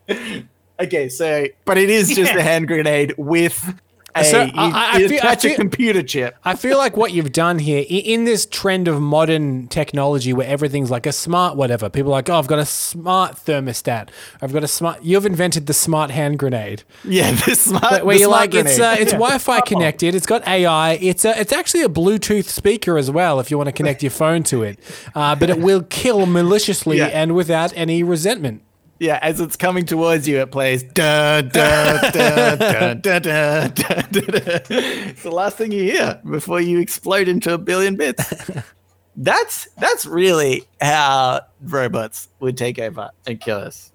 okay, 0.80 1.08
so 1.08 1.46
but 1.64 1.78
it 1.78 1.90
is 1.90 2.08
just 2.14 2.32
Yeah. 2.32 2.38
a 2.38 2.42
hand 2.42 2.68
grenade 2.68 3.14
with 3.16 3.74
a 4.18 4.24
So, 4.24 4.44
you, 4.44 4.50
I- 4.54 4.70
I- 4.70 4.92
I 4.94 4.98
feel- 5.08 5.12
I 5.12 5.16
attach 5.16 5.44
a 5.44 5.48
feel- 5.48 5.56
computer 5.58 6.02
chip. 6.02 6.36
I 6.42 6.54
feel 6.54 6.78
like 6.78 6.96
what 6.96 7.12
you've 7.12 7.32
done 7.32 7.58
here 7.58 7.84
in 7.86 8.24
this 8.24 8.46
trend 8.46 8.88
of 8.88 8.98
modern 8.98 9.66
technology 9.68 10.32
where 10.32 10.46
everything's 10.48 10.90
like 10.90 11.04
a 11.04 11.12
smart 11.12 11.54
whatever. 11.54 11.90
People 11.90 12.12
are 12.12 12.16
like, 12.16 12.30
oh, 12.30 12.38
I've 12.38 12.46
got 12.46 12.58
a 12.58 12.64
smart 12.64 13.36
thermostat. 13.36 14.08
I've 14.40 14.54
got 14.54 14.64
a 14.64 14.68
smart. 14.68 15.04
You've 15.04 15.26
invented 15.26 15.66
the 15.66 15.74
smart 15.74 16.10
hand 16.12 16.38
grenade. 16.38 16.82
Yeah, 17.04 17.30
this 17.44 17.60
smart. 17.60 18.06
Where 18.06 18.14
the 18.14 18.20
you're 18.20 18.30
smart 18.30 18.40
like, 18.40 18.54
it's 18.54 18.78
grenade. 18.78 18.98
uh, 18.98 19.02
it's 19.02 19.12
Wi-Fi 19.12 19.60
connected. 19.60 20.14
It's 20.14 20.24
got 20.26 20.48
AI. 20.48 20.92
It's 20.94 21.26
a, 21.26 21.38
it's 21.38 21.52
actually 21.52 21.82
a 21.82 21.88
Bluetooth 21.90 22.46
speaker 22.46 22.96
as 22.96 23.10
well 23.10 23.38
if 23.38 23.50
you 23.50 23.58
want 23.58 23.66
to 23.68 23.72
connect 23.72 24.02
your 24.02 24.08
phone 24.12 24.44
to 24.44 24.62
it. 24.62 24.78
Uh, 25.14 25.36
but 25.36 25.50
it 25.50 25.58
will 25.58 25.82
kill 25.82 26.24
maliciously 26.24 26.96
Yeah. 26.96 27.08
and 27.08 27.34
without 27.34 27.70
any 27.76 28.02
resentment. 28.02 28.62
Yeah, 28.98 29.18
as 29.20 29.40
it's 29.40 29.56
coming 29.56 29.84
towards 29.84 30.26
you, 30.26 30.40
it 30.40 30.50
plays 30.50 30.82
da 30.82 31.42
da 31.42 31.98
da 32.10 32.54
da 32.54 32.94
da 32.94 33.68
da 33.68 33.68
da. 33.68 34.60
It's 34.70 35.22
the 35.22 35.30
last 35.30 35.58
thing 35.58 35.70
you 35.70 35.82
hear 35.82 36.20
before 36.28 36.60
you 36.60 36.80
explode 36.80 37.28
into 37.28 37.52
a 37.52 37.58
billion 37.58 37.96
bits. 37.96 38.50
That's 39.18 39.66
that's 39.78 40.04
really 40.04 40.64
how 40.78 41.40
robots 41.62 42.28
would 42.40 42.58
take 42.58 42.78
over 42.78 43.10
and 43.26 43.40
kill 43.40 43.60
us. 43.60 43.90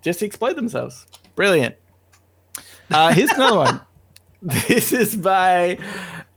Just 0.00 0.22
explode 0.22 0.56
themselves. 0.56 1.06
Brilliant. 1.34 1.76
Uh, 2.90 3.12
here's 3.12 3.30
another 3.32 3.56
one. 3.56 3.80
This 4.42 4.92
is 4.92 5.14
by 5.14 5.78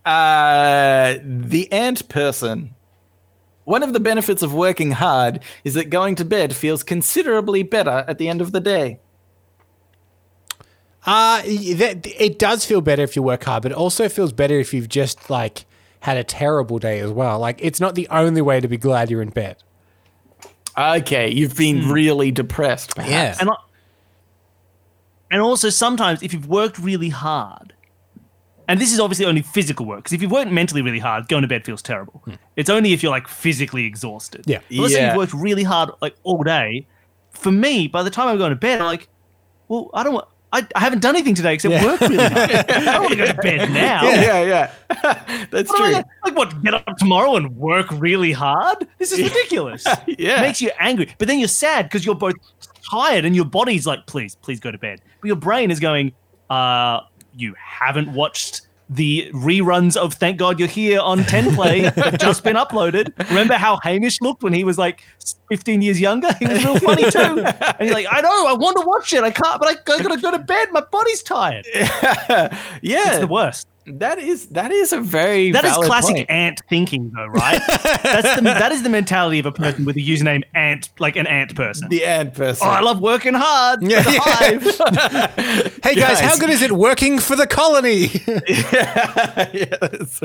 uh, 0.05 1.18
the 1.24 1.68
Ant 1.72 2.07
Person. 2.07 2.75
One 3.66 3.84
of 3.84 3.93
the 3.93 3.99
benefits 3.99 4.41
of 4.41 4.53
working 4.53 4.91
hard 4.91 5.41
is 5.63 5.74
that 5.74 5.89
going 5.89 6.16
to 6.16 6.26
bed 6.26 6.55
feels 6.55 6.84
considerably 6.84 7.63
better 7.63 8.05
at 8.07 8.18
the 8.18 8.30
end 8.30 8.41
of 8.41 8.51
the 8.51 8.59
day. 8.61 8.99
Uh, 11.05 11.41
that, 11.43 12.07
it 12.20 12.39
does 12.39 12.66
feel 12.66 12.82
better 12.82 13.03
if 13.03 13.16
you 13.16 13.22
work 13.22 13.43
hard, 13.43 13.61
but 13.63 13.72
it 13.72 13.78
also 13.78 14.09
feels 14.09 14.34
better 14.34 14.59
if 14.59 14.74
you've 14.74 14.89
just 14.89 15.30
like 15.30 15.66
had 15.99 16.18
a 16.18 16.24
terrible 16.24 16.80
day 16.80 16.99
as 16.99 17.11
well. 17.11 17.38
Like 17.39 17.59
it's 17.61 17.80
not 17.80 17.93
the 17.95 18.07
only 18.09 18.41
way 18.41 18.59
to 18.59 18.68
be 18.68 18.78
glad 18.78 19.11
you're 19.11 19.22
in 19.22 19.30
bed. 19.30 19.57
Okay, 20.78 21.30
you've 21.32 21.55
been 21.55 21.89
really 21.89 22.32
depressed. 22.32 22.95
Perhaps. 22.95 23.11
Yeah. 23.11 23.36
And, 23.39 23.49
I- 23.51 23.55
and 25.32 25.41
also 25.41 25.70
sometimes 25.70 26.24
if 26.24 26.34
you've 26.34 26.47
worked 26.47 26.80
really 26.80 27.09
hard, 27.09 27.75
and 28.68 28.80
this 28.80 28.91
is 28.93 28.99
obviously 28.99 29.26
only 29.26 29.41
physical 29.41 29.86
work, 29.86 29.99
because 29.99 30.13
if 30.13 30.22
you've 30.22 30.32
worked 30.32 30.51
mentally 30.51 30.82
really 30.82 30.99
hard, 30.99 31.28
going 31.28 31.41
to 31.43 31.47
bed 31.47 31.66
feels 31.66 31.82
terrible. 31.82 32.24
It's 32.55 32.70
only 32.70 32.93
if 32.93 33.03
you're 33.03 33.11
like 33.11 33.28
physically 33.28 33.86
exhausted. 33.86 34.43
Yeah. 34.47 34.59
But 34.70 34.78
let's 34.78 34.93
say 34.93 35.01
Yeah. 35.01 35.07
you've 35.09 35.18
worked 35.18 35.34
really 35.34 35.63
hard 35.63 35.89
like 36.01 36.16
all 36.24 36.43
day. 36.43 36.88
For 37.32 37.51
me, 37.51 37.88
by 37.88 38.01
the 38.03 38.09
time 38.09 38.28
I'm 38.30 38.38
going 38.38 38.51
to 38.51 38.55
bed, 38.55 38.80
I'm 38.80 38.86
like, 38.86 39.07
well, 39.68 39.89
I 39.93 40.03
don't 40.03 40.13
want. 40.13 40.28
I, 40.53 40.66
I 40.74 40.80
haven't 40.80 41.01
done 41.01 41.16
anything 41.16 41.36
today 41.36 41.53
except 41.55 41.74
Yeah. 41.74 41.84
work 41.84 41.99
really 41.99 42.18
hard. 42.24 42.49
I 42.49 42.61
don't 42.86 43.01
want 43.01 43.09
to 43.09 43.16
go 43.18 43.26
to 43.26 43.34
bed 43.34 43.70
now. 43.72 44.03
yeah, 44.03 44.41
yeah. 44.43 44.72
That's 45.51 45.70
What 45.70 45.80
am 45.82 45.86
I 45.86 45.88
true. 45.88 45.91
gonna- 45.91 46.05
like 46.24 46.36
what? 46.38 46.63
Get 46.63 46.74
up 46.76 46.97
tomorrow 46.97 47.36
and 47.36 47.57
work 47.57 47.88
really 47.91 48.32
hard? 48.32 48.88
This 48.97 49.11
is 49.11 49.20
ridiculous. 49.22 49.84
Yeah. 50.07 50.39
It 50.39 50.41
makes 50.43 50.61
you 50.61 50.72
angry, 50.80 51.13
but 51.18 51.28
then 51.28 51.39
you're 51.39 51.47
sad 51.49 51.84
because 51.88 52.05
you're 52.05 52.16
both 52.16 52.36
tired 52.89 53.26
and 53.26 53.36
your 53.36 53.43
body's 53.45 53.86
like, 53.86 54.05
please, 54.07 54.36
please 54.36 54.59
go 54.61 54.72
to 54.72 54.78
bed. 54.78 55.01
But 55.20 55.28
your 55.28 55.36
brain 55.36 55.72
is 55.72 55.80
going, 55.82 56.13
uh, 56.49 57.01
you 57.36 57.56
haven't 57.58 58.14
watched 58.14 58.62
the 58.90 59.30
reruns 59.34 59.98
of 59.98 60.14
Thank 60.14 60.38
God 60.38 60.60
You're 60.60 60.68
Here 60.68 61.00
on 61.00 61.24
10 61.24 61.56
Play 61.56 61.82
that 61.90 62.20
just 62.20 62.44
been 62.44 62.56
uploaded. 62.56 63.18
Remember 63.30 63.56
how 63.56 63.80
Hamish 63.84 64.22
looked 64.22 64.44
when 64.44 64.54
he 64.54 64.64
was 64.64 64.78
like 64.78 65.04
15 65.50 65.82
years 65.82 66.00
younger? 66.00 66.32
He 66.39 66.46
was 66.48 66.64
real 66.64 66.80
funny 66.80 67.10
too. 67.12 67.20
And 67.78 67.88
you're 67.88 67.93
like, 67.93 68.08
I 68.10 68.22
know, 68.22 68.48
I 68.48 68.54
want 68.54 68.78
to 68.80 68.86
watch 68.86 69.14
it. 69.14 69.24
I 69.24 69.32
can't, 69.32 69.60
but 69.60 69.68
I, 69.70 69.93
I 69.93 70.02
gotta 70.02 70.20
go 70.22 70.32
to 70.32 70.39
bed. 70.39 70.70
My 70.72 70.82
body's 70.82 71.22
tired. 71.24 71.66
It's 71.76 72.56
yeah, 72.82 73.20
the 73.20 73.28
worst. 73.28 73.68
that 73.86 74.18
is 74.18 74.48
that 74.48 74.72
is 74.72 74.91
a 74.93 75.00
very 75.00 75.52
That 75.52 75.64
is 75.66 75.74
classic 75.78 76.16
point. 76.16 76.30
ant 76.32 76.62
thinking, 76.70 77.12
though, 77.16 77.28
right? 77.28 77.62
That's 77.68 78.36
the 78.38 78.41
that 78.41 78.72
is 78.72 78.82
the 78.84 78.89
mentality 78.89 79.38
of 79.39 79.46
a 79.46 79.52
person 79.52 79.86
with 79.86 79.96
a 79.98 80.00
username 80.00 80.43
ant, 80.56 80.89
like 81.00 81.16
an 81.18 81.28
ant 81.28 81.56
person. 81.56 81.89
The 81.89 82.04
ant 82.06 82.34
person. 82.34 82.66
oh, 82.68 82.72
I 82.72 82.80
love 82.82 83.00
working 83.02 83.34
hard. 83.36 83.84
Yeah. 83.84 84.02
The 84.02 84.20
hive. 84.24 85.76
Hey 85.86 85.93
guys, 85.93 86.20
how 86.20 86.36
good 86.38 86.50
is 86.50 86.64
it 86.64 86.72
working 86.72 87.20
for 87.20 87.36
the 87.36 87.46
colony? 87.46 88.10
yes. 89.54 90.22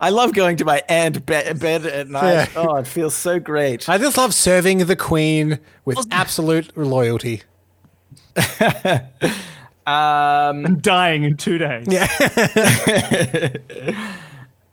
I 0.00 0.10
love 0.10 0.34
going 0.34 0.56
to 0.58 0.64
my 0.64 0.82
ant 0.88 1.24
be- 1.26 1.52
bed 1.54 1.86
at 1.86 2.08
night. 2.08 2.32
Yeah. 2.32 2.46
Oh, 2.56 2.76
it 2.76 2.86
feels 2.86 3.14
so 3.14 3.38
great. 3.38 3.88
I 3.88 3.98
just 3.98 4.16
love 4.18 4.25
serving 4.34 4.78
the 4.86 4.96
queen 4.96 5.58
with 5.84 6.06
absolute 6.10 6.76
loyalty. 6.76 7.42
Um, 9.86 10.66
I'm 10.66 10.78
dying 10.78 11.22
in 11.22 11.36
two 11.36 11.58
days. 11.58 11.86
Yeah. 11.88 12.08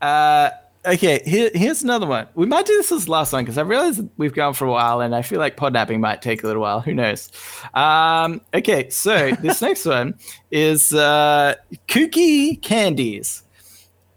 uh, 0.02 0.50
okay, 0.84 1.22
here, 1.24 1.50
here's 1.54 1.84
another 1.84 2.06
one. 2.06 2.26
We 2.34 2.46
might 2.46 2.66
do 2.66 2.76
this 2.76 2.90
as 2.90 3.04
the 3.04 3.12
last 3.12 3.32
one 3.32 3.44
because 3.44 3.56
I 3.56 3.62
realize 3.62 4.02
we've 4.16 4.34
gone 4.34 4.54
for 4.54 4.66
a 4.66 4.72
while 4.72 5.00
and 5.00 5.14
I 5.14 5.22
feel 5.22 5.38
like 5.38 5.56
podnapping 5.56 6.00
might 6.00 6.20
take 6.20 6.42
a 6.42 6.48
little 6.48 6.62
while. 6.62 6.80
Who 6.80 6.94
knows? 6.94 7.30
Um, 7.74 8.40
okay, 8.52 8.90
so 8.90 9.30
this 9.40 9.62
next 9.62 9.86
one 9.86 10.18
is 10.50 10.92
uh, 10.92 11.54
kooky 11.86 12.60
candies. 12.60 13.44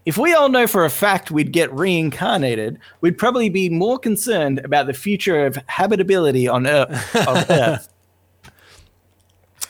If 0.08 0.16
we 0.16 0.32
all 0.32 0.48
know 0.48 0.66
for 0.66 0.86
a 0.86 0.90
fact 0.90 1.30
we'd 1.30 1.52
get 1.52 1.70
reincarnated, 1.70 2.78
we'd 3.02 3.18
probably 3.18 3.50
be 3.50 3.68
more 3.68 3.98
concerned 3.98 4.58
about 4.60 4.86
the 4.86 4.94
future 4.94 5.44
of 5.44 5.58
habitability 5.66 6.48
on 6.48 6.66
Earth. 6.66 7.14
Earth. 7.50 7.92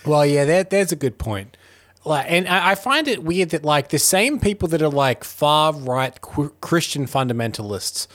Well, 0.07 0.25
yeah, 0.25 0.45
that 0.45 0.71
there's 0.71 0.93
a 0.93 0.97
good 0.97 1.19
point. 1.19 1.57
Like, 2.05 2.27
and 2.29 2.47
I 2.47 2.71
I 2.71 2.75
find 2.77 3.09
it 3.09 3.25
weird 3.25 3.49
that 3.49 3.65
like 3.65 3.89
the 3.89 3.99
same 3.99 4.39
people 4.39 4.69
that 4.69 4.81
are 4.81 4.89
like 4.89 5.25
far 5.25 5.73
right 5.73 6.21
qu- 6.21 6.55
Christian 6.61 7.07
fundamentalists 7.07 8.07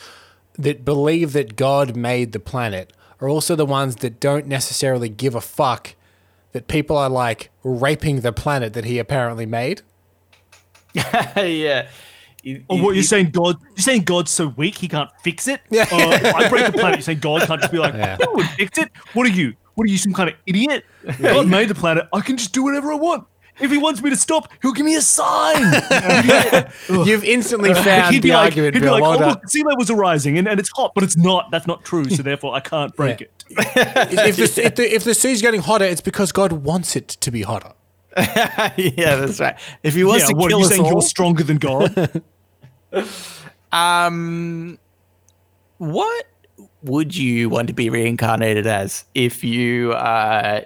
that 0.57 0.85
believe 0.85 1.33
that 1.33 1.57
God 1.57 1.97
made 1.97 2.31
the 2.31 2.39
planet 2.39 2.93
are 3.19 3.27
also 3.27 3.53
the 3.53 3.65
ones 3.65 3.97
that 3.97 4.21
don't 4.21 4.47
necessarily 4.47 5.09
give 5.09 5.35
a 5.35 5.41
fuck 5.41 5.93
that 6.53 6.69
people 6.69 6.95
are 6.95 7.09
like 7.09 7.49
raping 7.65 8.21
the 8.21 8.31
planet 8.31 8.71
that 8.71 8.85
he 8.85 8.97
apparently 8.97 9.45
made. 9.45 9.81
yeah. 10.95 11.89
You- 12.43 12.63
Or 12.67 12.77
you- 12.77 12.83
what 12.83 12.89
you're 12.89 12.95
you- 12.97 13.03
saying? 13.03 13.31
God, 13.31 13.57
you're 13.69 13.77
saying 13.83 14.03
God's 14.03 14.29
so 14.31 14.47
weak 14.57 14.77
he 14.77 14.87
can't 14.87 15.09
fix 15.23 15.47
it? 15.47 15.61
Yeah. 15.71 15.83
Or 15.91 16.13
I 16.37 16.49
break 16.49 16.65
the 16.67 16.73
planet. 16.73 16.97
You're 16.99 17.03
saying 17.03 17.19
God 17.19 17.43
can't 17.47 17.59
just 17.61 17.71
be 17.71 17.79
like, 17.79 17.93
Yeah. 17.93 18.17
"You 18.19 18.27
would 18.33 18.49
fix 18.49 18.77
it." 18.77 18.91
What 19.13 19.25
are 19.25 19.31
you? 19.31 19.53
What 19.75 19.85
are 19.85 19.91
you, 19.91 19.97
some 19.97 20.13
kind 20.13 20.29
of 20.29 20.35
idiot? 20.45 20.85
God 21.21 21.47
made 21.47 21.67
the 21.69 21.73
planet. 21.75 22.07
I 22.13 22.21
can 22.21 22.37
just 22.37 22.53
do 22.53 22.63
whatever 22.63 22.91
I 22.91 22.95
want. 22.95 23.25
If 23.59 23.69
he 23.71 23.77
wants 23.77 24.01
me 24.01 24.09
to 24.09 24.15
stop, 24.15 24.49
he'll 24.61 24.73
give 24.73 24.85
me 24.85 24.95
a 24.95 25.01
sign. 25.01 25.61
You've 26.89 27.23
instantly 27.23 27.73
found 27.73 28.13
he'd 28.13 28.21
the 28.23 28.29
be 28.29 28.33
like, 28.33 28.45
argument, 28.45 28.73
he'd 28.75 28.79
be 28.81 28.85
Bill. 28.85 28.93
like, 28.93 29.01
well 29.03 29.13
"Oh 29.13 29.19
done. 29.19 29.29
look, 29.29 29.47
sea 29.49 29.63
levels 29.63 29.89
are 29.91 29.95
rising, 29.95 30.37
and, 30.39 30.47
and 30.47 30.59
it's 30.59 30.69
hot, 30.75 30.91
but 30.95 31.03
it's 31.03 31.15
not. 31.17 31.49
That's 31.51 31.67
not 31.67 31.83
true. 31.85 32.09
So 32.09 32.23
therefore, 32.23 32.55
I 32.55 32.59
can't 32.59 32.95
break 32.95 33.21
Yeah. 33.21 33.27
it." 33.27 33.45
if, 34.29 34.35
the, 34.55 34.65
if, 34.65 34.75
the, 34.75 34.95
if 34.95 35.03
the 35.03 35.13
sea's 35.13 35.41
getting 35.41 35.61
hotter, 35.61 35.85
it's 35.85 36.01
because 36.01 36.31
God 36.31 36.51
wants 36.51 36.95
it 36.95 37.07
to 37.09 37.31
be 37.31 37.43
hotter. 37.43 37.73
yeah, 38.17 39.15
that's 39.15 39.39
right. 39.39 39.55
If 39.81 39.95
he 39.95 40.03
wants 40.03 40.23
Yeah, 40.25 40.29
to 40.29 40.35
what 40.35 40.45
are 40.45 40.49
kill 40.49 40.59
you 40.59 40.65
us 40.65 40.69
saying? 40.69 40.81
all, 40.83 40.91
You're 40.91 41.01
stronger 41.01 41.43
than 41.43 41.57
God? 41.57 42.21
um, 43.71 44.77
what 45.77 46.25
would 46.83 47.15
you 47.15 47.49
want 47.49 47.67
to 47.67 47.73
be 47.73 47.89
reincarnated 47.89 48.67
as 48.67 49.05
if 49.15 49.43
you 49.43 49.93
uh 49.93 50.61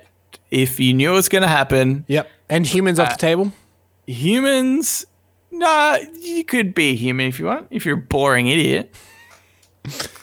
if 0.52 0.80
you 0.80 0.94
knew 0.94 1.12
it 1.12 1.16
was 1.16 1.30
going 1.30 1.42
to 1.44 1.48
happen? 1.48 2.06
Yep. 2.08 2.30
And 2.50 2.66
humans 2.66 3.00
off 3.00 3.12
the 3.12 3.18
table? 3.18 3.52
Humans, 4.08 5.06
nah, 5.52 5.98
you 6.22 6.44
could 6.46 6.74
be 6.74 6.92
a 6.92 6.96
human 6.96 7.28
if 7.28 7.40
you 7.40 7.46
want. 7.46 7.68
If 7.70 7.86
you're 7.86 7.98
a 7.98 8.02
boring 8.02 8.48
idiot. 8.48 8.94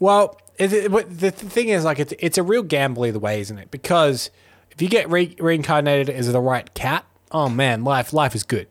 Well, 0.00 0.40
it, 0.58 0.72
it- 0.72 0.90
what- 0.92 1.18
the 1.18 1.32
thing 1.32 1.70
is, 1.70 1.84
like, 1.84 1.98
it's, 1.98 2.14
it's 2.20 2.38
a 2.38 2.42
real 2.44 2.62
gamble 2.62 3.04
either 3.04 3.18
way, 3.18 3.40
isn't 3.40 3.58
it? 3.58 3.70
Because 3.72 4.30
if 4.70 4.80
you 4.80 4.88
get 4.88 5.10
re- 5.10 5.34
reincarnated 5.40 6.08
as 6.08 6.32
the 6.32 6.40
right 6.40 6.72
cat, 6.74 7.04
oh 7.32 7.48
man, 7.48 7.82
life 7.82 8.12
life 8.12 8.34
is 8.36 8.44
good. 8.44 8.68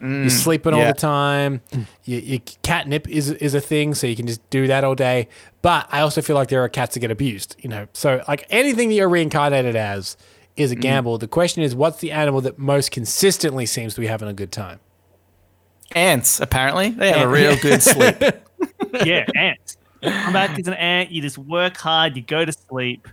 You're 0.00 0.10
mm. 0.10 0.30
sleeping 0.30 0.74
all 0.74 0.84
the 0.84 0.92
time. 0.92 1.60
Your, 2.04 2.20
your 2.20 2.38
catnip 2.62 3.08
is 3.08 3.30
is 3.30 3.54
a 3.54 3.60
thing, 3.60 3.94
so 3.94 4.06
you 4.06 4.14
can 4.14 4.26
just 4.26 4.48
do 4.48 4.68
that 4.68 4.84
all 4.84 4.94
day. 4.94 5.28
But 5.60 5.88
I 5.90 6.00
also 6.00 6.22
feel 6.22 6.36
like 6.36 6.48
there 6.48 6.62
are 6.62 6.68
cats 6.68 6.94
that 6.94 7.00
get 7.00 7.10
abused, 7.10 7.56
you 7.58 7.68
know. 7.68 7.88
So 7.92 8.22
like 8.28 8.46
anything 8.50 8.90
that 8.90 8.94
you're 8.94 9.08
reincarnated 9.08 9.74
as 9.74 10.16
is 10.56 10.70
a 10.70 10.74
mm-hmm. 10.74 10.82
gamble. 10.82 11.18
The 11.18 11.28
question 11.28 11.62
is, 11.62 11.74
what's 11.74 11.98
the 11.98 12.12
animal 12.12 12.40
that 12.42 12.58
most 12.58 12.90
consistently 12.90 13.66
seems 13.66 13.94
to 13.94 14.00
be 14.00 14.06
having 14.06 14.28
a 14.28 14.32
good 14.32 14.52
time? 14.52 14.78
Ants, 15.92 16.40
apparently, 16.40 16.90
they 16.90 17.12
have 17.12 17.22
a 17.22 17.28
real 17.28 17.56
good 17.60 17.82
sleep. 17.82 18.22
yeah, 19.04 19.26
ants. 19.34 19.78
Come 20.02 20.32
back 20.32 20.58
as 20.58 20.68
an 20.68 20.74
ant. 20.74 21.10
You 21.10 21.22
just 21.22 21.38
work 21.38 21.76
hard. 21.76 22.16
You 22.16 22.22
go 22.22 22.44
to 22.44 22.52
sleep, 22.52 23.08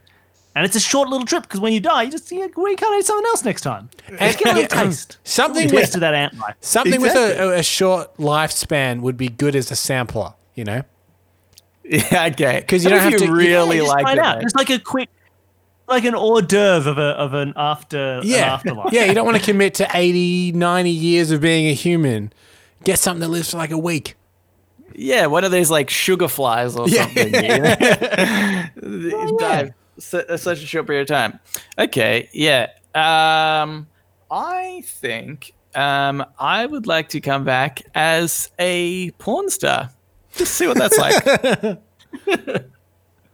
and 0.55 0.65
it's 0.65 0.75
a 0.75 0.79
short 0.79 1.09
little 1.09 1.25
trip 1.27 1.43
because 1.43 1.59
when 1.59 1.73
you 1.73 1.79
die, 1.79 2.03
you 2.03 2.11
just 2.11 2.31
you 2.31 2.49
reincarnate 2.55 3.05
someone 3.05 3.25
else 3.27 3.43
next 3.43 3.61
time. 3.61 3.89
Just 4.17 4.39
get 4.39 4.53
a 4.55 4.59
little 4.61 4.77
taste. 4.85 5.17
Something 5.23 5.63
Taste 5.69 5.73
with 5.73 5.95
of 5.95 6.01
that 6.01 6.13
ant 6.13 6.37
life. 6.39 6.55
something 6.61 6.93
Exactly. 6.93 7.21
with 7.23 7.39
a, 7.55 7.59
a 7.59 7.63
short 7.63 8.15
lifespan 8.17 9.01
would 9.01 9.17
be 9.17 9.27
good 9.27 9.55
as 9.55 9.69
a 9.71 9.75
sampler. 9.75 10.33
You 10.55 10.63
know. 10.63 10.81
yeah, 11.83 12.29
okay. 12.31 12.63
'Cause 12.67 12.83
you 12.83 12.89
What 12.89 12.97
don't 13.01 13.13
if 13.13 13.19
have 13.19 13.29
to- 13.29 13.35
really 13.35 13.77
Yeah, 13.77 13.83
like 13.83 14.03
find 14.05 14.17
it. 14.17 14.25
out. 14.25 14.37
mate? 14.37 14.43
Just 14.43 14.55
like 14.55 14.69
a 14.71 14.79
quick, 14.79 15.09
like 15.87 16.03
an 16.05 16.15
hors 16.15 16.41
d'oeuvre 16.41 16.89
of 16.89 16.97
a 16.97 17.01
of 17.01 17.33
an 17.35 17.53
after 17.55 18.19
an 18.19 18.21
Yeah. 18.23 18.53
afterlife. 18.53 18.91
Yeah, 18.93 19.05
you 19.05 19.13
don't 19.13 19.25
want 19.25 19.37
to 19.37 19.43
commit 19.43 19.73
to 19.75 19.87
80, 19.93 20.53
90 20.53 20.89
years 20.89 21.29
of 21.31 21.41
being 21.41 21.67
a 21.67 21.73
human. 21.73 22.31
Get 22.83 22.97
something 22.99 23.19
that 23.21 23.27
lives 23.29 23.51
for 23.51 23.57
like 23.57 23.71
a 23.71 23.77
week. 23.77 24.15
Yeah, 24.95 25.25
one 25.25 25.43
of 25.43 25.51
those 25.51 25.69
like 25.69 25.89
sugar 25.89 26.27
flies 26.29 26.75
or 26.77 26.87
Yeah. 26.87 27.03
something. 27.05 27.33
you 27.35 28.81
know? 28.81 29.35
Dive 29.37 29.67
su- 29.67 29.73
such 29.97 30.29
a 30.63 30.65
short 30.67 30.87
period 30.87 31.03
of 31.03 31.07
time. 31.07 31.39
Okay, 31.77 32.29
yeah. 32.33 32.67
Um, 32.93 33.87
I 34.31 34.83
think 34.85 35.53
um, 35.75 36.25
I 36.39 36.65
would 36.65 36.87
like 36.87 37.09
to 37.09 37.21
come 37.21 37.43
back 37.43 37.81
as 37.95 38.49
a 38.59 39.11
pawn 39.11 39.49
star. 39.49 39.89
Just 40.35 40.55
see 40.55 40.67
what 40.67 40.77
that's 40.77 40.97
like. 40.97 41.15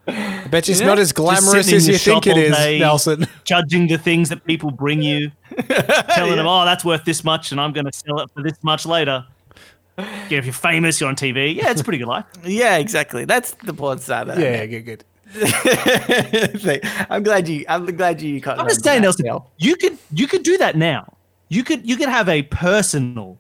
I 0.07 0.47
bet 0.47 0.68
you 0.68 0.72
it's 0.74 0.82
Yeah. 0.82 0.88
not 0.88 0.99
as 0.99 1.14
glamorous 1.14 1.72
as 1.72 1.88
you 1.88 1.97
think 1.97 2.24
shop 2.24 2.28
it 2.28 2.32
all 2.34 2.38
is, 2.38 2.55
day. 2.57 2.80
Nelson. 2.80 3.28
Judging 3.43 3.88
the 3.88 3.97
things 3.97 4.30
that 4.30 4.43
people 4.45 4.72
bring 4.72 5.01
you, 5.01 5.32
telling 6.09 6.36
them, 6.36 6.47
"Oh, 6.47 6.66
that's 6.66 6.84
worth 6.84 7.05
this 7.05 7.24
much, 7.24 7.51
and 7.51 7.62
I'm 7.62 7.72
going 7.72 7.86
to 7.86 7.93
sell 7.93 8.20
it 8.20 8.30
for 8.34 8.41
this 8.41 8.57
much 8.64 8.86
later." 8.86 9.26
Yeah, 9.97 10.05
if 10.39 10.45
you're 10.45 10.53
famous, 10.53 10.99
you're 10.99 11.09
on 11.09 11.16
TV. 11.16 11.55
Yeah, 11.55 11.70
it's 11.70 11.82
a 11.82 11.84
pretty 11.84 11.99
good 11.99 12.07
life. 12.07 12.26
yeah, 12.43 12.78
exactly. 12.78 13.26
That's 13.26 13.51
the 13.64 13.74
porn 13.74 13.99
star. 13.99 14.26
That 14.26 14.38
I 14.38 14.41
Yeah, 14.41 14.66
good, 14.66 14.82
good. 14.86 15.03
Thing. 15.32 16.79
I'm 17.09 17.23
glad 17.23 17.47
you. 17.47 17.65
I'm 17.69 17.86
glad 17.86 18.21
you 18.21 18.41
caught. 18.41 18.55
I'm 18.55 18.61
on 18.61 18.67
just 18.67 18.82
to 18.82 18.84
saying, 18.84 19.01
that, 19.01 19.19
Nelson, 19.19 19.39
you 19.57 19.75
could 19.75 19.97
you 20.11 20.27
could 20.27 20.43
do 20.43 20.57
that 20.57 20.75
now. 20.75 21.17
You 21.49 21.63
could 21.63 21.88
you 21.88 21.97
could 21.97 22.09
have 22.09 22.29
a 22.29 22.43
personal 22.43 23.38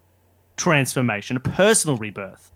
transformation, 0.57 1.37
a 1.37 1.41
personal 1.41 1.97
rebirth 1.97 2.51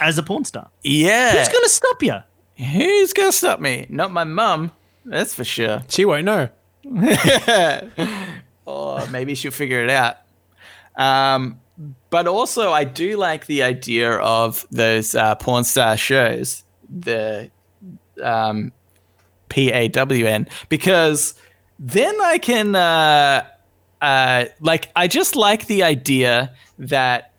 as 0.00 0.18
a 0.18 0.22
porn 0.22 0.44
star. 0.44 0.70
Yeah. 0.82 1.32
Who's 1.32 1.48
going 1.48 1.64
to 1.64 1.70
stop 1.70 2.02
you? 2.02 2.16
Who's 2.60 3.14
gonna 3.14 3.32
stop 3.32 3.58
me? 3.58 3.86
Not 3.88 4.12
my 4.12 4.24
mum. 4.24 4.72
That's 5.06 5.34
for 5.34 5.44
sure. 5.44 5.82
She 5.88 6.04
won't 6.04 6.26
know. 6.26 6.50
or 8.66 9.06
maybe 9.06 9.34
she'll 9.34 9.50
figure 9.50 9.82
it 9.82 9.88
out. 9.88 10.16
Um, 10.96 11.60
but 12.10 12.26
also, 12.26 12.70
I 12.70 12.84
do 12.84 13.16
like 13.16 13.46
the 13.46 13.62
idea 13.62 14.12
of 14.12 14.66
those 14.70 15.14
uh, 15.14 15.36
pawn 15.36 15.64
star 15.64 15.96
shows, 15.96 16.64
the 16.90 17.50
um, 18.22 18.72
PAWN, 19.48 20.48
because 20.68 21.34
then 21.78 22.20
I 22.20 22.38
can, 22.38 22.74
uh, 22.74 23.46
uh, 24.00 24.44
like, 24.60 24.90
I 24.96 25.08
just 25.08 25.36
like 25.36 25.66
the 25.66 25.82
idea 25.82 26.54
that 26.78 27.30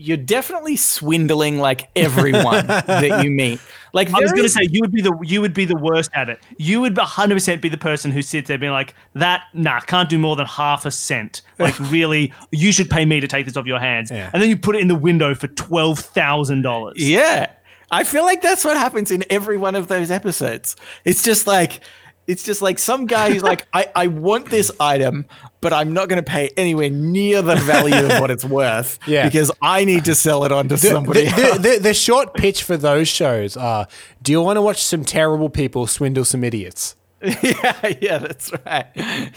you're 0.00 0.16
definitely 0.16 0.76
swindling 0.76 1.58
like 1.58 1.90
everyone 1.94 2.66
that 2.66 3.22
you 3.22 3.30
meet. 3.30 3.60
Like, 3.92 4.12
I 4.14 4.20
was 4.20 4.32
going 4.32 4.44
to 4.44 4.48
say 4.48 4.62
you 4.70 4.80
would 4.80 4.92
be 4.92 5.02
the 5.02 5.16
you 5.22 5.40
would 5.40 5.52
be 5.52 5.64
the 5.64 5.76
worst 5.76 6.10
at 6.14 6.28
it. 6.28 6.38
You 6.58 6.80
would 6.80 6.96
100 6.96 7.34
percent 7.34 7.60
be 7.60 7.68
the 7.68 7.76
person 7.76 8.10
who 8.10 8.22
sits 8.22 8.48
there 8.48 8.56
being 8.56 8.72
like, 8.72 8.94
"That 9.14 9.42
nah, 9.52 9.80
can't 9.80 10.08
do 10.08 10.18
more 10.18 10.36
than 10.36 10.46
half 10.46 10.86
a 10.86 10.90
cent. 10.90 11.42
Like, 11.58 11.78
really, 11.90 12.32
you 12.52 12.72
should 12.72 12.88
pay 12.88 13.04
me 13.04 13.20
to 13.20 13.28
take 13.28 13.46
this 13.46 13.56
off 13.56 13.66
your 13.66 13.80
hands." 13.80 14.10
Yeah. 14.10 14.30
And 14.32 14.40
then 14.40 14.48
you 14.48 14.56
put 14.56 14.76
it 14.76 14.80
in 14.80 14.88
the 14.88 14.94
window 14.94 15.34
for 15.34 15.48
twelve 15.48 15.98
thousand 15.98 16.62
dollars. 16.62 16.94
Yeah. 16.98 17.52
I 17.90 18.04
feel 18.04 18.24
like 18.24 18.42
that's 18.42 18.64
what 18.64 18.76
happens 18.76 19.10
in 19.10 19.24
every 19.30 19.56
one 19.56 19.74
of 19.74 19.88
those 19.88 20.10
episodes. 20.10 20.76
It's 21.04 21.22
just 21.22 21.46
like 21.46 21.80
it's 22.26 22.44
just 22.44 22.62
like 22.62 22.78
some 22.78 23.06
guy 23.06 23.32
who's 23.32 23.42
like, 23.42 23.66
I, 23.72 23.88
I 23.94 24.06
want 24.06 24.50
this 24.50 24.70
item, 24.78 25.26
but 25.60 25.72
I'm 25.72 25.92
not 25.92 26.08
gonna 26.08 26.22
pay 26.22 26.50
anywhere 26.56 26.88
near 26.90 27.42
the 27.42 27.56
value 27.56 28.06
of 28.06 28.20
what 28.20 28.30
it's 28.30 28.44
worth. 28.60 28.98
Yeah. 29.06 29.24
Because 29.26 29.50
I 29.60 29.84
need 29.84 30.04
to 30.04 30.14
sell 30.14 30.44
it 30.44 30.52
on 30.52 30.68
to 30.68 30.76
The, 30.76 30.88
somebody 30.88 31.24
the, 31.24 31.58
the, 31.60 31.78
the 31.82 31.94
short 31.94 32.34
pitch 32.34 32.62
for 32.62 32.76
those 32.76 33.08
shows 33.08 33.56
are 33.56 33.88
do 34.22 34.30
you 34.32 34.40
want 34.42 34.58
to 34.58 34.62
watch 34.62 34.82
some 34.82 35.04
terrible 35.04 35.50
people 35.50 35.86
swindle 35.86 36.24
some 36.24 36.44
idiots? 36.44 36.94
yeah, 37.22 37.94
yeah, 38.00 38.18
that's 38.18 38.50
right. 38.64 38.86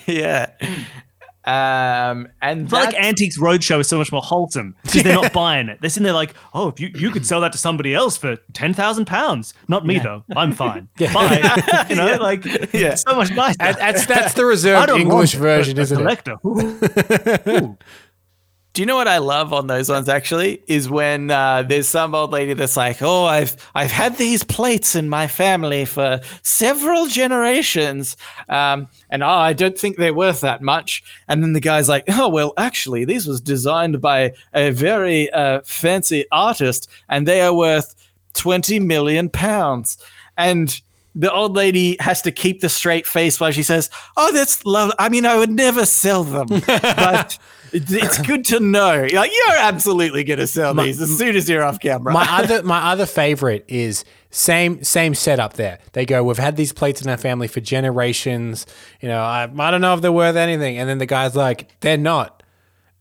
Yeah. 0.07 0.51
Um 1.45 2.29
and 2.41 2.67
I 2.67 2.69
feel 2.69 2.79
like 2.79 2.95
Antiques 2.95 3.37
Roadshow 3.37 3.79
is 3.81 3.87
so 3.89 3.97
much 3.97 4.11
more 4.11 4.21
wholesome 4.21 4.75
because 4.83 5.03
they're 5.03 5.13
not 5.15 5.33
buying 5.43 5.67
it. 5.67 5.79
They're 5.81 5.89
sitting 5.89 6.05
there 6.05 6.13
like, 6.13 6.35
oh, 6.53 6.69
if 6.69 6.79
you, 6.79 6.89
you 6.95 7.11
could 7.11 7.25
sell 7.25 7.41
that 7.41 7.51
to 7.51 7.57
somebody 7.57 7.93
else 7.93 8.15
for 8.15 8.37
ten 8.53 8.73
thousand 8.73 9.05
pounds. 9.05 9.53
Not 9.67 9.85
me 9.85 9.99
though. 9.99 10.23
I'm 10.35 10.51
fine. 10.63 10.87
Bye. 10.97 11.85
you 11.89 11.95
know, 11.95 12.15
like 12.21 12.45
Yeah. 12.73 12.95
so 12.95 13.15
much 13.15 13.31
nicer. 13.31 13.57
That's, 13.59 14.05
that's 14.05 14.33
the 14.35 14.43
I 14.43 14.45
reserved 14.45 14.87
don't 14.87 15.01
English 15.01 15.33
version, 15.35 15.77
a, 15.77 15.81
a 15.81 15.83
isn't 15.83 15.97
it? 15.99 16.01
collector. 16.01 16.35
Ooh. 16.45 16.79
Ooh. 17.65 17.77
Do 18.73 18.81
you 18.81 18.87
know 18.87 18.95
what 18.95 19.07
I 19.07 19.19
love 19.19 19.53
on 19.53 19.67
those 19.67 19.87
ones 19.87 20.09
actually 20.09 20.63
is 20.65 20.89
when 20.89 21.29
uh, 21.29 21.61
there's 21.61 21.87
some 21.87 22.15
old 22.15 22.31
lady 22.31 22.55
that's 22.55 22.75
like, 22.75 23.03
"Oh, 23.03 23.25
I've 23.25 23.55
I've 23.75 23.91
had 23.91 24.17
these 24.17 24.43
plates 24.43 24.95
in 24.95 25.09
my 25.09 25.27
family 25.27 25.85
for 25.85 26.21
several 26.41 27.05
generations, 27.05 28.17
um, 28.49 28.87
and 29.11 29.21
oh, 29.21 29.27
I 29.27 29.53
don't 29.53 29.77
think 29.77 29.97
they're 29.97 30.11
worth 30.11 30.41
that 30.41 30.63
much." 30.63 31.03
And 31.27 31.43
then 31.43 31.53
the 31.53 31.59
guy's 31.59 31.87
like, 31.87 32.05
"Oh, 32.07 32.29
well, 32.29 32.51
actually, 32.57 33.05
these 33.05 33.27
was 33.27 33.41
designed 33.41 34.01
by 34.01 34.33
a 34.55 34.71
very 34.71 35.29
uh, 35.29 35.61
fancy 35.63 36.25
artist, 36.31 36.89
and 37.07 37.27
they 37.27 37.41
are 37.41 37.53
worth 37.53 37.93
twenty 38.33 38.79
million 38.79 39.29
pounds." 39.29 39.99
And 40.35 40.81
the 41.13 41.31
old 41.31 41.55
lady 41.55 41.95
has 41.99 42.23
to 42.23 42.31
keep 42.31 42.61
the 42.61 42.69
straight 42.69 43.05
face 43.05 43.39
while 43.39 43.51
she 43.51 43.61
says, 43.61 43.91
"Oh, 44.17 44.31
that's 44.31 44.65
love. 44.65 44.93
I 44.97 45.09
mean, 45.09 45.27
I 45.27 45.37
would 45.37 45.51
never 45.51 45.85
sell 45.85 46.23
them, 46.23 46.47
but." 46.65 47.37
It's 47.73 47.91
it's 47.91 48.17
good 48.21 48.45
to 48.45 48.59
know. 48.59 48.93
You're 49.03 49.19
Like 49.19 49.31
you're 49.33 49.57
absolutely 49.57 50.23
gonna 50.23 50.47
sell 50.47 50.73
these 50.73 51.01
as 51.01 51.17
soon 51.17 51.35
as 51.35 51.49
you're 51.49 51.63
off 51.63 51.79
camera. 51.79 52.13
my 52.13 52.25
other 52.29 52.63
my 52.63 52.91
other 52.91 53.05
favorite 53.05 53.65
is 53.67 54.05
same 54.29 54.83
same 54.83 55.13
setup 55.15 55.53
there. 55.53 55.79
They 55.93 56.05
go, 56.05 56.23
we've 56.23 56.37
had 56.37 56.55
these 56.55 56.71
plates 56.73 57.01
in 57.01 57.09
our 57.09 57.17
family 57.17 57.47
for 57.47 57.59
generations. 57.61 58.65
You 59.01 59.09
know, 59.09 59.21
I, 59.21 59.43
I 59.57 59.71
don't 59.71 59.81
know 59.81 59.93
if 59.93 60.01
they're 60.01 60.11
worth 60.11 60.35
anything. 60.35 60.77
And 60.77 60.89
then 60.89 60.97
the 60.99 61.05
guy's 61.05 61.35
like, 61.35 61.69
they're 61.81 61.97
not. 61.97 62.41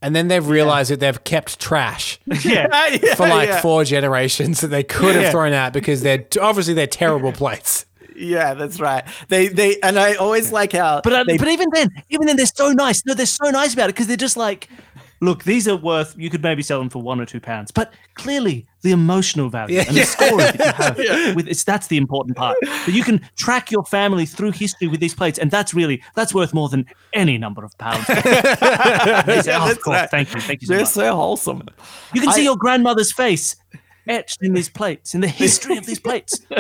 And 0.04 0.16
then 0.16 0.26
they've 0.28 0.46
realized 0.46 0.90
that 0.90 0.98
they've 1.00 1.22
kept 1.24 1.60
trash 1.60 2.18
Yeah. 2.44 2.66
Yeah, 3.02 3.14
for 3.14 3.28
like 3.28 3.48
yeah. 3.48 3.60
four 3.60 3.84
generations 3.84 4.60
that 4.60 4.66
they 4.68 4.82
could 4.82 5.14
have 5.14 5.24
Yeah. 5.24 5.30
thrown 5.30 5.52
out 5.52 5.72
because 5.72 6.02
they're 6.02 6.26
obviously 6.40 6.74
they're 6.74 6.86
terrible 6.88 7.30
plates. 7.32 7.86
Yeah, 8.16 8.54
that's 8.54 8.80
right. 8.80 9.04
They 9.28 9.48
they 9.48 9.78
and 9.82 9.98
I 9.98 10.14
always 10.14 10.52
like 10.52 10.72
how 10.72 11.00
But 11.02 11.12
uh, 11.12 11.24
they, 11.24 11.36
but 11.38 11.48
even 11.48 11.68
then, 11.72 11.90
even 12.10 12.26
then, 12.26 12.36
they're 12.36 12.46
so 12.46 12.72
nice. 12.72 13.04
No, 13.06 13.14
they're 13.14 13.26
so 13.26 13.50
nice 13.50 13.74
about 13.74 13.90
it 13.90 13.94
because 13.94 14.06
they're 14.06 14.16
just 14.16 14.36
like, 14.36 14.68
look, 15.20 15.44
these 15.44 15.68
are 15.68 15.76
worth. 15.76 16.14
You 16.18 16.30
could 16.30 16.42
maybe 16.42 16.62
sell 16.62 16.78
them 16.78 16.90
for 16.90 17.00
one 17.02 17.20
or 17.20 17.26
two 17.26 17.40
pounds, 17.40 17.70
but 17.70 17.92
clearly 18.14 18.66
the 18.82 18.90
emotional 18.90 19.48
value 19.48 19.78
and 19.78 19.96
the 19.96 20.04
story 20.04 20.36
that 20.42 20.58
you 20.98 21.08
have 21.08 21.36
with 21.36 21.48
it's 21.48 21.64
that's 21.64 21.86
the 21.86 21.96
important 21.96 22.36
part. 22.36 22.56
That 22.62 22.92
you 22.92 23.04
can 23.04 23.20
track 23.36 23.70
your 23.70 23.84
family 23.84 24.26
through 24.26 24.52
history 24.52 24.88
with 24.88 25.00
these 25.00 25.14
plates, 25.14 25.38
and 25.38 25.50
that's 25.50 25.72
really 25.72 26.02
that's 26.14 26.34
worth 26.34 26.52
more 26.52 26.68
than 26.68 26.84
any 27.12 27.38
number 27.38 27.64
of 27.64 27.76
pounds. 27.78 28.06
Say, 28.06 29.54
"Oh, 29.54 29.70
of 29.70 29.80
course, 29.80 29.96
right. 29.96 30.10
thank 30.10 30.34
you, 30.34 30.40
thank 30.40 30.62
you 30.62 30.66
so 30.66 30.74
They're 30.74 30.82
much. 30.82 30.92
so 30.92 31.14
wholesome. 31.14 31.62
You 32.12 32.20
can 32.20 32.32
see 32.32 32.44
your 32.44 32.56
grandmother's 32.56 33.12
face 33.12 33.56
etched 34.08 34.42
in 34.42 34.52
these 34.54 34.68
plates, 34.68 35.14
in 35.14 35.20
the 35.20 35.28
history 35.28 35.76
of 35.76 35.86
these 35.86 36.00
plates. 36.00 36.40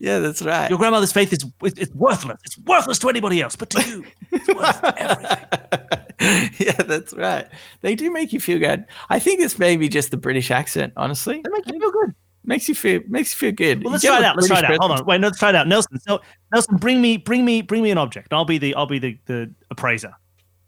Yeah, 0.00 0.18
that's 0.18 0.42
right. 0.42 0.68
Your 0.68 0.78
grandmother's 0.78 1.12
faith 1.12 1.32
is 1.32 1.44
it- 1.62 1.78
it's 1.78 1.94
worthless. 1.94 2.40
It's 2.44 2.58
worthless 2.58 2.98
to 2.98 3.08
anybody 3.08 3.40
else, 3.40 3.54
but 3.56 3.70
to 3.70 3.80
you, 3.88 4.04
it's 4.32 4.48
worth 4.48 4.84
everything. 4.98 6.50
yeah, 6.66 6.72
that's 6.82 7.12
right. 7.14 7.46
They 7.80 7.94
do 7.94 8.10
make 8.10 8.32
you 8.32 8.40
feel 8.40 8.58
good. 8.58 8.84
I 9.08 9.18
think 9.20 9.40
it's 9.40 9.58
maybe 9.58 9.88
just 9.88 10.10
the 10.10 10.16
British 10.16 10.50
accent, 10.50 10.92
honestly. 10.96 11.40
They 11.42 11.50
make 11.50 11.66
you 11.68 11.78
feel 11.78 11.92
good. 11.92 12.14
Makes 12.44 12.68
you 12.68 12.74
feel 12.74 13.00
makes 13.08 13.32
you 13.32 13.38
feel 13.38 13.52
good. 13.54 13.84
Well, 13.84 13.92
let's 13.92 14.04
try 14.04 14.18
it 14.18 14.24
out. 14.24 14.34
Let's 14.36 14.48
try 14.48 14.58
it 14.58 14.62
British 14.66 14.80
out. 14.82 14.88
Hold 14.88 15.00
on. 15.00 15.06
Wait, 15.06 15.20
no, 15.20 15.28
let's 15.28 15.38
try 15.38 15.50
it 15.50 15.54
out. 15.54 15.68
Nelson, 15.68 16.00
so, 16.00 16.20
Nelson, 16.52 16.76
bring 16.76 17.00
me, 17.00 17.16
bring 17.16 17.44
me, 17.44 17.62
bring 17.62 17.82
me 17.84 17.92
an 17.92 17.98
object. 17.98 18.32
I'll 18.32 18.44
be 18.44 18.58
the, 18.58 18.74
I'll 18.74 18.86
be 18.86 18.98
the, 18.98 19.16
the 19.26 19.54
appraiser. 19.70 20.12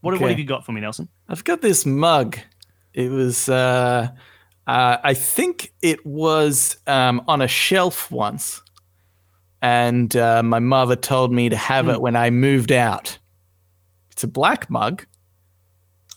What, 0.00 0.18
what 0.20 0.30
have 0.30 0.38
you 0.38 0.44
got 0.44 0.64
for 0.64 0.70
me, 0.72 0.80
Nelson? 0.80 1.08
I've 1.28 1.42
got 1.42 1.60
this 1.60 1.84
mug. 1.84 2.38
It 2.92 3.10
was 3.10 3.48
uh 3.48 4.08
uh 4.66 4.96
I 5.02 5.14
think 5.14 5.72
it 5.82 6.04
was 6.06 6.76
um 6.86 7.22
on 7.28 7.42
a 7.42 7.48
shelf 7.48 8.10
once. 8.10 8.60
And 9.62 10.14
uh, 10.14 10.42
my 10.42 10.58
mother 10.58 10.94
told 10.94 11.32
me 11.32 11.48
to 11.48 11.56
have 11.56 11.86
Hmm. 11.86 11.92
it 11.92 12.00
when 12.02 12.16
I 12.16 12.28
moved 12.30 12.70
out. 12.70 13.18
It's 14.12 14.22
a 14.22 14.28
black 14.28 14.68
mug. 14.68 15.06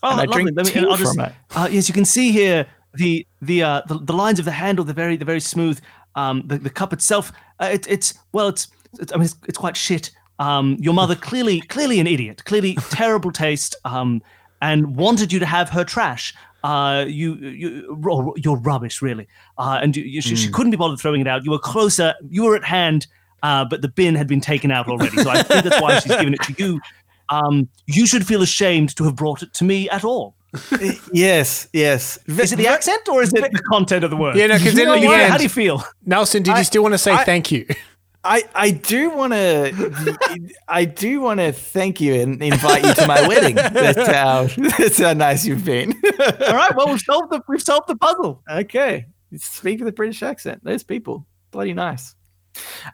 Oh, 0.02 0.10
And 0.10 0.20
I 0.20 0.24
lovely. 0.24 0.42
drink 0.52 0.56
Let 0.56 0.66
me, 0.66 0.72
tea 0.72 0.96
just, 0.98 1.14
from 1.16 1.24
it. 1.24 1.32
Uh, 1.56 1.68
yes, 1.70 1.88
you 1.88 1.94
can 1.94 2.04
see 2.04 2.30
here 2.30 2.66
the 2.94 3.26
the, 3.40 3.62
uh, 3.62 3.82
the 3.88 3.98
the 3.98 4.12
lines 4.12 4.38
of 4.38 4.44
the 4.44 4.50
handle. 4.52 4.84
The 4.84 4.92
very 4.92 5.16
the 5.16 5.24
very 5.24 5.40
smooth. 5.40 5.80
Um, 6.14 6.42
the, 6.46 6.58
the 6.58 6.70
cup 6.70 6.92
itself. 6.92 7.32
Uh, 7.60 7.70
it, 7.72 7.86
it's 7.88 8.14
well, 8.32 8.48
it's, 8.48 8.68
it's 9.00 9.12
I 9.12 9.16
mean, 9.16 9.24
it's, 9.24 9.36
it's 9.48 9.58
quite 9.58 9.76
shit. 9.76 10.10
Um, 10.38 10.76
your 10.78 10.94
mother 10.94 11.14
clearly 11.30 11.60
clearly 11.62 12.00
an 12.00 12.06
idiot. 12.06 12.44
Clearly 12.44 12.74
terrible 12.90 13.32
taste. 13.32 13.76
Um, 13.84 14.20
and 14.60 14.96
wanted 14.96 15.32
you 15.32 15.38
to 15.38 15.46
have 15.46 15.70
her 15.70 15.84
trash. 15.84 16.34
Uh, 16.64 17.04
you 17.06 17.34
you 17.36 17.94
ro- 17.98 18.34
you're 18.36 18.56
rubbish, 18.58 19.00
really. 19.00 19.28
Uh, 19.56 19.78
and 19.82 19.96
you, 19.96 20.02
you, 20.04 20.20
she, 20.20 20.30
Hmm. 20.30 20.34
she 20.36 20.50
couldn't 20.50 20.70
be 20.72 20.76
bothered 20.76 20.98
throwing 21.00 21.20
it 21.20 21.26
out. 21.28 21.44
You 21.44 21.52
were 21.52 21.58
closer. 21.58 22.14
You 22.28 22.44
were 22.44 22.56
at 22.56 22.64
hand. 22.64 23.06
Uh, 23.42 23.64
but 23.64 23.80
the 23.82 23.88
bin 23.88 24.16
had 24.16 24.26
been 24.26 24.40
taken 24.40 24.72
out 24.72 24.88
already. 24.88 25.16
So 25.22 25.30
I 25.30 25.42
think 25.44 25.62
that's 25.64 25.80
why 25.80 26.00
she's 26.00 26.10
given 26.16 26.34
it 26.34 26.42
to 26.42 26.54
you. 26.58 26.80
Um, 27.28 27.68
you 27.86 28.04
should 28.06 28.26
feel 28.26 28.42
ashamed 28.42 28.96
to 28.96 29.04
have 29.04 29.14
brought 29.14 29.42
it 29.44 29.52
to 29.54 29.64
me 29.64 29.88
at 29.90 30.02
all. 30.04 30.34
Yes, 31.12 31.68
yes. 31.72 32.18
Is 32.26 32.52
it 32.52 32.56
the 32.56 32.66
accent 32.68 33.08
or 33.08 33.22
is 33.22 33.32
it 33.32 33.52
the 33.52 33.58
content 33.70 34.02
of 34.02 34.10
the 34.10 34.16
word? 34.16 34.34
Yeah, 34.36 34.46
no, 34.48 34.58
'cause 34.58 34.74
then 34.74 34.88
at 34.88 35.00
the 35.00 35.06
How- 35.06 35.28
how 35.28 35.36
do 35.36 35.42
you 35.42 35.48
feel? 35.48 35.84
Nelson, 36.04 36.42
did 36.42 36.56
you 36.56 36.64
still 36.64 36.82
want 36.82 36.94
to 36.94 36.98
say 36.98 37.12
I- 37.12 37.24
thank 37.24 37.52
you? 37.52 37.66
I, 38.24 38.44
I 38.54 38.70
do 38.72 39.10
want 39.10 39.32
to 39.32 40.56
I 40.68 40.84
do 40.84 41.20
want 41.20 41.38
to 41.40 41.52
thank 41.52 42.00
you 42.00 42.14
and 42.14 42.42
invite 42.42 42.84
you 42.84 42.94
to 42.94 43.06
my 43.06 43.26
wedding. 43.28 43.54
That's 43.72 44.10
how 44.10 44.48
that's 44.78 44.98
how 44.98 45.12
nice 45.12 45.46
you've 45.46 45.64
been. 45.64 45.92
All 46.20 46.54
right, 46.54 46.74
well 46.74 46.88
we've 46.88 47.00
solved 47.00 47.30
the 47.30 47.40
we've 47.48 47.62
solved 47.62 47.88
the 47.88 47.96
puzzle. 47.96 48.42
okay, 48.50 49.06
speak 49.36 49.78
with 49.78 49.88
a 49.88 49.92
British 49.92 50.22
accent. 50.22 50.64
Those 50.64 50.82
people, 50.82 51.26
bloody 51.52 51.74
nice. 51.74 52.14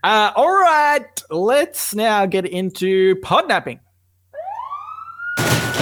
Uh, 0.03 0.31
all 0.37 0.53
right, 0.53 1.07
let's 1.31 1.95
now 1.95 2.27
get 2.27 2.47
into 2.47 3.17
podnapping. 3.17 3.81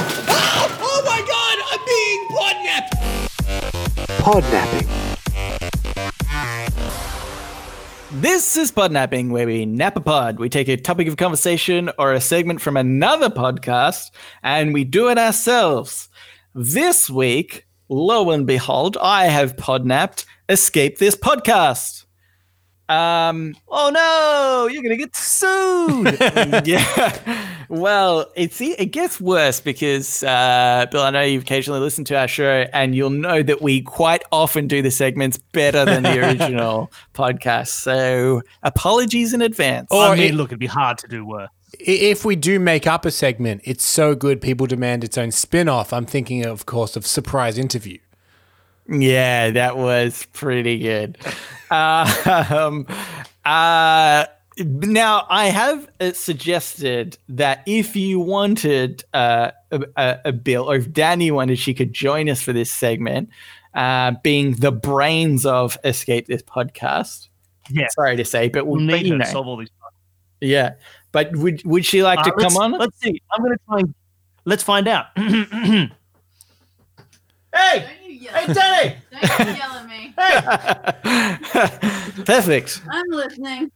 Oh 0.84 1.02
my 1.04 1.20
god, 1.26 1.58
I'm 1.72 1.80
being 1.86 2.28
podnapped! 2.28 2.92
Podnapping. 4.22 5.01
This 8.16 8.58
is 8.58 8.70
podnapping, 8.70 9.30
where 9.30 9.46
we 9.46 9.64
nap 9.64 9.96
a 9.96 10.00
pod. 10.00 10.38
We 10.38 10.50
take 10.50 10.68
a 10.68 10.76
topic 10.76 11.08
of 11.08 11.16
conversation 11.16 11.90
or 11.98 12.12
a 12.12 12.20
segment 12.20 12.60
from 12.60 12.76
another 12.76 13.30
podcast, 13.30 14.10
and 14.42 14.74
we 14.74 14.84
do 14.84 15.08
it 15.08 15.16
ourselves. 15.16 16.10
This 16.54 17.08
week, 17.08 17.66
lo 17.88 18.30
and 18.30 18.46
behold, 18.46 18.98
I 19.00 19.28
have 19.28 19.56
podnapped 19.56 20.26
Escape 20.50 20.98
This 20.98 21.16
Podcast. 21.16 22.01
Um, 22.92 23.54
Oh 23.68 23.90
no, 23.92 24.68
you're 24.72 24.82
gonna 24.82 24.96
get 24.96 25.14
sued. 25.16 26.16
yeah. 26.66 27.48
Well, 27.68 28.30
it's 28.36 28.60
it 28.60 28.92
gets 28.92 29.20
worse 29.20 29.60
because 29.60 30.22
uh, 30.22 30.86
Bill, 30.90 31.02
I 31.02 31.10
know 31.10 31.22
you've 31.22 31.42
occasionally 31.42 31.80
listened 31.80 32.06
to 32.08 32.18
our 32.18 32.28
show, 32.28 32.66
and 32.72 32.94
you'll 32.94 33.10
know 33.10 33.42
that 33.42 33.62
we 33.62 33.80
quite 33.80 34.22
often 34.30 34.68
do 34.68 34.82
the 34.82 34.90
segments 34.90 35.38
better 35.38 35.84
than 35.84 36.02
the 36.02 36.18
original 36.20 36.92
podcast. 37.14 37.68
So 37.68 38.42
apologies 38.62 39.32
in 39.32 39.40
advance. 39.42 39.88
Or 39.90 40.02
I 40.04 40.14
mean, 40.16 40.32
it- 40.32 40.34
look, 40.34 40.50
it'd 40.50 40.58
be 40.58 40.66
hard 40.66 40.98
to 40.98 41.08
do 41.08 41.24
worse. 41.24 41.48
If 41.80 42.26
we 42.26 42.36
do 42.36 42.60
make 42.60 42.86
up 42.86 43.06
a 43.06 43.10
segment, 43.10 43.62
it's 43.64 43.82
so 43.84 44.14
good 44.14 44.42
people 44.42 44.66
demand 44.66 45.02
its 45.04 45.16
own 45.16 45.30
spin 45.30 45.70
off. 45.70 45.94
I'm 45.94 46.04
thinking, 46.04 46.44
of 46.44 46.66
course, 46.66 46.96
of 46.96 47.06
Surprise 47.06 47.56
Interview. 47.56 47.96
Yeah, 48.88 49.50
that 49.50 49.76
was 49.76 50.26
pretty 50.32 50.78
good. 50.78 51.18
Uh, 51.70 52.44
um, 52.50 52.86
uh, 53.44 54.26
now, 54.58 55.26
I 55.30 55.46
have 55.46 55.88
uh, 56.00 56.12
suggested 56.12 57.16
that 57.28 57.62
if 57.66 57.96
you 57.96 58.20
wanted 58.20 59.04
uh, 59.14 59.52
a, 59.70 59.82
a, 59.96 60.18
a 60.26 60.32
Bill, 60.32 60.70
or 60.70 60.76
if 60.76 60.90
Dani 60.90 61.30
wanted, 61.30 61.58
she 61.58 61.72
could 61.72 61.92
join 61.92 62.28
us 62.28 62.42
for 62.42 62.52
this 62.52 62.70
segment, 62.70 63.30
uh, 63.74 64.12
being 64.22 64.52
the 64.56 64.72
brains 64.72 65.46
of 65.46 65.78
Escape 65.84 66.26
This 66.26 66.42
podcast. 66.42 67.28
Yeah. 67.70 67.86
Sorry 67.94 68.16
to 68.16 68.24
say, 68.24 68.48
but, 68.48 68.66
We'll 68.66 68.80
but 68.86 68.96
need 68.96 69.06
you 69.06 69.12
her 69.12 69.18
know, 69.18 69.24
to 69.24 69.30
solve 69.30 69.46
all 69.46 69.56
these. 69.56 69.70
Problems. 69.78 69.96
Yeah. 70.40 70.74
But 71.12 71.34
would 71.36 71.64
would 71.64 71.86
she 71.86 72.02
like 72.02 72.18
Uh, 72.18 72.24
to 72.24 72.32
come 72.32 72.56
on? 72.56 72.72
Let's 72.72 72.98
see. 73.00 73.22
I'm 73.30 73.42
gonna 73.42 73.56
try. 73.68 73.78
And, 73.80 73.94
let's 74.44 74.62
find 74.62 74.88
out. 74.88 75.06
Hey, 77.54 77.86
hey, 78.30 78.46
Dani! 78.52 78.96
Don't 79.10 79.48
you 79.48 79.54
yell 79.54 79.72
at 79.72 79.86
me. 82.16 82.24
Perfect. 82.24 82.82
I'm 82.90 83.04
listening. 83.10 83.70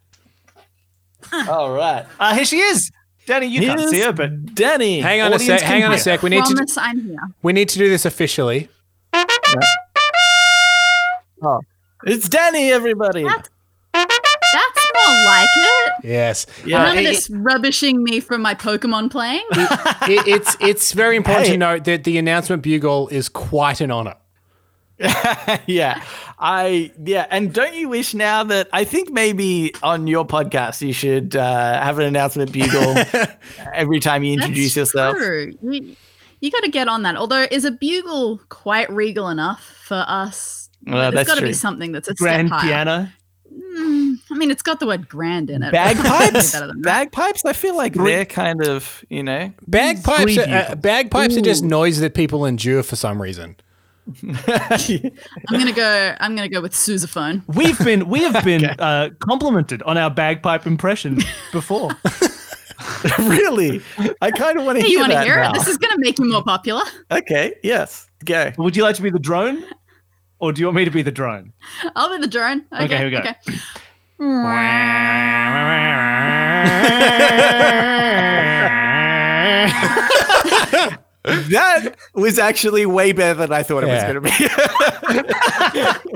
All 1.49 1.73
right. 1.75 2.07
Uh, 2.21 2.35
here 2.35 2.45
she 2.45 2.59
is. 2.59 2.91
Dani, 3.27 3.51
you 3.51 3.61
can't 3.61 3.81
Here's 3.81 3.91
see 3.91 4.01
her, 4.03 4.13
but 4.13 4.31
Dani. 4.55 5.03
Hang 5.03 5.21
on 5.23 5.33
a 5.33 5.39
sec. 5.39 5.61
Hang 5.61 5.83
on 5.85 5.93
a 5.93 5.99
sec. 5.99 6.23
We 6.23 6.31
need 6.31 6.45
to 6.45 6.55
Promise 6.55 6.79
I'm 6.79 7.01
here. 7.01 7.19
we 7.43 7.53
need 7.53 7.69
to 7.71 7.79
do 7.79 7.89
this 7.89 8.05
officially. 8.05 8.69
Oh, 11.43 11.61
It's 12.05 12.29
Dani, 12.29 12.71
everybody. 12.71 13.25
What? 13.25 13.49
That's 13.93 14.87
more 14.95 15.25
like 15.27 15.49
it. 15.57 15.93
Yes. 16.05 16.47
Yeah. 16.65 16.81
Uh, 16.81 16.87
None 16.87 16.99
of 16.99 17.05
it- 17.05 17.09
this 17.09 17.31
rubbishing 17.31 18.03
me 18.03 18.21
from 18.21 18.41
my 18.43 18.55
Pokemon 18.55 19.11
playing. 19.11 19.45
it- 19.51 20.27
it's 20.29 20.57
it's 20.61 20.93
very 20.93 21.17
important 21.17 21.47
Hey. 21.47 21.53
to 21.53 21.59
note 21.59 21.85
that 21.85 22.05
the 22.05 22.17
announcement 22.19 22.63
bugle 22.63 23.09
is 23.09 23.29
quite 23.29 23.81
an 23.81 23.91
honor. 23.91 24.15
yeah. 25.67 26.03
I 26.39 26.91
yeah, 27.03 27.27
and 27.31 27.53
don't 27.53 27.75
you 27.75 27.89
wish 27.89 28.15
now 28.15 28.45
that 28.45 28.69
I 28.73 28.85
think 28.85 29.11
maybe 29.11 29.75
on 29.83 30.07
your 30.07 30.27
podcast 30.27 30.81
you 30.81 30.93
should 30.93 31.37
uh, 31.37 31.83
have 31.83 31.99
an 31.99 32.07
announcement 32.07 32.53
bugle 32.53 32.97
every 33.75 34.01
time 34.01 34.23
you 34.23 34.35
introduce 34.35 34.75
That's 34.75 34.95
yourself. 34.95 35.17
True. 35.17 35.53
You, 35.63 35.97
you 36.41 36.51
got 36.51 36.63
to 36.65 36.71
get 36.71 36.89
on 36.89 37.03
that. 37.03 37.17
Although, 37.17 37.47
is 37.51 37.65
a 37.65 37.71
bugle 37.71 38.41
quite 38.49 38.91
regal 38.91 39.29
enough 39.29 39.63
for 39.83 40.05
us? 40.07 40.69
Well, 40.87 41.11
There's 41.11 41.15
that's 41.15 41.29
got 41.29 41.41
to 41.41 41.47
be 41.47 41.53
something 41.53 41.93
that's 41.93 42.09
a 42.09 42.15
grand 42.15 42.49
step 42.49 42.61
piano. 42.61 43.11
Mm, 43.53 44.19
I 44.31 44.35
mean, 44.35 44.51
it's 44.51 44.63
got 44.63 44.81
the 44.81 44.87
word 44.87 45.09
"grand" 45.09 45.51
in 45.51 45.63
it. 45.63 45.73
Bagpipes, 45.73 46.53
Better 46.53 46.67
than 46.67 46.83
that. 46.83 47.11
bagpipes. 47.11 47.45
I 47.45 47.53
feel 47.55 47.77
like 47.77 47.95
they're 47.95 48.27
kind 48.27 48.63
of 48.67 49.05
you 49.09 49.23
know. 49.23 49.53
Bagpipes, 49.67 50.39
are, 50.39 50.43
uh, 50.43 50.45
bugles. 50.45 50.75
bagpipes 50.83 51.37
are 51.37 51.41
just 51.43 51.65
noise 51.65 52.01
that 52.01 52.15
people 52.15 52.45
endure 52.45 52.83
for 52.83 52.97
some 52.97 53.21
reason. 53.21 53.57
I'm 54.07 55.59
gonna 55.59 55.73
go. 55.73 56.15
I'm 56.21 56.37
gonna 56.37 56.49
go 56.49 56.61
with 56.61 56.73
sousaphone. 56.73 57.43
We've 57.49 57.79
been 57.85 58.09
we 58.09 58.23
have 58.23 58.45
been 58.45 58.65
uh, 58.79 59.11
complimented 59.21 59.83
on 59.83 59.99
our 59.99 60.11
bagpipe 60.11 60.67
impression 60.67 61.19
before. 61.53 61.91
really, 63.19 63.81
I 64.21 64.31
kind 64.31 64.59
of 64.59 64.65
want 64.65 64.77
to 64.79 64.83
Hey, 64.83 64.89
hear 64.89 64.97
you 64.99 65.01
want 65.01 65.13
to 65.13 65.23
hear 65.23 65.37
now. 65.37 65.51
it? 65.51 65.55
This 65.55 65.67
is 65.67 65.77
gonna 65.79 65.97
make 65.99 66.19
you 66.19 66.27
more 66.31 66.43
popular. 66.45 66.83
okay, 67.11 67.55
yes, 67.63 68.09
go. 68.25 68.53
Would 68.59 68.77
you 68.77 68.83
like 68.85 68.95
to 68.97 69.03
be 69.03 69.11
the 69.11 69.19
drone, 69.19 69.65
or 70.39 70.53
do 70.53 70.61
you 70.61 70.67
want 70.67 70.77
me 70.77 70.85
to 70.85 70.91
be 70.91 71.03
the 71.03 71.11
drone? 71.11 71.53
I'll 71.97 72.11
be 72.15 72.19
the 72.21 72.29
drone. 72.31 72.65
Okay, 72.73 72.85
Okay, 72.85 72.97
here 72.99 73.07
we 73.07 73.11
go. 73.11 73.19
Okay. 73.19 73.35
That 81.27 81.97
was 82.15 82.39
actually 82.39 82.87
way 82.87 83.13
better 83.13 83.35
than 83.41 83.53
I 83.53 83.63
thought 83.63 83.83
it 83.85 83.89
Yeah. 83.89 84.13
was 84.13 84.23
going 84.23 84.23
to 84.23 85.99
be. 86.01 86.07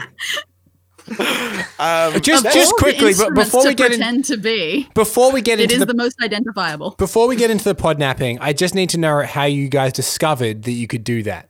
um, 1.79 2.21
Just 2.21 2.47
Of 2.47 2.53
just 2.53 2.75
quickly, 2.77 3.13
but 3.19 3.35
before 3.35 3.65
we 3.67 3.75
get 3.75 3.93
in, 3.93 3.99
pretend 3.99 4.25
to 4.27 4.37
be, 4.37 4.89
before 4.95 5.33
we 5.33 5.43
get 5.43 5.59
it 5.59 5.65
into 5.65 5.75
is 5.75 5.81
the, 5.81 5.87
the 5.87 5.95
most 5.95 6.17
identifiable. 6.23 6.93
before 6.93 7.27
we 7.27 7.35
get 7.37 7.51
into 7.51 7.65
the 7.65 7.75
podnapping, 7.75 8.39
I 8.41 8.53
just 8.53 8.75
need 8.75 8.91
to 8.91 8.99
know 8.99 9.23
how 9.23 9.45
you 9.45 9.69
guys 9.69 9.93
discovered 9.93 10.63
that 10.65 10.73
you 10.73 10.87
could 10.87 11.05
do 11.05 11.23
that. 11.25 11.49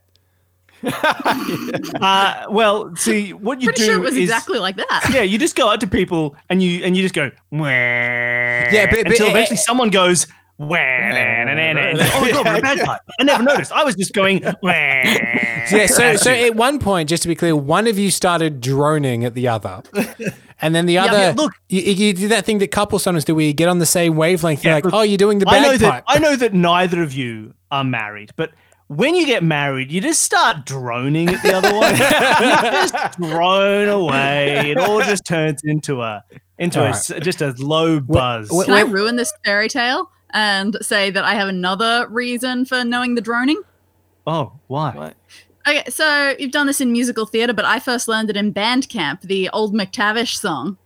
Uh, 2.01 2.45
well, 2.49 2.95
see, 2.95 3.33
what 3.33 3.61
you 3.61 3.67
Pretty 3.67 3.81
do 3.81 3.85
sure 3.85 3.95
it 3.97 3.99
was 4.01 4.13
is 4.15 4.23
exactly 4.23 4.57
like 4.57 4.77
that. 4.77 5.11
yeah, 5.13 5.21
you 5.21 5.37
just 5.37 5.55
go 5.55 5.69
out 5.69 5.79
to 5.81 5.87
people 5.87 6.35
and 6.49 6.63
you 6.63 6.83
and 6.83 6.97
you 6.97 7.03
just 7.03 7.13
go 7.13 7.29
yeah, 7.51 8.87
but- 8.89 9.03
but- 9.03 9.07
until 9.11 9.27
eventually 9.27 9.57
someone 9.57 9.89
goes. 9.91 10.25
Wah, 10.61 10.77
nah, 10.77 11.43
nah, 11.45 11.53
nah, 11.55 11.73
nah, 11.73 11.91
nah. 11.93 12.03
Oh 12.13 12.21
my 12.21 12.31
god, 12.31 12.45
what 12.45 12.59
a 12.59 12.61
bad 12.61 12.77
guy. 12.79 12.99
I 13.19 13.23
never 13.23 13.41
noticed. 13.41 13.71
I 13.71 13.83
was 13.83 13.95
just 13.95 14.13
going. 14.13 14.43
Wah. 14.43 14.71
Yeah, 14.71 15.87
so 15.87 16.15
so 16.15 16.31
at 16.31 16.55
one 16.55 16.77
point, 16.77 17.09
just 17.09 17.23
to 17.23 17.29
be 17.29 17.35
clear, 17.35 17.55
one 17.55 17.87
of 17.87 17.97
you 17.97 18.11
started 18.11 18.61
droning 18.61 19.25
at 19.25 19.33
the 19.33 19.47
other. 19.47 19.81
And 20.61 20.75
then 20.75 20.85
the 20.85 20.99
other, 20.99 21.17
yeah, 21.17 21.33
look. 21.35 21.53
you, 21.69 21.81
you 21.81 22.13
did 22.13 22.29
that 22.29 22.45
thing 22.45 22.59
that 22.59 22.69
couples 22.69 23.01
sometimes 23.01 23.25
do 23.25 23.33
where 23.33 23.45
you 23.45 23.53
get 23.53 23.67
on 23.69 23.79
the 23.79 23.85
same 23.87 24.15
wavelength. 24.15 24.63
You're 24.63 24.73
like, 24.75 24.85
look, 24.85 24.93
oh, 24.93 25.01
you're 25.01 25.17
doing 25.17 25.39
the 25.39 25.49
I 25.49 25.59
know 25.59 25.71
bagpipe. 25.71 25.79
that 25.79 26.03
I 26.07 26.19
know 26.19 26.35
that 26.35 26.53
neither 26.53 27.01
of 27.01 27.13
you 27.13 27.55
are 27.71 27.83
married, 27.83 28.31
but 28.35 28.51
when 28.87 29.15
you 29.15 29.25
get 29.25 29.43
married, 29.43 29.91
you 29.91 30.01
just 30.01 30.21
start 30.21 30.65
droning 30.67 31.29
at 31.29 31.41
the 31.41 31.53
other 31.55 31.73
one. 31.73 31.91
you 31.93 32.87
just 32.87 33.17
drone 33.17 33.87
away. 33.89 34.69
It 34.71 34.77
all 34.77 35.01
just 35.01 35.25
turns 35.25 35.61
into 35.63 36.01
a 36.03 36.23
into 36.59 36.81
a, 36.81 36.87
All 36.87 36.89
s- 36.89 37.11
just 37.21 37.41
a 37.41 37.55
low 37.57 37.99
buzz. 37.99 38.49
Can 38.65 38.73
I 38.75 38.81
ruin 38.81 39.15
this 39.15 39.33
fairy 39.43 39.67
tale 39.69 40.11
and 40.33 40.77
say 40.81 41.09
that 41.11 41.23
I 41.23 41.33
have 41.35 41.47
another 41.47 42.07
reason 42.09 42.65
for 42.65 42.83
knowing 42.83 43.15
the 43.15 43.21
droning? 43.21 43.61
oh, 44.27 44.53
why? 44.67 44.91
What? 44.91 45.15
Okay, 45.67 45.83
so 45.89 46.35
you've 46.39 46.51
done 46.51 46.67
this 46.67 46.81
in 46.81 46.91
musical 46.91 47.25
theatre, 47.25 47.53
but 47.53 47.65
I 47.65 47.79
first 47.79 48.07
learned 48.07 48.29
it 48.29 48.37
in 48.37 48.51
band 48.51 48.89
camp, 48.89 49.21
the 49.21 49.49
old 49.49 49.73
McTavish 49.73 50.37
song. 50.37 50.77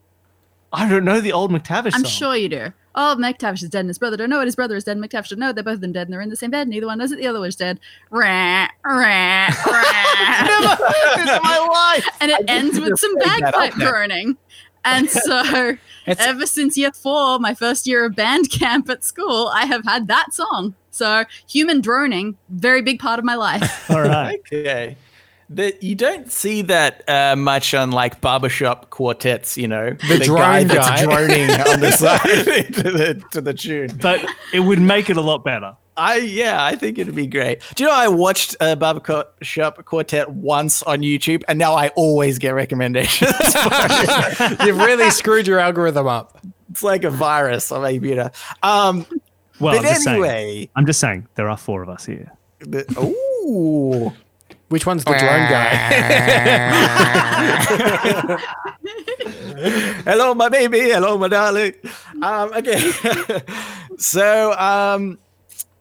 I 0.73 0.89
don't 0.89 1.05
know 1.05 1.21
the 1.21 1.31
old 1.31 1.51
McTavish 1.51 1.93
I'm 1.93 2.03
song. 2.03 2.11
sure 2.11 2.35
you 2.35 2.49
do. 2.49 2.73
Oh, 2.97 3.15
McTavish 3.19 3.61
is 3.63 3.69
dead 3.69 3.81
and 3.81 3.89
his 3.89 3.97
brother 3.97 4.15
don't 4.17 4.29
know 4.29 4.41
it. 4.41 4.45
His 4.45 4.55
brother 4.55 4.75
is 4.75 4.85
dead 4.85 4.97
and 4.97 5.05
McTavish 5.05 5.29
don't 5.29 5.39
know 5.39 5.49
it. 5.49 5.55
They're 5.55 5.63
both 5.63 5.75
of 5.75 5.81
them 5.81 5.91
dead 5.91 6.07
and 6.07 6.13
they're 6.13 6.21
in 6.21 6.29
the 6.29 6.35
same 6.35 6.51
bed. 6.51 6.67
Neither 6.67 6.87
one 6.87 6.97
knows 6.97 7.11
it. 7.11 7.17
The 7.19 7.27
other 7.27 7.39
one's 7.41 7.55
dead. 7.55 7.79
Rah, 8.09 8.67
rah, 8.85 9.47
rah. 9.47 9.49
my 11.43 11.93
life. 11.95 12.07
and 12.21 12.31
it 12.31 12.41
ends 12.47 12.79
with 12.79 12.97
some 12.97 13.15
that 13.15 13.43
up 13.43 13.53
bagpipe 13.53 13.73
there. 13.75 13.89
Burning. 14.85 14.99
And 14.99 15.09
so, 15.09 15.77
ever 16.07 16.45
since 16.45 16.77
year 16.77 16.91
four, 16.91 17.39
my 17.39 17.53
first 17.53 17.87
year 17.87 18.05
of 18.05 18.15
band 18.15 18.49
camp 18.49 18.89
at 18.89 19.03
school, 19.03 19.49
I 19.53 19.65
have 19.65 19.83
had 19.83 20.07
that 20.07 20.33
song. 20.33 20.75
So, 20.91 21.25
human 21.47 21.81
droning, 21.81 22.37
very 22.49 22.81
big 22.81 22.99
part 22.99 23.19
of 23.19 23.25
my 23.25 23.35
life. 23.35 23.89
All 23.89 24.01
right. 24.01 24.39
Okay. 24.39 24.97
That 25.47 25.83
you 25.83 25.93
don't 25.93 26.31
see 26.31 26.63
that 26.63 27.07
uh, 27.07 27.35
much 27.35 27.75
on 27.75 27.91
like 27.91 28.19
barbershop 28.19 28.89
quartets, 28.89 29.57
you 29.57 29.67
know. 29.67 29.91
The, 29.91 30.23
drone 30.25 30.39
guy 30.39 30.63
that's 30.63 30.89
guy. 30.89 31.03
droning 31.03 31.51
on 31.51 31.81
the 31.81 31.91
side 31.95 32.73
to 32.73 32.91
the 32.91 33.23
to 33.31 33.41
the 33.41 33.53
tune. 33.53 33.95
But 34.01 34.25
it 34.53 34.61
would 34.61 34.81
make 34.81 35.11
it 35.11 35.17
a 35.17 35.21
lot 35.21 35.43
better. 35.43 35.77
I 35.97 36.17
yeah, 36.17 36.63
I 36.63 36.75
think 36.75 36.97
it'd 36.97 37.15
be 37.15 37.27
great. 37.27 37.61
Do 37.75 37.83
you 37.83 37.89
know 37.89 37.95
I 37.95 38.07
watched 38.09 38.55
a 38.59 38.75
barbershop 38.75 39.83
quartet 39.85 40.29
once 40.29 40.83
on 40.83 40.99
YouTube, 40.99 41.43
and 41.47 41.57
now 41.57 41.73
I 41.73 41.87
always 41.89 42.37
get 42.37 42.49
recommendations. 42.49 43.31
You've 44.65 44.77
really 44.77 45.09
screwed 45.11 45.47
your 45.47 45.59
algorithm 45.59 46.07
up. 46.07 46.37
it's 46.69 46.83
like 46.83 47.03
a 47.05 47.09
virus 47.09 47.71
on 47.71 47.81
my 47.81 47.93
computer. 47.93 48.31
Um, 48.61 49.05
Well, 49.59 49.73
but 49.73 49.77
I'm 49.79 49.83
just 49.83 50.03
saying. 50.03 50.15
anyway, 50.15 50.69
I'm 50.75 50.85
just 50.85 50.99
saying 50.99 51.27
there 51.35 51.49
are 51.49 51.55
four 51.57 51.81
of 51.81 51.87
us 51.89 52.05
here. 52.05 52.29
the, 52.59 52.83
ooh. 52.99 54.11
Which 54.69 54.85
one's 54.85 55.03
the 55.05 55.11
drone 55.11 55.47
guy? 55.47 55.67
Hello, 60.05 60.33
my 60.33 60.49
baby. 60.49 60.79
Hello, 60.89 61.17
my 61.17 61.27
darling. 61.27 61.73
Um, 62.21 62.51
okay. 62.53 62.91
so 63.97 64.53
um, 64.53 65.19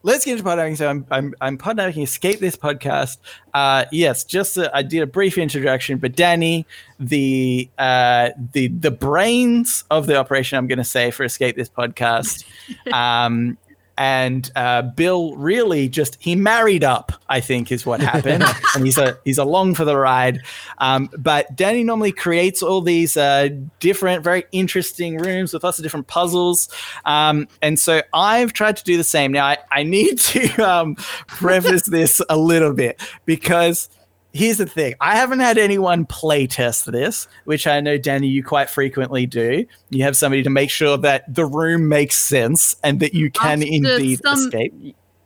let's 0.05 0.23
get 0.23 0.37
into 0.37 0.43
podnapping. 0.43 0.77
So 0.77 0.87
I'm 0.87 1.05
I'm 1.11 1.33
I'm 1.41 1.57
podnapping 1.57 2.03
Escape 2.03 2.39
this 2.39 2.55
podcast. 2.55 3.17
Uh, 3.53 3.85
yes, 3.91 4.23
just 4.23 4.57
uh, 4.57 4.69
I 4.73 4.83
did 4.83 5.01
a 5.01 5.07
brief 5.07 5.37
introduction, 5.37 5.97
but 5.97 6.13
Dani, 6.13 6.65
the 6.99 7.69
uh, 7.77 8.29
the 8.53 8.67
the 8.67 8.91
brains 8.91 9.83
of 9.91 10.05
the 10.05 10.15
operation, 10.15 10.57
I'm 10.57 10.67
going 10.67 10.77
to 10.77 10.83
say 10.85 11.11
for 11.11 11.25
Escape 11.25 11.57
this 11.57 11.69
podcast. 11.69 12.45
Um, 12.91 13.57
and 13.97 14.51
uh, 14.55 14.81
Bill 14.81 15.35
really 15.35 15.87
just 15.87 16.17
he 16.19 16.35
married 16.35 16.83
up, 16.83 17.11
I 17.29 17.39
think, 17.39 17.71
is 17.71 17.85
what 17.85 18.01
happened, 18.01 18.43
and 18.75 18.85
he's 18.85 18.97
a 18.97 19.17
he's 19.23 19.37
along 19.37 19.75
for 19.75 19.85
the 19.85 19.97
ride. 19.97 20.41
Um, 20.79 21.09
but 21.17 21.55
Dani 21.55 21.85
normally 21.85 22.11
creates 22.11 22.61
all 22.61 22.81
these 22.81 23.15
uh, 23.17 23.49
different, 23.79 24.23
very 24.23 24.45
interesting 24.51 25.17
rooms 25.17 25.53
with 25.53 25.63
lots 25.63 25.79
of 25.79 25.83
different 25.83 26.07
puzzles, 26.07 26.69
um, 27.05 27.47
and 27.61 27.79
so 27.79 28.01
I've 28.13 28.53
tried 28.53 28.77
to 28.77 28.83
do 28.83 28.97
the 28.97 29.03
same. 29.03 29.31
Now 29.31 29.45
I, 29.45 29.57
I 29.71 29.83
need 29.83 30.19
to 30.19 30.57
um, 30.69 30.95
preface 31.27 31.83
this 31.83 32.21
a 32.29 32.37
little 32.37 32.73
bit 32.73 33.01
because 33.25 33.89
here's 34.35 34.57
the 34.57 34.65
thing. 34.65 34.93
I 35.01 35.15
haven't 35.15 35.39
had 35.39 35.57
anyone 35.57 36.05
play 36.05 36.45
test 36.45 36.91
this 36.91 37.27
which 37.45 37.65
i 37.67 37.79
know 37.79 37.97
dani 37.97 38.29
you 38.29 38.43
quite 38.43 38.69
frequently 38.69 39.25
do. 39.25 39.65
You 39.89 40.03
have 40.03 40.15
somebody 40.17 40.43
to 40.43 40.49
make 40.49 40.69
sure 40.69 40.97
that 40.97 41.33
the 41.33 41.45
room 41.45 41.87
makes 41.89 42.15
sense 42.17 42.75
and 42.83 42.99
that 42.99 43.13
you 43.13 43.31
can 43.31 43.61
After 43.63 43.73
indeed 43.73 44.19
some- 44.23 44.37
escape 44.39 44.73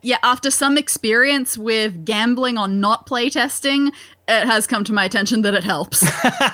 yeah, 0.02 0.18
after 0.24 0.50
some 0.52 0.78
experience 0.78 1.58
with 1.58 2.06
gambling 2.06 2.58
on 2.58 2.80
not 2.80 3.08
playtesting, 3.08 3.92
it 4.28 4.46
has 4.46 4.68
come 4.68 4.84
to 4.84 4.94
my 4.94 5.06
attention 5.06 5.42
that 5.42 5.54
it 5.56 5.64
helps. 5.64 6.04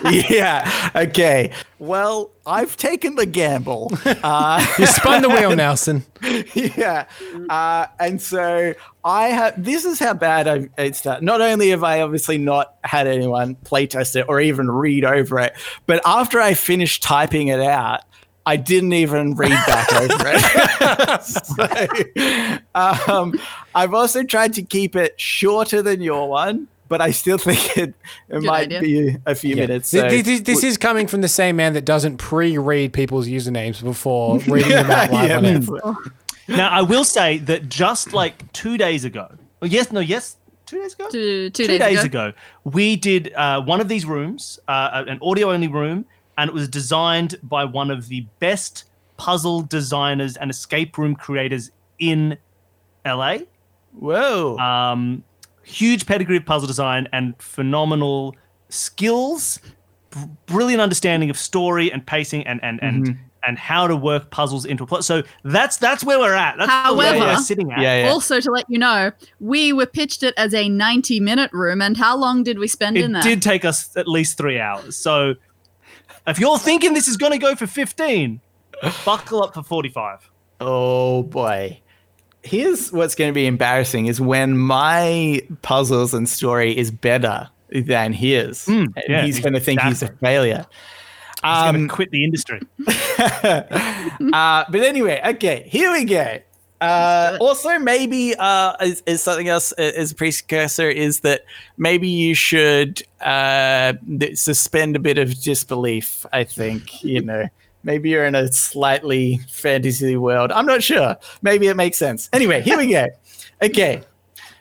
yeah 0.30 0.90
okay 0.96 1.52
well 1.78 2.32
i've 2.46 2.78
taken 2.78 3.16
the 3.16 3.26
gamble 3.26 3.92
uh, 4.06 4.66
You 4.80 4.86
spun 4.86 5.22
the 5.22 5.30
wheel, 5.30 5.56
Nelson. 5.56 6.06
yeah. 6.54 7.06
Uh, 7.50 7.88
and 8.00 8.22
so 8.22 8.74
I 9.04 9.28
have, 9.30 9.62
this 9.64 9.86
is 9.86 10.00
how 10.00 10.14
bad 10.14 10.48
I, 10.48 10.70
it's 10.78 11.02
done. 11.02 11.24
Not 11.24 11.42
only 11.42 11.70
have 11.70 11.84
I 11.84 12.02
obviously 12.02 12.38
not 12.38 12.76
had 12.84 13.08
anyone 13.08 13.56
playtest 13.56 14.16
it 14.16 14.26
or 14.28 14.40
even 14.40 14.70
read 14.70 15.06
over 15.06 15.40
it, 15.40 15.54
but 15.86 16.02
after 16.06 16.40
I 16.40 16.54
finished 16.54 17.04
typing 17.04 17.50
it 17.50 17.60
out, 17.60 18.02
I 18.46 18.58
didn't 18.58 18.94
even 18.94 19.36
read 19.36 19.50
back 19.50 19.92
over 19.94 20.16
it. 20.28 21.24
so, 21.24 22.58
um, 23.14 23.34
I've 23.74 23.94
also 23.94 24.24
tried 24.24 24.54
to 24.54 24.62
keep 24.62 24.96
it 24.96 25.20
shorter 25.20 25.82
than 25.82 26.02
your 26.02 26.30
one, 26.30 26.68
but 26.88 27.02
I 27.02 27.12
still 27.12 27.38
think 27.40 27.78
it, 27.78 27.94
it 28.30 28.44
might 28.44 28.72
idea. 28.72 28.82
be 28.82 29.18
a 29.26 29.34
few 29.36 29.56
minutes. 29.56 29.90
So. 29.90 30.08
th- 30.08 30.24
This, 30.26 30.42
this 30.42 30.64
is 30.64 30.78
coming 30.78 31.08
from 31.08 31.22
the 31.22 31.28
same 31.28 31.56
man 31.56 31.74
that 31.74 31.86
doesn't 31.86 32.18
pre-read 32.18 32.94
people's 32.94 33.28
usernames 33.28 33.84
before 33.84 34.38
reading 34.48 34.70
them 34.70 34.92
out 34.92 35.12
live 35.12 35.30
Yeah, 35.30 35.38
on 35.38 35.46
air. 35.46 35.60
that's- 35.60 35.96
Now, 36.48 36.70
I 36.70 36.82
will 36.84 37.04
say 37.04 37.40
that 37.40 37.68
just 37.70 38.14
like 38.14 38.52
two 38.54 38.78
days 38.78 39.04
ago, 39.06 39.28
oh, 39.62 39.66
yes, 39.66 39.92
no, 39.92 40.00
yes, 40.00 40.38
two 40.68 40.80
days 40.82 40.94
ago? 40.94 41.10
two, 41.10 41.50
two, 41.50 41.64
two 41.64 41.68
days, 41.68 41.80
days 41.80 42.04
ago. 42.04 42.28
ago, 42.28 42.38
we 42.64 42.96
did 42.96 43.34
uh, 43.34 43.62
one 43.64 43.82
of 43.82 43.88
these 43.88 44.06
rooms, 44.06 44.60
uh, 44.68 45.04
an 45.08 45.18
audio 45.24 45.52
only 45.52 45.68
room, 45.68 46.06
and 46.38 46.50
it 46.50 46.54
was 46.54 46.68
designed 46.68 47.36
by 47.44 47.64
one 47.66 47.92
of 47.92 48.08
the 48.08 48.26
best 48.40 48.86
puzzle 49.18 49.62
designers 49.62 50.36
and 50.38 50.52
escape 50.52 50.98
room 50.98 51.16
creators 51.16 51.72
in 52.00 52.38
LA. 53.06 53.38
Whoa. 53.94 54.58
Um, 54.58 55.24
huge 55.64 56.06
pedigree 56.06 56.38
of 56.38 56.46
puzzle 56.46 56.68
design 56.68 57.08
and 57.14 57.34
phenomenal 57.42 58.36
skills, 58.70 59.60
br- 60.10 60.26
brilliant 60.46 60.82
understanding 60.82 61.30
of 61.30 61.38
story 61.38 61.92
and 61.92 62.06
pacing 62.06 62.46
and 62.48 62.60
and 62.64 62.80
and. 62.82 63.18
And 63.48 63.60
how 63.60 63.86
to 63.86 63.96
work 63.96 64.32
puzzles 64.32 64.66
into 64.66 64.86
a 64.86 64.88
plot. 64.88 65.06
So 65.06 65.22
that's 65.44 65.78
that's 65.78 66.04
where 66.04 66.18
we're 66.18 66.34
at. 66.34 66.58
That's 66.58 66.98
where 66.98 67.14
we're 67.14 67.20
However- 67.20 67.42
sitting 67.42 67.72
at. 67.72 67.80
yeah, 67.80 68.02
yeah. 68.02 68.10
Also, 68.10 68.40
to 68.40 68.50
let 68.50 68.66
you 68.70 68.80
know, 68.80 69.12
we 69.40 69.72
were 69.72 69.86
pitched 69.86 70.24
it 70.24 70.34
as 70.36 70.52
a 70.56 70.68
90 70.68 71.20
minute 71.20 71.54
room, 71.54 71.80
and 71.80 71.96
how 71.96 72.18
long 72.18 72.42
did 72.42 72.58
we 72.58 72.68
spend 72.68 72.98
in 72.98 73.12
that? 73.12 73.24
it 73.24 73.30
did 73.30 73.44
take 73.44 73.64
us 73.64 73.96
at 73.96 74.08
least 74.08 74.40
three 74.40 74.60
hours. 74.60 74.96
So 74.96 75.36
if 76.28 76.40
you're 76.40 76.58
thinking 76.60 76.94
this 76.94 77.08
is 77.08 77.18
going 77.18 77.32
to 77.32 77.38
go 77.38 77.56
for 77.56 77.68
15, 77.68 78.40
buckle 79.06 79.44
up 79.44 79.54
for 79.54 79.64
45. 79.64 80.30
Oh 80.62 81.24
boy. 81.24 81.80
Here's 82.44 82.92
what's 82.92 83.16
going 83.16 83.30
to 83.32 83.34
be 83.34 83.48
embarrassing 83.48 84.06
is 84.06 84.22
when 84.22 84.58
my 84.58 85.42
puzzles 85.64 86.14
and 86.14 86.30
story 86.30 86.78
is 86.78 86.92
better 86.92 87.50
than 87.72 88.14
his. 88.14 88.68
and 88.68 88.94
yeah, 89.10 89.26
he's 89.26 89.40
going 89.40 89.54
to 89.54 89.60
think 89.60 89.82
he's 89.82 90.04
a 90.04 90.10
failure. 90.18 90.66
I'm 91.44 91.70
Um, 91.70 91.76
going 91.76 91.88
to 91.90 91.94
quit 91.94 92.12
the 92.12 92.24
industry. 92.24 92.62
uh, 94.34 94.64
but 94.70 94.82
anyway, 94.82 95.22
okay, 95.26 95.68
here 95.70 95.92
we 95.92 96.06
go. 96.06 96.38
Uh, 96.82 97.38
also, 97.40 97.80
maybe 97.80 98.36
uh, 98.38 98.76
is, 98.82 99.02
is 99.06 99.22
something 99.22 99.48
else 99.48 99.72
as 99.74 100.12
a 100.12 100.16
precursor 100.16 100.90
is 100.90 101.22
that 101.22 101.46
maybe 101.78 102.08
you 102.08 102.36
should 102.36 103.02
uh, 103.22 103.94
suspend 104.34 104.96
a 104.96 105.00
bit 105.00 105.18
of 105.18 105.42
disbelief. 105.42 106.26
I 106.34 106.44
think 106.44 107.04
you 107.04 107.22
know 107.22 107.48
maybe 107.84 108.10
you're 108.10 108.26
in 108.26 108.36
a 108.36 108.52
slightly 108.52 109.40
fantasy 109.50 110.18
world. 110.18 110.52
I'm 110.52 110.66
not 110.66 110.84
sure. 110.84 111.16
Maybe 111.42 111.68
it 111.68 111.76
makes 111.76 111.98
sense. 111.98 112.30
Anyway, 112.34 112.62
here 112.62 112.78
we 112.78 112.88
go. 112.88 113.08
Okay, 113.62 114.04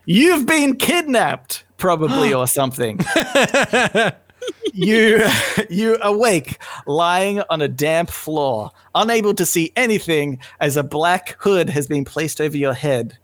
you've 0.05 0.47
been 0.47 0.77
kidnapped, 0.77 1.65
probably 1.79 2.33
or 2.35 2.47
something 2.47 3.01
you 4.73 5.25
you 5.71 5.97
awake 6.03 6.59
lying 6.87 7.43
on 7.51 7.63
a 7.63 7.69
damp 7.69 8.11
floor 8.11 8.71
unable 8.95 9.35
to 9.35 9.47
see 9.47 9.73
anything 9.77 10.39
as 10.61 10.77
a 10.77 10.83
black 10.83 11.37
hood 11.39 11.69
has 11.69 11.87
been 11.87 12.05
placed 12.05 12.41
over 12.41 12.57
your 12.57 12.75
head 12.75 13.19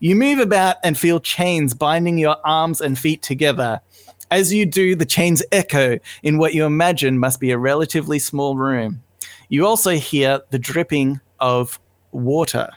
You 0.00 0.14
move 0.14 0.38
about 0.38 0.76
and 0.84 0.96
feel 0.96 1.18
chains 1.18 1.74
binding 1.74 2.18
your 2.18 2.36
arms 2.44 2.80
and 2.80 2.96
feet 2.96 3.20
together. 3.22 3.80
As 4.30 4.52
you 4.52 4.66
do, 4.66 4.94
the 4.94 5.06
chains 5.06 5.42
echo 5.50 5.98
in 6.22 6.38
what 6.38 6.54
you 6.54 6.64
imagine 6.64 7.18
must 7.18 7.40
be 7.40 7.50
a 7.50 7.58
relatively 7.58 8.18
small 8.18 8.56
room. 8.56 9.02
You 9.48 9.66
also 9.66 9.92
hear 9.92 10.40
the 10.50 10.58
dripping 10.58 11.20
of 11.40 11.80
water. 12.12 12.70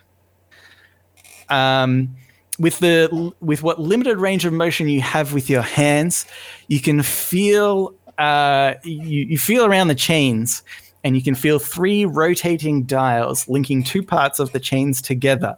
Um, 1.50 2.16
with 2.60 2.80
the 2.80 3.32
with 3.40 3.64
what 3.64 3.80
limited 3.80 4.18
range 4.18 4.46
of 4.46 4.54
motion 4.54 4.88
you 4.90 5.02
have 5.02 5.34
with 5.34 5.50
your 5.50 5.62
hands, 5.62 6.26
you 6.68 6.80
can 6.80 7.02
feel 7.02 7.94
uh, 8.18 8.76
you, 8.84 9.26
you 9.26 9.38
feel 9.38 9.66
around 9.66 9.88
the 9.88 9.96
chains, 9.96 10.64
and 11.04 11.16
you 11.16 11.24
can 11.24 11.36
feel 11.36 11.60
three 11.60 12.06
rotating 12.06 12.84
dials 12.84 13.48
linking 13.48 13.84
two 13.84 14.04
parts 14.04 14.40
of 14.40 14.52
the 14.52 14.60
chains 14.60 15.02
together. 15.02 15.58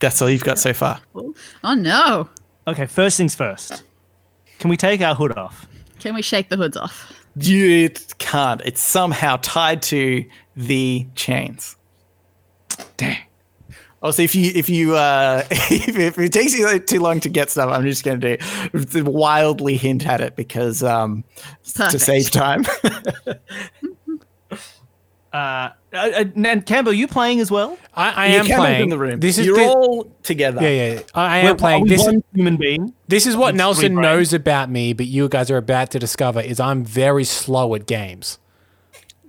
That's 0.00 0.22
all 0.22 0.30
you've 0.30 0.44
got 0.44 0.58
so 0.58 0.72
far. 0.72 1.00
Oh 1.64 1.74
no! 1.74 2.28
Okay, 2.66 2.86
first 2.86 3.16
things 3.16 3.34
first. 3.34 3.84
Can 4.58 4.70
we 4.70 4.76
take 4.76 5.00
our 5.00 5.14
hood 5.14 5.36
off? 5.36 5.66
Can 6.00 6.14
we 6.14 6.22
shake 6.22 6.48
the 6.48 6.56
hoods 6.56 6.76
off? 6.76 7.12
You 7.36 7.90
can't. 8.18 8.60
It's 8.64 8.80
somehow 8.80 9.36
tied 9.42 9.82
to 9.82 10.24
the 10.56 11.06
chains. 11.14 11.76
Dang. 12.96 13.18
Also, 14.02 14.22
if 14.22 14.34
you 14.34 14.52
if 14.54 14.68
you 14.68 14.94
uh, 14.96 15.42
if, 15.50 15.96
if 15.98 16.18
it 16.18 16.32
takes 16.32 16.54
you 16.56 16.78
too 16.78 17.00
long 17.00 17.18
to 17.20 17.28
get 17.28 17.50
stuff, 17.50 17.68
I'm 17.70 17.82
just 17.84 18.04
going 18.04 18.20
to 18.20 18.36
do 18.72 19.04
wildly 19.04 19.76
hint 19.76 20.06
at 20.06 20.20
it 20.20 20.36
because 20.36 20.82
um, 20.84 21.24
to 21.74 21.98
save 21.98 22.30
time. 22.30 22.64
Uh, 25.30 25.68
uh, 25.92 26.24
and 26.36 26.64
Campbell, 26.64 26.92
you 26.94 27.06
playing 27.06 27.38
as 27.40 27.50
well? 27.50 27.76
I, 27.94 28.10
I 28.10 28.26
You 28.28 28.38
am 28.38 28.46
can 28.46 28.52
open 28.60 28.64
playing. 28.64 28.88
the 28.88 28.98
room. 28.98 29.20
This 29.20 29.36
is 29.36 29.44
You're 29.46 29.56
thi- 29.56 29.64
all 29.66 30.10
together. 30.22 30.62
yeah, 30.62 30.92
yeah. 30.94 31.00
I, 31.14 31.22
I 31.22 31.38
We're- 31.42 31.50
am 31.50 31.56
playing. 31.58 31.84
This 31.86 32.02
one 32.02 32.24
human 32.34 32.56
being. 32.56 32.94
this 33.08 33.26
is 33.26 33.36
what 33.36 33.54
Nelson 33.54 33.94
knows 33.94 34.32
about 34.32 34.70
me, 34.70 34.94
but 34.94 35.04
you 35.06 35.28
guys 35.28 35.50
are 35.50 35.58
about 35.58 35.90
to 35.90 35.98
discover 35.98 36.40
is 36.40 36.58
I'm 36.58 36.82
very 36.82 37.24
slow 37.24 37.74
at 37.74 37.86
games. 37.86 38.38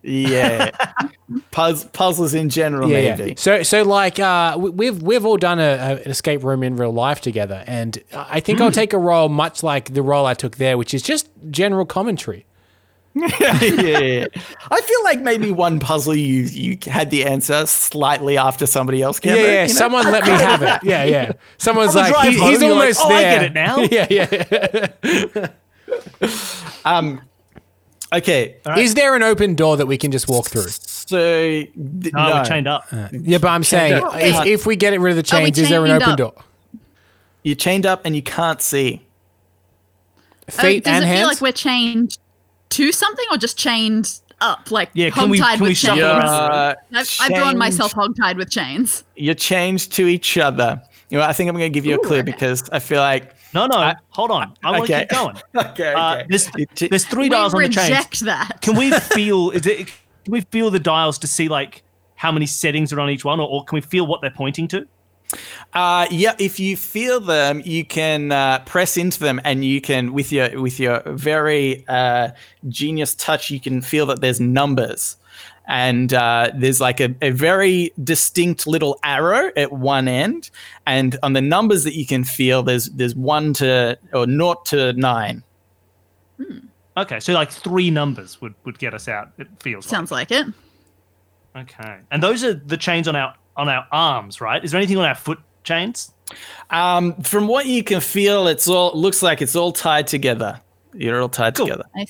Yeah. 0.03 0.71
Puzz- 1.51 1.91
puzzles 1.93 2.34
in 2.34 2.49
general, 2.49 2.89
Yeah, 2.89 3.15
maybe. 3.15 3.30
yeah. 3.31 3.35
So, 3.38 3.61
so 3.63 3.84
like, 3.84 4.17
uh, 4.19 4.55
we- 4.59 4.69
we've 4.71 5.01
we've 5.03 5.26
all 5.26 5.38
done 5.38 5.59
a, 5.59 5.63
a, 5.73 5.95
an 6.03 6.09
escape 6.09 6.43
room 6.43 6.63
in 6.63 6.76
real 6.76 6.91
life 6.93 7.21
together, 7.21 7.63
and 7.67 8.01
I 8.13 8.39
think 8.39 8.57
Hmm. 8.59 8.63
I'll 8.65 8.71
take 8.71 8.93
a 8.93 8.97
role 8.97 9.30
much 9.30 9.61
like 9.61 9.93
the 9.93 10.01
role 10.01 10.26
I 10.26 10.34
took 10.34 10.55
there, 10.57 10.77
which 10.77 10.93
is 10.93 11.01
just 11.03 11.30
general 11.51 11.85
commentary. 11.85 12.45
yeah, 13.15 13.63
yeah. 13.63 14.26
I 14.71 14.81
feel 14.81 15.03
like 15.03 15.19
maybe 15.21 15.51
one 15.51 15.80
puzzle 15.80 16.15
you 16.15 16.43
you 16.43 16.77
had 16.85 17.09
the 17.11 17.26
answer 17.26 17.65
slightly 17.65 18.38
after 18.38 18.65
somebody 18.65 19.01
else 19.01 19.19
came. 19.19 19.35
Yeah, 19.35 19.41
yeah. 19.43 19.61
you 19.63 19.67
know? 19.69 19.73
Someone 19.73 20.05
let 20.11 20.23
me 20.26 20.30
have 20.31 20.61
it. 20.61 20.80
Yeah, 20.84 21.03
yeah. 21.03 21.31
Someone's 21.57 21.95
like, 22.01 22.15
he- 22.27 22.38
home, 22.38 22.49
he's 22.51 22.61
you're 22.61 22.69
like, 22.71 22.95
almost 22.95 23.01
"Oh, 23.03 23.09
I 23.09 23.21
get 23.21 23.43
it 23.43 23.53
now." 23.53 23.80
yeah, 23.81 24.07
yeah. 24.09 25.47
Um. 26.85 27.21
Okay. 28.11 28.56
Is 28.77 28.95
there 28.95 29.15
an 29.15 29.22
open 29.23 29.53
door 29.56 29.77
that 29.77 29.86
we 29.86 29.98
can 29.98 30.11
just 30.11 30.27
walk 30.27 30.48
through? 30.48 30.68
So 30.69 31.18
th- 31.19 31.73
No, 31.76 32.30
no. 32.30 32.36
we're 32.36 32.45
chained 32.45 32.68
up. 32.68 32.86
Yeah, 33.11 33.38
but 33.38 33.49
I'm 33.49 33.64
saying 33.64 34.02
if, 34.15 34.45
if 34.45 34.65
we 34.65 34.76
get 34.76 34.99
rid 34.99 35.11
of 35.11 35.18
the 35.18 35.23
chains, 35.23 35.57
is 35.57 35.69
there 35.69 35.86
an 35.86 35.91
open 35.91 36.10
up? 36.10 36.18
door? 36.18 36.34
You're 37.44 37.56
chained 37.56 37.86
up 37.86 38.02
and 38.06 38.15
you 38.15 38.22
can't 38.23 38.61
see. 38.61 39.06
Feet 40.49 40.88
Uh, 40.88 40.91
does 40.91 40.95
and 40.95 41.03
it 41.03 41.07
hands. 41.07 41.19
feel 41.19 41.27
like 41.27 41.41
we're 41.41 41.52
chained 41.52 42.18
to 42.69 42.91
something 42.91 43.26
or 43.31 43.38
just 43.38 43.57
chained 43.57 44.19
up? 44.41 44.72
Like 44.72 44.90
Yeah, 44.94 45.11
can 45.11 45.30
we- 45.30 45.40
hogtied 45.40 45.53
can 45.56 45.61
we 45.64 45.69
with 45.69 45.77
shuffle 45.77 45.98
chains? 45.98 46.23
Uh, 46.23 46.73
I've, 46.94 47.18
I've 47.22 47.30
drawn 47.30 47.44
chained- 47.49 47.60
myself 47.60 47.94
hogtied 47.94 48.38
with 48.38 48.49
chains. 48.49 49.03
You're 49.15 49.36
chained 49.36 49.90
to 49.91 50.07
each 50.07 50.38
other. 50.38 50.81
You 51.10 51.19
know, 51.19 51.23
I 51.23 51.34
think 51.34 51.49
I'm 51.49 51.56
going 51.57 51.72
to 51.72 51.73
give 51.73 51.86
you 51.86 51.95
a 51.95 52.03
clue 52.06 52.18
okay. 52.18 52.31
because 52.31 52.69
I 52.72 52.80
feel 52.80 52.99
like. 52.99 53.36
No, 53.53 53.65
no, 53.65 53.93
hold 54.09 54.31
on. 54.31 54.53
I 54.63 54.71
want 54.71 54.85
to 54.88 54.93
okay. 54.93 55.01
keep 55.01 55.09
going. 55.09 55.35
Okay. 55.55 55.93
Uh, 55.93 56.15
okay. 56.17 56.26
there's, 56.30 56.49
there's 56.89 57.05
three 57.05 57.23
We 57.23 57.30
dials 57.30 57.53
on 57.53 57.61
the 57.61 57.69
chains. 57.69 57.89
reject 57.89 58.19
that. 58.21 58.61
Can 58.61 58.76
we 58.76 58.91
feel? 58.99 59.51
Is 59.51 59.65
it? 59.65 59.88
Can 60.26 60.31
we 60.31 60.41
feel 60.41 60.69
the 60.69 60.80
dials 60.80 61.17
to 61.19 61.27
see 61.27 61.47
like 61.47 61.84
how 62.15 62.31
many 62.31 62.45
settings 62.45 62.91
are 62.93 62.99
on 62.99 63.09
each 63.09 63.26
one, 63.26 63.39
or, 63.39 63.47
or 63.47 63.63
can 63.63 63.76
we 63.76 63.81
feel 63.81 64.05
what 64.05 64.21
they're 64.21 64.30
pointing 64.30 64.67
to? 64.69 64.85
Uh, 65.73 66.07
yeah, 66.09 66.35
if 66.39 66.59
you 66.59 66.76
feel 66.76 67.19
them, 67.19 67.61
you 67.63 67.85
can 67.85 68.31
uh, 68.31 68.59
press 68.65 68.97
into 68.97 69.19
them, 69.19 69.39
and 69.43 69.63
you 69.63 69.80
can, 69.80 70.13
with 70.13 70.31
your 70.31 70.59
with 70.61 70.80
your 70.80 71.01
very 71.05 71.85
uh, 71.88 72.30
genius 72.67 73.15
touch, 73.15 73.49
you 73.49 73.59
can 73.59 73.81
feel 73.81 74.05
that 74.07 74.21
there's 74.21 74.39
numbers, 74.39 75.17
and 75.69 76.15
uh, 76.15 76.49
there's 76.55 76.81
like 76.81 76.99
a, 76.99 77.15
a 77.21 77.29
very 77.29 77.93
distinct 78.03 78.65
little 78.65 78.99
arrow 79.03 79.51
at 79.55 79.71
one 79.71 80.07
end, 80.07 80.49
and 80.87 81.17
on 81.23 81.33
the 81.33 81.41
numbers 81.41 81.83
that 81.83 81.93
you 81.93 82.05
can 82.05 82.23
feel, 82.23 82.63
there's 82.63 82.89
there's 82.89 83.15
one 83.15 83.53
to 83.53 83.97
or 84.11 84.25
naught 84.27 84.65
to 84.65 84.91
nine. 84.93 85.43
Okay, 86.97 87.19
so 87.19 87.33
like 87.33 87.51
three 87.51 87.91
numbers 87.91 88.41
would, 88.41 88.55
would 88.65 88.79
get 88.79 88.93
us 88.93 89.07
out. 89.07 89.31
It 89.37 89.47
feels 89.59 89.85
Sounds 89.85 90.11
like 90.11 90.31
it. 90.31 90.47
Okay, 91.55 91.99
and 92.11 92.21
those 92.21 92.43
are 92.43 92.55
the 92.55 92.77
chains 92.77 93.07
on 93.07 93.15
our 93.15 93.35
on 93.55 93.69
our 93.69 93.85
arms, 93.91 94.41
right? 94.41 94.63
Is 94.63 94.71
there 94.71 94.79
anything 94.79 94.97
on 94.97 95.05
our 95.05 95.15
foot 95.15 95.39
chains? 95.63 96.11
Um, 96.71 97.13
from 97.21 97.47
what 97.47 97.67
you 97.67 97.83
can 97.83 98.01
feel, 98.01 98.47
it's 98.47 98.67
all 98.67 98.91
looks 98.99 99.21
like 99.21 99.41
it's 99.41 99.55
all 99.55 99.71
tied 99.71 100.07
together. 100.07 100.59
You're 100.93 101.21
all 101.21 101.29
tied 101.29 101.55
Cool. 101.55 101.67
together. 101.67 101.85
I, 101.95 102.07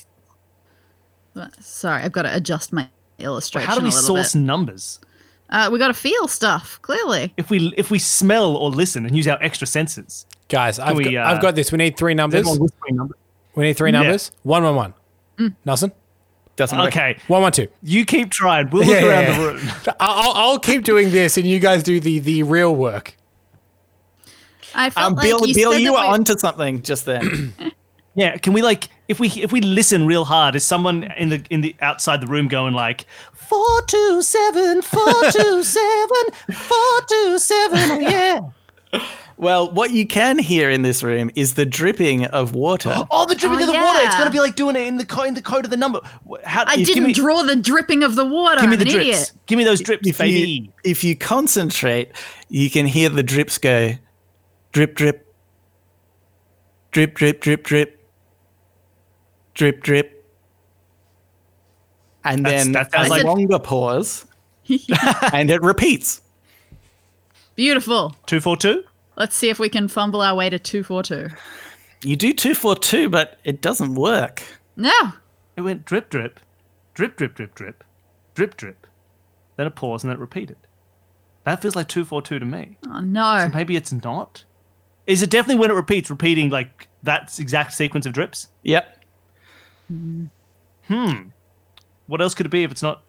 sorry, 1.60 2.02
I've 2.02 2.12
got 2.12 2.22
to 2.22 2.34
adjust 2.34 2.72
my 2.72 2.88
illustration 3.22 3.68
How 3.68 3.76
do 3.76 3.82
we 3.82 3.88
a 3.88 3.92
source 3.92 4.32
bit. 4.34 4.40
numbers? 4.40 5.00
Uh, 5.48 5.68
we 5.72 5.78
got 5.78 5.88
to 5.88 5.94
feel 5.94 6.28
stuff. 6.28 6.78
Clearly, 6.82 7.32
If 7.36 7.50
we 7.50 7.72
if 7.76 7.90
we 7.90 7.98
smell 7.98 8.56
or 8.56 8.70
listen 8.70 9.04
and 9.06 9.16
use 9.16 9.26
our 9.28 9.42
extra 9.42 9.66
senses, 9.66 10.26
Guys, 10.48 10.78
I've, 10.78 10.96
we, 10.96 11.04
got, 11.04 11.14
uh, 11.14 11.28
I've 11.30 11.40
got 11.42 11.54
this. 11.54 11.70
We 11.72 11.78
need 11.78 11.96
three 11.96 12.14
numbers. 12.14 12.40
everyone 12.46 12.68
numbers? 12.90 13.16
We 13.54 13.64
need 13.64 13.76
three 13.76 13.90
Yeah. 13.92 14.00
numbers. 14.02 14.30
One, 14.42 14.62
one, 14.64 14.74
one. 14.74 14.94
Nelson? 15.64 15.92
Doesn't 16.56 16.76
work. 16.78 16.88
Okay, 16.88 17.16
One, 17.28 17.40
one, 17.42 17.52
two. 17.52 17.68
you 17.82 18.04
keep 18.04 18.30
trying. 18.30 18.68
We'll 18.70 18.84
look 18.84 19.00
Yeah, 19.00 19.06
around 19.08 19.22
yeah, 19.24 19.38
the 19.38 19.46
room. 19.54 19.94
I'll, 20.00 20.32
I'll 20.34 20.58
keep 20.58 20.84
doing 20.84 21.10
this, 21.10 21.36
and 21.38 21.46
you 21.46 21.58
guys 21.58 21.82
do 21.82 21.98
the 22.00 22.18
the 22.18 22.42
real 22.42 22.74
work. 22.76 23.16
I 24.74 24.90
felt 24.90 25.06
Um, 25.06 25.14
like 25.14 25.22
Bill, 25.24 25.46
you 25.46 25.54
Bill, 25.54 25.72
said 25.72 25.80
you 25.80 25.86
that 25.92 25.92
were 25.92 26.00
we- 26.08 26.14
onto 26.14 26.38
something 26.38 26.82
just 26.82 27.04
then. 27.06 27.54
Yeah, 28.16 28.36
can 28.38 28.52
we 28.54 28.60
like 28.60 28.88
if 29.10 29.18
we 29.20 29.28
if 29.28 29.52
we 29.52 29.60
listen 29.60 30.06
real 30.06 30.24
hard, 30.24 30.54
is 30.54 30.64
someone 30.64 31.04
in 31.18 31.28
the 31.30 31.44
in 31.50 31.60
the 31.60 31.74
outside 31.80 32.20
the 32.20 32.26
room 32.26 32.48
going 32.48 32.72
like 32.74 33.04
four 33.34 33.82
two 33.86 34.22
seven 34.22 34.80
four 34.82 35.12
two 35.32 35.62
seven 35.62 36.22
four 36.52 37.00
two 37.08 37.38
seven? 37.38 37.90
Oh 37.90 37.98
yeah. 38.92 39.00
Well, 39.36 39.70
what 39.72 39.90
you 39.90 40.06
can 40.06 40.38
hear 40.38 40.68
in 40.68 40.82
this 40.82 41.02
room 41.02 41.30
is 41.34 41.54
the 41.54 41.64
dripping 41.64 42.26
of 42.26 42.54
water. 42.54 42.94
Oh, 43.10 43.24
the 43.26 43.34
dripping 43.34 43.58
Oh, 43.58 43.62
of 43.62 43.66
the 43.68 43.72
water. 43.72 43.98
It's 44.02 44.16
gonna 44.16 44.30
be 44.30 44.38
like 44.40 44.54
doing 44.54 44.76
it 44.76 44.86
in 44.86 44.96
the 44.98 45.06
co- 45.06 45.22
in 45.24 45.34
the 45.34 45.42
code 45.42 45.64
of 45.64 45.70
the 45.70 45.76
number. 45.76 46.00
How, 46.44 46.64
I 46.66 46.76
give 46.76 46.86
didn't 46.88 47.04
me, 47.04 47.12
draw 47.12 47.42
the 47.42 47.56
dripping 47.56 48.02
of 48.02 48.14
the 48.16 48.24
water. 48.24 48.60
Give 48.60 48.70
me 48.70 48.74
I'm 48.74 48.78
the 48.78 48.84
drips. 48.84 48.96
idiot. 49.06 49.32
Give 49.46 49.58
me 49.58 49.64
those 49.64 49.80
drips, 49.80 50.06
if 50.06 50.18
baby. 50.18 50.38
you 50.50 50.72
if 50.84 51.02
you 51.02 51.16
concentrate, 51.16 52.12
you 52.48 52.70
can 52.70 52.86
hear 52.86 53.08
the 53.08 53.22
drips 53.22 53.58
go, 53.58 53.92
drip, 54.72 54.94
drip, 54.94 55.26
drip, 56.92 57.14
drip, 57.14 57.40
drip, 57.40 57.64
drip, 57.64 57.99
drip, 59.60 59.82
drip, 59.82 60.24
and 62.24 62.46
That's- 62.46 62.64
then 62.64 62.72
that 62.72 62.90
sounds 62.92 63.08
a 63.08 63.10
like- 63.10 63.24
longer 63.24 63.58
pause, 63.58 64.24
and 65.34 65.50
it 65.50 65.60
repeats. 65.62 66.22
Beautiful. 67.56 68.16
Two 68.24 68.40
four 68.40 68.56
two. 68.56 68.84
Let's 69.16 69.36
see 69.36 69.50
if 69.50 69.58
we 69.58 69.68
can 69.68 69.86
fumble 69.88 70.22
our 70.22 70.34
way 70.34 70.48
to 70.48 70.58
two 70.58 70.82
four 70.82 71.02
two. 71.02 71.28
You 72.02 72.16
do 72.16 72.32
two 72.32 72.54
four 72.54 72.74
two, 72.74 73.10
but 73.10 73.38
it 73.44 73.60
doesn't 73.60 73.96
work. 73.96 74.42
No. 74.76 74.92
It 75.56 75.60
went 75.60 75.84
drip 75.84 76.08
drip, 76.08 76.40
drip 76.94 77.18
drip 77.18 77.34
drip 77.34 77.54
drip, 77.54 77.84
drip 78.34 78.56
drip. 78.56 78.86
Then 79.56 79.66
a 79.66 79.70
pause 79.70 80.02
and 80.02 80.10
then 80.10 80.16
it 80.16 80.20
repeated. 80.20 80.56
That 81.44 81.60
feels 81.60 81.76
like 81.76 81.88
two 81.88 82.06
four 82.06 82.22
two 82.22 82.38
to 82.38 82.46
me. 82.46 82.78
Oh 82.86 83.00
no. 83.00 83.50
Maybe 83.52 83.76
it's 83.76 83.92
not. 83.92 84.44
Is 85.06 85.22
it 85.22 85.28
definitely 85.28 85.60
when 85.60 85.70
it 85.70 85.74
repeats, 85.74 86.08
repeating 86.08 86.48
like 86.48 86.88
that 87.02 87.38
exact 87.38 87.74
sequence 87.74 88.06
of 88.06 88.14
drips? 88.14 88.48
Yep. 88.62 88.99
What 92.06 92.20
else 92.20 92.34
could 92.34 92.46
it 92.46 92.50
be 92.50 92.64
if 92.64 92.70
it's 92.70 92.82
not 92.82 93.02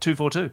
two 0.00 0.14
four 0.14 0.30
two? 0.30 0.50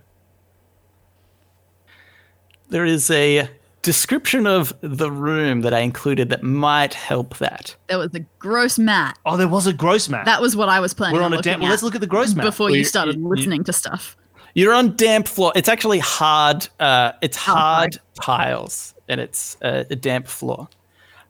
There 2.70 2.86
is 2.86 3.10
a 3.10 3.50
description 3.82 4.46
of 4.46 4.74
the 4.82 5.10
room 5.12 5.62
that 5.62 5.74
I 5.74 5.80
included 5.80 6.30
that 6.30 6.44
might 6.44 6.94
help 6.94 7.38
that. 7.38 7.76
There 7.88 7.98
was 7.98 8.14
a 8.14 8.20
gross 8.38 8.78
mat. 8.78 9.18
Oh, 9.26 9.38
there 9.38 9.48
was 9.48 9.66
a 9.68 9.74
gross 9.74 10.08
mat. 10.10 10.26
That 10.26 10.42
was 10.42 10.56
what 10.56 10.70
I 10.70 10.80
was 10.80 10.94
planning 10.94 11.16
We're 11.16 11.22
on 11.22 11.28
on 11.28 11.34
a 11.34 11.36
looking 11.38 11.52
damp. 11.54 11.62
Well, 11.64 11.72
let's 11.72 11.82
look 11.84 11.96
at 11.96 12.02
the 12.02 12.08
gross 12.08 12.36
map. 12.36 12.46
before 12.46 12.66
Well, 12.66 12.72
you 12.76 12.80
you- 12.80 12.86
started 12.86 13.16
you- 13.16 13.22
you- 13.24 13.30
listening 13.30 13.64
to 13.64 13.74
stuff. 13.74 14.16
You're 14.54 14.74
on 14.74 14.96
damp 14.96 15.28
floor. 15.28 15.52
It's 15.56 15.70
actually 15.70 16.00
hard. 16.00 16.68
Uh, 16.80 17.14
it's 17.22 17.38
Oh, 17.48 17.54
hard 17.54 18.00
tiles, 18.16 18.94
and 19.08 19.22
it's 19.22 19.56
uh, 19.62 19.86
a 19.90 19.96
damp 19.96 20.28
floor. 20.28 20.68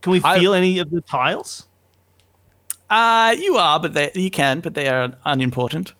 Can 0.01 0.11
we 0.14 0.22
I- 0.23 0.39
feel 0.39 0.53
any 0.53 0.80
of 0.80 0.89
the 0.89 1.01
tiles? 1.01 1.68
Uh, 2.90 3.36
you 3.38 3.57
are, 3.57 3.80
but 3.80 3.94
they, 3.94 4.11
you 4.16 4.32
can, 4.32 4.61
but 4.61 4.74
they 4.74 4.88
are 4.88 5.14
unimportant. 5.26 5.94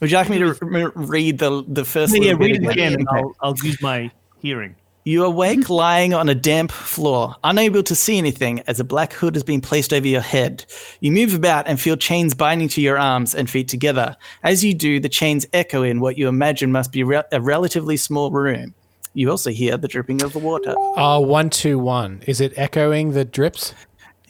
Would 0.00 0.10
you 0.10 0.16
like 0.16 0.28
me 0.28 0.38
to 0.38 0.56
r- 0.62 0.92
read 0.94 1.38
the 1.38 1.64
the 1.66 1.84
first? 1.84 2.14
Yeah, 2.14 2.32
little 2.32 2.38
bit 2.38 2.44
read 2.44 2.64
it 2.64 2.70
again, 2.70 2.94
and 2.94 3.08
I'll, 3.10 3.34
I'll 3.40 3.54
use 3.62 3.80
my 3.82 4.10
hearing. 4.40 4.76
You 5.04 5.24
awake 5.24 5.70
lying 5.70 6.12
on 6.12 6.28
a 6.28 6.34
damp 6.34 6.70
floor, 6.70 7.34
unable 7.42 7.82
to 7.82 7.94
see 7.94 8.18
anything 8.18 8.60
as 8.66 8.78
a 8.78 8.84
black 8.84 9.14
hood 9.14 9.34
has 9.36 9.42
been 9.42 9.62
placed 9.62 9.92
over 9.94 10.06
your 10.06 10.20
head. 10.20 10.66
You 11.00 11.12
move 11.12 11.34
about 11.34 11.66
and 11.66 11.80
feel 11.80 11.96
chains 11.96 12.34
binding 12.34 12.68
to 12.68 12.82
your 12.82 12.98
arms 12.98 13.34
and 13.34 13.48
feet 13.48 13.68
together. 13.68 14.16
As 14.42 14.62
you 14.62 14.74
do, 14.74 15.00
the 15.00 15.08
chains 15.08 15.46
echo 15.54 15.82
in 15.82 16.00
what 16.00 16.18
you 16.18 16.28
imagine 16.28 16.70
must 16.72 16.92
be 16.92 17.04
re- 17.04 17.22
a 17.32 17.40
relatively 17.40 17.96
small 17.96 18.30
room. 18.30 18.74
You 19.14 19.30
also 19.30 19.50
hear 19.50 19.78
the 19.78 19.88
dripping 19.88 20.22
of 20.22 20.34
the 20.34 20.40
water. 20.40 20.74
Oh, 20.76 21.20
one, 21.20 21.48
two, 21.48 21.78
one. 21.78 22.22
Is 22.26 22.42
it 22.42 22.52
echoing 22.56 23.12
the 23.12 23.24
drips? 23.24 23.74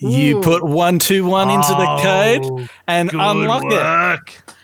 You 0.01 0.41
put 0.41 0.63
one 0.65 0.99
two 0.99 1.25
one 1.27 1.51
into 1.51 1.69
the 1.69 1.87
Oh, 1.89 2.01
code 2.03 2.69
and 2.87 3.11
unlock 3.13 3.65
it. 3.65 3.75
work. 3.75 4.55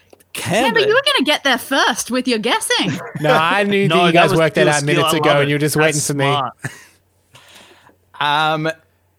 Yeah, 0.47 0.73
but 0.73 0.81
you 0.83 0.89
were 0.89 1.03
going 1.05 1.19
to 1.19 1.25
get 1.25 1.45
there 1.45 1.59
first 1.59 2.11
with 2.11 2.27
your 2.27 2.39
guessing. 2.39 2.93
No, 3.21 3.33
I 3.33 3.63
knew 3.63 3.87
No, 3.89 3.97
that 3.99 4.07
you 4.07 4.13
guys 4.13 4.31
was 4.31 4.39
worked 4.39 4.57
that 4.57 4.67
out 4.69 4.83
skill. 4.83 4.87
minutes 4.97 5.15
I 5.15 5.17
ago, 5.19 5.29
love 5.31 5.41
and 5.43 5.49
you 5.51 5.55
were 5.55 5.61
just 5.61 5.77
That's 5.77 5.85
waiting 5.87 6.01
for 6.01 6.15
me. 6.15 6.25
smart. 6.25 6.55
Um, 8.21 8.71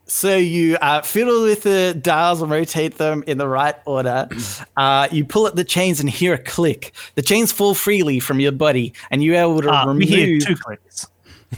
so 0.07 0.35
you 0.37 0.77
uh, 0.77 1.01
fiddle 1.01 1.43
with 1.43 1.63
the 1.63 1.97
dials 1.99 2.41
and 2.41 2.49
rotate 2.51 2.97
them 2.97 3.23
in 3.27 3.37
the 3.37 3.47
right 3.47 3.75
order. 3.85 4.27
Uh, 4.77 5.07
you 5.09 5.23
pull 5.23 5.47
at 5.47 5.55
the 5.55 5.63
chains 5.63 6.01
and 6.01 6.09
hear 6.09 6.33
a 6.33 6.37
click. 6.37 6.93
The 7.15 7.21
chains 7.21 7.53
fall 7.53 7.73
freely 7.73 8.19
from 8.19 8.41
your 8.41 8.51
body, 8.51 8.93
and 9.09 9.23
you're 9.23 9.35
able 9.35 9.61
to 9.61 9.69
Ah, 9.69 9.85
remove. 9.85 9.99
we 9.99 10.05
hear 10.05 10.37
two 10.39 10.55
clicks. 10.57 11.07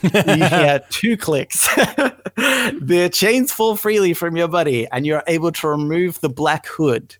You 0.03 0.45
hear 0.45 0.81
two 0.89 1.17
clicks. 1.17 1.67
the 1.75 3.09
chains 3.11 3.51
fall 3.51 3.75
freely 3.75 4.13
from 4.13 4.35
your 4.35 4.47
body, 4.47 4.87
and 4.91 5.05
you're 5.05 5.23
able 5.27 5.51
to 5.53 5.67
remove 5.67 6.19
the 6.21 6.29
black 6.29 6.65
hood. 6.67 7.15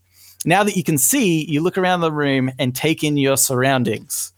Now 0.46 0.64
that 0.64 0.78
you 0.78 0.84
can 0.84 0.98
see, 0.98 1.46
you 1.46 1.62
look 1.62 1.78
around 1.78 2.02
the 2.02 2.12
room 2.12 2.52
and 2.60 2.76
take 2.76 3.04
in 3.04 3.18
your 3.18 3.38
surroundings. 3.38 4.32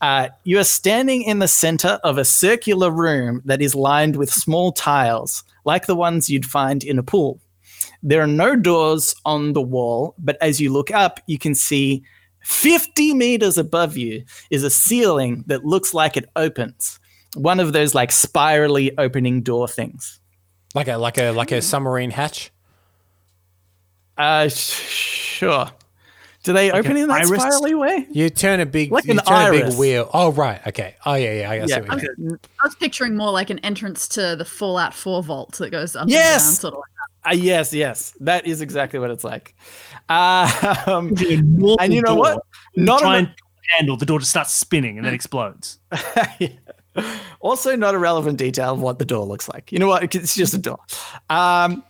Uh, 0.00 0.28
you 0.44 0.58
are 0.58 0.64
standing 0.64 1.22
in 1.22 1.40
the 1.40 1.48
center 1.48 1.98
of 2.04 2.18
a 2.18 2.24
circular 2.24 2.90
room 2.90 3.42
that 3.44 3.60
is 3.60 3.74
lined 3.74 4.16
with 4.16 4.32
small 4.32 4.72
tiles, 4.72 5.42
like 5.64 5.86
the 5.86 5.96
ones 5.96 6.30
you'd 6.30 6.46
find 6.46 6.84
in 6.84 6.98
a 6.98 7.02
pool. 7.02 7.40
There 8.02 8.22
are 8.22 8.28
no 8.28 8.54
doors 8.54 9.14
on 9.24 9.54
the 9.54 9.62
wall, 9.62 10.14
but 10.18 10.36
as 10.40 10.60
you 10.60 10.72
look 10.72 10.92
up, 10.92 11.20
you 11.26 11.38
can 11.38 11.54
see 11.54 12.04
50 12.42 13.14
meters 13.14 13.58
above 13.58 13.96
you 13.96 14.24
is 14.50 14.62
a 14.62 14.70
ceiling 14.70 15.44
that 15.48 15.64
looks 15.64 15.92
like 15.92 16.16
it 16.16 16.28
opens. 16.36 17.00
One 17.34 17.60
of 17.60 17.72
those 17.72 17.94
like 17.94 18.10
spirally 18.12 18.96
opening 18.98 19.42
door 19.42 19.68
things. 19.68 20.20
Like 20.74 20.88
a 20.88 20.96
like 20.96 21.18
a 21.18 21.30
like 21.30 21.52
a 21.52 21.60
submarine 21.62 22.10
hatch. 22.10 22.50
Uh, 24.16 24.48
sh- 24.48 24.54
sure. 24.54 25.70
Do 26.44 26.52
they 26.52 26.70
open 26.70 26.96
in 26.96 27.08
that 27.08 27.26
iris? 27.26 27.42
spirally 27.42 27.74
way? 27.74 28.06
You 28.10 28.30
turn 28.30 28.60
a 28.60 28.66
big 28.66 28.90
Like 28.90 29.04
you 29.04 29.12
an 29.12 29.18
turn 29.18 29.54
a 29.54 29.68
big 29.68 29.78
wheel. 29.78 30.08
Oh 30.14 30.32
right, 30.32 30.64
okay. 30.68 30.94
Oh 31.04 31.14
yeah, 31.14 31.32
yeah. 31.40 31.50
I 31.50 31.58
guess 31.58 31.68
Yeah. 31.70 31.80
what 31.80 32.02
you 32.02 32.14
mean. 32.16 32.38
I 32.60 32.66
was 32.66 32.74
picturing 32.76 33.16
more 33.16 33.30
like 33.30 33.50
an 33.50 33.58
entrance 33.60 34.08
to 34.08 34.34
the 34.36 34.44
Fallout 34.44 34.94
4 34.94 35.22
vault 35.22 35.52
that 35.58 35.70
goes 35.70 35.94
up 35.96 36.08
Yes! 36.08 36.42
and 36.42 36.48
down, 36.48 36.60
sort 36.60 36.74
of 36.74 36.78
like 36.80 37.32
Uh, 37.38 37.42
yes, 37.42 37.72
yes. 37.74 38.14
That 38.20 38.46
is 38.46 38.60
exactly 38.62 38.98
what 38.98 39.10
it's 39.10 39.24
like. 39.24 39.54
Uh, 40.08 40.76
um, 40.86 41.08
and 41.80 41.92
you 41.92 42.00
know 42.02 42.14
door. 42.14 42.16
what? 42.18 42.42
Not 42.76 43.00
try 43.00 43.16
a, 43.16 43.18
and 43.18 43.30
handle 43.76 43.96
the 43.96 44.06
door 44.06 44.18
just 44.20 44.30
starts 44.30 44.52
spinning 44.52 44.96
and 44.96 45.06
then 45.06 45.12
explodes. 45.14 45.78
also 47.40 47.76
not 47.76 47.94
a 47.94 47.98
relevant 47.98 48.38
detail 48.38 48.74
of 48.74 48.80
what 48.80 48.98
the 48.98 49.04
door 49.04 49.24
looks 49.24 49.48
like. 49.48 49.70
You 49.72 49.78
know 49.78 49.88
what? 49.88 50.14
It's 50.14 50.34
just 50.34 50.54
a 50.54 50.58
door. 50.58 50.78
Um, 51.30 51.82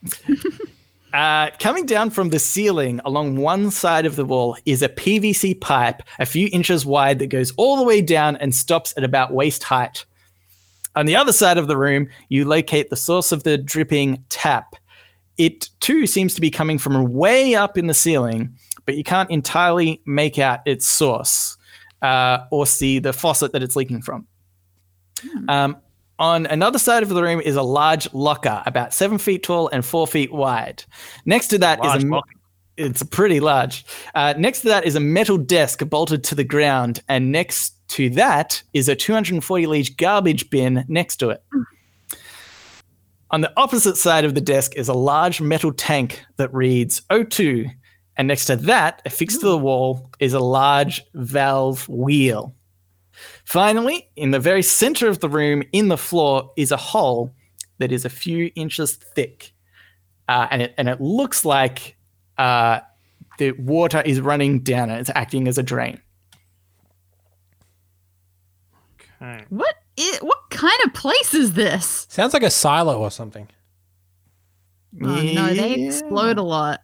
uh, 1.13 1.51
coming 1.59 1.87
down 1.87 2.11
from 2.11 2.31
the 2.31 2.39
ceiling 2.39 3.01
along 3.05 3.37
one 3.37 3.71
side 3.71 4.07
of 4.07 4.17
the 4.17 4.25
wall 4.25 4.57
is 4.67 4.83
a 4.83 4.89
PVC 4.89 5.61
pipe 5.61 6.03
a 6.19 6.27
few 6.27 6.49
inches 6.53 6.85
wide 6.85 7.19
that 7.19 7.29
goes 7.29 7.53
all 7.57 7.77
the 7.77 7.83
way 7.83 8.01
down 8.01 8.37
and 8.37 8.55
stops 8.55 8.95
at 8.97 9.05
about 9.05 9.33
waist 9.33 9.63
height. 9.63 10.05
On 10.97 11.07
the 11.07 11.17
other 11.17 11.33
side 11.33 11.59
of 11.59 11.69
the 11.69 11.77
room, 11.77 12.09
you 12.29 12.45
locate 12.45 12.91
the 12.91 12.97
source 12.97 13.31
of 13.31 13.45
the 13.45 13.57
dripping 13.57 14.25
tap. 14.31 14.75
It 15.37 15.69
too 15.79 16.07
seems 16.09 16.35
to 16.35 16.41
be 16.41 16.51
coming 16.51 16.79
from 16.79 17.13
way 17.13 17.55
up 17.55 17.79
in 17.79 17.87
the 17.87 17.95
ceiling, 17.95 18.57
but 18.85 18.97
you 18.97 19.05
can't 19.05 19.31
entirely 19.31 20.03
make 20.07 20.41
out 20.41 20.61
its 20.67 20.89
source 20.89 21.57
uh, 22.03 22.39
or 22.51 22.67
see 22.67 22.99
the 22.99 23.13
faucet 23.13 23.53
that 23.53 23.63
it's 23.63 23.77
leaking 23.77 24.03
from. 24.03 24.27
Um, 25.49 25.77
on 26.19 26.47
another 26.47 26.79
side 26.79 27.03
of 27.03 27.09
the 27.11 27.23
room 27.23 27.41
is 27.41 27.57
a 27.57 27.63
large 27.63 28.13
locker, 28.13 28.63
about 28.67 28.93
seven 28.93 29.19
feet 29.19 29.43
tall 29.45 29.69
and 29.69 29.85
four 29.85 30.07
feet 30.07 30.33
wide. 30.33 30.83
Next 31.25 31.49
to 31.49 31.59
that 31.59 31.79
is 31.81 31.87
Large 31.87 32.05
a 32.05 32.07
locker. 32.07 32.31
it's 32.77 33.03
pretty 33.05 33.39
large. 33.41 33.85
Uh, 34.15 34.35
next 34.37 34.63
to 34.63 34.69
that 34.69 34.85
is 34.85 34.97
a 34.97 35.01
metal 35.01 35.39
desk 35.39 35.87
bolted 35.89 36.25
to 36.25 36.35
the 36.35 36.45
ground, 36.45 37.03
and 37.09 37.31
next 37.31 37.75
to 37.89 38.11
that 38.11 38.63
is 38.75 38.89
a 38.89 38.97
240 38.97 39.67
litre 39.67 39.93
garbage 39.97 40.51
bin 40.51 40.85
next 40.89 41.17
to 41.17 41.31
it. 41.31 41.43
On 43.31 43.41
the 43.43 43.53
opposite 43.57 43.97
side 43.97 44.25
of 44.25 44.35
the 44.35 44.41
desk 44.41 44.75
is 44.75 44.89
a 44.89 44.95
large 44.95 45.41
metal 45.41 45.73
tank 45.73 46.25
that 46.37 46.53
reads 46.53 47.03
O2, 47.11 47.71
and 48.17 48.27
next 48.27 48.47
to 48.47 48.57
that, 48.57 49.03
affixed 49.05 49.41
to 49.41 49.47
the 49.47 49.59
wall, 49.59 50.11
is 50.19 50.33
a 50.33 50.41
large 50.41 51.05
valve 51.15 51.89
wheel. 51.89 52.55
Finally, 53.49 54.07
in 54.15 54.31
the 54.31 54.39
very 54.39 54.61
center 54.63 55.09
of 55.09 55.21
the 55.21 55.29
room, 55.29 55.63
in 55.73 55.89
the 55.89 55.97
floor, 55.97 56.53
is 56.59 56.71
a 56.71 56.77
hole 56.77 57.33
that 57.79 57.91
is 57.91 58.05
a 58.05 58.11
few 58.11 58.51
inches 58.57 58.97
thick. 58.97 59.55
Uh, 60.29 60.47
and, 60.51 60.61
it, 60.61 60.75
and 60.77 60.87
it 60.87 61.01
looks 61.01 61.47
like 61.47 61.97
uh, 62.37 62.81
the 63.39 63.53
water 63.53 64.03
is 64.05 64.21
running 64.21 64.61
down 64.61 64.91
it. 64.91 65.01
It's 65.01 65.09
acting 65.15 65.49
as 65.49 65.57
a 65.57 65.63
drain. 65.63 65.99
Okay. 69.23 69.45
What 69.49 69.75
i- 69.99 70.19
what 70.21 70.39
kind 70.51 70.79
of 70.85 70.93
place 70.93 71.33
is 71.33 71.55
this? 71.55 72.07
Sounds 72.11 72.35
like 72.35 72.43
a 72.43 72.51
silo 72.51 72.99
or 73.01 73.11
something. 73.11 73.49
Oh 75.03 75.07
no, 75.23 75.55
they 75.55 75.87
explode 75.87 76.37
a 76.37 76.43
lot. 76.43 76.83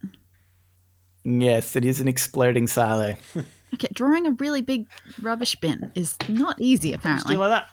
Yes, 1.23 1.75
it 1.75 1.85
is 1.85 1.99
an 2.01 2.07
exploding 2.07 2.65
silo. 2.65 3.15
Okay, 3.73 3.87
drawing 3.93 4.25
a 4.27 4.31
really 4.31 4.61
big 4.61 4.87
rubbish 5.21 5.55
bin 5.57 5.91
is 5.95 6.15
not 6.29 6.59
easy 6.61 6.93
apparently. 6.93 7.35
Still 7.35 7.39
like 7.49 7.49
that. 7.61 7.69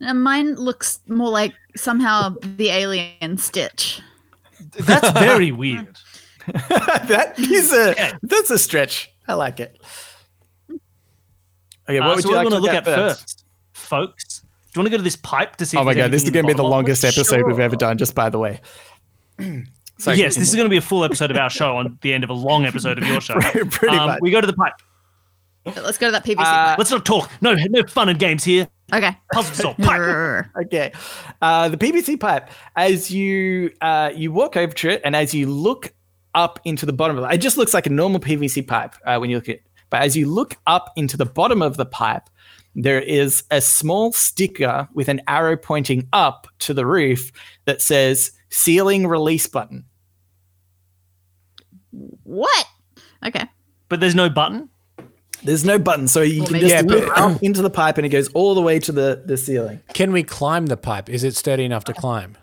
And 0.00 0.22
mine 0.22 0.54
looks 0.54 1.00
more 1.08 1.28
like 1.30 1.54
somehow 1.76 2.34
the 2.56 2.68
alien 2.70 3.38
Stitch. 3.38 4.00
That's 4.80 5.10
very 5.18 5.52
weird. 5.52 5.96
that 6.46 7.34
is 7.38 7.72
a 7.72 7.94
that's 8.22 8.50
a 8.50 8.58
stretch. 8.58 9.10
I 9.28 9.34
like 9.34 9.60
it. 9.60 9.78
Okay, 11.88 12.00
what 12.00 12.10
Uh, 12.10 12.14
would 12.16 12.22
so 12.22 12.30
you 12.30 12.34
what 12.36 12.44
like 12.44 12.48
do 12.48 12.50
to 12.50 12.56
you 12.56 12.60
look 12.62 12.72
want 12.72 12.76
at 12.76 12.84
to 12.84 12.90
look 12.90 12.98
at 13.04 13.08
first? 13.18 13.20
first, 13.20 13.44
folks? 13.72 14.38
Do 14.40 14.46
you 14.74 14.80
want 14.80 14.86
to 14.86 14.90
go 14.90 14.96
to 14.98 15.02
this 15.02 15.16
pipe 15.16 15.56
to 15.56 15.66
see? 15.66 15.76
Oh 15.76 15.80
if 15.80 15.86
my 15.86 15.94
god, 15.94 16.10
this 16.10 16.24
is 16.24 16.30
going 16.30 16.44
to 16.44 16.48
be 16.48 16.56
the 16.56 16.62
longest 16.62 17.04
it? 17.04 17.16
episode 17.16 17.46
we've 17.46 17.60
ever 17.60 17.76
done. 17.76 17.98
Just 17.98 18.14
by 18.14 18.30
the 18.30 18.38
way. 18.38 18.60
So 19.98 20.12
yes, 20.12 20.36
this 20.36 20.48
is 20.48 20.54
going 20.56 20.66
to 20.66 20.70
be 20.70 20.76
a 20.76 20.80
full 20.82 21.04
episode 21.04 21.30
of 21.30 21.36
our 21.36 21.50
show 21.50 21.76
on 21.76 21.98
the 22.02 22.12
end 22.12 22.24
of 22.24 22.30
a 22.30 22.34
long 22.34 22.64
episode 22.66 22.98
of 22.98 23.06
your 23.06 23.20
show. 23.20 23.34
Pretty 23.40 23.88
Um, 23.96 24.06
much. 24.08 24.20
We 24.20 24.30
go 24.30 24.40
to 24.40 24.46
the 24.46 24.52
pipe. 24.52 24.74
Let's 25.66 25.98
go 25.98 26.06
to 26.06 26.12
that 26.12 26.24
PVC. 26.24 26.36
Uh, 26.38 26.76
Let's 26.78 26.90
not 26.90 27.04
talk. 27.04 27.30
No, 27.42 27.54
no 27.54 27.82
fun 27.84 28.08
and 28.08 28.18
games 28.18 28.42
here. 28.44 28.68
okay. 28.92 29.14
Puzzle 29.32 29.54
to 29.54 29.62
solve. 29.62 29.76
Pipe. 29.78 30.46
Okay. 30.64 30.92
Uh, 31.42 31.68
the 31.68 31.76
PVC 31.76 32.18
pipe, 32.18 32.48
as 32.74 33.10
you 33.10 33.70
uh, 33.82 34.10
you 34.14 34.32
walk 34.32 34.56
over 34.56 34.72
to 34.72 34.88
it, 34.88 35.02
and 35.04 35.14
as 35.14 35.34
you 35.34 35.46
look 35.46 35.92
up 36.34 36.58
into 36.64 36.86
the 36.86 36.92
bottom 36.92 37.18
of 37.18 37.24
it, 37.30 37.34
it 37.34 37.38
just 37.38 37.58
looks 37.58 37.74
like 37.74 37.86
a 37.86 37.90
normal 37.90 38.18
PVC 38.18 38.66
pipe 38.66 38.94
uh, 39.04 39.18
when 39.18 39.28
you 39.28 39.36
look 39.36 39.48
at 39.50 39.56
it. 39.56 39.62
But 39.90 40.02
as 40.02 40.16
you 40.16 40.26
look 40.26 40.56
up 40.66 40.90
into 40.96 41.18
the 41.18 41.26
bottom 41.26 41.60
of 41.60 41.76
the 41.76 41.84
pipe, 41.86 42.22
there 42.74 43.00
is 43.00 43.42
a 43.50 43.60
small 43.60 44.12
sticker 44.12 44.88
with 44.94 45.08
an 45.08 45.20
arrow 45.26 45.56
pointing 45.56 46.08
up 46.14 46.46
to 46.60 46.72
the 46.72 46.86
roof 46.86 47.30
that 47.66 47.82
says 47.82 48.32
"Ceiling 48.50 49.06
Release 49.06 49.46
Button." 49.46 49.84
What? 52.24 52.66
Okay. 53.24 53.44
But 53.88 54.00
there's 54.00 54.14
no 54.14 54.28
button. 54.28 54.68
There's 55.42 55.64
no 55.64 55.78
button, 55.78 56.08
so 56.08 56.20
you 56.22 56.40
Well, 56.40 56.48
can 56.50 56.60
just 56.60 56.74
Yeah, 56.74 56.80
look 56.84 57.06
but- 57.06 57.18
up 57.18 57.42
into 57.42 57.62
the 57.62 57.70
pipe, 57.70 57.96
and 57.96 58.04
it 58.04 58.10
goes 58.10 58.28
all 58.34 58.54
the 58.54 58.60
way 58.62 58.78
to 58.80 58.92
the 58.92 59.22
the 59.24 59.36
ceiling. 59.36 59.80
Can 59.94 60.12
we 60.12 60.22
climb 60.22 60.66
the 60.66 60.76
pipe? 60.76 61.08
Is 61.08 61.22
it 61.24 61.36
sturdy 61.36 61.64
enough 61.64 61.84
to 61.84 61.94
climb? 61.94 62.36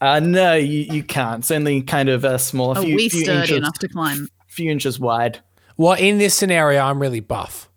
Uh, 0.00 0.18
no, 0.20 0.54
you, 0.54 0.80
you 0.92 1.02
can't. 1.02 1.40
It's 1.40 1.50
only 1.50 1.82
kind 1.82 2.08
of 2.08 2.24
a 2.24 2.38
small, 2.38 2.72
a 2.76 2.80
Are 2.80 2.82
few, 2.82 2.96
we 2.96 3.08
few 3.08 3.22
sturdy 3.22 3.38
inches, 3.40 3.56
enough 3.56 3.78
to 3.80 3.88
climb? 3.88 4.28
few 4.48 4.70
inches 4.70 4.98
wide. 4.98 5.40
Well, 5.76 5.92
in 5.94 6.18
this 6.18 6.34
scenario, 6.34 6.80
I'm 6.82 7.00
really 7.00 7.20
buff. 7.20 7.68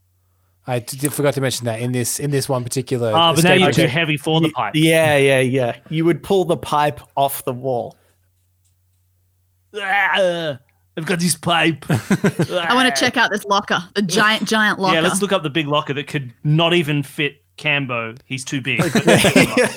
I 0.68 0.80
d- 0.80 0.98
did- 0.98 1.14
forgot 1.14 1.34
to 1.36 1.42
mention 1.42 1.66
that 1.66 1.80
in 1.80 1.92
this 1.92 2.20
in 2.20 2.32
this 2.32 2.50
one 2.50 2.64
particular. 2.64 3.12
Ah, 3.14 3.34
but 3.34 3.44
now 3.44 3.52
escape 3.52 3.60
you're 3.60 3.68
route. 3.68 3.76
too 3.76 3.88
heavy 3.88 4.18
for 4.18 4.42
the 4.42 4.50
pipe. 4.50 4.74
Yeah, 4.76 5.16
yeah, 5.18 5.40
yeah. 5.40 5.78
You 5.90 6.06
would 6.06 6.24
pull 6.24 6.46
the 6.46 6.58
pipe 6.58 7.00
off 7.16 7.46
the 7.46 7.54
wall. 7.54 7.96
Ah, 9.76 10.58
I've 10.98 11.06
got 11.06 11.20
this 11.20 11.36
pipe. 11.36 11.86
I 11.90 12.74
want 12.74 12.94
to 12.94 13.00
check 13.00 13.18
out 13.18 13.30
this 13.32 13.44
locker, 13.46 13.84
the 13.96 14.02
giant, 14.02 14.48
giant 14.48 14.80
locker. 14.80 14.96
Yeah, 14.96 15.02
let's 15.02 15.22
look 15.22 15.34
up 15.34 15.44
the 15.44 15.50
big 15.50 15.68
locker 15.68 15.94
that 15.94 16.08
could 16.08 16.34
not 16.44 16.74
even 16.74 17.04
fit 17.04 17.44
Cambo. 17.58 18.18
He's 18.26 18.46
too 18.46 18.62
big. 18.62 18.82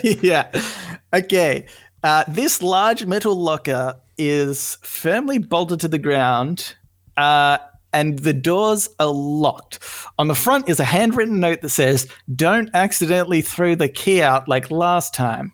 yeah. 0.23 0.49
Okay. 1.13 1.67
Uh, 2.05 2.25
this 2.29 2.63
large 2.63 3.05
metal 3.07 3.35
locker 3.35 3.97
is 4.17 4.79
firmly 4.83 5.39
bolted 5.39 5.81
to 5.81 5.89
the 5.89 5.99
ground. 5.99 6.77
Uh, 7.17 7.59
and 7.93 8.19
the 8.19 8.33
doors 8.35 8.89
are 8.99 9.07
locked. 9.13 9.79
On 10.19 10.29
the 10.29 10.35
front 10.35 10.69
is 10.69 10.81
a 10.81 10.85
handwritten 10.85 11.41
note 11.41 11.63
that 11.63 11.71
says, 11.71 12.07
Don't 12.35 12.71
accidentally 12.75 13.41
throw 13.43 13.75
the 13.75 13.89
key 13.89 14.23
out 14.23 14.49
like 14.49 14.71
last 14.71 15.15
time. 15.15 15.53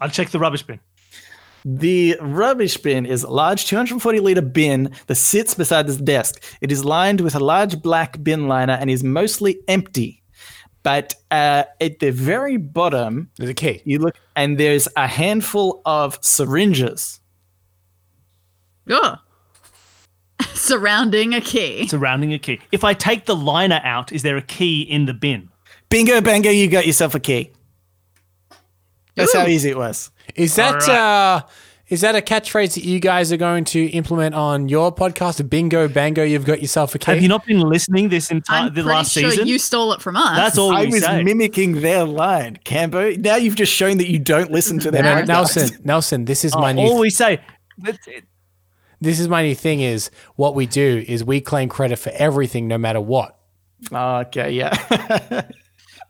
I'll 0.00 0.10
check 0.10 0.30
the 0.30 0.38
rubbish 0.38 0.62
bin. 0.62 0.80
The 1.64 2.16
rubbish 2.20 2.76
bin 2.78 3.06
is 3.06 3.22
a 3.22 3.30
large 3.30 3.66
240 3.66 4.18
liter 4.18 4.42
bin 4.42 4.90
that 5.06 5.14
sits 5.14 5.54
beside 5.54 5.86
this 5.86 5.96
desk. 5.96 6.42
It 6.60 6.72
is 6.72 6.84
lined 6.84 7.20
with 7.20 7.36
a 7.36 7.40
large 7.40 7.80
black 7.80 8.20
bin 8.24 8.48
liner 8.48 8.72
and 8.72 8.90
is 8.90 9.04
mostly 9.04 9.60
empty. 9.68 10.22
But 10.82 11.14
uh, 11.30 11.62
at 11.80 12.00
the 12.00 12.10
very 12.10 12.56
bottom, 12.56 13.30
There's 13.38 13.50
a 13.50 13.54
key. 13.54 13.80
you 13.84 14.00
look 14.00 14.16
and 14.34 14.58
there's 14.58 14.88
a 14.96 15.06
handful 15.06 15.80
of 15.86 16.18
syringes. 16.20 17.20
Ugh. 18.90 19.18
Surrounding 20.54 21.34
a 21.34 21.40
key. 21.40 21.86
Surrounding 21.88 22.32
a 22.32 22.38
key. 22.38 22.60
If 22.72 22.84
I 22.84 22.94
take 22.94 23.26
the 23.26 23.36
liner 23.36 23.80
out, 23.84 24.12
is 24.12 24.22
there 24.22 24.36
a 24.36 24.42
key 24.42 24.82
in 24.82 25.06
the 25.06 25.14
bin? 25.14 25.48
Bingo, 25.88 26.20
bango, 26.20 26.50
you 26.50 26.68
got 26.68 26.86
yourself 26.86 27.14
a 27.14 27.20
key. 27.20 27.50
That's 29.14 29.34
how 29.34 29.46
easy 29.46 29.70
it 29.70 29.76
was. 29.76 30.10
Is 30.34 30.54
that 30.56 30.88
uh, 30.88 31.42
is 31.88 32.00
that 32.00 32.16
a 32.16 32.22
catchphrase 32.22 32.74
that 32.76 32.84
you 32.84 32.98
guys 32.98 33.30
are 33.30 33.36
going 33.36 33.64
to 33.64 33.84
implement 33.90 34.34
on 34.34 34.70
your 34.70 34.94
podcast? 34.94 35.50
Bingo, 35.50 35.88
bango, 35.88 36.22
you've 36.24 36.46
got 36.46 36.62
yourself 36.62 36.94
a 36.94 36.98
key. 36.98 37.12
Have 37.12 37.20
you 37.22 37.28
not 37.28 37.44
been 37.44 37.60
listening 37.60 38.08
this 38.08 38.30
entire 38.30 38.68
I'm 38.68 38.74
the 38.74 38.82
last 38.82 39.12
sure 39.12 39.30
season? 39.30 39.46
you 39.48 39.58
stole 39.58 39.92
it 39.92 40.00
from 40.00 40.16
us. 40.16 40.34
That's 40.34 40.56
all 40.56 40.74
I 40.74 40.86
was 40.86 41.04
say. 41.04 41.22
mimicking 41.22 41.82
their 41.82 42.04
line, 42.04 42.58
Cambo. 42.64 43.18
Now 43.18 43.36
you've 43.36 43.56
just 43.56 43.72
shown 43.72 43.98
that 43.98 44.08
you 44.08 44.18
don't 44.18 44.50
listen 44.50 44.78
to 44.78 44.90
their 44.90 45.02
No, 45.02 45.18
no. 45.18 45.24
Nelson, 45.24 45.68
Nelson, 45.84 46.24
this 46.24 46.42
is 46.46 46.54
Oh, 46.54 46.60
my 46.60 46.72
new. 46.72 46.80
all 46.82 46.98
we 47.00 47.10
say. 47.10 47.38
That's 47.78 48.08
it. 48.08 48.24
This 49.02 49.18
is 49.18 49.28
my 49.28 49.42
new 49.42 49.54
thing. 49.54 49.80
Is 49.80 50.10
what 50.36 50.54
we 50.54 50.66
do 50.66 51.04
is 51.06 51.24
we 51.24 51.40
claim 51.40 51.68
credit 51.68 51.98
for 51.98 52.10
everything, 52.14 52.68
no 52.68 52.78
matter 52.78 53.00
what. 53.00 53.38
Okay, 53.92 54.52
yeah. 54.52 55.42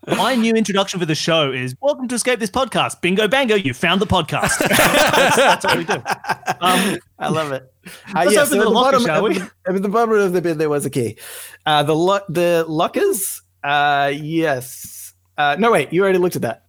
My 0.05 0.35
new 0.35 0.53
introduction 0.53 0.99
for 0.99 1.05
the 1.05 1.15
show 1.15 1.53
is 1.53 1.75
welcome 1.81 2.09
to 2.09 2.15
Escape 2.15 2.39
This 2.39 2.51
Podcast. 2.51 2.99
Bingo 2.99 3.25
bango, 3.29 3.55
you 3.55 3.73
found 3.73 4.01
the 4.01 4.05
podcast. 4.05 4.59
that's, 4.59 5.35
that's 5.37 5.65
what 5.65 5.77
we 5.77 5.85
do. 5.85 5.93
Um, 5.93 6.99
I 7.19 7.29
love 7.29 7.53
it. 7.53 7.73
Uh, 8.09 8.25
Let's 8.25 8.33
yes, 8.33 8.47
open 8.47 8.59
at 8.59 8.63
the 8.65 8.69
locker, 8.69 8.91
bottom, 8.91 9.05
shall 9.05 9.23
we? 9.23 9.29
At 9.37 9.51
the, 9.63 9.73
at 9.73 9.81
the 9.81 9.89
bottom 9.89 10.15
of 10.15 10.33
the 10.33 10.41
bin, 10.41 10.57
there 10.57 10.69
was 10.69 10.85
a 10.85 10.89
key. 10.89 11.17
Uh, 11.65 11.83
the 11.83 11.95
lo- 11.95 12.19
the 12.27 12.65
lockers. 12.67 13.41
Uh, 13.63 14.11
yes. 14.13 15.13
Uh, 15.37 15.55
no, 15.57 15.71
wait. 15.71 15.93
You 15.93 16.03
already 16.03 16.19
looked 16.19 16.35
at 16.35 16.41
that. 16.41 16.65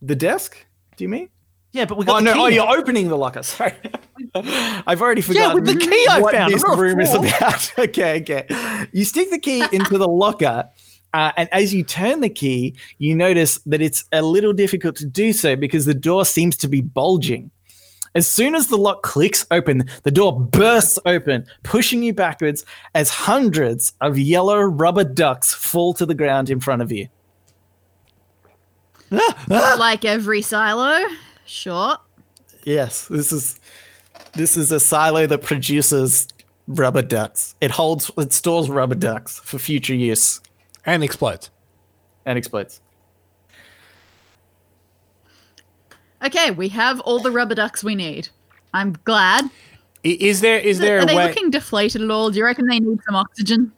The 0.00 0.16
desk. 0.16 0.56
Do 0.96 1.04
you 1.04 1.10
mean? 1.10 1.28
Yeah, 1.74 1.84
but 1.84 1.98
we 1.98 2.04
got 2.04 2.14
Oh 2.14 2.18
the 2.20 2.24
no! 2.24 2.32
key 2.34 2.38
Oh, 2.40 2.46
you're 2.46 2.78
opening 2.78 3.08
the 3.08 3.16
locker. 3.18 3.42
Sorry, 3.42 3.74
I've 4.34 5.02
already 5.02 5.20
forgotten. 5.20 5.54
with 5.62 5.66
the 5.66 5.76
key 5.76 6.06
I 6.08 6.20
what 6.20 6.32
found 6.34 6.54
this 6.54 6.62
room 6.76 7.00
is 7.00 7.12
about. 7.12 7.72
okay, 7.78 8.20
okay. 8.20 8.86
You 8.92 9.04
stick 9.04 9.30
the 9.30 9.40
key 9.40 9.64
into 9.72 9.98
the 9.98 10.06
locker, 10.08 10.68
uh, 11.12 11.32
and 11.36 11.48
as 11.52 11.74
you 11.74 11.82
turn 11.82 12.20
the 12.20 12.28
key, 12.30 12.76
you 12.98 13.16
notice 13.16 13.58
that 13.66 13.82
it's 13.82 14.04
a 14.12 14.22
little 14.22 14.52
difficult 14.52 14.94
to 14.96 15.06
do 15.06 15.32
so 15.32 15.56
because 15.56 15.84
the 15.84 15.94
door 15.94 16.24
seems 16.24 16.56
to 16.58 16.68
be 16.68 16.80
bulging. 16.80 17.50
As 18.16 18.28
soon 18.28 18.54
as 18.54 18.68
the 18.68 18.76
lock 18.78 19.02
clicks 19.02 19.44
open, 19.50 19.88
the 20.04 20.12
door 20.12 20.38
bursts 20.40 21.00
open, 21.04 21.44
pushing 21.64 22.04
you 22.04 22.14
backwards 22.14 22.64
as 22.94 23.10
hundreds 23.10 23.92
of 24.00 24.16
yellow 24.16 24.60
rubber 24.60 25.02
ducks 25.02 25.52
fall 25.52 25.92
to 25.94 26.06
the 26.06 26.14
ground 26.14 26.48
in 26.48 26.60
front 26.60 26.80
of 26.80 26.92
you. 26.92 27.08
like 29.10 30.04
every 30.04 30.42
silo. 30.42 31.04
Sure. 31.46 31.96
Yes, 32.64 33.06
this 33.08 33.32
is 33.32 33.60
this 34.32 34.56
is 34.56 34.72
a 34.72 34.80
silo 34.80 35.26
that 35.26 35.42
produces 35.42 36.28
rubber 36.66 37.02
ducks. 37.02 37.54
It 37.60 37.70
holds 37.70 38.10
it 38.16 38.32
stores 38.32 38.68
rubber 38.70 38.94
ducks 38.94 39.38
for 39.40 39.58
future 39.58 39.94
use 39.94 40.40
And 40.86 41.04
explodes. 41.04 41.50
and 42.24 42.38
explodes. 42.38 42.80
Okay, 46.24 46.50
we 46.52 46.68
have 46.70 47.00
all 47.00 47.18
the 47.20 47.30
rubber 47.30 47.54
ducks 47.54 47.84
we 47.84 47.94
need. 47.94 48.28
I'm 48.72 48.96
glad. 49.04 49.50
Is 50.02 50.40
there 50.40 50.58
is 50.58 50.78
there 50.78 50.98
Are 50.98 51.02
a 51.02 51.06
they 51.06 51.16
way? 51.16 51.28
looking 51.28 51.50
deflated 51.50 52.02
at 52.02 52.10
all? 52.10 52.30
Do 52.30 52.38
you 52.38 52.44
reckon 52.44 52.66
they 52.66 52.80
need 52.80 52.98
some 53.06 53.14
oxygen? 53.14 53.72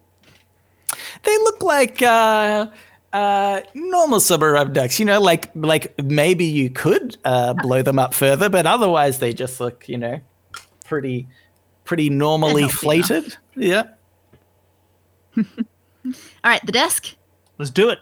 They 1.24 1.36
look 1.38 1.62
like 1.62 2.02
uh 2.02 2.66
uh 3.12 3.60
normal 3.74 4.20
summer 4.20 4.52
rubber 4.52 4.72
ducks, 4.72 4.98
you 4.98 5.06
know, 5.06 5.20
like 5.20 5.50
like 5.54 5.94
maybe 6.02 6.44
you 6.44 6.70
could 6.70 7.16
uh 7.24 7.54
blow 7.54 7.82
them 7.82 7.98
up 7.98 8.14
further, 8.14 8.48
but 8.48 8.66
otherwise 8.66 9.18
they 9.18 9.32
just 9.32 9.60
look, 9.60 9.88
you 9.88 9.98
know, 9.98 10.20
pretty 10.84 11.26
pretty 11.84 12.10
normally 12.10 12.62
healthy 12.62 12.86
enough. 12.96 13.08
flated. 13.08 13.36
Yeah. 13.54 13.82
All 15.36 16.12
right, 16.44 16.64
the 16.64 16.72
desk. 16.72 17.14
Let's 17.58 17.70
do 17.70 17.88
it. 17.88 17.98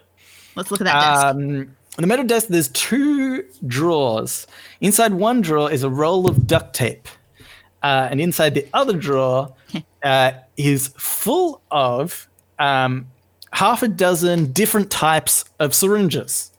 Let's 0.55 0.71
look 0.71 0.81
at 0.81 0.85
that 0.85 0.99
desk. 0.99 1.25
Um, 1.25 1.75
on 1.97 2.01
the 2.01 2.07
metal 2.07 2.25
desk, 2.25 2.47
there's 2.47 2.67
two 2.69 3.45
drawers. 3.67 4.47
Inside 4.81 5.13
one 5.13 5.41
drawer 5.41 5.71
is 5.71 5.83
a 5.83 5.89
roll 5.89 6.29
of 6.29 6.45
duct 6.45 6.75
tape, 6.75 7.07
uh, 7.83 8.09
and 8.11 8.19
inside 8.19 8.53
the 8.53 8.67
other 8.73 8.97
drawer 8.97 9.53
uh, 10.03 10.31
is 10.57 10.89
full 10.97 11.61
of 11.71 12.27
um, 12.59 13.07
half 13.55 13.81
a 13.81 13.87
dozen 13.87 14.51
different 14.51 14.91
types 14.91 15.45
of 15.61 15.73
syringes. 15.73 16.51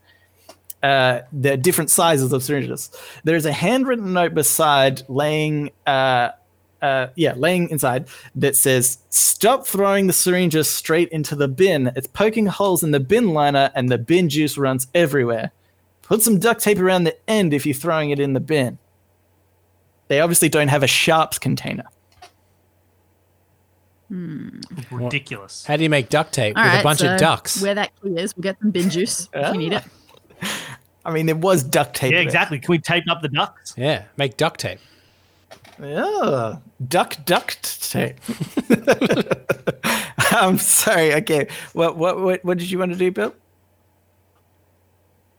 Uh, 0.82 1.20
they're 1.30 1.58
different 1.58 1.90
sizes 1.90 2.32
of 2.32 2.42
syringes. 2.42 2.90
There's 3.22 3.44
a 3.44 3.52
handwritten 3.52 4.14
note 4.14 4.32
beside, 4.32 5.02
laying, 5.06 5.72
uh, 5.86 6.30
uh, 6.80 7.08
yeah, 7.14 7.34
laying 7.36 7.68
inside 7.68 8.08
that 8.36 8.56
says, 8.56 8.98
"Stop 9.10 9.66
throwing 9.66 10.06
the 10.06 10.14
syringes 10.14 10.70
straight 10.70 11.10
into 11.10 11.36
the 11.36 11.48
bin. 11.48 11.92
It's 11.96 12.06
poking 12.06 12.46
holes 12.46 12.82
in 12.82 12.92
the 12.92 13.00
bin 13.00 13.34
liner, 13.34 13.70
and 13.74 13.90
the 13.90 13.98
bin 13.98 14.30
juice 14.30 14.56
runs 14.56 14.86
everywhere. 14.94 15.52
Put 16.00 16.22
some 16.22 16.38
duct 16.38 16.62
tape 16.62 16.78
around 16.78 17.04
the 17.04 17.16
end 17.28 17.52
if 17.52 17.66
you're 17.66 17.74
throwing 17.74 18.08
it 18.08 18.20
in 18.20 18.32
the 18.32 18.40
bin." 18.40 18.78
They 20.08 20.20
obviously 20.20 20.48
don't 20.48 20.68
have 20.68 20.82
a 20.82 20.86
sharps 20.86 21.38
container. 21.38 21.84
Ridiculous. 24.10 25.64
How 25.66 25.76
do 25.76 25.82
you 25.82 25.90
make 25.90 26.08
duct 26.08 26.32
tape 26.32 26.56
All 26.56 26.62
with 26.62 26.72
right, 26.72 26.80
a 26.80 26.82
bunch 26.84 27.00
so 27.00 27.12
of 27.14 27.18
ducks? 27.20 27.60
Where 27.60 27.74
that 27.74 27.90
key 28.02 28.10
is, 28.10 28.36
we'll 28.36 28.42
get 28.42 28.58
some 28.60 28.70
bin 28.70 28.88
juice 28.90 29.28
if 29.32 29.52
you 29.52 29.58
need 29.58 29.72
it. 29.72 29.84
I 31.04 31.12
mean, 31.12 31.26
there 31.26 31.36
was 31.36 31.62
duct 31.62 31.94
tape. 31.94 32.12
Yeah, 32.12 32.18
there. 32.18 32.24
exactly. 32.24 32.58
Can 32.58 32.70
we 32.72 32.78
tape 32.78 33.04
up 33.10 33.22
the 33.22 33.28
ducks? 33.28 33.74
Yeah, 33.76 34.04
make 34.16 34.36
duct 34.36 34.60
tape. 34.60 34.80
Yeah, 35.80 36.56
duck 36.88 37.16
duct 37.24 37.90
tape. 37.92 38.16
I'm 40.32 40.58
sorry. 40.58 41.14
Okay, 41.14 41.48
what 41.74 41.96
what 41.96 42.20
what 42.20 42.44
what 42.44 42.58
did 42.58 42.70
you 42.70 42.78
want 42.78 42.92
to 42.92 42.98
do, 42.98 43.10
Bill? 43.10 43.34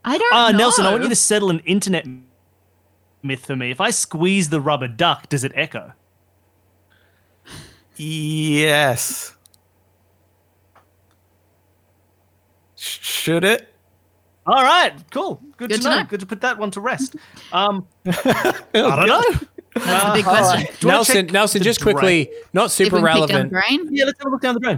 I 0.06 0.18
don't 0.18 0.34
Uh, 0.34 0.52
know. 0.52 0.57
Nelson, 0.57 0.85
I 0.85 0.91
want 0.91 1.03
you 1.03 1.10
to 1.10 1.15
settle 1.15 1.49
an 1.49 1.60
internet 1.60 2.06
myth 3.23 3.45
for 3.45 3.56
me. 3.56 3.72
If 3.72 3.81
I 3.81 3.89
squeeze 3.89 4.49
the 4.49 4.61
rubber 4.61 4.88
duck, 4.88 5.27
does 5.27 5.44
it 5.44 5.52
echo? 5.56 5.94
Yes. 7.98 9.34
Should 12.76 13.44
it? 13.44 13.74
All 14.45 14.64
right, 14.64 14.94
cool. 15.11 15.41
Good, 15.57 15.69
Good 15.69 15.78
to, 15.78 15.84
to 15.84 15.90
know. 15.90 15.99
know. 15.99 16.06
Good 16.06 16.19
to 16.22 16.26
put 16.26 16.40
that 16.41 16.57
one 16.57 16.72
to 16.72 16.80
rest. 16.80 17.15
Um, 17.52 17.86
I 18.06 18.64
don't 18.74 19.07
know. 19.07 19.22
That's 19.76 20.06
the 20.06 20.11
big 20.14 20.24
question. 20.26 20.76
Do 20.80 20.88
Nelson, 20.88 21.26
Nelson, 21.28 21.61
just 21.64 21.82
drain? 21.82 21.94
quickly, 21.95 22.30
not 22.53 22.68
If 22.68 22.72
super 22.72 22.95
we 22.95 23.02
can 23.02 23.06
down 23.06 23.15
relevant. 23.15 23.49
the 23.52 23.61
grain. 23.61 23.90
Yeah, 23.95 24.06
let's 24.06 24.19
have 24.19 24.28
a 24.28 24.30
look 24.30 24.41
down 24.41 24.53
the 24.53 24.60
drain. 24.61 24.78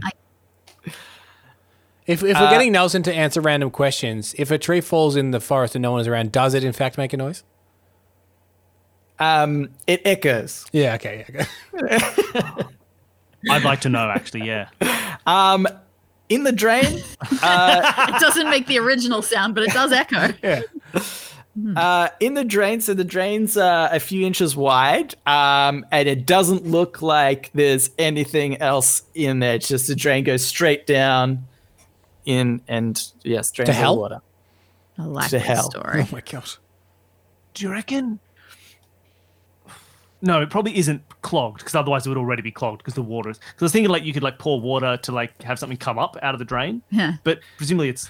If, 2.08 2.24
if 2.24 2.40
we're 2.40 2.50
getting 2.50 2.72
Nelson 2.72 3.04
to 3.04 3.14
answer 3.14 3.40
random 3.40 3.70
questions, 3.70 4.34
if 4.40 4.50
a 4.50 4.58
tree 4.58 4.82
falls 4.82 5.16
in 5.16 5.30
the 5.30 5.40
forest 5.40 5.76
and 5.76 5.84
no 5.84 5.92
one 5.92 6.02
is 6.02 6.08
around, 6.08 6.32
does 6.32 6.56
it 6.56 6.64
in 6.64 6.74
fact 6.74 6.98
make 6.98 7.14
a 7.14 7.18
noise? 7.18 7.44
Um, 9.20 9.70
it 9.86 10.02
echoes. 10.06 10.66
Yeah, 10.72 10.96
okay. 10.96 11.26
okay. 11.30 12.00
I'd 13.50 13.64
like 13.64 13.82
to 13.82 13.90
know, 13.90 14.10
actually. 14.10 14.48
Yeah. 14.48 14.70
Um, 15.28 15.68
in 16.30 16.44
the 16.44 16.52
drain, 16.52 16.86
It 17.22 18.20
doesn't 18.20 18.50
make 18.50 18.68
the 18.68 18.80
original 18.80 19.22
sound, 19.22 19.56
but 19.56 19.64
it 19.64 19.72
does 19.72 19.92
echo. 19.92 20.34
uh, 21.76 22.10
in 22.20 22.34
the 22.36 22.44
drain, 22.44 22.82
so 22.82 22.94
the 22.94 23.04
drain's 23.04 23.58
uh, 23.58 23.90
a 23.92 24.00
few 24.00 24.26
inches 24.26 24.56
wide, 24.56 25.16
um, 25.26 25.86
and 25.92 26.08
it 26.08 26.26
doesn't 26.26 26.66
look 26.66 27.02
like 27.02 27.50
there's 27.54 27.90
anything 27.98 28.58
else 28.62 29.04
in 29.16 29.40
there. 29.40 29.56
It's 29.56 29.68
just 29.68 29.88
the 29.88 29.96
drain 29.96 30.24
goes 30.24 30.46
straight 30.46 30.86
down 30.86 31.46
in 32.26 32.62
and 32.68 33.02
yes, 33.24 33.52
drains 33.52 33.70
To 33.70 33.74
hell? 33.74 33.98
water. 33.98 34.22
I 34.98 35.04
like 35.06 35.30
To 35.32 35.40
hell. 35.40 35.70
story. 35.70 36.02
Oh 36.02 36.08
my 36.12 36.22
god. 36.22 36.44
Do 37.56 37.66
you 37.66 37.72
reckon? 37.72 38.20
No, 40.22 40.42
it 40.42 40.50
probably 40.50 40.78
isn't 40.78 41.02
clogged 41.22 41.60
because 41.60 41.76
otherwise 41.76 42.06
it 42.06 42.10
would 42.10 42.18
already 42.18 42.42
be 42.42 42.52
clogged 42.52 42.80
because 42.80 42.94
the 42.94 43.02
water 43.02 43.30
is. 43.30 43.38
Because 43.38 43.62
I 43.62 43.66
was 43.66 43.72
thinking 43.72 43.90
like 43.90 44.04
you 44.04 44.12
could 44.14 44.24
like 44.24 44.38
pour 44.38 44.60
water 44.60 44.98
to 44.98 45.12
like 45.14 45.42
have 45.44 45.58
something 45.60 45.78
come 45.78 45.98
up 45.98 46.18
out 46.22 46.36
of 46.36 46.40
the 46.40 46.46
drain, 46.46 46.82
Yeah. 46.92 47.14
but 47.24 47.40
presumably 47.58 47.88
it's. 47.90 48.10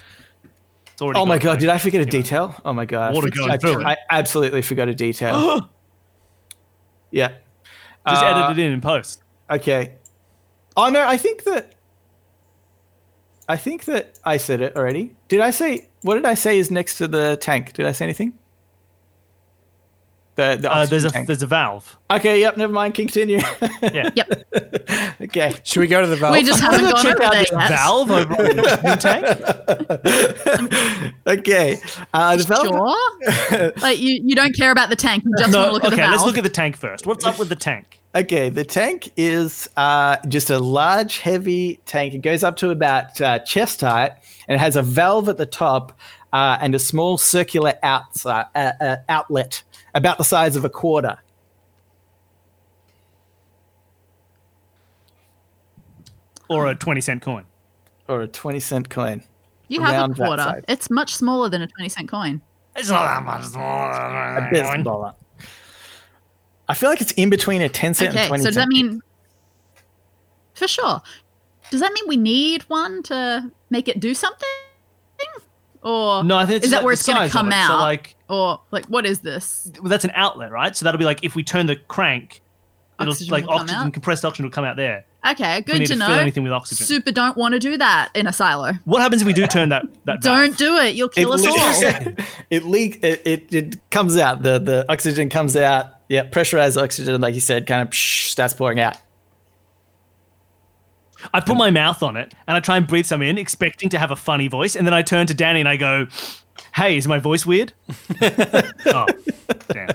it's 0.92 1.00
already 1.00 1.20
Oh 1.20 1.26
my 1.26 1.38
god, 1.38 1.50
like, 1.52 1.60
did 1.60 1.68
I 1.68 1.78
forget 1.78 2.00
a 2.00 2.04
detail? 2.06 2.54
Oh 2.64 2.72
my 2.72 2.84
god. 2.84 3.14
Water 3.14 3.28
I, 3.28 3.30
going 3.30 3.50
I, 3.52 3.56
through 3.58 3.80
it. 3.80 3.86
I 3.86 3.96
absolutely 4.10 4.62
forgot 4.62 4.88
a 4.88 4.94
detail. 4.94 5.70
yeah. 7.10 7.28
Just 8.08 8.22
Uh, 8.24 8.26
edit 8.26 8.58
it 8.58 8.62
in 8.66 8.72
in 8.72 8.80
post. 8.80 9.22
Okay. 9.48 9.94
Oh 10.76 10.88
no, 10.88 11.06
I 11.06 11.16
think 11.16 11.44
that. 11.44 11.74
I 13.48 13.56
think 13.56 13.84
that 13.86 14.18
I 14.24 14.36
said 14.36 14.60
it 14.60 14.76
already. 14.76 15.14
Did 15.28 15.40
I 15.40 15.50
say 15.50 15.88
what 16.02 16.14
did 16.14 16.24
I 16.24 16.34
say 16.34 16.58
is 16.58 16.70
next 16.70 16.98
to 16.98 17.06
the 17.08 17.36
tank? 17.36 17.72
Did 17.74 17.86
I 17.86 17.92
say 17.92 18.04
anything? 18.04 18.32
The, 20.40 20.56
the 20.62 20.72
Uh, 20.72 20.86
there's 20.86 21.04
oxygen 21.04 21.06
a 21.06 21.10
tank. 21.12 21.26
there's 21.26 21.42
a 21.42 21.46
valve. 21.46 21.98
Okay, 22.10 22.40
yep, 22.40 22.56
never 22.56 22.72
mind. 22.72 22.94
Continue. 22.94 23.40
Yeah. 23.82 24.10
Yep. 24.14 24.44
okay. 25.22 25.54
Should 25.64 25.80
we 25.80 25.86
go 25.86 26.00
to 26.00 26.06
the 26.06 26.16
valve? 26.16 26.32
We 26.34 26.42
just 26.42 26.60
haven't 26.60 26.82
gone 26.90 27.02
Check 27.02 27.14
over 27.16 27.24
out 27.24 27.32
there 27.32 27.42
this 27.42 27.52
yet. 27.52 27.68
valve 27.70 28.10
over 28.10 28.34
the 28.34 28.96
tank. 29.00 29.26
Okay. 31.26 31.78
Uh, 32.14 32.36
the 32.36 32.44
valve- 32.44 32.66
Sure. 32.68 33.72
like 33.82 33.98
you, 33.98 34.20
you 34.24 34.34
don't 34.34 34.54
care 34.56 34.70
about 34.70 34.88
the 34.90 34.96
tank. 34.96 35.24
You 35.24 35.32
just 35.38 35.52
want 35.54 35.66
No, 35.66 35.66
to 35.68 35.72
look 35.72 35.84
at 35.84 35.90
the 35.90 35.94
okay, 35.96 36.02
valve. 36.02 36.12
let's 36.12 36.24
look 36.24 36.38
at 36.38 36.44
the 36.44 36.50
tank 36.50 36.76
first. 36.76 37.06
What's 37.06 37.24
up 37.24 37.38
with 37.38 37.48
the 37.48 37.56
tank? 37.56 38.00
Okay, 38.14 38.48
the 38.48 38.64
tank 38.64 39.10
is 39.16 39.68
uh, 39.76 40.16
just 40.28 40.50
a 40.50 40.58
large, 40.58 41.18
heavy 41.18 41.80
tank. 41.86 42.14
It 42.14 42.18
goes 42.22 42.42
up 42.42 42.56
to 42.56 42.70
about 42.70 43.20
uh, 43.20 43.38
chest 43.40 43.82
height, 43.82 44.12
and 44.48 44.56
it 44.56 44.58
has 44.58 44.74
a 44.76 44.82
valve 44.82 45.28
at 45.28 45.36
the 45.36 45.46
top 45.46 45.92
uh, 46.32 46.58
and 46.60 46.74
a 46.74 46.78
small 46.78 47.18
circular 47.18 47.74
outside, 47.82 48.46
uh, 48.54 48.72
uh, 48.80 48.96
outlet 49.08 49.62
about 49.94 50.18
the 50.18 50.24
size 50.24 50.56
of 50.56 50.64
a 50.64 50.70
quarter. 50.70 51.18
Or 56.48 56.66
a 56.68 56.74
20 56.74 57.00
cent 57.00 57.22
coin? 57.22 57.44
Or 58.08 58.22
a 58.22 58.26
20 58.28 58.60
cent 58.60 58.90
coin. 58.90 59.22
you 59.68 59.80
have 59.82 60.10
a 60.10 60.14
quarter. 60.14 60.62
It's 60.68 60.90
much 60.90 61.14
smaller 61.14 61.48
than 61.48 61.62
a 61.62 61.66
twenty 61.68 61.88
cent 61.88 62.08
coin. 62.08 62.40
It's 62.74 62.88
not 62.88 63.04
that 63.06 63.24
much 63.24 63.44
smaller. 63.44 63.90
A 63.92 64.48
bit 64.50 64.66
smaller. 64.82 65.14
I 66.68 66.74
feel 66.74 66.90
like 66.90 67.00
it's 67.00 67.12
in 67.12 67.30
between 67.30 67.62
a 67.62 67.68
10 67.68 67.94
cent 67.94 68.10
Okay, 68.10 68.20
and 68.20 68.28
20 68.28 68.42
cent. 68.42 68.42
so 68.42 68.48
does 68.48 68.54
cent. 68.54 68.68
that 68.70 68.74
mean 68.74 69.00
for 70.54 70.66
sure? 70.68 71.00
Does 71.70 71.80
that 71.80 71.92
mean 71.92 72.04
we 72.08 72.16
need 72.16 72.62
one 72.64 73.02
to 73.04 73.50
make 73.70 73.86
it 73.88 74.00
do 74.00 74.12
something? 74.14 74.48
Or 75.82 76.22
No, 76.24 76.36
I 76.36 76.46
think 76.46 76.56
it's 76.58 76.66
is 76.66 76.70
that 76.72 76.84
where 76.84 76.94
the 76.94 76.98
it's 76.98 77.06
going 77.06 77.16
size 77.18 77.30
to 77.30 77.36
come 77.36 77.52
out? 77.52 77.68
So 77.68 77.76
like, 77.78 78.16
or 78.28 78.60
like 78.70 78.86
what 78.86 79.06
is 79.06 79.20
this? 79.20 79.70
well, 79.80 79.88
that's 79.88 80.04
an 80.04 80.12
outlet, 80.14 80.50
right? 80.50 80.76
So 80.76 80.84
that'll 80.84 80.98
be 80.98 81.04
like 81.04 81.24
if 81.24 81.34
we 81.34 81.42
turn 81.42 81.66
the 81.66 81.76
crank, 81.76 82.42
it'll 83.00 83.12
Oxygen 83.12 83.32
like 83.32 83.44
will 83.44 83.52
come 83.52 83.60
oxygen, 83.62 83.86
out? 83.86 83.92
compressed 83.92 84.24
oxygen 84.24 84.44
will 84.46 84.52
come 84.52 84.64
out 84.64 84.76
there. 84.76 85.04
Okay, 85.26 85.56
we 85.58 85.62
good 85.62 85.78
need 85.80 85.86
to 85.86 85.92
to 85.94 85.98
know. 85.98 86.06
fill 86.06 86.18
anything 86.18 86.42
with 86.42 86.52
oxygen. 86.52 86.86
Super 86.86 87.12
don't 87.12 87.36
want 87.36 87.52
to 87.52 87.58
do 87.58 87.76
that 87.76 88.10
in 88.14 88.26
a 88.26 88.32
silo. 88.32 88.72
What 88.84 89.02
happens 89.02 89.20
if 89.20 89.26
we 89.26 89.34
do 89.34 89.46
turn 89.46 89.68
that 89.68 89.84
that? 90.06 90.22
Don't 90.22 90.48
valve? 90.48 90.56
do 90.56 90.76
it. 90.78 90.94
You'll 90.94 91.08
it, 91.08 91.14
kill 91.14 91.32
us 91.32 91.46
all. 91.46 92.12
it 92.50 92.64
leak 92.64 93.02
it, 93.02 93.22
it 93.26 93.52
it 93.52 93.90
comes 93.90 94.16
out 94.16 94.42
the 94.42 94.58
the 94.58 94.86
oxygen 94.90 95.28
comes 95.28 95.56
out 95.56 95.94
yeah 96.08 96.22
pressurized 96.22 96.78
oxygen 96.78 97.20
like 97.20 97.34
you 97.34 97.40
said 97.40 97.66
kind 97.66 97.86
of 97.86 97.94
starts 97.94 98.54
pouring 98.54 98.80
out 98.80 98.96
I 101.34 101.40
put 101.40 101.56
my 101.56 101.70
mouth 101.70 102.02
on 102.02 102.16
it 102.16 102.34
and 102.46 102.56
I 102.56 102.60
try 102.60 102.76
and 102.76 102.86
breathe 102.86 103.06
some 103.06 103.22
in, 103.22 103.38
expecting 103.38 103.88
to 103.90 103.98
have 103.98 104.10
a 104.10 104.16
funny 104.16 104.48
voice, 104.48 104.76
and 104.76 104.86
then 104.86 104.94
I 104.94 105.02
turn 105.02 105.26
to 105.28 105.34
Dani 105.34 105.60
and 105.60 105.68
I 105.68 105.76
go, 105.76 106.06
"Hey, 106.74 106.96
is 106.96 107.06
my 107.08 107.18
voice 107.18 107.44
weird?" 107.46 107.72
oh, 108.22 109.06
damn. 109.68 109.88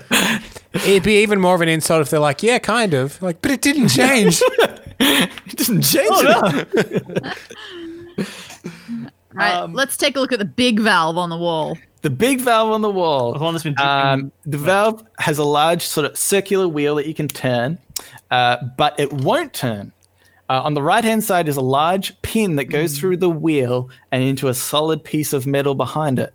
It'd 0.74 1.02
be 1.02 1.22
even 1.22 1.40
more 1.40 1.54
of 1.54 1.60
an 1.62 1.68
insult 1.68 2.02
if 2.02 2.10
they're 2.10 2.20
like, 2.20 2.42
yeah, 2.42 2.58
kind 2.58 2.92
of. 2.94 3.20
Like, 3.22 3.40
but 3.40 3.50
it 3.50 3.62
didn't 3.62 3.88
change. 3.88 4.42
it 5.00 5.56
didn't 5.56 5.82
change 5.82 6.08
Oh, 6.10 6.64
it. 6.66 7.22
no. 7.22 7.32
Right, 9.32 9.52
Um, 9.54 9.74
let's 9.74 9.98
take 9.98 10.16
a 10.16 10.20
look 10.20 10.32
at 10.32 10.38
the 10.38 10.46
big 10.46 10.80
valve 10.80 11.18
on 11.18 11.28
the 11.28 11.36
wall. 11.36 11.76
the 12.00 12.08
big 12.08 12.40
valve 12.40 12.70
on 12.72 12.80
the 12.80 12.88
wall 12.90 13.34
The 13.34 13.38
one 13.40 13.52
that's 13.52 13.64
been 13.64 13.74
Um, 13.78 14.32
the 14.46 14.56
valve 14.56 15.04
has 15.18 15.36
a 15.38 15.44
large 15.44 15.82
sort 15.82 16.06
of 16.06 16.16
circular 16.16 16.66
wheel 16.68 16.94
that 16.94 17.06
you 17.06 17.12
can 17.12 17.28
turn, 17.28 17.76
uh, 18.30 18.56
but 18.78 18.98
it 18.98 19.12
won't 19.12 19.52
turn. 19.52 19.92
Uh, 20.48 20.62
on 20.62 20.74
the 20.74 20.82
right 20.82 21.02
hand 21.02 21.24
side 21.24 21.48
is 21.48 21.56
a 21.56 21.60
large 21.60 22.20
pin 22.22 22.56
that 22.56 22.66
goes 22.66 22.98
through 22.98 23.16
the 23.16 23.28
wheel 23.30 23.90
and 24.12 24.22
into 24.22 24.46
a 24.48 24.54
solid 24.54 25.02
piece 25.02 25.32
of 25.32 25.46
metal 25.46 25.74
behind 25.74 26.18
it. 26.18 26.32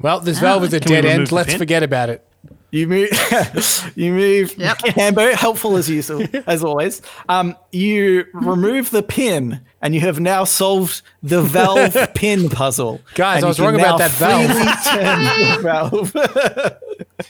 well, 0.00 0.20
this 0.20 0.38
valve 0.40 0.64
is 0.64 0.72
a 0.72 0.80
dead 0.80 1.04
end. 1.04 1.30
Let's 1.32 1.50
pin? 1.50 1.58
forget 1.58 1.82
about 1.82 2.10
it. 2.10 2.26
You 2.70 2.88
move, 2.88 3.08
you 3.94 4.12
move, 4.12 4.58
Yep. 4.58 4.78
Cambo, 4.78 5.32
helpful 5.32 5.76
as 5.76 5.88
usual, 5.88 6.26
as 6.48 6.64
always. 6.64 7.00
Um, 7.28 7.56
you 7.70 8.24
remove 8.32 8.90
the 8.90 9.04
pin, 9.04 9.60
and 9.84 9.94
you 9.94 10.00
have 10.00 10.18
now 10.18 10.42
solved 10.44 11.02
the 11.22 11.42
valve 11.42 11.96
pin 12.14 12.48
puzzle. 12.48 13.00
Guys, 13.14 13.36
And 13.36 13.44
I 13.44 13.48
was 13.48 13.56
can 13.58 13.66
wrong 13.66 13.74
about 13.76 13.98
that 13.98 14.10
valve. 14.12 14.50
freely 14.50 14.72
turn 14.82 15.22
the 15.22 15.62
valve. 15.62 16.12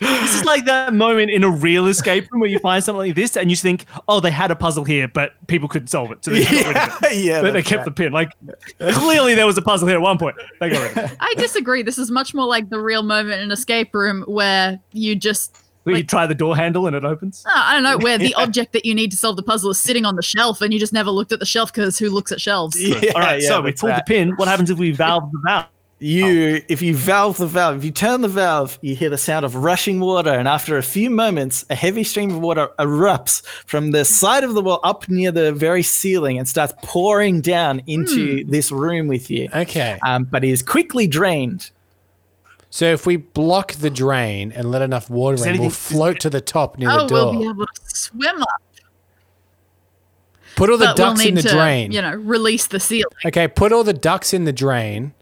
This 0.01 0.35
is 0.37 0.45
like 0.45 0.65
that 0.67 0.95
moment 0.95 1.31
in 1.31 1.45
a 1.45 1.51
real 1.51 1.87
escape 1.87 2.31
room 2.31 2.41
where 2.41 2.49
you 2.51 2.59
find 2.59 2.83
something 2.83 3.09
like 3.09 3.15
this 3.17 3.37
and 3.37 3.51
you 3.51 3.57
think, 3.57 3.85
"Oh, 4.09 4.21
they 4.21 4.31
had 4.31 4.51
a 4.51 4.57
puzzle 4.57 4.85
here, 4.85 5.09
but 5.09 5.33
people 5.49 5.69
couldn't 5.69 5.89
solve 5.89 6.11
it, 6.13 6.25
so 6.25 6.31
they 6.31 6.45
got 6.45 6.53
rid 6.53 6.77
of 6.77 7.13
it." 7.13 7.17
yeah, 7.25 7.43
But 7.43 7.53
they 7.53 7.63
kept 7.63 7.79
right. 7.79 7.85
the 7.85 7.91
pin. 7.91 8.13
Like 8.13 8.31
clearly 8.79 9.35
there 9.35 9.47
was 9.47 9.59
a 9.59 9.63
puzzle 9.63 9.89
here 9.89 9.97
at 9.97 10.03
one 10.03 10.19
point. 10.19 10.37
They 10.61 10.71
got 10.71 10.97
it. 10.97 11.17
I 11.21 11.35
disagree. 11.37 11.83
This 11.83 11.99
is 11.99 12.11
much 12.11 12.35
more 12.35 12.47
like 12.47 12.71
the 12.71 12.81
real 12.81 13.03
moment 13.03 13.35
in 13.35 13.41
an 13.45 13.51
escape 13.51 13.95
room 13.95 14.23
where 14.27 14.79
you 14.93 15.17
just 15.17 15.57
Where 15.85 15.97
you 15.97 16.05
try 16.05 16.27
the 16.27 16.35
door 16.35 16.57
handle 16.57 16.87
and 16.87 16.97
it 16.97 17.05
opens. 17.05 17.45
oh, 17.47 17.53
I 17.55 17.75
don't 17.75 17.83
know 17.83 17.99
where 17.99 18.19
the 18.19 18.35
object 18.39 18.73
that 18.73 18.85
you 18.85 18.95
need 18.95 19.11
to 19.11 19.17
solve 19.17 19.37
the 19.37 19.43
puzzle 19.43 19.71
is 19.71 19.79
sitting 19.79 20.05
on 20.05 20.17
the 20.17 20.23
shelf 20.23 20.61
and 20.61 20.73
you 20.73 20.81
just 20.81 20.93
never 20.93 21.11
looked 21.11 21.33
at 21.33 21.41
the 21.41 21.47
shelf 21.47 21.73
because 21.73 21.99
who 21.99 22.11
looks 22.11 22.33
at 22.33 22.41
shelves? 22.41 22.81
Yeah, 22.81 23.13
All 23.15 23.21
right, 23.21 23.41
yeah, 23.43 23.49
so 23.49 23.61
we 23.61 23.71
that's 23.71 23.81
pulled 23.81 23.91
right. 23.91 24.07
the 24.07 24.15
pin. 24.15 24.33
What 24.37 24.49
happens 24.49 24.71
if 24.71 24.79
we 24.79 24.91
valve 24.93 25.31
the 25.33 25.41
valve? 25.45 25.67
You, 26.01 26.61
if 26.69 26.83
you 26.83 26.95
valve 26.95 27.39
the 27.39 27.47
valve, 27.47 27.79
if 27.79 27.85
you 27.85 27.91
turn 27.91 28.21
the 28.21 28.29
valve, 28.29 28.79
you 28.83 28.95
hear 28.95 29.09
the 29.09 29.17
sound 29.17 29.47
of 29.47 29.55
rushing 29.55 30.01
water, 30.01 30.33
and 30.35 30.47
after 30.47 30.77
a 30.77 30.83
few 30.83 31.09
moments, 31.09 31.65
a 31.71 31.75
heavy 31.75 32.05
stream 32.05 32.31
of 32.31 32.41
water 32.41 32.69
erupts 32.79 33.43
from 33.65 33.93
the 33.93 34.05
side 34.05 34.45
of 34.45 34.53
the 34.55 34.61
wall 34.61 34.81
up 34.83 35.09
near 35.09 35.31
the 35.31 35.53
very 35.53 35.83
ceiling 35.83 36.37
and 36.37 36.47
starts 36.47 36.75
pouring 36.83 37.41
down 37.41 37.81
into 37.87 38.45
this 38.45 38.71
room 38.71 39.07
with 39.07 39.31
you. 39.31 39.49
Okay. 39.55 39.99
Um, 40.05 40.25
but 40.25 40.45
it 40.45 40.51
is 40.51 40.63
quickly 40.63 41.07
drained. 41.07 41.71
So 42.75 42.87
if 42.87 43.07
we 43.07 43.15
block 43.19 43.75
the 43.75 43.89
drain 43.89 44.51
and 44.51 44.69
let 44.69 44.83
enough 44.83 45.09
water 45.09 45.47
in, 45.49 45.61
we'll 45.61 45.71
float 45.71 46.19
to 46.19 46.29
the 46.29 46.41
top 46.41 46.77
near 46.77 46.91
Oh, 46.91 47.07
the 47.07 47.15
we'll 47.15 47.33
be 47.39 47.45
able 47.49 47.67
to 47.67 47.81
swim 47.85 48.43
up. 48.43 48.49
put 50.57 50.71
all 50.71 50.77
the 50.77 50.87
but 50.87 50.99
we'll 50.99 51.07
ducks 51.11 51.21
need 51.21 51.29
in 51.29 51.35
the 51.37 51.43
to, 51.43 51.51
drain. 51.51 51.93
you 51.93 52.03
know, 52.03 52.15
release 52.17 52.67
the 52.67 52.81
ceiling. 52.81 53.05
Okay, 53.27 53.47
put 53.47 53.71
all 53.73 53.85
the 53.85 53.93
ducks 53.93 54.35
in 54.35 54.43
the 54.43 54.53
drain. 54.53 55.15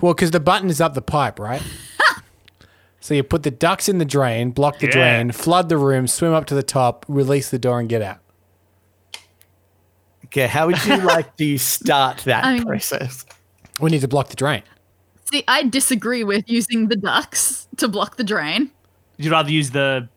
Well, 0.00 0.14
because 0.14 0.32
the 0.32 0.40
button 0.40 0.68
is 0.68 0.80
up 0.80 0.94
the 0.94 1.00
pipe, 1.00 1.38
right? 1.38 1.62
so 3.00 3.14
you 3.14 3.22
put 3.22 3.44
the 3.44 3.52
ducks 3.52 3.88
in 3.88 3.98
the 3.98 4.04
drain, 4.04 4.50
block 4.50 4.80
the 4.80 4.86
Yeah. 4.86 4.92
drain, 4.92 5.30
flood 5.30 5.68
the 5.68 5.78
room, 5.78 6.08
swim 6.08 6.32
up 6.34 6.46
to 6.46 6.56
the 6.56 6.64
top, 6.64 7.06
release 7.06 7.50
the 7.50 7.58
door, 7.60 7.78
and 7.78 7.88
get 7.88 8.02
out. 8.02 8.18
Okay, 10.24 10.48
how 10.48 10.66
would 10.66 10.84
you 10.84 10.96
like 10.96 11.36
to 11.36 11.56
start 11.56 12.18
that 12.24 12.44
I 12.44 12.54
mean- 12.54 12.64
process? 12.64 13.24
We 13.78 13.90
need 13.92 14.00
to 14.00 14.08
block 14.08 14.28
the 14.30 14.34
drain. 14.34 14.64
See, 15.32 15.44
I 15.48 15.62
disagree 15.64 16.24
with 16.24 16.48
using 16.48 16.88
the 16.88 16.96
ducks 16.96 17.68
to 17.76 17.88
block 17.88 18.16
the 18.16 18.24
drain. 18.24 18.70
Would 19.16 19.24
you 19.26 19.30
rather 19.30 19.50
use 19.50 19.70
the 19.70 20.08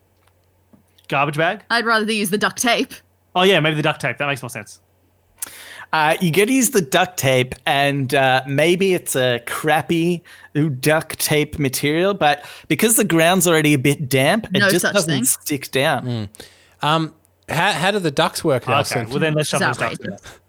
garbage 1.07 1.37
bag? 1.37 1.63
I'd 1.69 1.85
rather 1.85 2.11
use 2.11 2.29
the 2.29 2.37
duct 2.37 2.57
tape. 2.61 2.93
Oh 3.35 3.43
yeah, 3.43 3.59
maybe 3.59 3.75
the 3.75 3.81
duct 3.83 4.01
tape. 4.01 4.17
That 4.17 4.27
makes 4.27 4.41
more 4.41 4.49
sense. 4.49 4.79
Uh, 5.91 6.17
you 6.21 6.31
get 6.31 6.47
to 6.47 6.53
use 6.53 6.71
the 6.71 6.81
duct 6.81 7.17
tape, 7.17 7.53
and 7.67 8.15
uh, 8.15 8.41
maybe 8.47 8.95
it's 8.95 9.15
a 9.15 9.39
crappy 9.45 10.23
duct 10.79 11.19
tape 11.19 11.59
material, 11.59 12.15
but 12.15 12.43
because 12.67 12.95
the 12.95 13.03
ground's 13.03 13.47
already 13.47 13.75
a 13.75 13.77
bit 13.77 14.09
damp, 14.09 14.45
it 14.55 14.59
No 14.59 14.69
just 14.69 14.81
such 14.81 14.93
doesn't 14.95 15.13
thing. 15.13 15.23
stick 15.25 15.69
down. 15.69 16.29
Um, 16.81 17.13
how, 17.47 17.73
how 17.73 17.91
do 17.91 17.99
the 17.99 18.09
ducks 18.09 18.43
work, 18.43 18.63
Okay, 18.63 18.71
Nelson? 18.71 19.09
well 19.09 19.19
then 19.19 19.33
let's 19.35 19.51
This 19.51 19.59
shove 19.61 19.71
is 19.71 19.77
ducks. 19.77 19.99
outrageous. 19.99 20.39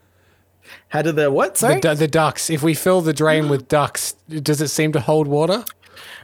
How 0.95 1.03
do 1.03 1.11
the 1.11 1.29
what? 1.29 1.59
Sorry. 1.59 1.81
the, 1.81 1.95
the 1.95 2.07
ducks. 2.07 2.49
If 2.51 2.63
we 2.63 2.73
fill 2.73 3.01
the 3.01 3.13
drain 3.13 3.49
with 3.49 3.67
ducks, 3.67 4.13
does 4.29 4.61
it 4.61 4.69
seem 4.69 4.93
to 4.93 5.01
hold 5.01 5.27
water? 5.27 5.65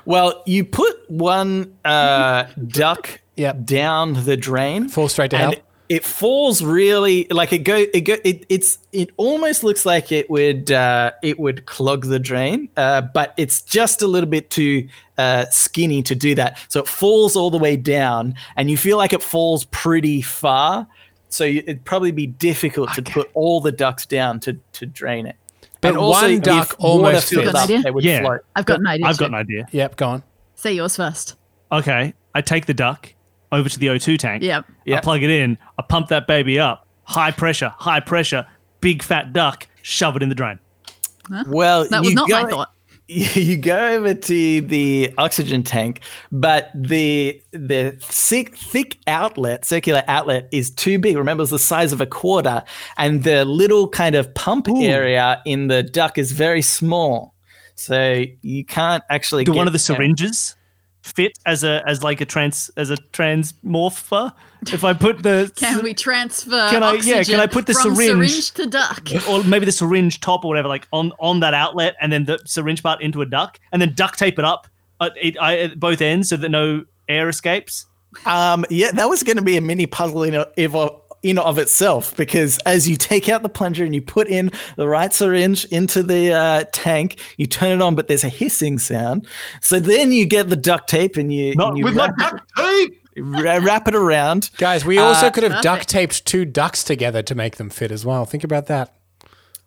Well, 0.04 0.44
you 0.46 0.64
put 0.64 1.10
one 1.10 1.76
uh, 1.84 2.44
duck 2.68 3.20
Yep. 3.36 3.64
down 3.64 4.24
the 4.24 4.36
drain, 4.36 4.88
Fall 4.88 5.08
straight 5.08 5.32
hell? 5.32 5.54
it 5.88 6.04
falls 6.04 6.62
really 6.62 7.26
like 7.32 7.52
it 7.52 7.64
go 7.64 7.84
it 7.92 8.02
go 8.02 8.14
it, 8.22 8.46
it's 8.48 8.78
it 8.92 9.10
almost 9.16 9.64
looks 9.64 9.84
like 9.84 10.12
it 10.12 10.30
would 10.30 10.70
uh, 10.70 11.10
it 11.20 11.40
would 11.40 11.66
clog 11.66 12.06
the 12.06 12.20
drain, 12.20 12.68
uh, 12.76 13.00
but 13.00 13.34
it's 13.36 13.60
just 13.62 14.02
a 14.02 14.06
little 14.06 14.30
bit 14.30 14.50
too 14.50 14.86
uh, 15.18 15.46
skinny 15.50 16.00
to 16.04 16.14
do 16.14 16.36
that. 16.36 16.58
So 16.68 16.78
it 16.78 16.86
falls 16.86 17.34
all 17.34 17.50
the 17.50 17.58
way 17.58 17.76
down, 17.76 18.36
and 18.54 18.70
you 18.70 18.76
feel 18.76 18.98
like 18.98 19.12
it 19.12 19.22
falls 19.22 19.64
pretty 19.64 20.22
far. 20.22 20.86
So 21.30 21.44
you, 21.44 21.60
it'd 21.60 21.84
probably 21.84 22.12
be 22.12 22.26
difficult 22.26 22.92
to 22.94 23.02
put 23.02 23.30
all 23.34 23.60
the 23.60 23.72
ducks 23.72 24.04
down 24.04 24.40
to 24.40 24.58
to 24.72 24.84
drain 24.86 25.26
it. 25.26 25.36
But 25.80 25.90
And 25.90 25.98
also, 25.98 26.26
one 26.26 26.40
duck 26.40 26.74
almost 26.78 27.30
filled 27.30 27.48
up, 27.54 27.64
idea. 27.64 27.80
they 27.82 27.90
would 27.90 28.04
Yeah. 28.04 28.20
float. 28.20 28.40
I've 28.54 28.66
got 28.66 28.80
an 28.80 28.86
idea. 28.86 29.06
I've 29.06 29.16
got 29.16 29.28
an 29.30 29.34
idea. 29.34 29.66
Yep, 29.72 29.96
go 29.96 30.08
on. 30.08 30.22
Say 30.54 30.74
yours 30.74 30.96
first. 30.96 31.36
Okay, 31.72 32.12
I 32.34 32.40
take 32.42 32.66
the 32.66 32.74
duck 32.74 33.14
over 33.50 33.68
to 33.68 33.78
the 33.78 33.86
O2 33.86 34.18
tank. 34.18 34.42
Yep. 34.42 34.66
I 34.92 35.00
plug 35.00 35.22
it 35.22 35.30
in. 35.30 35.56
I 35.78 35.82
pump 35.82 36.08
that 36.08 36.26
baby 36.26 36.58
up. 36.60 36.86
High 37.04 37.30
pressure, 37.30 37.72
high 37.78 38.00
pressure. 38.00 38.46
Big 38.80 39.02
fat 39.02 39.32
duck. 39.32 39.66
Shove 39.82 40.16
it 40.16 40.22
in 40.22 40.28
the 40.28 40.34
drain. 40.34 40.58
Well, 41.46 41.88
That 41.88 42.02
was 42.02 42.12
not 42.14 42.28
go, 42.28 42.42
my 42.42 42.50
thought. 42.50 42.72
you 43.34 43.56
go 43.56 43.88
over 43.88 44.14
to 44.14 44.60
the 44.60 45.12
oxygen 45.18 45.64
tank, 45.64 46.00
but 46.30 46.70
the 46.72 47.42
the 47.50 47.96
thick, 48.00 48.56
thick 48.56 48.98
outlet, 49.08 49.64
circular 49.64 50.04
outlet, 50.06 50.48
is 50.52 50.70
too 50.70 50.96
big. 50.96 51.16
Remember, 51.16 51.42
it's 51.42 51.50
the 51.50 51.58
size 51.58 51.92
of 51.92 52.00
a 52.00 52.06
quarter, 52.06 52.62
and 52.98 53.24
the 53.24 53.44
little 53.44 53.88
kind 53.88 54.14
of 54.14 54.32
pump 54.34 54.68
area 54.68 55.42
in 55.44 55.66
the 55.66 55.82
duck 55.82 56.18
is 56.18 56.30
very 56.30 56.62
small, 56.62 57.34
so 57.74 58.22
you 58.42 58.64
can't 58.64 59.02
actually. 59.10 59.42
Do 59.42 59.54
get 59.54 59.58
one 59.58 59.66
of 59.66 59.72
the 59.72 59.80
syringes 59.80 60.54
fit 61.02 61.36
as 61.46 61.64
a 61.64 61.82
as 61.88 62.04
like 62.04 62.20
a 62.20 62.26
trans 62.26 62.70
as 62.76 62.90
a 62.90 62.96
transmorpher? 62.96 64.32
If 64.72 64.84
I 64.84 64.92
put 64.92 65.22
the 65.22 65.50
Can 65.56 65.82
we 65.82 65.94
transfer 65.94 66.68
Can 66.70 66.82
I- 66.82 66.94
yeah, 66.94 67.22
can 67.22 67.40
I 67.40 67.46
put 67.46 67.66
the 67.66 67.74
from 67.74 67.94
syringe- 67.96 68.52
to 68.52 68.66
duck? 68.66 69.08
or 69.28 69.42
maybe 69.44 69.64
the 69.64 69.72
syringe 69.72 70.20
top 70.20 70.44
or 70.44 70.48
whatever, 70.48 70.68
like 70.68 70.86
on 70.92 71.12
on 71.18 71.40
that 71.40 71.54
outlet, 71.54 71.96
and 72.00 72.12
then 72.12 72.24
the 72.24 72.38
syringe 72.44 72.82
part 72.82 73.00
into 73.00 73.22
a 73.22 73.26
duck, 73.26 73.58
and 73.72 73.80
then 73.80 73.94
duct 73.94 74.18
tape 74.18 74.38
it 74.38 74.44
up 74.44 74.68
at, 75.00 75.12
it, 75.20 75.36
at 75.38 75.80
both 75.80 76.00
ends 76.00 76.28
so 76.28 76.36
that 76.36 76.48
no 76.50 76.84
air 77.08 77.28
escapes. 77.28 77.86
Um, 78.26 78.64
yeah, 78.70 78.90
that 78.92 79.08
was 79.08 79.22
going 79.22 79.36
to 79.36 79.42
be 79.42 79.56
a 79.56 79.60
mini 79.60 79.86
puzzle 79.86 80.22
in 80.24 80.34
of 80.34 81.00
in 81.22 81.38
of 81.38 81.58
itself 81.58 82.16
because 82.16 82.58
as 82.64 82.88
you 82.88 82.96
take 82.96 83.28
out 83.28 83.42
the 83.42 83.48
plunger 83.48 83.84
and 83.84 83.94
you 83.94 84.00
put 84.00 84.26
in 84.28 84.50
the 84.76 84.88
right 84.88 85.12
syringe 85.12 85.64
into 85.66 86.02
the 86.02 86.32
uh, 86.32 86.64
tank, 86.72 87.18
you 87.36 87.46
turn 87.46 87.72
it 87.72 87.82
on, 87.82 87.94
but 87.94 88.08
there's 88.08 88.24
a 88.24 88.28
hissing 88.28 88.78
sound. 88.78 89.26
So 89.60 89.78
then 89.80 90.12
you 90.12 90.24
get 90.26 90.48
the 90.48 90.56
duct 90.56 90.88
tape 90.88 91.16
and 91.16 91.32
you, 91.32 91.54
Not 91.54 91.70
and 91.70 91.78
you 91.78 91.84
with 91.84 91.94
my 91.96 92.10
duct 92.18 92.42
tape. 92.56 92.99
Ra- 93.20 93.58
wrap 93.62 93.86
it 93.88 93.94
around. 93.94 94.50
Guys, 94.58 94.84
we 94.84 94.98
also 94.98 95.26
Uh, 95.26 95.30
could 95.30 95.42
have 95.44 95.62
duct 95.62 95.88
taped 95.88 96.24
two 96.26 96.44
ducks 96.44 96.82
together 96.84 97.22
to 97.22 97.34
make 97.34 97.56
them 97.56 97.70
fit 97.70 97.90
as 97.92 98.04
well. 98.04 98.24
Think 98.24 98.44
about 98.44 98.66
that. 98.66 98.92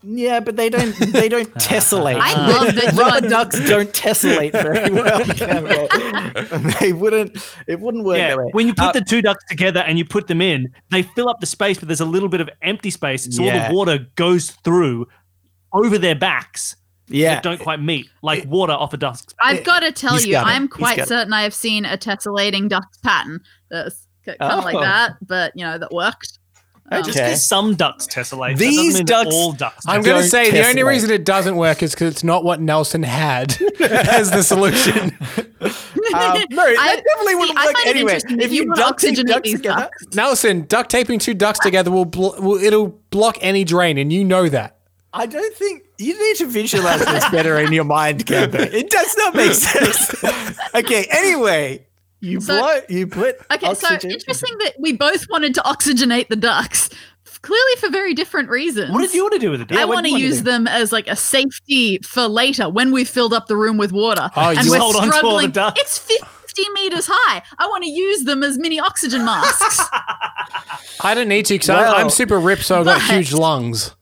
Yeah, 0.06 0.42
but 0.42 0.58
they 0.58 0.70
don't 0.70 0.94
they 1.14 1.30
don't 1.30 1.50
tessellate. 1.56 2.20
I 2.20 2.34
love 2.48 2.76
that 2.76 2.94
Rubber 2.94 3.30
ducks 3.30 3.58
don't 3.70 3.90
tessellate 3.94 4.52
very 4.52 4.92
well. 4.92 5.24
they? 5.24 6.72
they 6.88 6.92
wouldn't. 6.94 7.38
It 7.68 7.80
wouldn't 7.80 8.04
work 8.04 8.18
Yeah, 8.18 8.30
that 8.32 8.38
way. 8.38 8.50
when 8.52 8.68
you 8.68 8.74
put 8.74 8.88
Uh, 8.88 8.92
the 8.92 9.02
two 9.02 9.22
ducks 9.22 9.46
together 9.48 9.80
and 9.80 9.98
you 9.98 10.04
put 10.04 10.28
them 10.28 10.42
in, 10.42 10.74
they 10.92 11.04
fill 11.04 11.30
up 11.30 11.40
the 11.40 11.46
space, 11.46 11.78
but 11.80 11.88
there's 11.88 12.02
a 12.02 12.06
little 12.06 12.28
bit 12.28 12.42
of 12.42 12.50
empty 12.62 12.90
space, 12.90 13.34
so 13.34 13.44
all 13.46 13.52
the 13.52 13.74
water 13.74 14.08
goes 14.16 14.52
through 14.66 15.08
over 15.72 15.98
their 15.98 16.16
backs. 16.16 16.76
Yeah, 17.08 17.36
that 17.36 17.44
don't 17.44 17.60
quite 17.60 17.82
meet, 17.82 18.10
like 18.22 18.46
water 18.46 18.74
off 18.74 18.94
a 18.94 18.98
duck's. 18.98 19.26
I've 19.42 19.64
got 19.64 19.82
to 19.82 19.92
tell 19.92 20.14
He's 20.14 20.26
you. 20.26 20.38
I'm 20.38 20.68
quite 20.68 20.98
got 20.98 21.04
it. 21.04 21.08
certain 21.10 21.34
I 21.34 21.44
have 21.44 21.54
seen 21.54 21.86
a 21.86 21.98
tessellating 21.98 22.70
duck 22.70 22.86
pattern 23.04 23.42
that's 23.70 24.08
kind 24.26 24.38
of 24.42 24.64
like 24.64 24.76
Oh. 24.76 24.82
that, 24.82 25.14
but 25.22 25.52
you 25.56 25.64
know 25.66 25.78
that 25.78 25.92
worked. 25.92 26.40
Um, 26.92 27.02
Just 27.02 27.18
Okay. 27.18 27.28
because 27.30 27.48
some 27.48 27.76
ducks 27.76 28.06
tessellate, 28.08 28.58
These 28.58 28.76
that 28.76 28.76
doesn't 28.76 28.86
mean 28.86 28.94
that 28.94 29.24
ducks- 29.24 29.36
all 29.36 29.52
ducks. 29.54 29.86
I'm 29.88 30.02
going 30.02 30.18
to 30.18 30.22
Don't 30.24 30.30
say 30.30 30.52
the 30.52 30.68
only 30.68 30.84
reason 30.84 31.12
it 31.12 31.24
doesn't 31.24 31.56
work 31.56 31.82
is 31.82 31.92
because 31.94 32.12
it's 32.12 32.26
not 32.26 32.44
what 32.44 32.60
Nelson 32.60 33.04
had 33.04 33.56
as 33.80 34.32
the 34.32 34.44
solution. 34.44 35.18
Um, 36.14 36.20
no, 36.20 36.36
that 36.58 36.76
I- 36.78 36.96
definitely 36.98 37.36
wouldn't 37.36 37.58
I 37.58 37.66
work 37.68 37.76
anyway. 37.88 38.20
If 38.28 38.52
you 38.52 38.64
you 38.64 38.68
wanna 38.68 38.82
duct 38.82 39.00
tape 39.00 39.16
oxygenate 39.16 39.28
ducks 39.28 39.42
these 39.50 39.54
together, 39.62 39.82
ducks. 39.84 40.16
Nelson, 40.16 40.66
duct 40.68 40.92
taping 40.92 41.18
two 41.20 41.34
ducks 41.34 41.60
together 41.60 41.90
will 41.90 42.04
blo- 42.06 42.36
will 42.40 42.62
it'll 42.62 42.90
block 43.10 43.38
any 43.40 43.64
drain, 43.64 43.98
and 43.98 44.12
you 44.12 44.26
know 44.26 44.50
that. 44.50 44.73
I 45.16 45.26
don't 45.28 45.54
think 45.56 45.84
you 46.00 46.20
need 46.20 46.38
to 46.38 46.48
visualize 46.48 47.06
this 47.06 47.30
better 47.30 47.58
in 47.60 47.72
your 47.72 47.84
mind, 47.84 48.26
Cambo. 48.26 48.60
It 48.60 48.90
does 48.90 49.16
not 49.18 49.36
make 49.36 49.54
sense. 49.54 50.24
okay, 50.76 51.06
anyway, 51.12 51.86
you 52.20 52.42
So- 52.42 52.58
blow, 52.60 52.80
you 52.90 53.06
put 53.08 53.38
Okay, 53.52 53.68
oxygen. 53.68 54.00
so 54.02 54.08
interesting 54.10 54.58
that 54.60 54.74
we 54.80 54.94
both 54.94 55.28
wanted 55.30 55.54
to 55.56 55.62
oxygenate 55.62 56.30
the 56.30 56.36
ducks, 56.36 56.90
clearly 57.44 57.76
for 57.80 57.90
very 57.90 58.14
different 58.16 58.50
reasons. 58.50 58.92
What 58.92 59.02
did 59.02 59.14
you 59.14 59.22
want 59.22 59.34
to 59.34 59.40
do 59.40 59.52
with 59.52 59.62
it? 59.62 59.72
I 59.74 59.86
what 59.86 59.96
want 59.96 60.08
to 60.08 60.18
use 60.18 60.38
do? 60.38 60.44
them 60.46 60.68
as 60.68 60.92
like 60.92 61.08
a 61.08 61.16
safety 61.16 62.00
for 62.00 62.28
later 62.28 62.68
when 62.70 62.92
we've 62.92 63.08
filled 63.10 63.34
up 63.34 63.46
the 63.48 63.56
room 63.58 63.78
with 63.78 63.92
water. 63.92 64.32
Oh, 64.36 64.50
and 64.50 64.64
you 64.66 64.72
we're 64.72 64.80
hold 64.80 64.96
on 64.96 65.04
to 65.04 65.08
all 65.08 65.12
the 65.12 65.18
struggling. 65.18 65.52
ducks. 65.52 65.80
It's 65.80 65.98
50 66.00 66.64
meters 66.74 67.06
high. 67.12 67.44
I 67.60 67.68
want 67.68 67.84
to 67.84 67.90
use 67.92 68.24
them 68.24 68.42
as 68.44 68.58
mini 68.58 68.80
oxygen 68.80 69.26
masks. 69.26 69.80
I 71.02 71.14
don't 71.14 71.28
need 71.28 71.46
to 71.48 71.54
because 71.56 71.70
Well- 71.70 71.94
I'm, 71.96 72.06
I'm 72.06 72.10
super 72.10 72.40
ripped, 72.40 72.64
so 72.64 72.80
I've 72.80 72.86
got 72.86 73.00
But- 73.08 73.16
huge 73.16 73.32
lungs. 73.34 73.94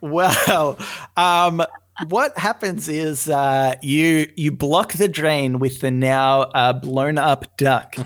Well, 0.00 0.78
um, 1.16 1.62
what 2.06 2.36
happens 2.38 2.88
is 2.88 3.28
uh, 3.28 3.74
you 3.82 4.30
you 4.36 4.52
block 4.52 4.92
the 4.92 5.08
drain 5.08 5.58
with 5.58 5.80
the 5.80 5.90
now 5.90 6.42
uh, 6.42 6.72
blown 6.72 7.18
up 7.18 7.56
duck, 7.56 7.96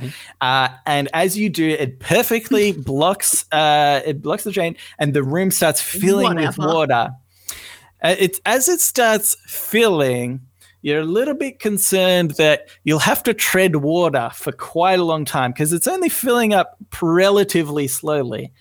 uh, 0.41 0.69
and 0.87 1.09
as 1.13 1.37
you 1.37 1.51
do, 1.51 1.69
it 1.69 2.01
perfectly 2.01 2.73
blocks 2.77 3.45
uh, 3.53 4.01
it 4.05 4.23
blocks 4.23 4.45
the 4.45 4.51
drain, 4.51 4.77
and 4.99 5.13
the 5.13 5.23
room 5.23 5.51
starts 5.51 5.81
filling 5.81 6.37
with 6.37 6.57
water. 6.59 7.11
Uh, 8.03 8.17
it's 8.19 8.41
as 8.47 8.69
it 8.69 8.81
starts 8.81 9.37
filling. 9.47 10.41
You're 10.85 11.03
a 11.03 11.05
little 11.05 11.35
bit 11.35 11.61
concerned 11.61 12.33
that 12.33 12.69
you'll 12.83 12.99
have 12.99 13.23
to 13.25 13.35
tread 13.35 13.77
water 13.77 14.31
for 14.35 14.51
quite 14.51 14.99
a 14.99 15.05
long 15.05 15.25
time 15.25 15.53
because 15.53 15.73
it's 15.73 15.87
only 15.87 16.09
filling 16.09 16.55
up 16.55 16.77
relatively 17.01 17.87
slowly. 17.87 18.53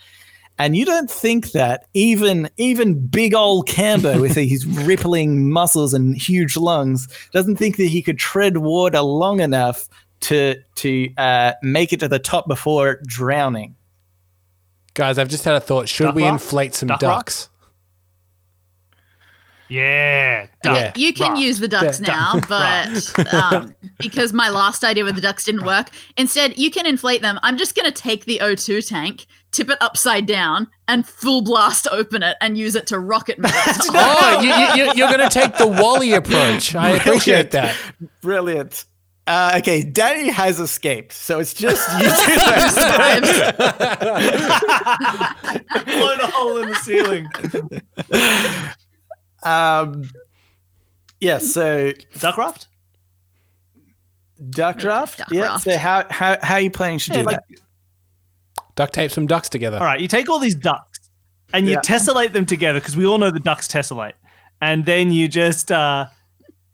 And 0.62 0.78
you 0.78 0.86
don't 0.86 1.10
think 1.10 1.54
that 1.54 1.88
even 1.96 2.48
even 2.58 3.08
big 3.08 3.34
old 3.34 3.68
Cambo 3.68 4.22
with 4.22 4.36
his 4.36 4.68
rippling 4.68 5.50
muscles 5.50 5.92
and 5.92 6.16
huge 6.16 6.56
lungs 6.56 7.08
doesn't 7.34 7.56
think 7.56 7.78
that 7.78 7.88
he 7.88 8.04
could 8.04 8.20
tread 8.20 8.58
water 8.58 9.02
long 9.02 9.40
enough 9.40 9.90
to 10.20 10.56
to 10.76 11.12
uh, 11.18 11.54
make 11.64 11.92
it 11.94 12.00
to 12.02 12.08
the 12.08 12.20
top 12.20 12.48
before 12.48 13.00
drowning. 13.08 13.76
Guys, 14.94 15.18
I've 15.18 15.30
just 15.30 15.46
had 15.46 15.56
a 15.56 15.60
thought. 15.60 15.90
Should 15.90 16.04
Duck 16.04 16.16
we 16.16 16.24
rock? 16.26 16.34
inflate 16.34 16.76
some 16.76 16.90
Duck 16.90 17.00
ducks? 17.00 17.50
Yeah, 19.72 20.48
Okay, 20.66 20.76
Yeah. 20.76 20.92
you 20.98 21.14
can 21.14 21.32
Right. 21.34 21.42
use 21.42 21.60
the 21.60 21.68
ducks 21.70 22.02
Yeah. 22.02 22.08
now, 22.08 22.42
but 22.50 23.34
um, 23.34 23.74
because 24.00 24.34
my 24.34 24.50
last 24.50 24.84
idea 24.84 25.06
with 25.06 25.16
the 25.16 25.22
ducks 25.22 25.46
didn't 25.46 25.64
work, 25.66 25.88
instead 26.18 26.58
you 26.58 26.70
can 26.70 26.86
inflate 26.86 27.22
them. 27.22 27.40
I'm 27.42 27.58
just 27.58 27.74
going 27.74 27.86
to 27.86 27.92
take 27.92 28.26
the 28.26 28.40
O2 28.42 28.86
tank, 28.86 29.28
tip 29.52 29.70
it 29.70 29.78
upside 29.80 30.26
down, 30.26 30.68
and 30.90 31.08
full 31.08 31.42
blast 31.42 31.88
open 31.90 32.22
it 32.22 32.36
and 32.42 32.58
use 32.58 32.76
it 32.76 32.86
to 32.88 33.00
rocket 33.00 33.40
move 33.40 33.54
it 33.56 33.82
to 33.84 33.92
Oh, 33.96 34.42
you, 34.42 34.54
you, 34.84 34.92
you're 34.96 35.08
going 35.10 35.22
to 35.22 35.30
take 35.30 35.56
the 35.58 35.68
Wally 35.68 36.12
approach. 36.16 36.76
I 36.76 36.90
appreciate 36.98 37.52
that. 37.52 37.74
Brilliant. 38.22 38.84
Uh, 39.28 39.54
okay, 39.60 39.84
Dani 39.84 40.30
has 40.32 40.60
escaped, 40.60 41.14
so 41.14 41.40
it's 41.40 41.54
just 41.54 41.88
you 41.94 42.10
two. 42.10 42.36
blown 45.86 46.20
a 46.20 46.28
hole 46.28 46.58
in 46.58 46.68
the 46.70 46.76
ceiling. 46.82 47.28
Um, 49.44 50.10
yeah, 51.20 51.38
so 51.38 51.92
Duckraft? 52.16 52.68
duck 54.50 54.78
draft. 54.80 55.18
Duck 55.20 55.28
yeah. 55.32 55.42
draft. 55.42 55.64
So 55.64 55.78
how 55.78 56.06
how 56.10 56.38
how 56.42 56.56
are 56.56 56.62
you 56.62 56.72
planning 56.72 57.00
to 57.00 57.10
do 57.12 57.18
Yeah, 57.20 57.24
like- 57.26 57.36
that? 57.48 57.60
Duct 58.76 58.94
tape 58.94 59.12
some 59.12 59.28
ducks 59.28 59.50
together. 59.50 59.78
All 59.78 59.84
right, 59.86 60.00
you 60.00 60.08
take 60.08 60.30
all 60.30 60.40
these 60.40 60.56
ducks 60.56 61.00
and 61.54 61.68
you 61.68 61.74
Yeah. 61.74 61.80
tessellate 61.82 62.32
them 62.34 62.46
together 62.46 62.80
because 62.80 62.96
we 62.96 63.06
all 63.06 63.18
know 63.18 63.30
the 63.30 63.40
ducks 63.40 63.68
tessellate, 63.68 64.14
and 64.62 64.86
then 64.86 65.12
you 65.12 65.28
just 65.28 65.72
uh, 65.72 66.06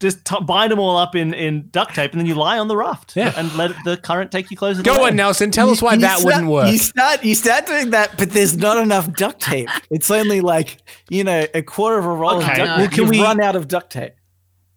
just 0.00 0.24
t- 0.24 0.36
bind 0.42 0.70
them 0.70 0.78
all 0.78 0.96
up 0.96 1.16
in, 1.16 1.34
in 1.34 1.68
duct 1.70 1.94
tape, 1.94 2.12
and 2.12 2.20
then 2.20 2.26
you 2.26 2.34
lie 2.34 2.58
on 2.58 2.68
the 2.68 2.76
raft 2.76 3.16
Yeah. 3.16 3.32
and 3.36 3.52
let 3.56 3.72
the 3.84 3.96
current 3.96 4.30
take 4.30 4.50
you 4.50 4.56
closer. 4.56 4.82
to 4.82 4.88
Go 4.88 5.06
on, 5.06 5.16
Nelson. 5.16 5.50
Tell 5.50 5.70
us 5.70 5.82
why 5.82 5.96
that 5.96 6.18
start- 6.18 6.24
wouldn't 6.24 6.46
work. 6.50 6.70
You 6.70 6.78
start 6.78 7.24
you 7.24 7.34
start 7.34 7.66
doing 7.66 7.90
that, 7.90 8.16
but 8.16 8.30
there's 8.30 8.56
not 8.56 8.76
enough 8.78 9.12
duct 9.14 9.40
tape. 9.40 9.68
It's 9.90 10.10
only 10.10 10.40
like 10.40 10.78
you 11.10 11.24
know 11.24 11.46
a 11.54 11.62
quarter 11.62 11.98
of 11.98 12.04
a 12.04 12.12
roll 12.12 12.36
Okay, 12.42 12.52
of 12.52 12.56
duct 12.58 12.78
well, 12.78 12.88
can 12.88 12.98
You've 12.98 13.10
we- 13.10 13.22
run 13.22 13.40
out 13.42 13.56
of 13.56 13.66
duct 13.68 13.90
tape. 13.90 14.14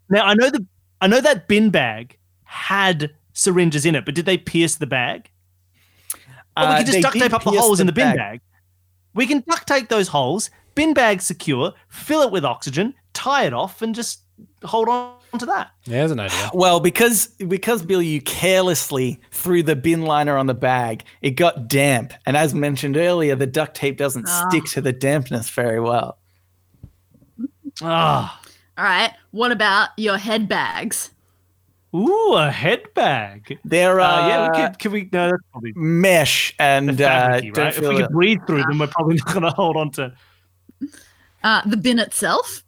Now 0.10 0.26
I 0.26 0.34
know 0.34 0.49
the 0.49 0.65
I 1.02 1.07
know 1.07 1.22
that 1.22 1.48
bin 1.48 1.69
bag 1.69 2.18
had 2.43 3.11
syringes 3.34 3.85
in 3.85 3.95
it, 3.95 4.06
but 4.06 4.14
did 4.15 4.26
they 4.26 4.38
pierce 4.38 4.76
the 4.76 4.88
bag? 4.88 5.30
Or 6.57 6.64
we 6.64 6.73
Uh, 6.73 6.77
can 6.77 6.85
just 6.85 7.02
duct 7.02 7.18
tape 7.18 7.34
up 7.34 7.43
the 7.43 7.52
pierce 7.52 7.61
holes 7.64 7.80
in 7.80 7.88
the 7.88 7.93
bin 7.93 8.07
bag. 8.10 8.18
bag. 8.18 8.41
We 9.14 9.26
can 9.26 9.43
duct 9.48 9.68
tape 9.68 9.88
those 9.89 10.10
holes, 10.10 10.49
bin 10.76 10.93
bag 10.93 11.22
secure, 11.22 11.73
fill 11.89 12.22
it 12.23 12.31
with 12.31 12.43
oxygen, 12.43 12.93
tie 13.14 13.45
it 13.45 13.53
off, 13.53 13.81
and 13.81 13.95
just 13.95 14.22
hold 14.64 14.88
on 14.90 15.16
to 15.40 15.46
that. 15.46 15.72
Yeah, 15.86 15.98
There's 15.98 16.12
an 16.12 16.20
idea. 16.20 16.50
Well, 16.54 16.80
because 16.80 17.28
because 17.28 17.84
Bill, 17.84 18.02
you 18.02 18.22
carelessly 18.22 19.20
threw 19.32 19.64
the 19.64 19.76
bin 19.76 20.02
liner 20.04 20.38
on 20.38 20.48
the 20.48 20.54
bag, 20.54 21.04
it 21.22 21.32
got 21.32 21.68
damp, 21.68 22.14
and 22.26 22.36
as 22.38 22.54
mentioned 22.54 22.98
earlier, 22.98 23.36
the 23.36 23.48
duct 23.48 23.76
tape 23.76 23.98
doesn't 23.98 24.28
Ah. 24.28 24.48
stick 24.50 24.66
to 24.74 24.82
the 24.82 24.92
dampness 24.94 25.50
very 25.50 25.80
well. 25.80 26.18
Ah, 27.82 28.40
All 28.78 28.84
right. 28.86 29.14
What 29.32 29.52
about 29.52 29.90
your 29.98 30.18
head 30.18 30.48
bags? 30.48 31.12
ooh, 31.94 32.34
a 32.36 32.50
head 32.52 32.82
bag. 32.94 33.60
There 33.66 34.00
Uh, 34.00 34.06
are 34.08 34.30
yeah, 34.30 34.50
we 34.50 34.56
could. 34.58 34.80
Can 34.80 34.92
we? 34.94 35.10
No, 35.12 35.30
that's 35.30 35.44
probably 35.52 35.74
mesh 35.76 36.54
and 36.60 37.02
uh, 37.02 37.30
right? 37.32 37.44
If 37.78 37.80
we 37.82 37.96
it. 37.96 37.98
could 38.04 38.12
breathe 38.12 38.40
through 38.48 38.64
them, 38.64 38.80
we're 38.80 38.88
probably 38.88 39.16
not 39.18 39.28
going 39.28 39.42
to 39.44 39.50
hold 39.52 39.76
on 39.78 39.92
to. 39.92 40.14
Uh, 41.44 41.62
the 41.66 41.76
bin 41.78 42.00
itself. 42.00 42.64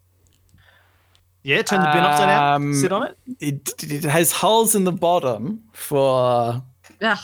Yeah, 1.43 1.61
turn 1.61 1.81
the 1.81 1.87
bin 1.87 2.03
upside 2.03 2.27
down, 2.27 2.53
Um, 2.55 2.73
sit 2.73 2.91
on 2.93 3.03
it. 3.07 3.17
it. 3.39 3.83
It 3.91 4.03
has 4.05 4.31
holes 4.31 4.75
in 4.75 4.85
the 4.85 4.91
bottom 4.93 5.61
for 5.73 6.63
Ugh. 7.01 7.17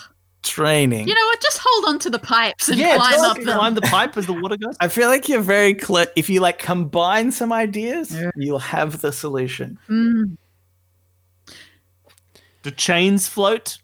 training. 0.43 1.07
You 1.07 1.15
know 1.15 1.25
what? 1.25 1.41
Just 1.41 1.59
hold 1.63 1.85
on 1.85 1.99
to 1.99 2.09
the 2.09 2.19
pipes 2.19 2.67
and 2.67 2.77
Yeah, 2.77 2.97
climb 2.97 3.19
up 3.21 3.37
them. 3.37 3.45
climb 3.57 3.75
the 3.75 3.81
pipe 3.81 4.17
as 4.17 4.25
the 4.25 4.33
water 4.33 4.57
goes. 4.57 4.75
I 4.81 4.89
feel 4.89 5.07
like 5.07 5.29
you're 5.29 5.39
very 5.41 5.73
clear. 5.73 6.07
If 6.17 6.29
you 6.29 6.41
like 6.41 6.59
combine 6.59 7.31
some 7.31 7.53
ideas, 7.53 8.13
you'll 8.35 8.59
have 8.59 8.99
the 9.01 9.13
solution. 9.13 9.79
The 12.63 12.71
chains 12.71 13.27
float? 13.27 13.77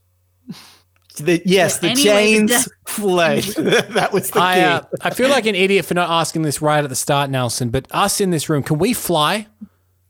The, 1.18 1.42
yes, 1.46 1.80
the 1.80 1.92
Anyway, 1.92 2.04
chains 2.04 2.52
the- 2.66 2.72
float. 2.88 3.44
that 3.58 4.12
was 4.12 4.32
the 4.32 4.42
I, 4.42 4.56
key. 4.56 4.62
uh, 4.62 4.82
I 5.02 5.10
feel 5.12 5.30
like 5.30 5.46
an 5.46 5.56
idiot 5.56 5.86
for 5.86 5.94
not 5.94 6.10
asking 6.10 6.42
this 6.42 6.62
right 6.62 6.84
at 6.84 6.90
the 6.90 6.96
start, 6.96 7.30
Nelson. 7.30 7.70
But 7.70 7.88
us 7.92 8.20
in 8.20 8.32
this 8.32 8.50
room, 8.50 8.64
can 8.64 8.78
we 8.80 8.92
fly? 8.92 9.48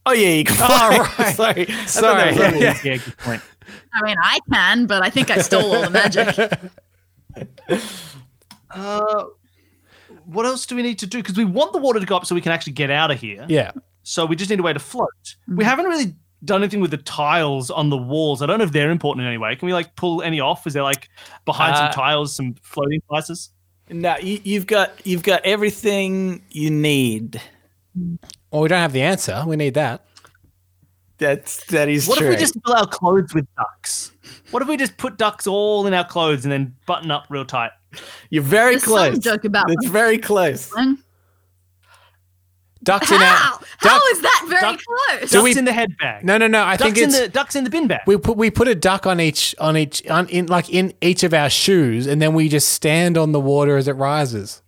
Oh 0.05 0.13
yeah, 0.13 0.29
you 0.29 0.43
can. 0.43 0.55
Oh, 0.59 1.15
right. 1.19 1.35
Sorry, 1.35 1.65
Sorry. 1.87 2.33
that 2.35 2.53
was- 2.53 2.61
Yeah, 2.61 2.77
yeah, 2.83 2.97
good 2.97 3.17
point. 3.17 3.41
I 3.93 4.03
mean, 4.03 4.17
I 4.21 4.39
can, 4.51 4.85
but 4.87 5.03
I 5.03 5.09
think 5.09 5.29
I 5.31 5.37
stole 5.39 5.73
all 5.75 5.81
the 5.81 5.89
magic. 5.89 6.59
Uh, 8.71 9.25
what 10.25 10.45
else 10.45 10.65
do 10.65 10.75
we 10.75 10.81
need 10.81 10.99
to 10.99 11.07
do? 11.07 11.19
Because 11.19 11.37
we 11.37 11.45
want 11.45 11.71
the 11.71 11.79
water 11.79 11.99
to 11.99 12.05
go 12.05 12.17
up 12.17 12.25
so 12.25 12.35
we 12.35 12.41
can 12.41 12.51
actually 12.51 12.73
get 12.73 12.89
out 12.89 13.09
of 13.11 13.19
here. 13.19 13.45
Yeah. 13.47 13.71
So 14.03 14.25
we 14.25 14.35
just 14.35 14.49
need 14.49 14.59
a 14.59 14.63
way 14.63 14.73
to 14.73 14.79
float. 14.79 15.35
We 15.47 15.63
haven't 15.63 15.85
really 15.85 16.13
done 16.43 16.61
anything 16.61 16.81
with 16.81 16.91
the 16.91 16.97
tiles 16.97 17.71
on 17.71 17.89
the 17.89 17.97
walls. 17.97 18.41
I 18.41 18.45
don't 18.45 18.57
know 18.59 18.65
if 18.65 18.71
they're 18.71 18.91
important 18.91 19.21
in 19.23 19.27
any 19.29 19.37
way. 19.37 19.55
Can 19.55 19.65
we 19.65 19.73
like 19.73 19.95
pull 19.95 20.21
any 20.21 20.39
off? 20.41 20.67
Is 20.67 20.73
there 20.73 20.83
like 20.83 21.09
behind 21.45 21.75
Uh, 21.75 21.77
some 21.85 21.91
tiles 21.93 22.35
some 22.35 22.55
floating 22.61 22.99
devices? 23.07 23.51
No, 23.89 24.17
you, 24.17 24.39
you've 24.43 24.67
got 24.67 24.91
you've 25.05 25.23
got 25.23 25.41
everything 25.45 26.41
you 26.49 26.69
need. 26.71 27.41
Well, 28.55 28.61
we 28.61 28.69
don't 28.69 28.79
have 28.79 28.93
the 28.93 29.01
answer. 29.01 29.43
We 29.45 29.57
need 29.57 29.73
that. 29.73 30.05
That's 31.17 31.65
that 31.65 31.89
is 31.89 32.07
What 32.07 32.19
true. 32.19 32.27
if 32.27 32.35
we 32.35 32.39
just 32.39 32.55
fill 32.65 32.73
our 32.73 32.87
clothes 32.87 33.33
with 33.33 33.45
ducks? 33.57 34.13
What 34.51 34.61
if 34.61 34.69
we 34.69 34.77
just 34.77 34.95
put 34.95 35.17
ducks 35.17 35.45
all 35.45 35.85
in 35.87 35.93
our 35.93 36.05
clothes 36.05 36.45
and 36.45 36.51
then 36.53 36.73
button 36.85 37.11
up 37.11 37.25
real 37.29 37.43
tight? 37.43 37.71
You're 38.29 38.43
very 38.43 38.75
There's 38.75 38.85
close. 38.85 39.11
some 39.15 39.19
joke 39.19 39.43
about 39.43 39.69
It's 39.69 39.87
very 39.89 40.17
close. 40.17 40.71
Ducks 42.83 43.09
in 43.11 43.17
our. 43.17 43.21
How? 43.25 43.59
How 43.79 43.89
duck- 43.99 44.01
is 44.11 44.21
that 44.21 44.45
very 44.47 44.61
duck- 44.61 44.79
close? 44.85 45.29
Do 45.31 45.37
Ducks 45.39 45.43
we- 45.43 45.57
in 45.57 45.65
the 45.65 45.73
head 45.73 45.97
bag. 45.97 46.23
No, 46.23 46.37
no, 46.37 46.47
no. 46.47 46.61
I 46.63 46.77
ducks 46.77 46.93
think 46.93 46.97
in 46.97 47.09
the 47.09 47.27
ducks 47.27 47.57
in 47.57 47.65
the 47.65 47.69
bin 47.69 47.87
bag. 47.87 48.01
we 48.07 48.15
put 48.15 48.37
we 48.37 48.49
put 48.49 48.69
a 48.69 48.75
duck 48.75 49.05
on 49.05 49.19
each 49.19 49.53
on 49.59 49.75
each 49.75 50.07
on 50.07 50.29
in 50.29 50.45
like 50.45 50.69
in 50.69 50.93
each 51.01 51.23
of 51.23 51.33
our 51.33 51.49
shoes, 51.49 52.07
and 52.07 52.21
then 52.21 52.33
we 52.33 52.47
just 52.47 52.69
stand 52.69 53.17
on 53.17 53.33
the 53.33 53.39
water 53.41 53.75
as 53.75 53.89
it 53.89 53.97
rises. 53.97 54.61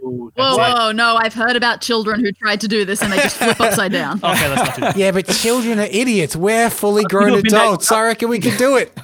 Whoa, 0.00 0.30
whoa, 0.34 0.92
no! 0.92 1.16
I've 1.16 1.34
heard 1.34 1.56
about 1.56 1.80
children 1.80 2.20
who 2.20 2.32
tried 2.32 2.60
to 2.62 2.68
do 2.68 2.84
this 2.84 3.02
and 3.02 3.12
they 3.12 3.18
just 3.18 3.36
flip 3.36 3.60
upside 3.60 3.92
down. 3.92 4.20
Okay, 4.32 4.48
that's 4.48 4.68
not 4.68 4.74
too 4.74 4.80
bad. 4.80 4.96
Yeah, 4.96 5.10
but 5.10 5.26
children 5.26 5.78
are 5.78 5.88
idiots. 5.90 6.34
We're 6.34 6.70
fully 6.70 7.04
grown 7.04 7.34
You've 7.34 7.44
adults. 7.44 7.90
I 7.92 8.02
reckon 8.04 8.28
we 8.28 8.38
can 8.38 8.56
do 8.56 8.76
it. 8.76 8.96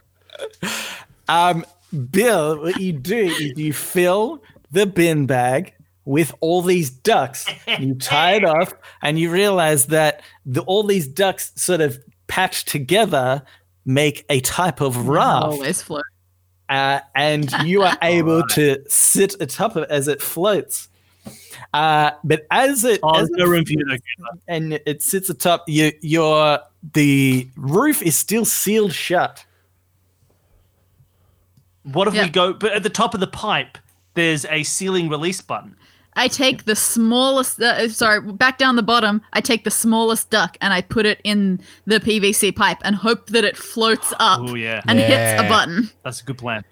Um, 1.30 1.66
Bill, 2.10 2.58
what 2.62 2.80
you 2.80 2.94
do 2.94 3.26
is 3.26 3.52
you 3.58 3.74
fill 3.74 4.42
the 4.70 4.86
bin 4.86 5.26
bag 5.26 5.74
with 6.06 6.34
all 6.40 6.62
these 6.62 6.88
ducks. 6.88 7.46
You 7.78 7.94
tie 7.96 8.36
it 8.36 8.44
off, 8.44 8.72
and 9.02 9.18
you 9.18 9.30
realize 9.30 9.86
that 9.86 10.22
the, 10.46 10.62
all 10.62 10.82
these 10.84 11.06
ducks 11.06 11.52
sort 11.56 11.82
of 11.82 11.98
patched 12.26 12.68
together 12.68 13.42
make 13.84 14.24
a 14.30 14.40
type 14.40 14.80
of 14.80 15.08
raft. 15.08 15.44
Always 15.44 15.82
float. 15.82 16.04
Uh, 16.68 17.00
and 17.14 17.50
you 17.64 17.82
are 17.82 17.96
able 18.02 18.46
to 18.48 18.82
sit 18.88 19.34
atop 19.40 19.76
it 19.76 19.88
as 19.90 20.08
it 20.08 20.20
floats. 20.22 20.88
Uh, 21.74 22.12
but 22.24 22.46
as 22.50 22.84
it, 22.84 23.00
Oh, 23.02 23.10
as 23.14 23.28
there's 23.28 23.38
no 23.38 23.44
it 23.44 23.48
room 23.48 23.64
for 23.64 23.72
you 23.72 23.84
to 23.84 23.98
and 24.46 24.80
it 24.86 25.02
sits 25.02 25.28
atop, 25.28 25.64
you, 25.66 25.92
your 26.00 26.60
the 26.94 27.48
roof 27.56 28.00
is 28.02 28.16
still 28.16 28.44
sealed 28.44 28.92
shut. 28.92 29.44
What 31.82 32.08
if 32.08 32.14
Yeah. 32.14 32.24
we 32.24 32.28
go? 32.30 32.52
But 32.52 32.72
at 32.72 32.82
the 32.82 32.90
top 32.90 33.14
of 33.14 33.20
the 33.20 33.26
pipe, 33.26 33.78
there's 34.14 34.44
a 34.46 34.62
ceiling 34.62 35.08
release 35.08 35.40
button. 35.40 35.76
I 36.18 36.28
take 36.28 36.64
the 36.64 36.76
smallest, 36.76 37.60
uh, 37.62 37.88
sorry, 37.88 38.20
back 38.20 38.58
down 38.58 38.76
the 38.76 38.82
bottom, 38.82 39.22
I 39.32 39.40
take 39.40 39.64
the 39.64 39.70
smallest 39.70 40.30
duck 40.30 40.58
and 40.60 40.74
I 40.74 40.82
put 40.82 41.06
it 41.06 41.20
in 41.24 41.60
the 41.86 42.00
PVC 42.00 42.54
pipe 42.54 42.78
and 42.82 42.96
hope 42.96 43.28
that 43.28 43.44
it 43.44 43.56
floats 43.56 44.12
up 44.18 44.40
Oh 44.42 44.54
yeah, 44.54 44.82
and 44.86 44.98
hits 44.98 45.40
a 45.40 45.48
button. 45.48 45.88
that's 46.02 46.20
a 46.20 46.24
good 46.24 46.38
plan. 46.38 46.64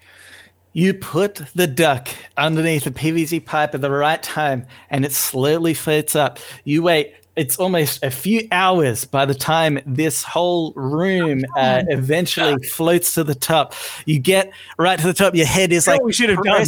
You 0.73 0.93
put 0.93 1.41
the 1.55 1.65
duck 1.65 2.09
underneath 2.35 2.83
the 2.83 2.91
PVC 2.91 3.43
pipe 3.43 3.73
at 3.73 3.81
the 3.81 3.89
right 3.89 4.21
time, 4.21 4.67
and 4.91 5.03
it 5.05 5.11
slowly 5.11 5.73
floats 5.73 6.15
up. 6.15 6.37
You 6.65 6.83
wait. 6.83 7.15
It's 7.35 7.57
almost 7.57 8.03
a 8.03 8.09
few 8.09 8.47
hours 8.51 9.05
by 9.05 9.25
the 9.25 9.35
time 9.35 9.79
this 9.85 10.23
whole 10.23 10.73
room 10.73 11.43
uh, 11.55 11.83
eventually 11.87 12.63
floats 12.63 13.13
to 13.13 13.23
the 13.23 13.35
top. 13.35 13.75
You 14.05 14.17
get 14.17 14.51
right 14.79 14.99
to 14.99 15.05
the 15.05 15.13
top. 15.13 15.35
Your 15.35 15.45
head 15.45 15.71
is 15.71 15.85
You 15.85 15.93
know 15.93 15.97
like 15.97 16.03
we 16.03 16.13
should 16.13 16.29
have 16.29 16.41
done? 16.43 16.65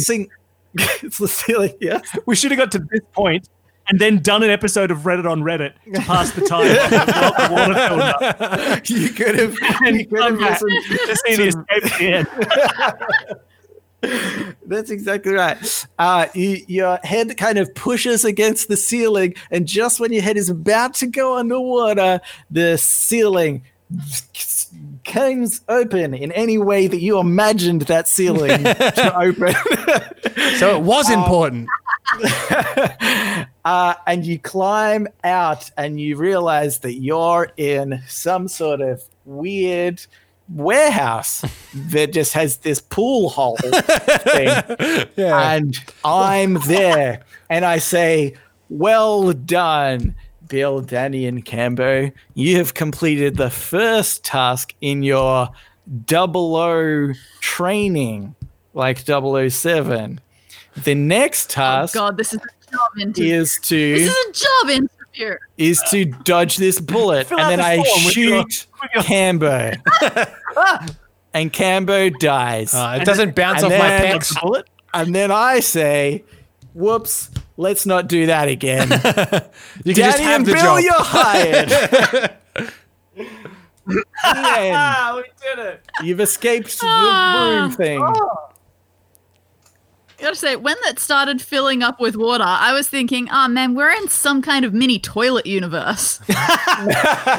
Pressing. 0.76 1.06
it's 1.08 1.18
the 1.18 1.28
ceiling. 1.28 1.74
Yeah. 1.80 2.00
We 2.26 2.36
should 2.36 2.50
have 2.50 2.58
got 2.58 2.72
to 2.72 2.78
this 2.78 3.00
point 3.12 3.48
and 3.90 3.98
then 3.98 4.22
done 4.22 4.42
an 4.42 4.50
episode 4.50 4.90
of 4.90 4.98
Reddit 4.98 5.28
on 5.28 5.42
Reddit 5.42 5.74
to 5.92 6.00
pass 6.02 6.30
the 6.30 6.42
time. 6.42 6.68
the 6.68 7.48
water 7.50 7.74
up. 8.00 8.88
you 8.88 9.08
could 9.10 9.36
have. 9.36 9.56
And 9.86 9.96
You 9.98 10.06
could 10.06 10.22
have 10.22 10.38
back 10.38 10.62
listened 10.62 10.84
to 11.08 11.16
see 11.16 11.36
the 11.36 11.46
escape 11.48 12.26
at. 14.02 14.56
That's 14.66 14.90
exactly 14.90 15.32
right. 15.34 15.86
Uh, 15.98 16.26
you, 16.34 16.62
your 16.68 16.98
head 17.02 17.36
kind 17.36 17.58
of 17.58 17.74
pushes 17.74 18.24
against 18.24 18.68
the 18.68 18.76
ceiling, 18.76 19.34
and 19.50 19.66
just 19.66 20.00
when 20.00 20.12
your 20.12 20.22
head 20.22 20.36
is 20.36 20.48
about 20.48 20.94
to 20.94 21.06
go 21.06 21.36
underwater, 21.36 22.20
the 22.50 22.78
ceiling 22.78 23.62
comes 25.04 25.60
open 25.68 26.14
in 26.14 26.32
any 26.32 26.58
way 26.58 26.86
that 26.86 27.00
you 27.00 27.18
imagined 27.18 27.82
that 27.82 28.08
ceiling 28.08 28.64
to 28.64 29.14
open. 29.16 29.54
So 30.58 30.76
it 30.76 30.82
was 30.82 31.10
important. 31.10 31.68
uh, 33.64 33.94
and 34.06 34.26
you 34.26 34.38
climb 34.38 35.08
out, 35.24 35.70
and 35.76 36.00
you 36.00 36.16
realize 36.16 36.80
that 36.80 36.94
you're 36.94 37.52
in 37.56 38.02
some 38.08 38.48
sort 38.48 38.80
of 38.80 39.02
weird 39.24 40.04
warehouse 40.48 41.44
that 41.74 42.12
just 42.12 42.32
has 42.32 42.58
this 42.58 42.80
pool 42.80 43.28
hole 43.28 43.56
thing. 43.56 45.08
Yeah. 45.16 45.52
and 45.52 45.78
I'm 46.04 46.54
there, 46.66 47.22
and 47.48 47.64
I 47.64 47.78
say, 47.78 48.34
"Well 48.68 49.32
done, 49.32 50.14
Bill, 50.50 50.82
Dani, 50.82 51.26
and 51.26 51.44
Cambo. 51.46 52.12
You 52.34 52.56
have 52.58 52.74
completed 52.74 53.36
the 53.38 53.48
first 53.48 54.22
task 54.24 54.74
in 54.82 55.02
your 55.02 55.48
double 56.04 56.54
O 56.56 57.12
training, 57.40 58.34
like 58.74 58.98
007. 58.98 60.20
The 60.84 60.94
next 60.94 61.48
task 61.50 61.96
oh 61.96 62.00
task 62.00 62.10
God, 62.10 62.16
this 62.18 62.32
is 62.34 62.40
a 62.40 62.70
job 62.70 62.98
interview. 63.00 63.34
is 63.34 63.58
to 63.62 63.94
This 63.98 64.08
is 64.10 64.26
a 64.28 64.32
job 64.46 64.70
interview. 64.70 65.36
is 65.56 65.82
to 65.90 66.04
dodge 66.04 66.56
this 66.58 66.80
bullet, 66.80 67.30
and 67.30 67.38
then 67.50 67.60
I 67.60 67.76
form 67.76 67.86
your- 68.02 68.10
shoot 68.12 68.66
your- 68.94 69.02
Cambo, 69.02 69.76
and 71.34 71.52
Cambo 71.52 72.16
dies. 72.18 72.74
Uh, 72.74 72.98
it 73.00 73.04
doesn't 73.04 73.34
bounce 73.34 73.62
and 73.62 73.72
off 73.72 73.78
my 73.78 73.88
then- 73.88 74.18
pecs. 74.18 74.40
Bullet? 74.40 74.68
And 74.92 75.14
then 75.14 75.30
I 75.30 75.60
say, 75.60 76.24
"Whoops, 76.74 77.30
let's 77.60 77.86
not 77.86 78.08
do 78.08 78.26
that 78.26 78.48
again." 78.48 78.88
You 79.84 79.94
can 79.94 80.04
just 80.04 80.18
Dani 80.18 80.22
have 80.22 80.36
and 80.40 80.46
the 80.46 80.52
Bill, 80.52 80.62
job. 80.62 80.80
you're 80.80 80.92
hired. 80.96 81.68
The. 81.68 82.32
Ah, 84.22 85.14
we 85.16 85.22
did 85.42 85.58
it. 85.66 85.80
You've 86.02 86.20
escaped 86.20 86.78
the 86.80 86.86
Ah. 86.86 87.60
room 87.62 87.70
thing. 87.72 88.02
I 88.02 88.12
gotta 90.22 90.36
say, 90.36 90.54
when 90.56 90.76
that 90.84 90.98
started 90.98 91.40
filling 91.40 91.82
up 91.82 91.98
with 91.98 92.14
water, 92.14 92.44
I 92.46 92.74
was 92.74 92.88
thinking, 92.88 93.28
oh 93.32 93.48
man, 93.48 93.74
we're 93.74 93.90
in 93.90 94.08
some 94.08 94.42
kind 94.42 94.66
of 94.66 94.74
mini 94.74 94.98
toilet 94.98 95.46
universe. 95.46 96.20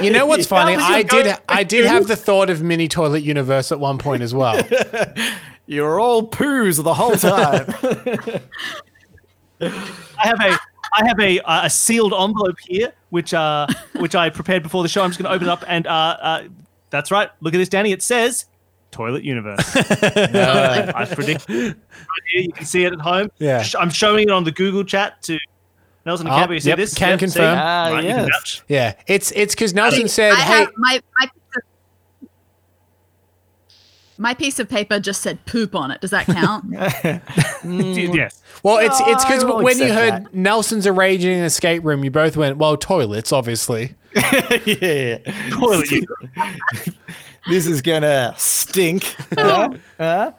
You 0.01 0.11
know 0.11 0.25
what's 0.27 0.45
funny? 0.47 0.75
was 0.75 0.85
I 0.85 1.01
did. 1.03 1.25
go- 1.25 1.35
I 1.49 1.63
did 1.63 1.85
have 1.85 2.07
the 2.07 2.15
thought 2.15 2.49
of 2.49 2.61
mini 2.61 2.87
toilet 2.87 3.23
universe 3.23 3.71
at 3.71 3.79
one 3.79 3.97
point 3.97 4.21
as 4.23 4.33
well. 4.35 4.61
You're 5.67 5.99
all 5.99 6.27
poos 6.27 6.83
the 6.83 6.93
whole 6.93 7.15
time. 7.15 7.65
I 9.61 10.27
have 10.27 10.39
a 10.39 10.57
I 10.93 11.05
have 11.07 11.19
a 11.19 11.39
uh, 11.41 11.65
a 11.65 11.69
sealed 11.69 12.13
envelope 12.13 12.57
here, 12.67 12.91
which 13.09 13.33
uh 13.33 13.67
which 13.97 14.15
I 14.15 14.29
prepared 14.29 14.63
before 14.63 14.83
the 14.83 14.89
show. 14.89 15.03
I'm 15.03 15.09
just 15.09 15.19
going 15.21 15.29
to 15.29 15.35
open 15.35 15.47
it 15.47 15.51
up, 15.51 15.63
and 15.67 15.87
uh, 15.87 15.91
uh 15.91 16.43
that's 16.89 17.11
right. 17.11 17.29
Look 17.41 17.53
at 17.53 17.57
this, 17.57 17.69
Dani. 17.69 17.93
It 17.93 18.01
says 18.01 18.45
Toilet 18.91 19.23
Universe. 19.23 19.75
Uh, 19.75 20.91
I 20.95 21.05
predict 21.05 21.47
right 21.49 21.75
here. 22.27 22.41
You 22.41 22.51
can 22.51 22.65
see 22.65 22.83
it 22.83 22.91
at 22.93 22.99
home. 22.99 23.29
Yeah. 23.39 23.63
I'm 23.79 23.89
showing 23.89 24.23
it 24.27 24.31
on 24.31 24.43
the 24.43 24.51
Google 24.51 24.83
chat 24.83 25.21
to 25.23 25.37
Nelson 26.05 26.27
and 26.27 26.35
Oh, 26.35 26.39
Cambo. 26.39 26.53
You 26.53 26.59
see 26.59 26.69
yep, 26.69 26.77
this? 26.77 26.93
can 26.93 27.17
see? 27.17 27.25
confirm. 27.25 27.57
Ah, 27.57 27.89
Right, 27.91 28.03
you 28.03 28.09
can 28.09 28.27
yes. 28.27 28.61
Yeah, 28.67 28.93
it's 29.07 29.31
it's 29.31 29.55
because 29.55 29.73
Nelson 29.73 30.07
said, 30.07 30.33
I 30.33 30.35
"Hey, 30.41 30.59
have 30.59 30.71
my 30.77 31.01
my 31.19 31.25
piece, 31.27 31.31
of, 31.35 31.40
my 34.21 34.33
piece 34.35 34.59
of 34.59 34.69
paper 34.69 34.99
just 34.99 35.21
said 35.21 35.43
poop 35.45 35.75
on 35.75 35.89
it. 35.91 35.99
Does 36.01 36.11
that 36.11 36.25
count? 36.27 36.65
Yes. 38.13 38.41
well, 38.63 38.77
it's 38.77 38.99
it's 39.01 39.23
because 39.25 39.43
I 39.43 39.51
when 39.51 39.77
you 39.77 39.85
accept 39.85 40.23
heard 40.25 40.33
Nelson's 40.35 40.85
arranging 40.87 41.37
an 41.37 41.43
escape 41.43 41.83
room, 41.83 42.03
you 42.03 42.11
both 42.11 42.35
went, 42.37 42.57
well, 42.57 42.77
toilets, 42.77 43.31
obviously." 43.31 43.95
yeah. 44.15 45.17
Toilet 45.51 45.89
Universe. 45.91 46.89
this 47.49 47.65
is 47.67 47.81
gonna 47.81 48.33
stink. 48.37 49.15
Uh, 49.37 49.69
uh, 49.99 50.31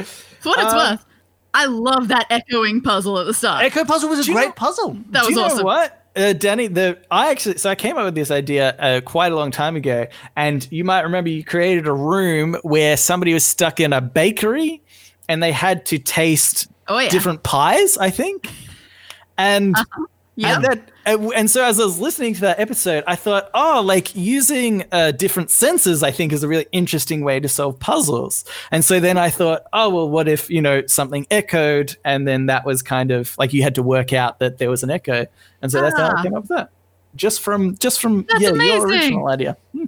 For 0.00 0.48
what 0.48 0.58
it's 0.64 0.74
worth, 0.74 1.06
I 1.54 1.66
love 1.66 2.08
that 2.08 2.26
echoing 2.30 2.80
puzzle 2.80 3.18
at 3.18 3.26
the 3.26 3.34
start. 3.34 3.64
Echo 3.64 3.84
Puzzle 3.84 4.08
was 4.08 4.26
a 4.28 4.32
great 4.32 4.46
know- 4.46 4.52
puzzle. 4.52 4.96
that 5.10 5.20
Do 5.22 5.26
was 5.26 5.30
you 5.30 5.36
know 5.36 5.42
awesome. 5.44 5.64
what? 5.64 5.99
Uh, 6.16 6.34
Dani, 6.34 6.72
the 6.72 6.98
I 7.10 7.30
actually 7.30 7.58
so 7.58 7.70
I 7.70 7.74
came 7.76 7.96
up 7.96 8.04
with 8.04 8.16
this 8.16 8.30
idea 8.32 8.74
uh, 8.78 9.00
quite 9.00 9.30
a 9.30 9.36
long 9.36 9.50
time 9.50 9.76
ago, 9.76 10.06
and 10.36 10.66
you 10.72 10.84
might 10.84 11.02
remember 11.02 11.30
you 11.30 11.44
created 11.44 11.86
a 11.86 11.92
room 11.92 12.56
where 12.62 12.96
somebody 12.96 13.32
was 13.32 13.44
stuck 13.44 13.78
in 13.78 13.92
a 13.92 14.00
bakery, 14.00 14.82
and 15.28 15.42
they 15.42 15.52
had 15.52 15.86
to 15.86 15.98
taste 15.98 16.66
Oh, 16.88 16.98
yeah. 16.98 17.08
different 17.08 17.42
pies, 17.44 17.96
I 17.96 18.10
think, 18.10 18.48
and. 19.38 19.76
Yep. 20.36 20.56
And, 20.56 20.64
that, 20.64 20.90
and 21.16 21.50
so 21.50 21.64
as 21.64 21.80
I 21.80 21.84
was 21.84 21.98
listening 21.98 22.34
to 22.34 22.40
that 22.42 22.58
episode, 22.58 23.04
I 23.06 23.16
thought, 23.16 23.50
oh, 23.54 23.82
like 23.84 24.14
using 24.14 24.84
uh, 24.92 25.12
different 25.12 25.50
senses, 25.50 26.02
I 26.02 26.10
think 26.10 26.32
is 26.32 26.42
a 26.42 26.48
really 26.48 26.66
interesting 26.72 27.22
way 27.22 27.40
to 27.40 27.48
solve 27.48 27.78
puzzles. 27.78 28.44
And 28.70 28.84
so 28.84 29.00
then 29.00 29.16
I 29.18 29.30
thought, 29.30 29.62
oh, 29.72 29.88
well, 29.90 30.08
what 30.08 30.28
if, 30.28 30.50
you 30.50 30.60
know, 30.60 30.86
something 30.86 31.26
echoed 31.30 31.96
and 32.04 32.26
then 32.26 32.46
that 32.46 32.64
was 32.64 32.82
kind 32.82 33.10
of 33.10 33.36
like 33.38 33.52
you 33.52 33.62
had 33.62 33.74
to 33.76 33.82
work 33.82 34.12
out 34.12 34.38
that 34.40 34.58
there 34.58 34.70
was 34.70 34.82
an 34.82 34.90
echo. 34.90 35.26
And 35.62 35.70
so 35.70 35.80
that's 35.80 35.96
how 35.96 36.08
I 36.08 36.12
Ah. 36.18 36.22
came 36.22 36.34
up 36.34 36.42
with 36.42 36.50
that. 36.50 36.70
Just 37.16 37.40
from, 37.40 37.76
just 37.78 38.00
from, 38.00 38.24
That's 38.28 38.40
yeah, 38.40 38.52
your 38.52 38.86
original 38.86 39.28
idea. 39.28 39.56
Hmm. 39.72 39.86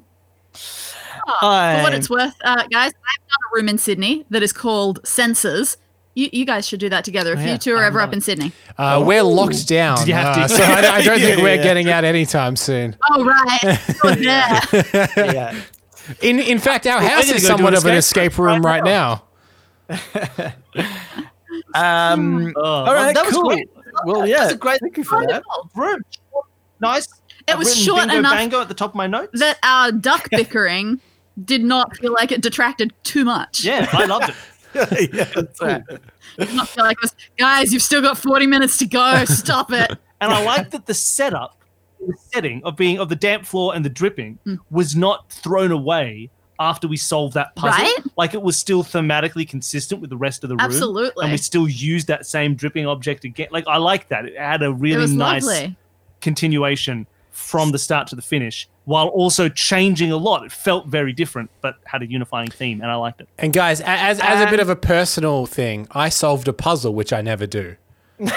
Oh, 1.26 1.76
for 1.76 1.82
what 1.84 1.94
it's 1.94 2.10
worth, 2.10 2.34
uh, 2.42 2.66
guys, 2.70 2.92
I've 2.92 3.28
got 3.28 3.38
a 3.38 3.54
room 3.54 3.68
in 3.68 3.78
Sydney 3.78 4.26
that 4.30 4.42
is 4.42 4.52
called 4.52 5.02
Sensors. 5.04 5.76
You, 6.14 6.28
you 6.32 6.44
guys 6.44 6.66
should 6.68 6.80
do 6.80 6.88
that 6.90 7.04
together 7.04 7.32
if 7.32 7.40
yeah. 7.40 7.52
you 7.52 7.58
two 7.58 7.74
are 7.74 7.82
ever 7.82 8.00
up 8.00 8.12
in 8.12 8.20
Sydney. 8.20 8.52
Uh, 8.76 9.02
We're 9.06 9.22
locked 9.22 9.66
down. 9.66 9.96
Did 9.98 10.08
you 10.08 10.14
have 10.14 10.34
to- 10.36 10.42
uh, 10.42 10.48
so 10.48 10.62
I, 10.62 10.96
I 10.96 11.02
don't 11.02 11.18
think 11.18 11.38
we're 11.42 11.54
yeah. 11.54 11.62
getting 11.62 11.88
out 11.88 12.04
anytime 12.04 12.54
soon. 12.56 12.96
Oh, 13.10 13.24
right. 13.24 13.78
Oh, 14.04 14.14
yeah. 14.18 14.60
yeah. 15.16 15.60
In 16.20 16.38
in 16.40 16.58
fact, 16.58 16.86
our 16.86 17.00
house 17.00 17.30
is 17.30 17.46
somewhat 17.46 17.74
of 17.74 17.84
an 17.86 17.94
escape 17.94 18.32
escape 18.32 18.38
room 18.38 18.60
right 18.62 18.82
right 18.82 18.84
now. 18.84 19.24
Um, 21.74 22.52
Oh, 22.56 22.62
all 22.62 22.94
right, 22.94 23.14
that 23.14 23.24
was 23.24 23.34
cool. 23.34 23.48
great. 23.48 23.68
Well, 24.06 24.26
yeah. 24.26 24.38
That's 24.38 24.54
a 24.54 24.56
great 24.56 24.80
Thank 24.80 24.96
you 24.96 25.04
for 25.04 25.26
that. 25.26 25.42
Room. 25.74 26.00
Nice. 26.80 27.06
It 27.46 27.52
I've 27.52 27.58
was 27.58 27.76
short 27.76 28.00
bingo 28.00 28.18
enough 28.18 28.32
Bango 28.32 28.60
at 28.60 28.68
the 28.68 28.74
top 28.74 28.90
of 28.90 28.94
my 28.94 29.06
notes. 29.06 29.38
that 29.40 29.58
our 29.62 29.92
duck 29.92 30.28
bickering 30.30 31.00
did 31.44 31.62
not 31.64 31.96
feel 31.96 32.12
like 32.12 32.30
it 32.32 32.40
detracted 32.40 32.92
too 33.04 33.24
much. 33.24 33.64
yeah, 33.64 33.88
I 33.92 34.04
loved 34.06 34.30
it. 34.30 34.34
yeah, 35.12 35.24
that's 35.34 35.60
right. 35.60 35.82
Not 36.38 36.68
feel 36.68 36.84
like 36.84 37.00
was, 37.00 37.14
guys, 37.38 37.72
you've 37.72 37.82
still 37.82 38.02
got 38.02 38.18
40 38.18 38.46
minutes 38.46 38.78
to 38.78 38.86
go. 38.86 39.24
Stop 39.24 39.72
it. 39.72 39.92
And 40.22 40.32
I 40.32 40.44
like 40.44 40.70
that 40.70 40.86
the 40.86 40.94
setup, 40.94 41.56
the 41.98 42.14
setting 42.32 42.62
of 42.62 42.76
being 42.76 43.00
of 43.00 43.08
the 43.08 43.16
damp 43.16 43.44
floor 43.44 43.74
and 43.74 43.84
the 43.84 43.88
dripping 43.88 44.38
mm. 44.46 44.56
was 44.70 44.94
not 44.94 45.28
thrown 45.32 45.72
away 45.72 46.30
after 46.60 46.86
we 46.86 46.96
solved 46.96 47.34
that 47.34 47.56
puzzle. 47.56 47.84
Right? 47.84 47.98
Like 48.16 48.32
it 48.32 48.40
was 48.40 48.56
still 48.56 48.84
thematically 48.84 49.48
consistent 49.48 50.00
with 50.00 50.10
the 50.10 50.16
rest 50.16 50.44
of 50.44 50.48
the 50.48 50.54
room. 50.54 50.60
Absolutely. 50.60 51.24
And 51.24 51.32
we 51.32 51.38
still 51.38 51.68
used 51.68 52.06
that 52.06 52.24
same 52.24 52.54
dripping 52.54 52.86
object 52.86 53.24
again. 53.24 53.48
Like 53.50 53.66
I 53.66 53.78
like 53.78 54.08
that. 54.10 54.26
It 54.26 54.38
had 54.38 54.62
a 54.62 54.72
really 54.72 55.12
nice 55.12 55.44
lovely. 55.44 55.76
continuation 56.20 57.08
from 57.32 57.72
the 57.72 57.78
start 57.78 58.06
to 58.08 58.14
the 58.14 58.22
finish 58.22 58.68
while 58.84 59.08
also 59.08 59.48
changing 59.48 60.10
a 60.12 60.16
lot. 60.16 60.44
It 60.44 60.52
felt 60.52 60.86
very 60.88 61.12
different, 61.12 61.50
but 61.60 61.76
had 61.84 62.02
a 62.02 62.10
unifying 62.10 62.50
theme, 62.50 62.80
and 62.80 62.90
I 62.90 62.94
liked 62.96 63.20
it. 63.20 63.28
And 63.38 63.52
guys, 63.52 63.80
a- 63.80 63.88
as 63.88 64.20
as 64.20 64.46
a 64.46 64.50
bit 64.50 64.60
of 64.60 64.68
a 64.68 64.76
personal 64.76 65.46
thing, 65.46 65.86
I 65.92 66.08
solved 66.08 66.48
a 66.48 66.52
puzzle 66.52 66.94
which 66.94 67.12
I 67.12 67.22
never 67.22 67.46
do. 67.46 67.76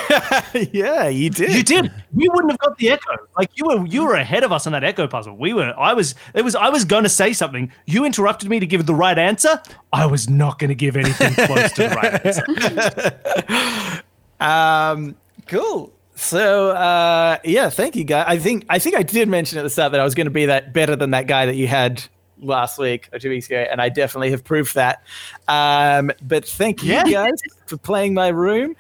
yeah, 0.72 1.08
you 1.10 1.30
did. 1.30 1.54
You 1.54 1.62
did. 1.62 1.92
We 2.12 2.28
wouldn't 2.30 2.52
have 2.54 2.60
got 2.60 2.76
the 2.78 2.90
echo. 2.90 3.16
Like 3.38 3.52
you 3.56 3.66
were, 3.68 3.86
you 3.86 4.04
were 4.06 4.16
ahead 4.16 4.44
of 4.44 4.52
us 4.52 4.66
on 4.66 4.74
that 4.74 4.84
echo 4.84 5.06
puzzle. 5.08 5.36
We 5.38 5.54
were. 5.54 5.74
I 5.78 5.94
was. 5.94 6.16
It 6.34 6.44
was. 6.44 6.56
I 6.56 6.70
was 6.70 6.86
going 6.86 7.04
to 7.04 7.10
say 7.10 7.34
something. 7.34 7.72
You 7.86 8.04
interrupted 8.04 8.50
me 8.50 8.60
to 8.60 8.66
give 8.66 8.88
the 8.88 8.96
right 8.96 9.18
answer. 9.18 9.62
I 9.94 10.08
was 10.08 10.28
not 10.28 10.58
going 10.58 10.70
to 10.70 10.76
give 10.76 10.98
anything 10.98 11.36
close 11.36 11.72
to 11.74 11.84
the 11.84 11.90
right 11.90 12.26
answer. 14.40 14.40
Um, 14.40 15.16
cool. 15.48 15.92
So 16.16 16.70
uh, 16.72 17.38
yeah, 17.44 17.70
thank 17.70 17.96
you, 17.96 18.04
guys. 18.06 18.26
I 18.28 18.38
think 18.40 18.66
I 18.70 18.80
think 18.80 18.96
I 18.96 19.04
did 19.04 19.28
mention 19.28 19.58
at 19.60 19.64
the 19.64 19.70
start 19.70 19.92
that 19.92 20.02
I 20.02 20.04
was 20.04 20.16
going 20.16 20.28
to 20.28 20.32
be 20.32 20.46
that 20.46 20.74
better 20.74 20.96
than 20.96 21.12
that 21.12 21.28
guy 21.28 21.46
that 21.46 21.56
you 21.56 21.68
had 21.68 22.04
last 22.40 22.78
week 22.80 23.10
or 23.14 23.20
two 23.20 23.30
weeks 23.30 23.48
ago, 23.48 23.66
and 23.70 23.82
I 23.82 23.90
definitely 23.90 24.32
have 24.32 24.44
proved 24.44 24.76
that. 24.76 25.04
Um, 25.48 26.12
but 26.22 26.46
thank 26.48 26.84
you 26.84 26.94
Yeah. 26.94 27.04
guys 27.04 27.42
for 27.66 27.78
playing 27.78 28.14
my 28.14 28.30
room. 28.30 28.76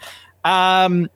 Um, 0.45 1.10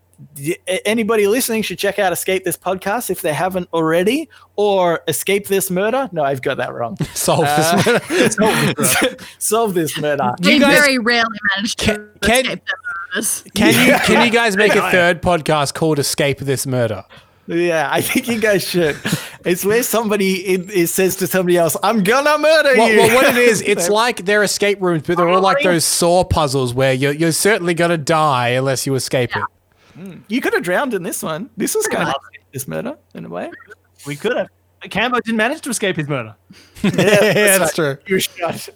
anybody 0.85 1.27
listening 1.27 1.61
should 1.61 1.79
check 1.79 1.99
out 1.99 2.11
Escape 2.13 2.43
This 2.43 2.57
podcast 2.57 3.09
if 3.09 3.21
they 3.21 3.33
haven't 3.33 3.69
already, 3.73 4.29
or 4.55 5.01
Escape 5.07 5.47
This 5.47 5.69
Murder. 5.71 6.09
No, 6.11 6.23
I've 6.23 6.41
got 6.41 6.57
that 6.57 6.73
wrong. 6.73 6.97
Uh, 7.05 7.05
Solve 7.13 8.07
this. 8.09 8.37
Murder. 8.39 9.17
Solve 9.37 9.73
this 9.73 9.97
murder. 9.99 10.33
You 10.41 10.51
They 10.51 10.59
guys- 10.59 10.79
very 10.79 10.97
rarely 10.97 11.37
manage 11.55 11.75
to 11.77 11.85
Can- 11.85 12.09
can- 12.21 12.45
escape 12.45 12.65
their 12.65 12.75
murders. 13.13 13.43
Can 13.55 13.87
you 13.87 13.93
can 14.05 14.25
you 14.25 14.31
guys 14.31 14.55
make 14.57 14.75
a 14.75 14.91
third 14.91 15.21
podcast 15.21 15.73
called 15.73 15.99
Escape 15.99 16.39
This 16.39 16.65
Murder? 16.67 17.03
Yeah, 17.47 17.89
I 17.91 18.01
think 18.01 18.27
you 18.27 18.39
guys 18.39 18.63
should. 18.67 18.95
It's 19.43 19.65
where 19.65 19.81
somebody 19.81 20.45
it, 20.45 20.69
it 20.71 20.87
says 20.87 21.15
to 21.17 21.25
somebody 21.27 21.57
else, 21.57 21.75
"I'm 21.81 22.03
gonna 22.03 22.37
murder 22.37 22.73
Well, 22.77 22.91
you." 22.91 22.97
well, 22.99 23.15
what 23.15 23.25
it 23.35 23.37
is, 23.37 23.61
it's 23.63 23.89
like 23.89 24.25
they're 24.25 24.43
escape 24.43 24.79
rooms, 24.81 25.03
but 25.07 25.17
they're 25.17 25.27
all 25.29 25.41
like 25.41 25.63
those 25.63 25.83
saw 25.85 26.23
puzzles 26.23 26.73
where 26.75 26.93
you're, 26.93 27.11
you're 27.13 27.31
certainly 27.31 27.73
going 27.73 27.89
to 27.89 27.97
die 27.97 28.49
unless 28.49 28.85
you 28.85 28.93
escape 28.93 29.35
it. 29.35 29.43
You 30.27 30.41
could 30.41 30.53
have 30.53 30.63
drowned 30.63 30.93
in 30.93 31.03
this 31.03 31.21
one. 31.23 31.49
This 31.57 31.75
was 31.75 31.87
kind 31.87 32.09
of 32.09 32.15
this 32.53 32.67
murder 32.67 32.97
in 33.13 33.25
a 33.25 33.29
way. 33.29 33.51
We 34.05 34.15
could 34.15 34.35
have. 34.35 34.49
Cambo 34.83 35.21
didn't 35.21 35.37
manage 35.37 35.61
to 35.61 35.69
escape 35.69 35.97
his 35.97 36.07
murder. 36.07 36.35
yeah, 36.83 37.57
that's 37.57 37.73
true. 37.73 37.97
You 38.07 38.19
shot. 38.19 38.69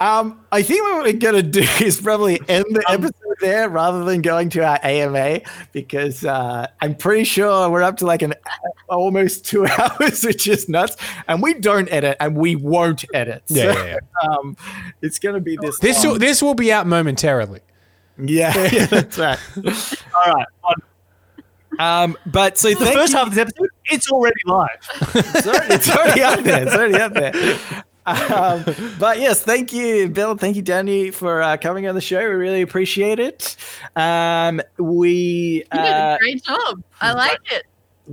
Um, 0.00 0.44
I 0.50 0.62
think 0.62 0.82
what 0.82 1.04
we're 1.04 1.12
gonna 1.12 1.42
do 1.42 1.60
is 1.80 2.00
probably 2.00 2.40
end 2.48 2.64
the 2.70 2.84
episode 2.88 3.36
there 3.40 3.68
rather 3.68 4.04
than 4.04 4.22
going 4.22 4.50
to 4.50 4.64
our 4.64 4.78
AMA 4.82 5.40
because 5.72 6.24
uh, 6.24 6.66
I'm 6.80 6.94
pretty 6.94 7.24
sure 7.24 7.70
we're 7.70 7.82
up 7.82 7.98
to 7.98 8.06
like 8.06 8.22
an 8.22 8.34
almost 8.88 9.44
two 9.44 9.66
hours, 9.66 10.24
which 10.24 10.48
is 10.48 10.68
nuts. 10.68 10.96
And 11.28 11.42
we 11.42 11.54
don't 11.54 11.90
edit, 11.92 12.16
and 12.20 12.36
we 12.36 12.56
won't 12.56 13.04
edit. 13.14 13.44
Yeah, 13.48 13.72
So, 13.72 13.84
yeah, 13.84 13.98
Um, 14.22 14.56
it's 15.00 15.18
gonna 15.18 15.40
be 15.40 15.56
this. 15.56 15.78
This 15.78 16.02
long. 16.04 16.14
will, 16.14 16.18
this 16.18 16.42
will 16.42 16.54
be 16.54 16.72
out 16.72 16.86
momentarily. 16.86 17.60
Yeah, 18.18 18.68
yeah, 18.72 18.86
that's 18.86 19.18
right. 19.18 19.38
All 20.14 20.32
right. 20.34 20.46
On 20.64 20.74
Um, 21.80 22.16
but 22.26 22.56
so 22.58 22.68
the 22.70 22.76
thank 22.76 22.94
first 22.96 23.12
you. 23.12 23.18
half 23.18 23.28
of 23.28 23.34
this 23.34 23.42
episode, 23.42 23.68
it's 23.86 24.10
already 24.10 24.40
live. 24.46 24.68
it's, 25.14 25.46
already, 25.46 25.74
it's 25.74 25.90
already 25.90 26.22
up 26.22 26.40
there. 26.44 26.62
It's 26.62 26.74
already 26.74 26.94
up 26.94 27.12
there. 27.14 27.34
Um, 28.06 28.64
but 28.98 29.18
yes, 29.18 29.42
thank 29.42 29.72
you, 29.72 30.08
Bill. 30.08 30.36
Thank 30.36 30.56
you, 30.56 30.62
Dani, 30.62 31.12
for 31.12 31.42
uh, 31.42 31.56
coming 31.56 31.88
on 31.88 31.94
the 31.94 32.00
show. 32.00 32.18
We 32.20 32.26
really 32.26 32.62
appreciate 32.62 33.18
it. 33.18 33.56
Um, 33.96 34.60
we 34.78 35.64
You 35.64 35.64
did 35.72 35.80
uh, 35.80 36.16
a 36.16 36.18
great 36.20 36.44
job. 36.44 36.82
I 37.00 37.12
like 37.14 37.40
it. 37.50 37.64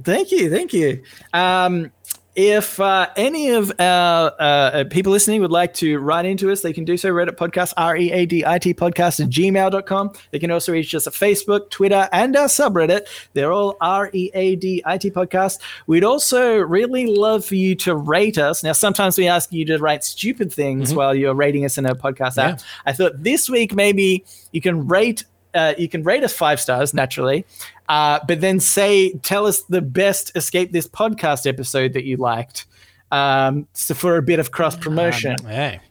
thank 0.03 0.32
you, 0.32 0.49
thank 0.49 0.73
you. 0.73 1.03
Um, 1.34 1.91
if 2.36 2.80
uh, 2.80 3.10
any 3.18 3.49
of 3.49 3.72
our 3.78 4.32
uh, 4.40 4.41
uh, 4.41 4.84
people 4.86 5.12
listening 5.12 5.41
would 5.41 5.52
like 5.52 5.74
to 5.76 5.99
write 5.99 6.26
into 6.26 6.49
us, 6.49 6.62
they 6.62 6.72
can 6.72 6.86
do 6.86 6.95
so. 6.95 7.12
Reddit 7.12 7.36
podcast, 7.36 7.74
R 7.76 7.98
E 7.98 8.12
A 8.12 8.26
D 8.26 8.45
I 8.45 8.58
T 8.58 8.74
podcast 8.74 9.20
at 9.20 9.30
gmail.com. 9.30 10.14
They 10.32 10.40
can 10.40 10.49
also 10.49 10.72
reach 10.72 10.95
us 10.95 11.08
at 11.08 11.14
Facebook, 11.14 11.70
Twitter, 11.70 12.08
and 12.14 12.36
our 12.38 12.48
subreddit. 12.48 13.08
They're 13.34 13.52
all 13.52 13.76
R 13.82 14.10
E 14.14 14.32
A 14.34 14.56
D 14.56 14.82
I 14.86 14.98
T 14.98 15.12
podcast. 15.12 15.60
We'd 15.88 16.06
also 16.06 16.58
really 16.58 17.06
love 17.08 17.44
for 17.44 17.56
you 17.56 17.76
to 17.76 17.95
rate 17.95 18.38
us. 18.38 18.64
Now, 18.64 18.74
sometimes 18.74 19.18
we 19.18 19.28
ask 19.28 19.52
you 19.52 19.66
to 19.66 19.78
write 19.78 20.03
stupid 20.06 20.53
things 20.53 20.94
while 20.94 21.14
you're 21.14 21.36
rating 21.36 21.66
us 21.66 21.78
in 21.78 21.86
a 21.86 21.95
podcast 21.95 22.38
app. 22.38 22.60
Yeah. 22.60 22.66
I 22.86 22.94
thought 22.94 23.24
this 23.24 23.49
week 23.49 23.76
maybe 23.76 24.24
you 24.53 24.62
can 24.62 24.88
rate 24.88 25.26
uh, 25.53 25.73
you 25.78 25.88
can 25.90 26.03
rate 26.03 26.23
us 26.23 26.34
five 26.34 26.60
stars 26.60 26.94
naturally, 26.94 27.45
uh, 27.90 28.19
but 28.28 28.41
then 28.41 28.60
say 28.60 29.14
tell 29.19 29.45
us 29.45 29.64
the 29.64 29.82
best 29.82 30.32
escape 30.36 30.72
this 30.72 30.88
podcast 30.88 31.48
episode 31.48 31.94
that 31.94 32.03
you 32.03 32.18
liked. 32.18 32.65
Um, 33.11 33.68
so 33.73 33.94
for 33.94 34.18
a 34.18 34.22
bit 34.22 34.40
of 34.40 34.52
cross 34.52 34.76
promotion. 34.76 35.36
Hey. 35.45 35.82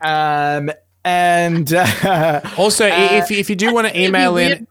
Um, 0.00 0.70
and 1.04 1.72
uh, 1.74 2.40
Also, 2.58 2.86
i 2.86 3.16
if, 3.18 3.30
if 3.30 3.48
you 3.48 3.56
do 3.56 3.72
want 3.72 3.86
to 3.86 4.00
email 4.00 4.36
in, 4.36 4.66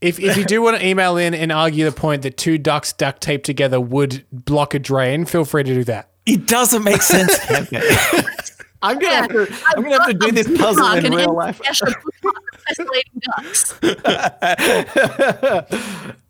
if, 0.00 0.18
if 0.18 0.36
you 0.36 0.44
do 0.44 0.60
want 0.60 0.78
to 0.78 0.84
email 0.86 1.16
in 1.16 1.34
and 1.34 1.52
argue 1.52 1.84
the 1.84 1.92
point 1.92 2.22
that 2.22 2.36
two 2.36 2.58
ducks 2.58 2.92
duct 2.92 3.20
taped 3.20 3.46
together 3.46 3.80
would 3.80 4.24
block 4.32 4.74
a 4.74 4.78
drain, 4.78 5.24
feel 5.24 5.44
free 5.44 5.62
to 5.62 5.74
do 5.74 5.84
that. 5.84 6.10
it 6.26 6.46
doesn't 6.46 6.84
make 6.84 7.02
sense. 7.02 7.38
I'm 8.82 8.98
gonna 8.98 9.14
have 9.16 9.28
to. 9.30 9.48
I'm 9.76 9.82
gonna 9.82 9.98
have 9.98 10.06
to 10.06 10.14
do 10.14 10.30
this 10.32 10.46
puzzle 10.58 10.92
in 10.92 11.12
real 11.12 11.34
life. 11.34 11.56
special 11.56 11.88
bookmark 12.22 12.36
of 12.54 12.64
Tessellating 12.64 13.20
ducks. 13.20 13.74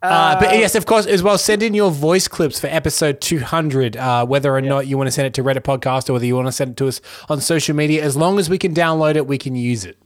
Uh, 0.01 0.39
but 0.39 0.51
yes, 0.57 0.75
of 0.77 0.87
course, 0.87 1.07
as 1.07 1.23
well, 1.23 1.37
send 1.37 1.63
in 1.63 1.75
your 1.75 1.91
voice 1.91 2.29
clips 2.29 2.61
for 2.61 2.69
episode 2.69 3.21
200, 3.21 3.97
uh, 3.97 4.25
whether 4.25 4.55
or 4.55 4.61
not 4.61 4.87
you 4.87 4.97
want 4.97 5.09
to 5.09 5.11
send 5.11 5.27
it 5.27 5.35
to 5.35 5.43
Reddit 5.43 5.63
Podcast 5.63 6.09
or 6.09 6.13
whether 6.13 6.25
you 6.25 6.37
want 6.37 6.47
to 6.49 6.53
send 6.53 6.71
it 6.71 6.77
to 6.79 6.87
us 6.89 7.01
on 7.29 7.41
social 7.41 7.75
media. 7.75 8.03
As 8.05 8.17
long 8.17 8.39
as 8.39 8.49
we 8.49 8.59
can 8.59 8.73
download 8.75 9.17
it, 9.17 9.27
we 9.27 9.39
can 9.39 9.57
use 9.57 9.85
it. 9.85 9.99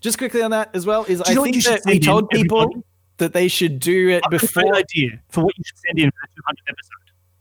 Just 0.00 0.16
quickly 0.18 0.40
on 0.42 0.50
that 0.52 0.70
as 0.74 0.86
well 0.86 1.04
is 1.04 1.18
you 1.28 1.40
I 1.40 1.44
think 1.44 1.56
you 1.56 1.62
that 1.62 1.82
we 1.84 1.92
send 1.92 1.96
in, 1.96 2.02
told 2.02 2.30
people 2.30 2.60
everybody? 2.62 2.82
that 3.18 3.32
they 3.34 3.48
should 3.48 3.78
do 3.80 4.08
it 4.08 4.22
I've 4.24 4.30
got 4.32 4.42
a 4.42 4.46
before. 4.46 4.74
idea 4.76 5.20
for 5.28 5.44
what 5.44 5.56
you 5.58 5.64
should 5.66 5.78
send 5.78 5.98
in 5.98 6.10
for 6.10 6.16
the 6.34 6.42
200th 6.42 6.70
episode. 6.70 6.92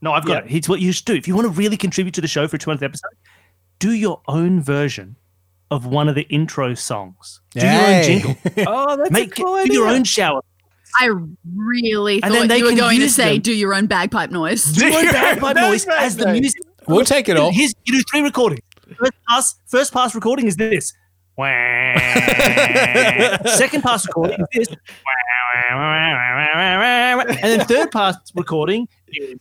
No, 0.02 0.12
I've 0.14 0.26
got 0.26 0.46
Yeah. 0.46 0.52
it. 0.52 0.58
It's 0.58 0.70
what 0.70 0.80
you 0.82 0.92
should 0.92 1.06
do. 1.06 1.16
If 1.16 1.28
you 1.28 1.36
want 1.36 1.46
to 1.46 1.52
really 1.54 1.78
contribute 1.78 2.14
to 2.16 2.22
the 2.22 2.28
show 2.28 2.48
for 2.48 2.58
200th 2.58 2.84
episode, 2.84 3.10
do 3.80 3.92
your 3.92 4.22
own 4.28 4.62
version 4.62 5.16
of 5.70 5.86
one 5.86 6.08
of 6.10 6.16
the 6.16 6.24
intro 6.24 6.74
songs. 6.74 7.42
Do 7.52 7.60
your 7.66 7.82
own 7.82 8.04
jingle. 8.04 8.36
Oh, 8.68 8.96
that's 8.96 9.12
Make 9.12 9.38
a 9.38 9.44
cool 9.44 9.64
do 9.66 9.74
your 9.74 9.88
own 9.88 10.04
shower. 10.04 10.42
I 11.00 11.12
really 11.56 12.24
And 12.24 12.34
then 12.34 12.44
thought 12.44 12.50
they 12.50 12.58
you 12.60 12.66
were 12.66 12.76
going 12.76 13.00
to 13.02 13.10
say, 13.10 13.34
them. 13.34 13.42
"Do 13.42 13.54
your 13.54 13.74
own 13.76 13.86
bagpipe 13.88 14.32
noise." 14.32 14.64
Do 14.66 14.88
your 14.88 15.00
own 15.00 15.06
bagpipe 15.12 15.56
noise 15.58 15.86
as 15.88 16.16
the 16.16 16.32
music. 16.32 16.62
We'll 16.88 17.06
take 17.06 17.28
it 17.30 17.38
all. 17.38 17.52
Here's, 17.52 17.74
you 17.86 17.94
do 17.94 18.02
three 18.10 18.22
recordings. 18.22 18.62
First 18.98 19.12
pass, 19.28 19.56
first 19.68 19.94
pass 19.94 20.16
recording 20.16 20.48
is 20.48 20.56
this. 20.56 20.94
Second 21.38 21.94
pass 23.84 24.08
recording 24.08 24.44
is 24.54 24.70
this. 24.70 24.78
And 25.70 27.30
then 27.44 27.60
third 27.68 27.92
pass 27.92 28.16
recording 28.34 28.88
is 29.10 29.36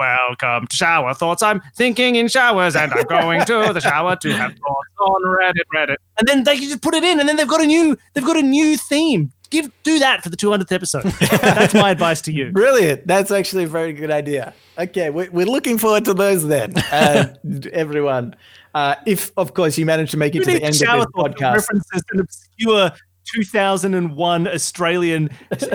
Welcome 0.00 0.66
to 0.66 0.74
Shower 0.74 1.12
Thoughts. 1.12 1.42
I'm 1.42 1.60
thinking 1.74 2.14
in 2.14 2.26
showers 2.26 2.74
and 2.74 2.90
I'm 2.90 3.04
going 3.04 3.44
to 3.44 3.70
the 3.74 3.82
shower 3.82 4.16
to 4.16 4.32
have 4.32 4.54
thoughts 4.54 4.88
on 4.98 5.22
Reddit, 5.24 5.64
Reddit. 5.74 5.96
And 6.18 6.26
then 6.26 6.44
they 6.44 6.56
can 6.56 6.70
just 6.70 6.80
put 6.80 6.94
it 6.94 7.04
in 7.04 7.20
and 7.20 7.28
then 7.28 7.36
they've 7.36 7.46
got 7.46 7.60
a 7.60 7.66
new 7.66 7.98
they've 8.14 8.24
got 8.24 8.38
a 8.38 8.42
new 8.42 8.78
theme. 8.78 9.30
Give 9.50 9.70
do 9.82 9.98
that 9.98 10.22
for 10.22 10.30
the 10.30 10.38
200th 10.38 10.72
episode. 10.72 11.02
That's 11.42 11.74
my 11.74 11.90
advice 11.90 12.22
to 12.22 12.32
you. 12.32 12.50
Brilliant. 12.52 13.06
That's 13.06 13.30
actually 13.30 13.64
a 13.64 13.66
very 13.66 13.92
good 13.92 14.10
idea. 14.10 14.54
Okay, 14.78 15.10
we're, 15.10 15.30
we're 15.32 15.44
looking 15.44 15.76
forward 15.76 16.06
to 16.06 16.14
those 16.14 16.46
then, 16.46 16.72
uh, 16.90 17.34
everyone. 17.72 18.36
Uh, 18.74 18.94
if, 19.04 19.32
of 19.36 19.52
course, 19.52 19.76
you 19.76 19.84
manage 19.84 20.12
to 20.12 20.16
make 20.16 20.34
it 20.34 20.44
to 20.44 20.44
the 20.46 20.52
end 20.52 20.62
of 20.62 20.70
this 20.70 20.78
Shower 20.78 21.04
podcast. 21.14 21.56
references 21.56 22.02
an 22.12 22.20
obscure 22.20 22.92
2001 23.34 24.48
Australian 24.48 25.30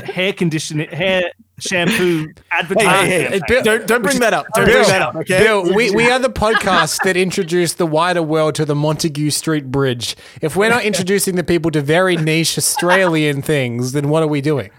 hair 0.06 0.34
conditioner, 0.34 0.86
hair 0.88 1.32
shampoo 1.60 2.28
advertisement. 2.52 3.08
Hey, 3.08 3.22
hey, 3.24 3.28
hey. 3.30 3.40
Bill- 3.48 3.64
don't, 3.64 3.88
don't 3.88 4.02
bring 4.02 4.20
that 4.20 4.34
up. 4.34 4.46
Don't 4.54 4.66
Bill, 4.66 4.76
bring 4.76 4.88
that 4.90 5.02
up, 5.02 5.16
okay? 5.16 5.44
Bill, 5.44 5.74
we, 5.74 5.92
we 5.92 6.10
are 6.12 6.20
the 6.20 6.30
podcast 6.30 7.04
that 7.04 7.16
introduced 7.16 7.78
the 7.78 7.86
wider 7.86 8.22
world 8.24 8.56
to 8.56 8.66
the 8.66 8.76
Montague 8.76 9.30
Street 9.32 9.72
Bridge. 9.72 10.16
If 10.42 10.56
we're 10.56 10.70
not 10.70 10.84
introducing 10.84 11.36
the 11.36 11.44
people 11.44 11.72
to 11.72 11.82
very 11.82 12.18
niche 12.18 12.58
Australian 12.58 13.42
things, 13.42 13.94
then 13.94 14.10
what 14.10 14.24
are 14.24 14.28
we 14.28 14.42
doing? 14.42 14.72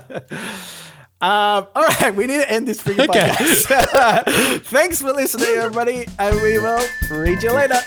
Um, 1.19 1.67
all 1.75 1.83
right, 1.83 2.15
we 2.15 2.27
need 2.27 2.37
to 2.37 2.51
end 2.51 2.69
this 2.69 2.83
freaking 2.83 3.09
Okay. 3.09 3.29
podcast. 3.31 4.63
Thanks 4.67 5.01
for 5.01 5.15
listening, 5.15 5.49
everybody, 5.49 6.07
and 6.19 6.37
we 6.43 6.59
will 6.59 6.85
read 7.11 7.43
you 7.43 7.53
later. 7.53 7.81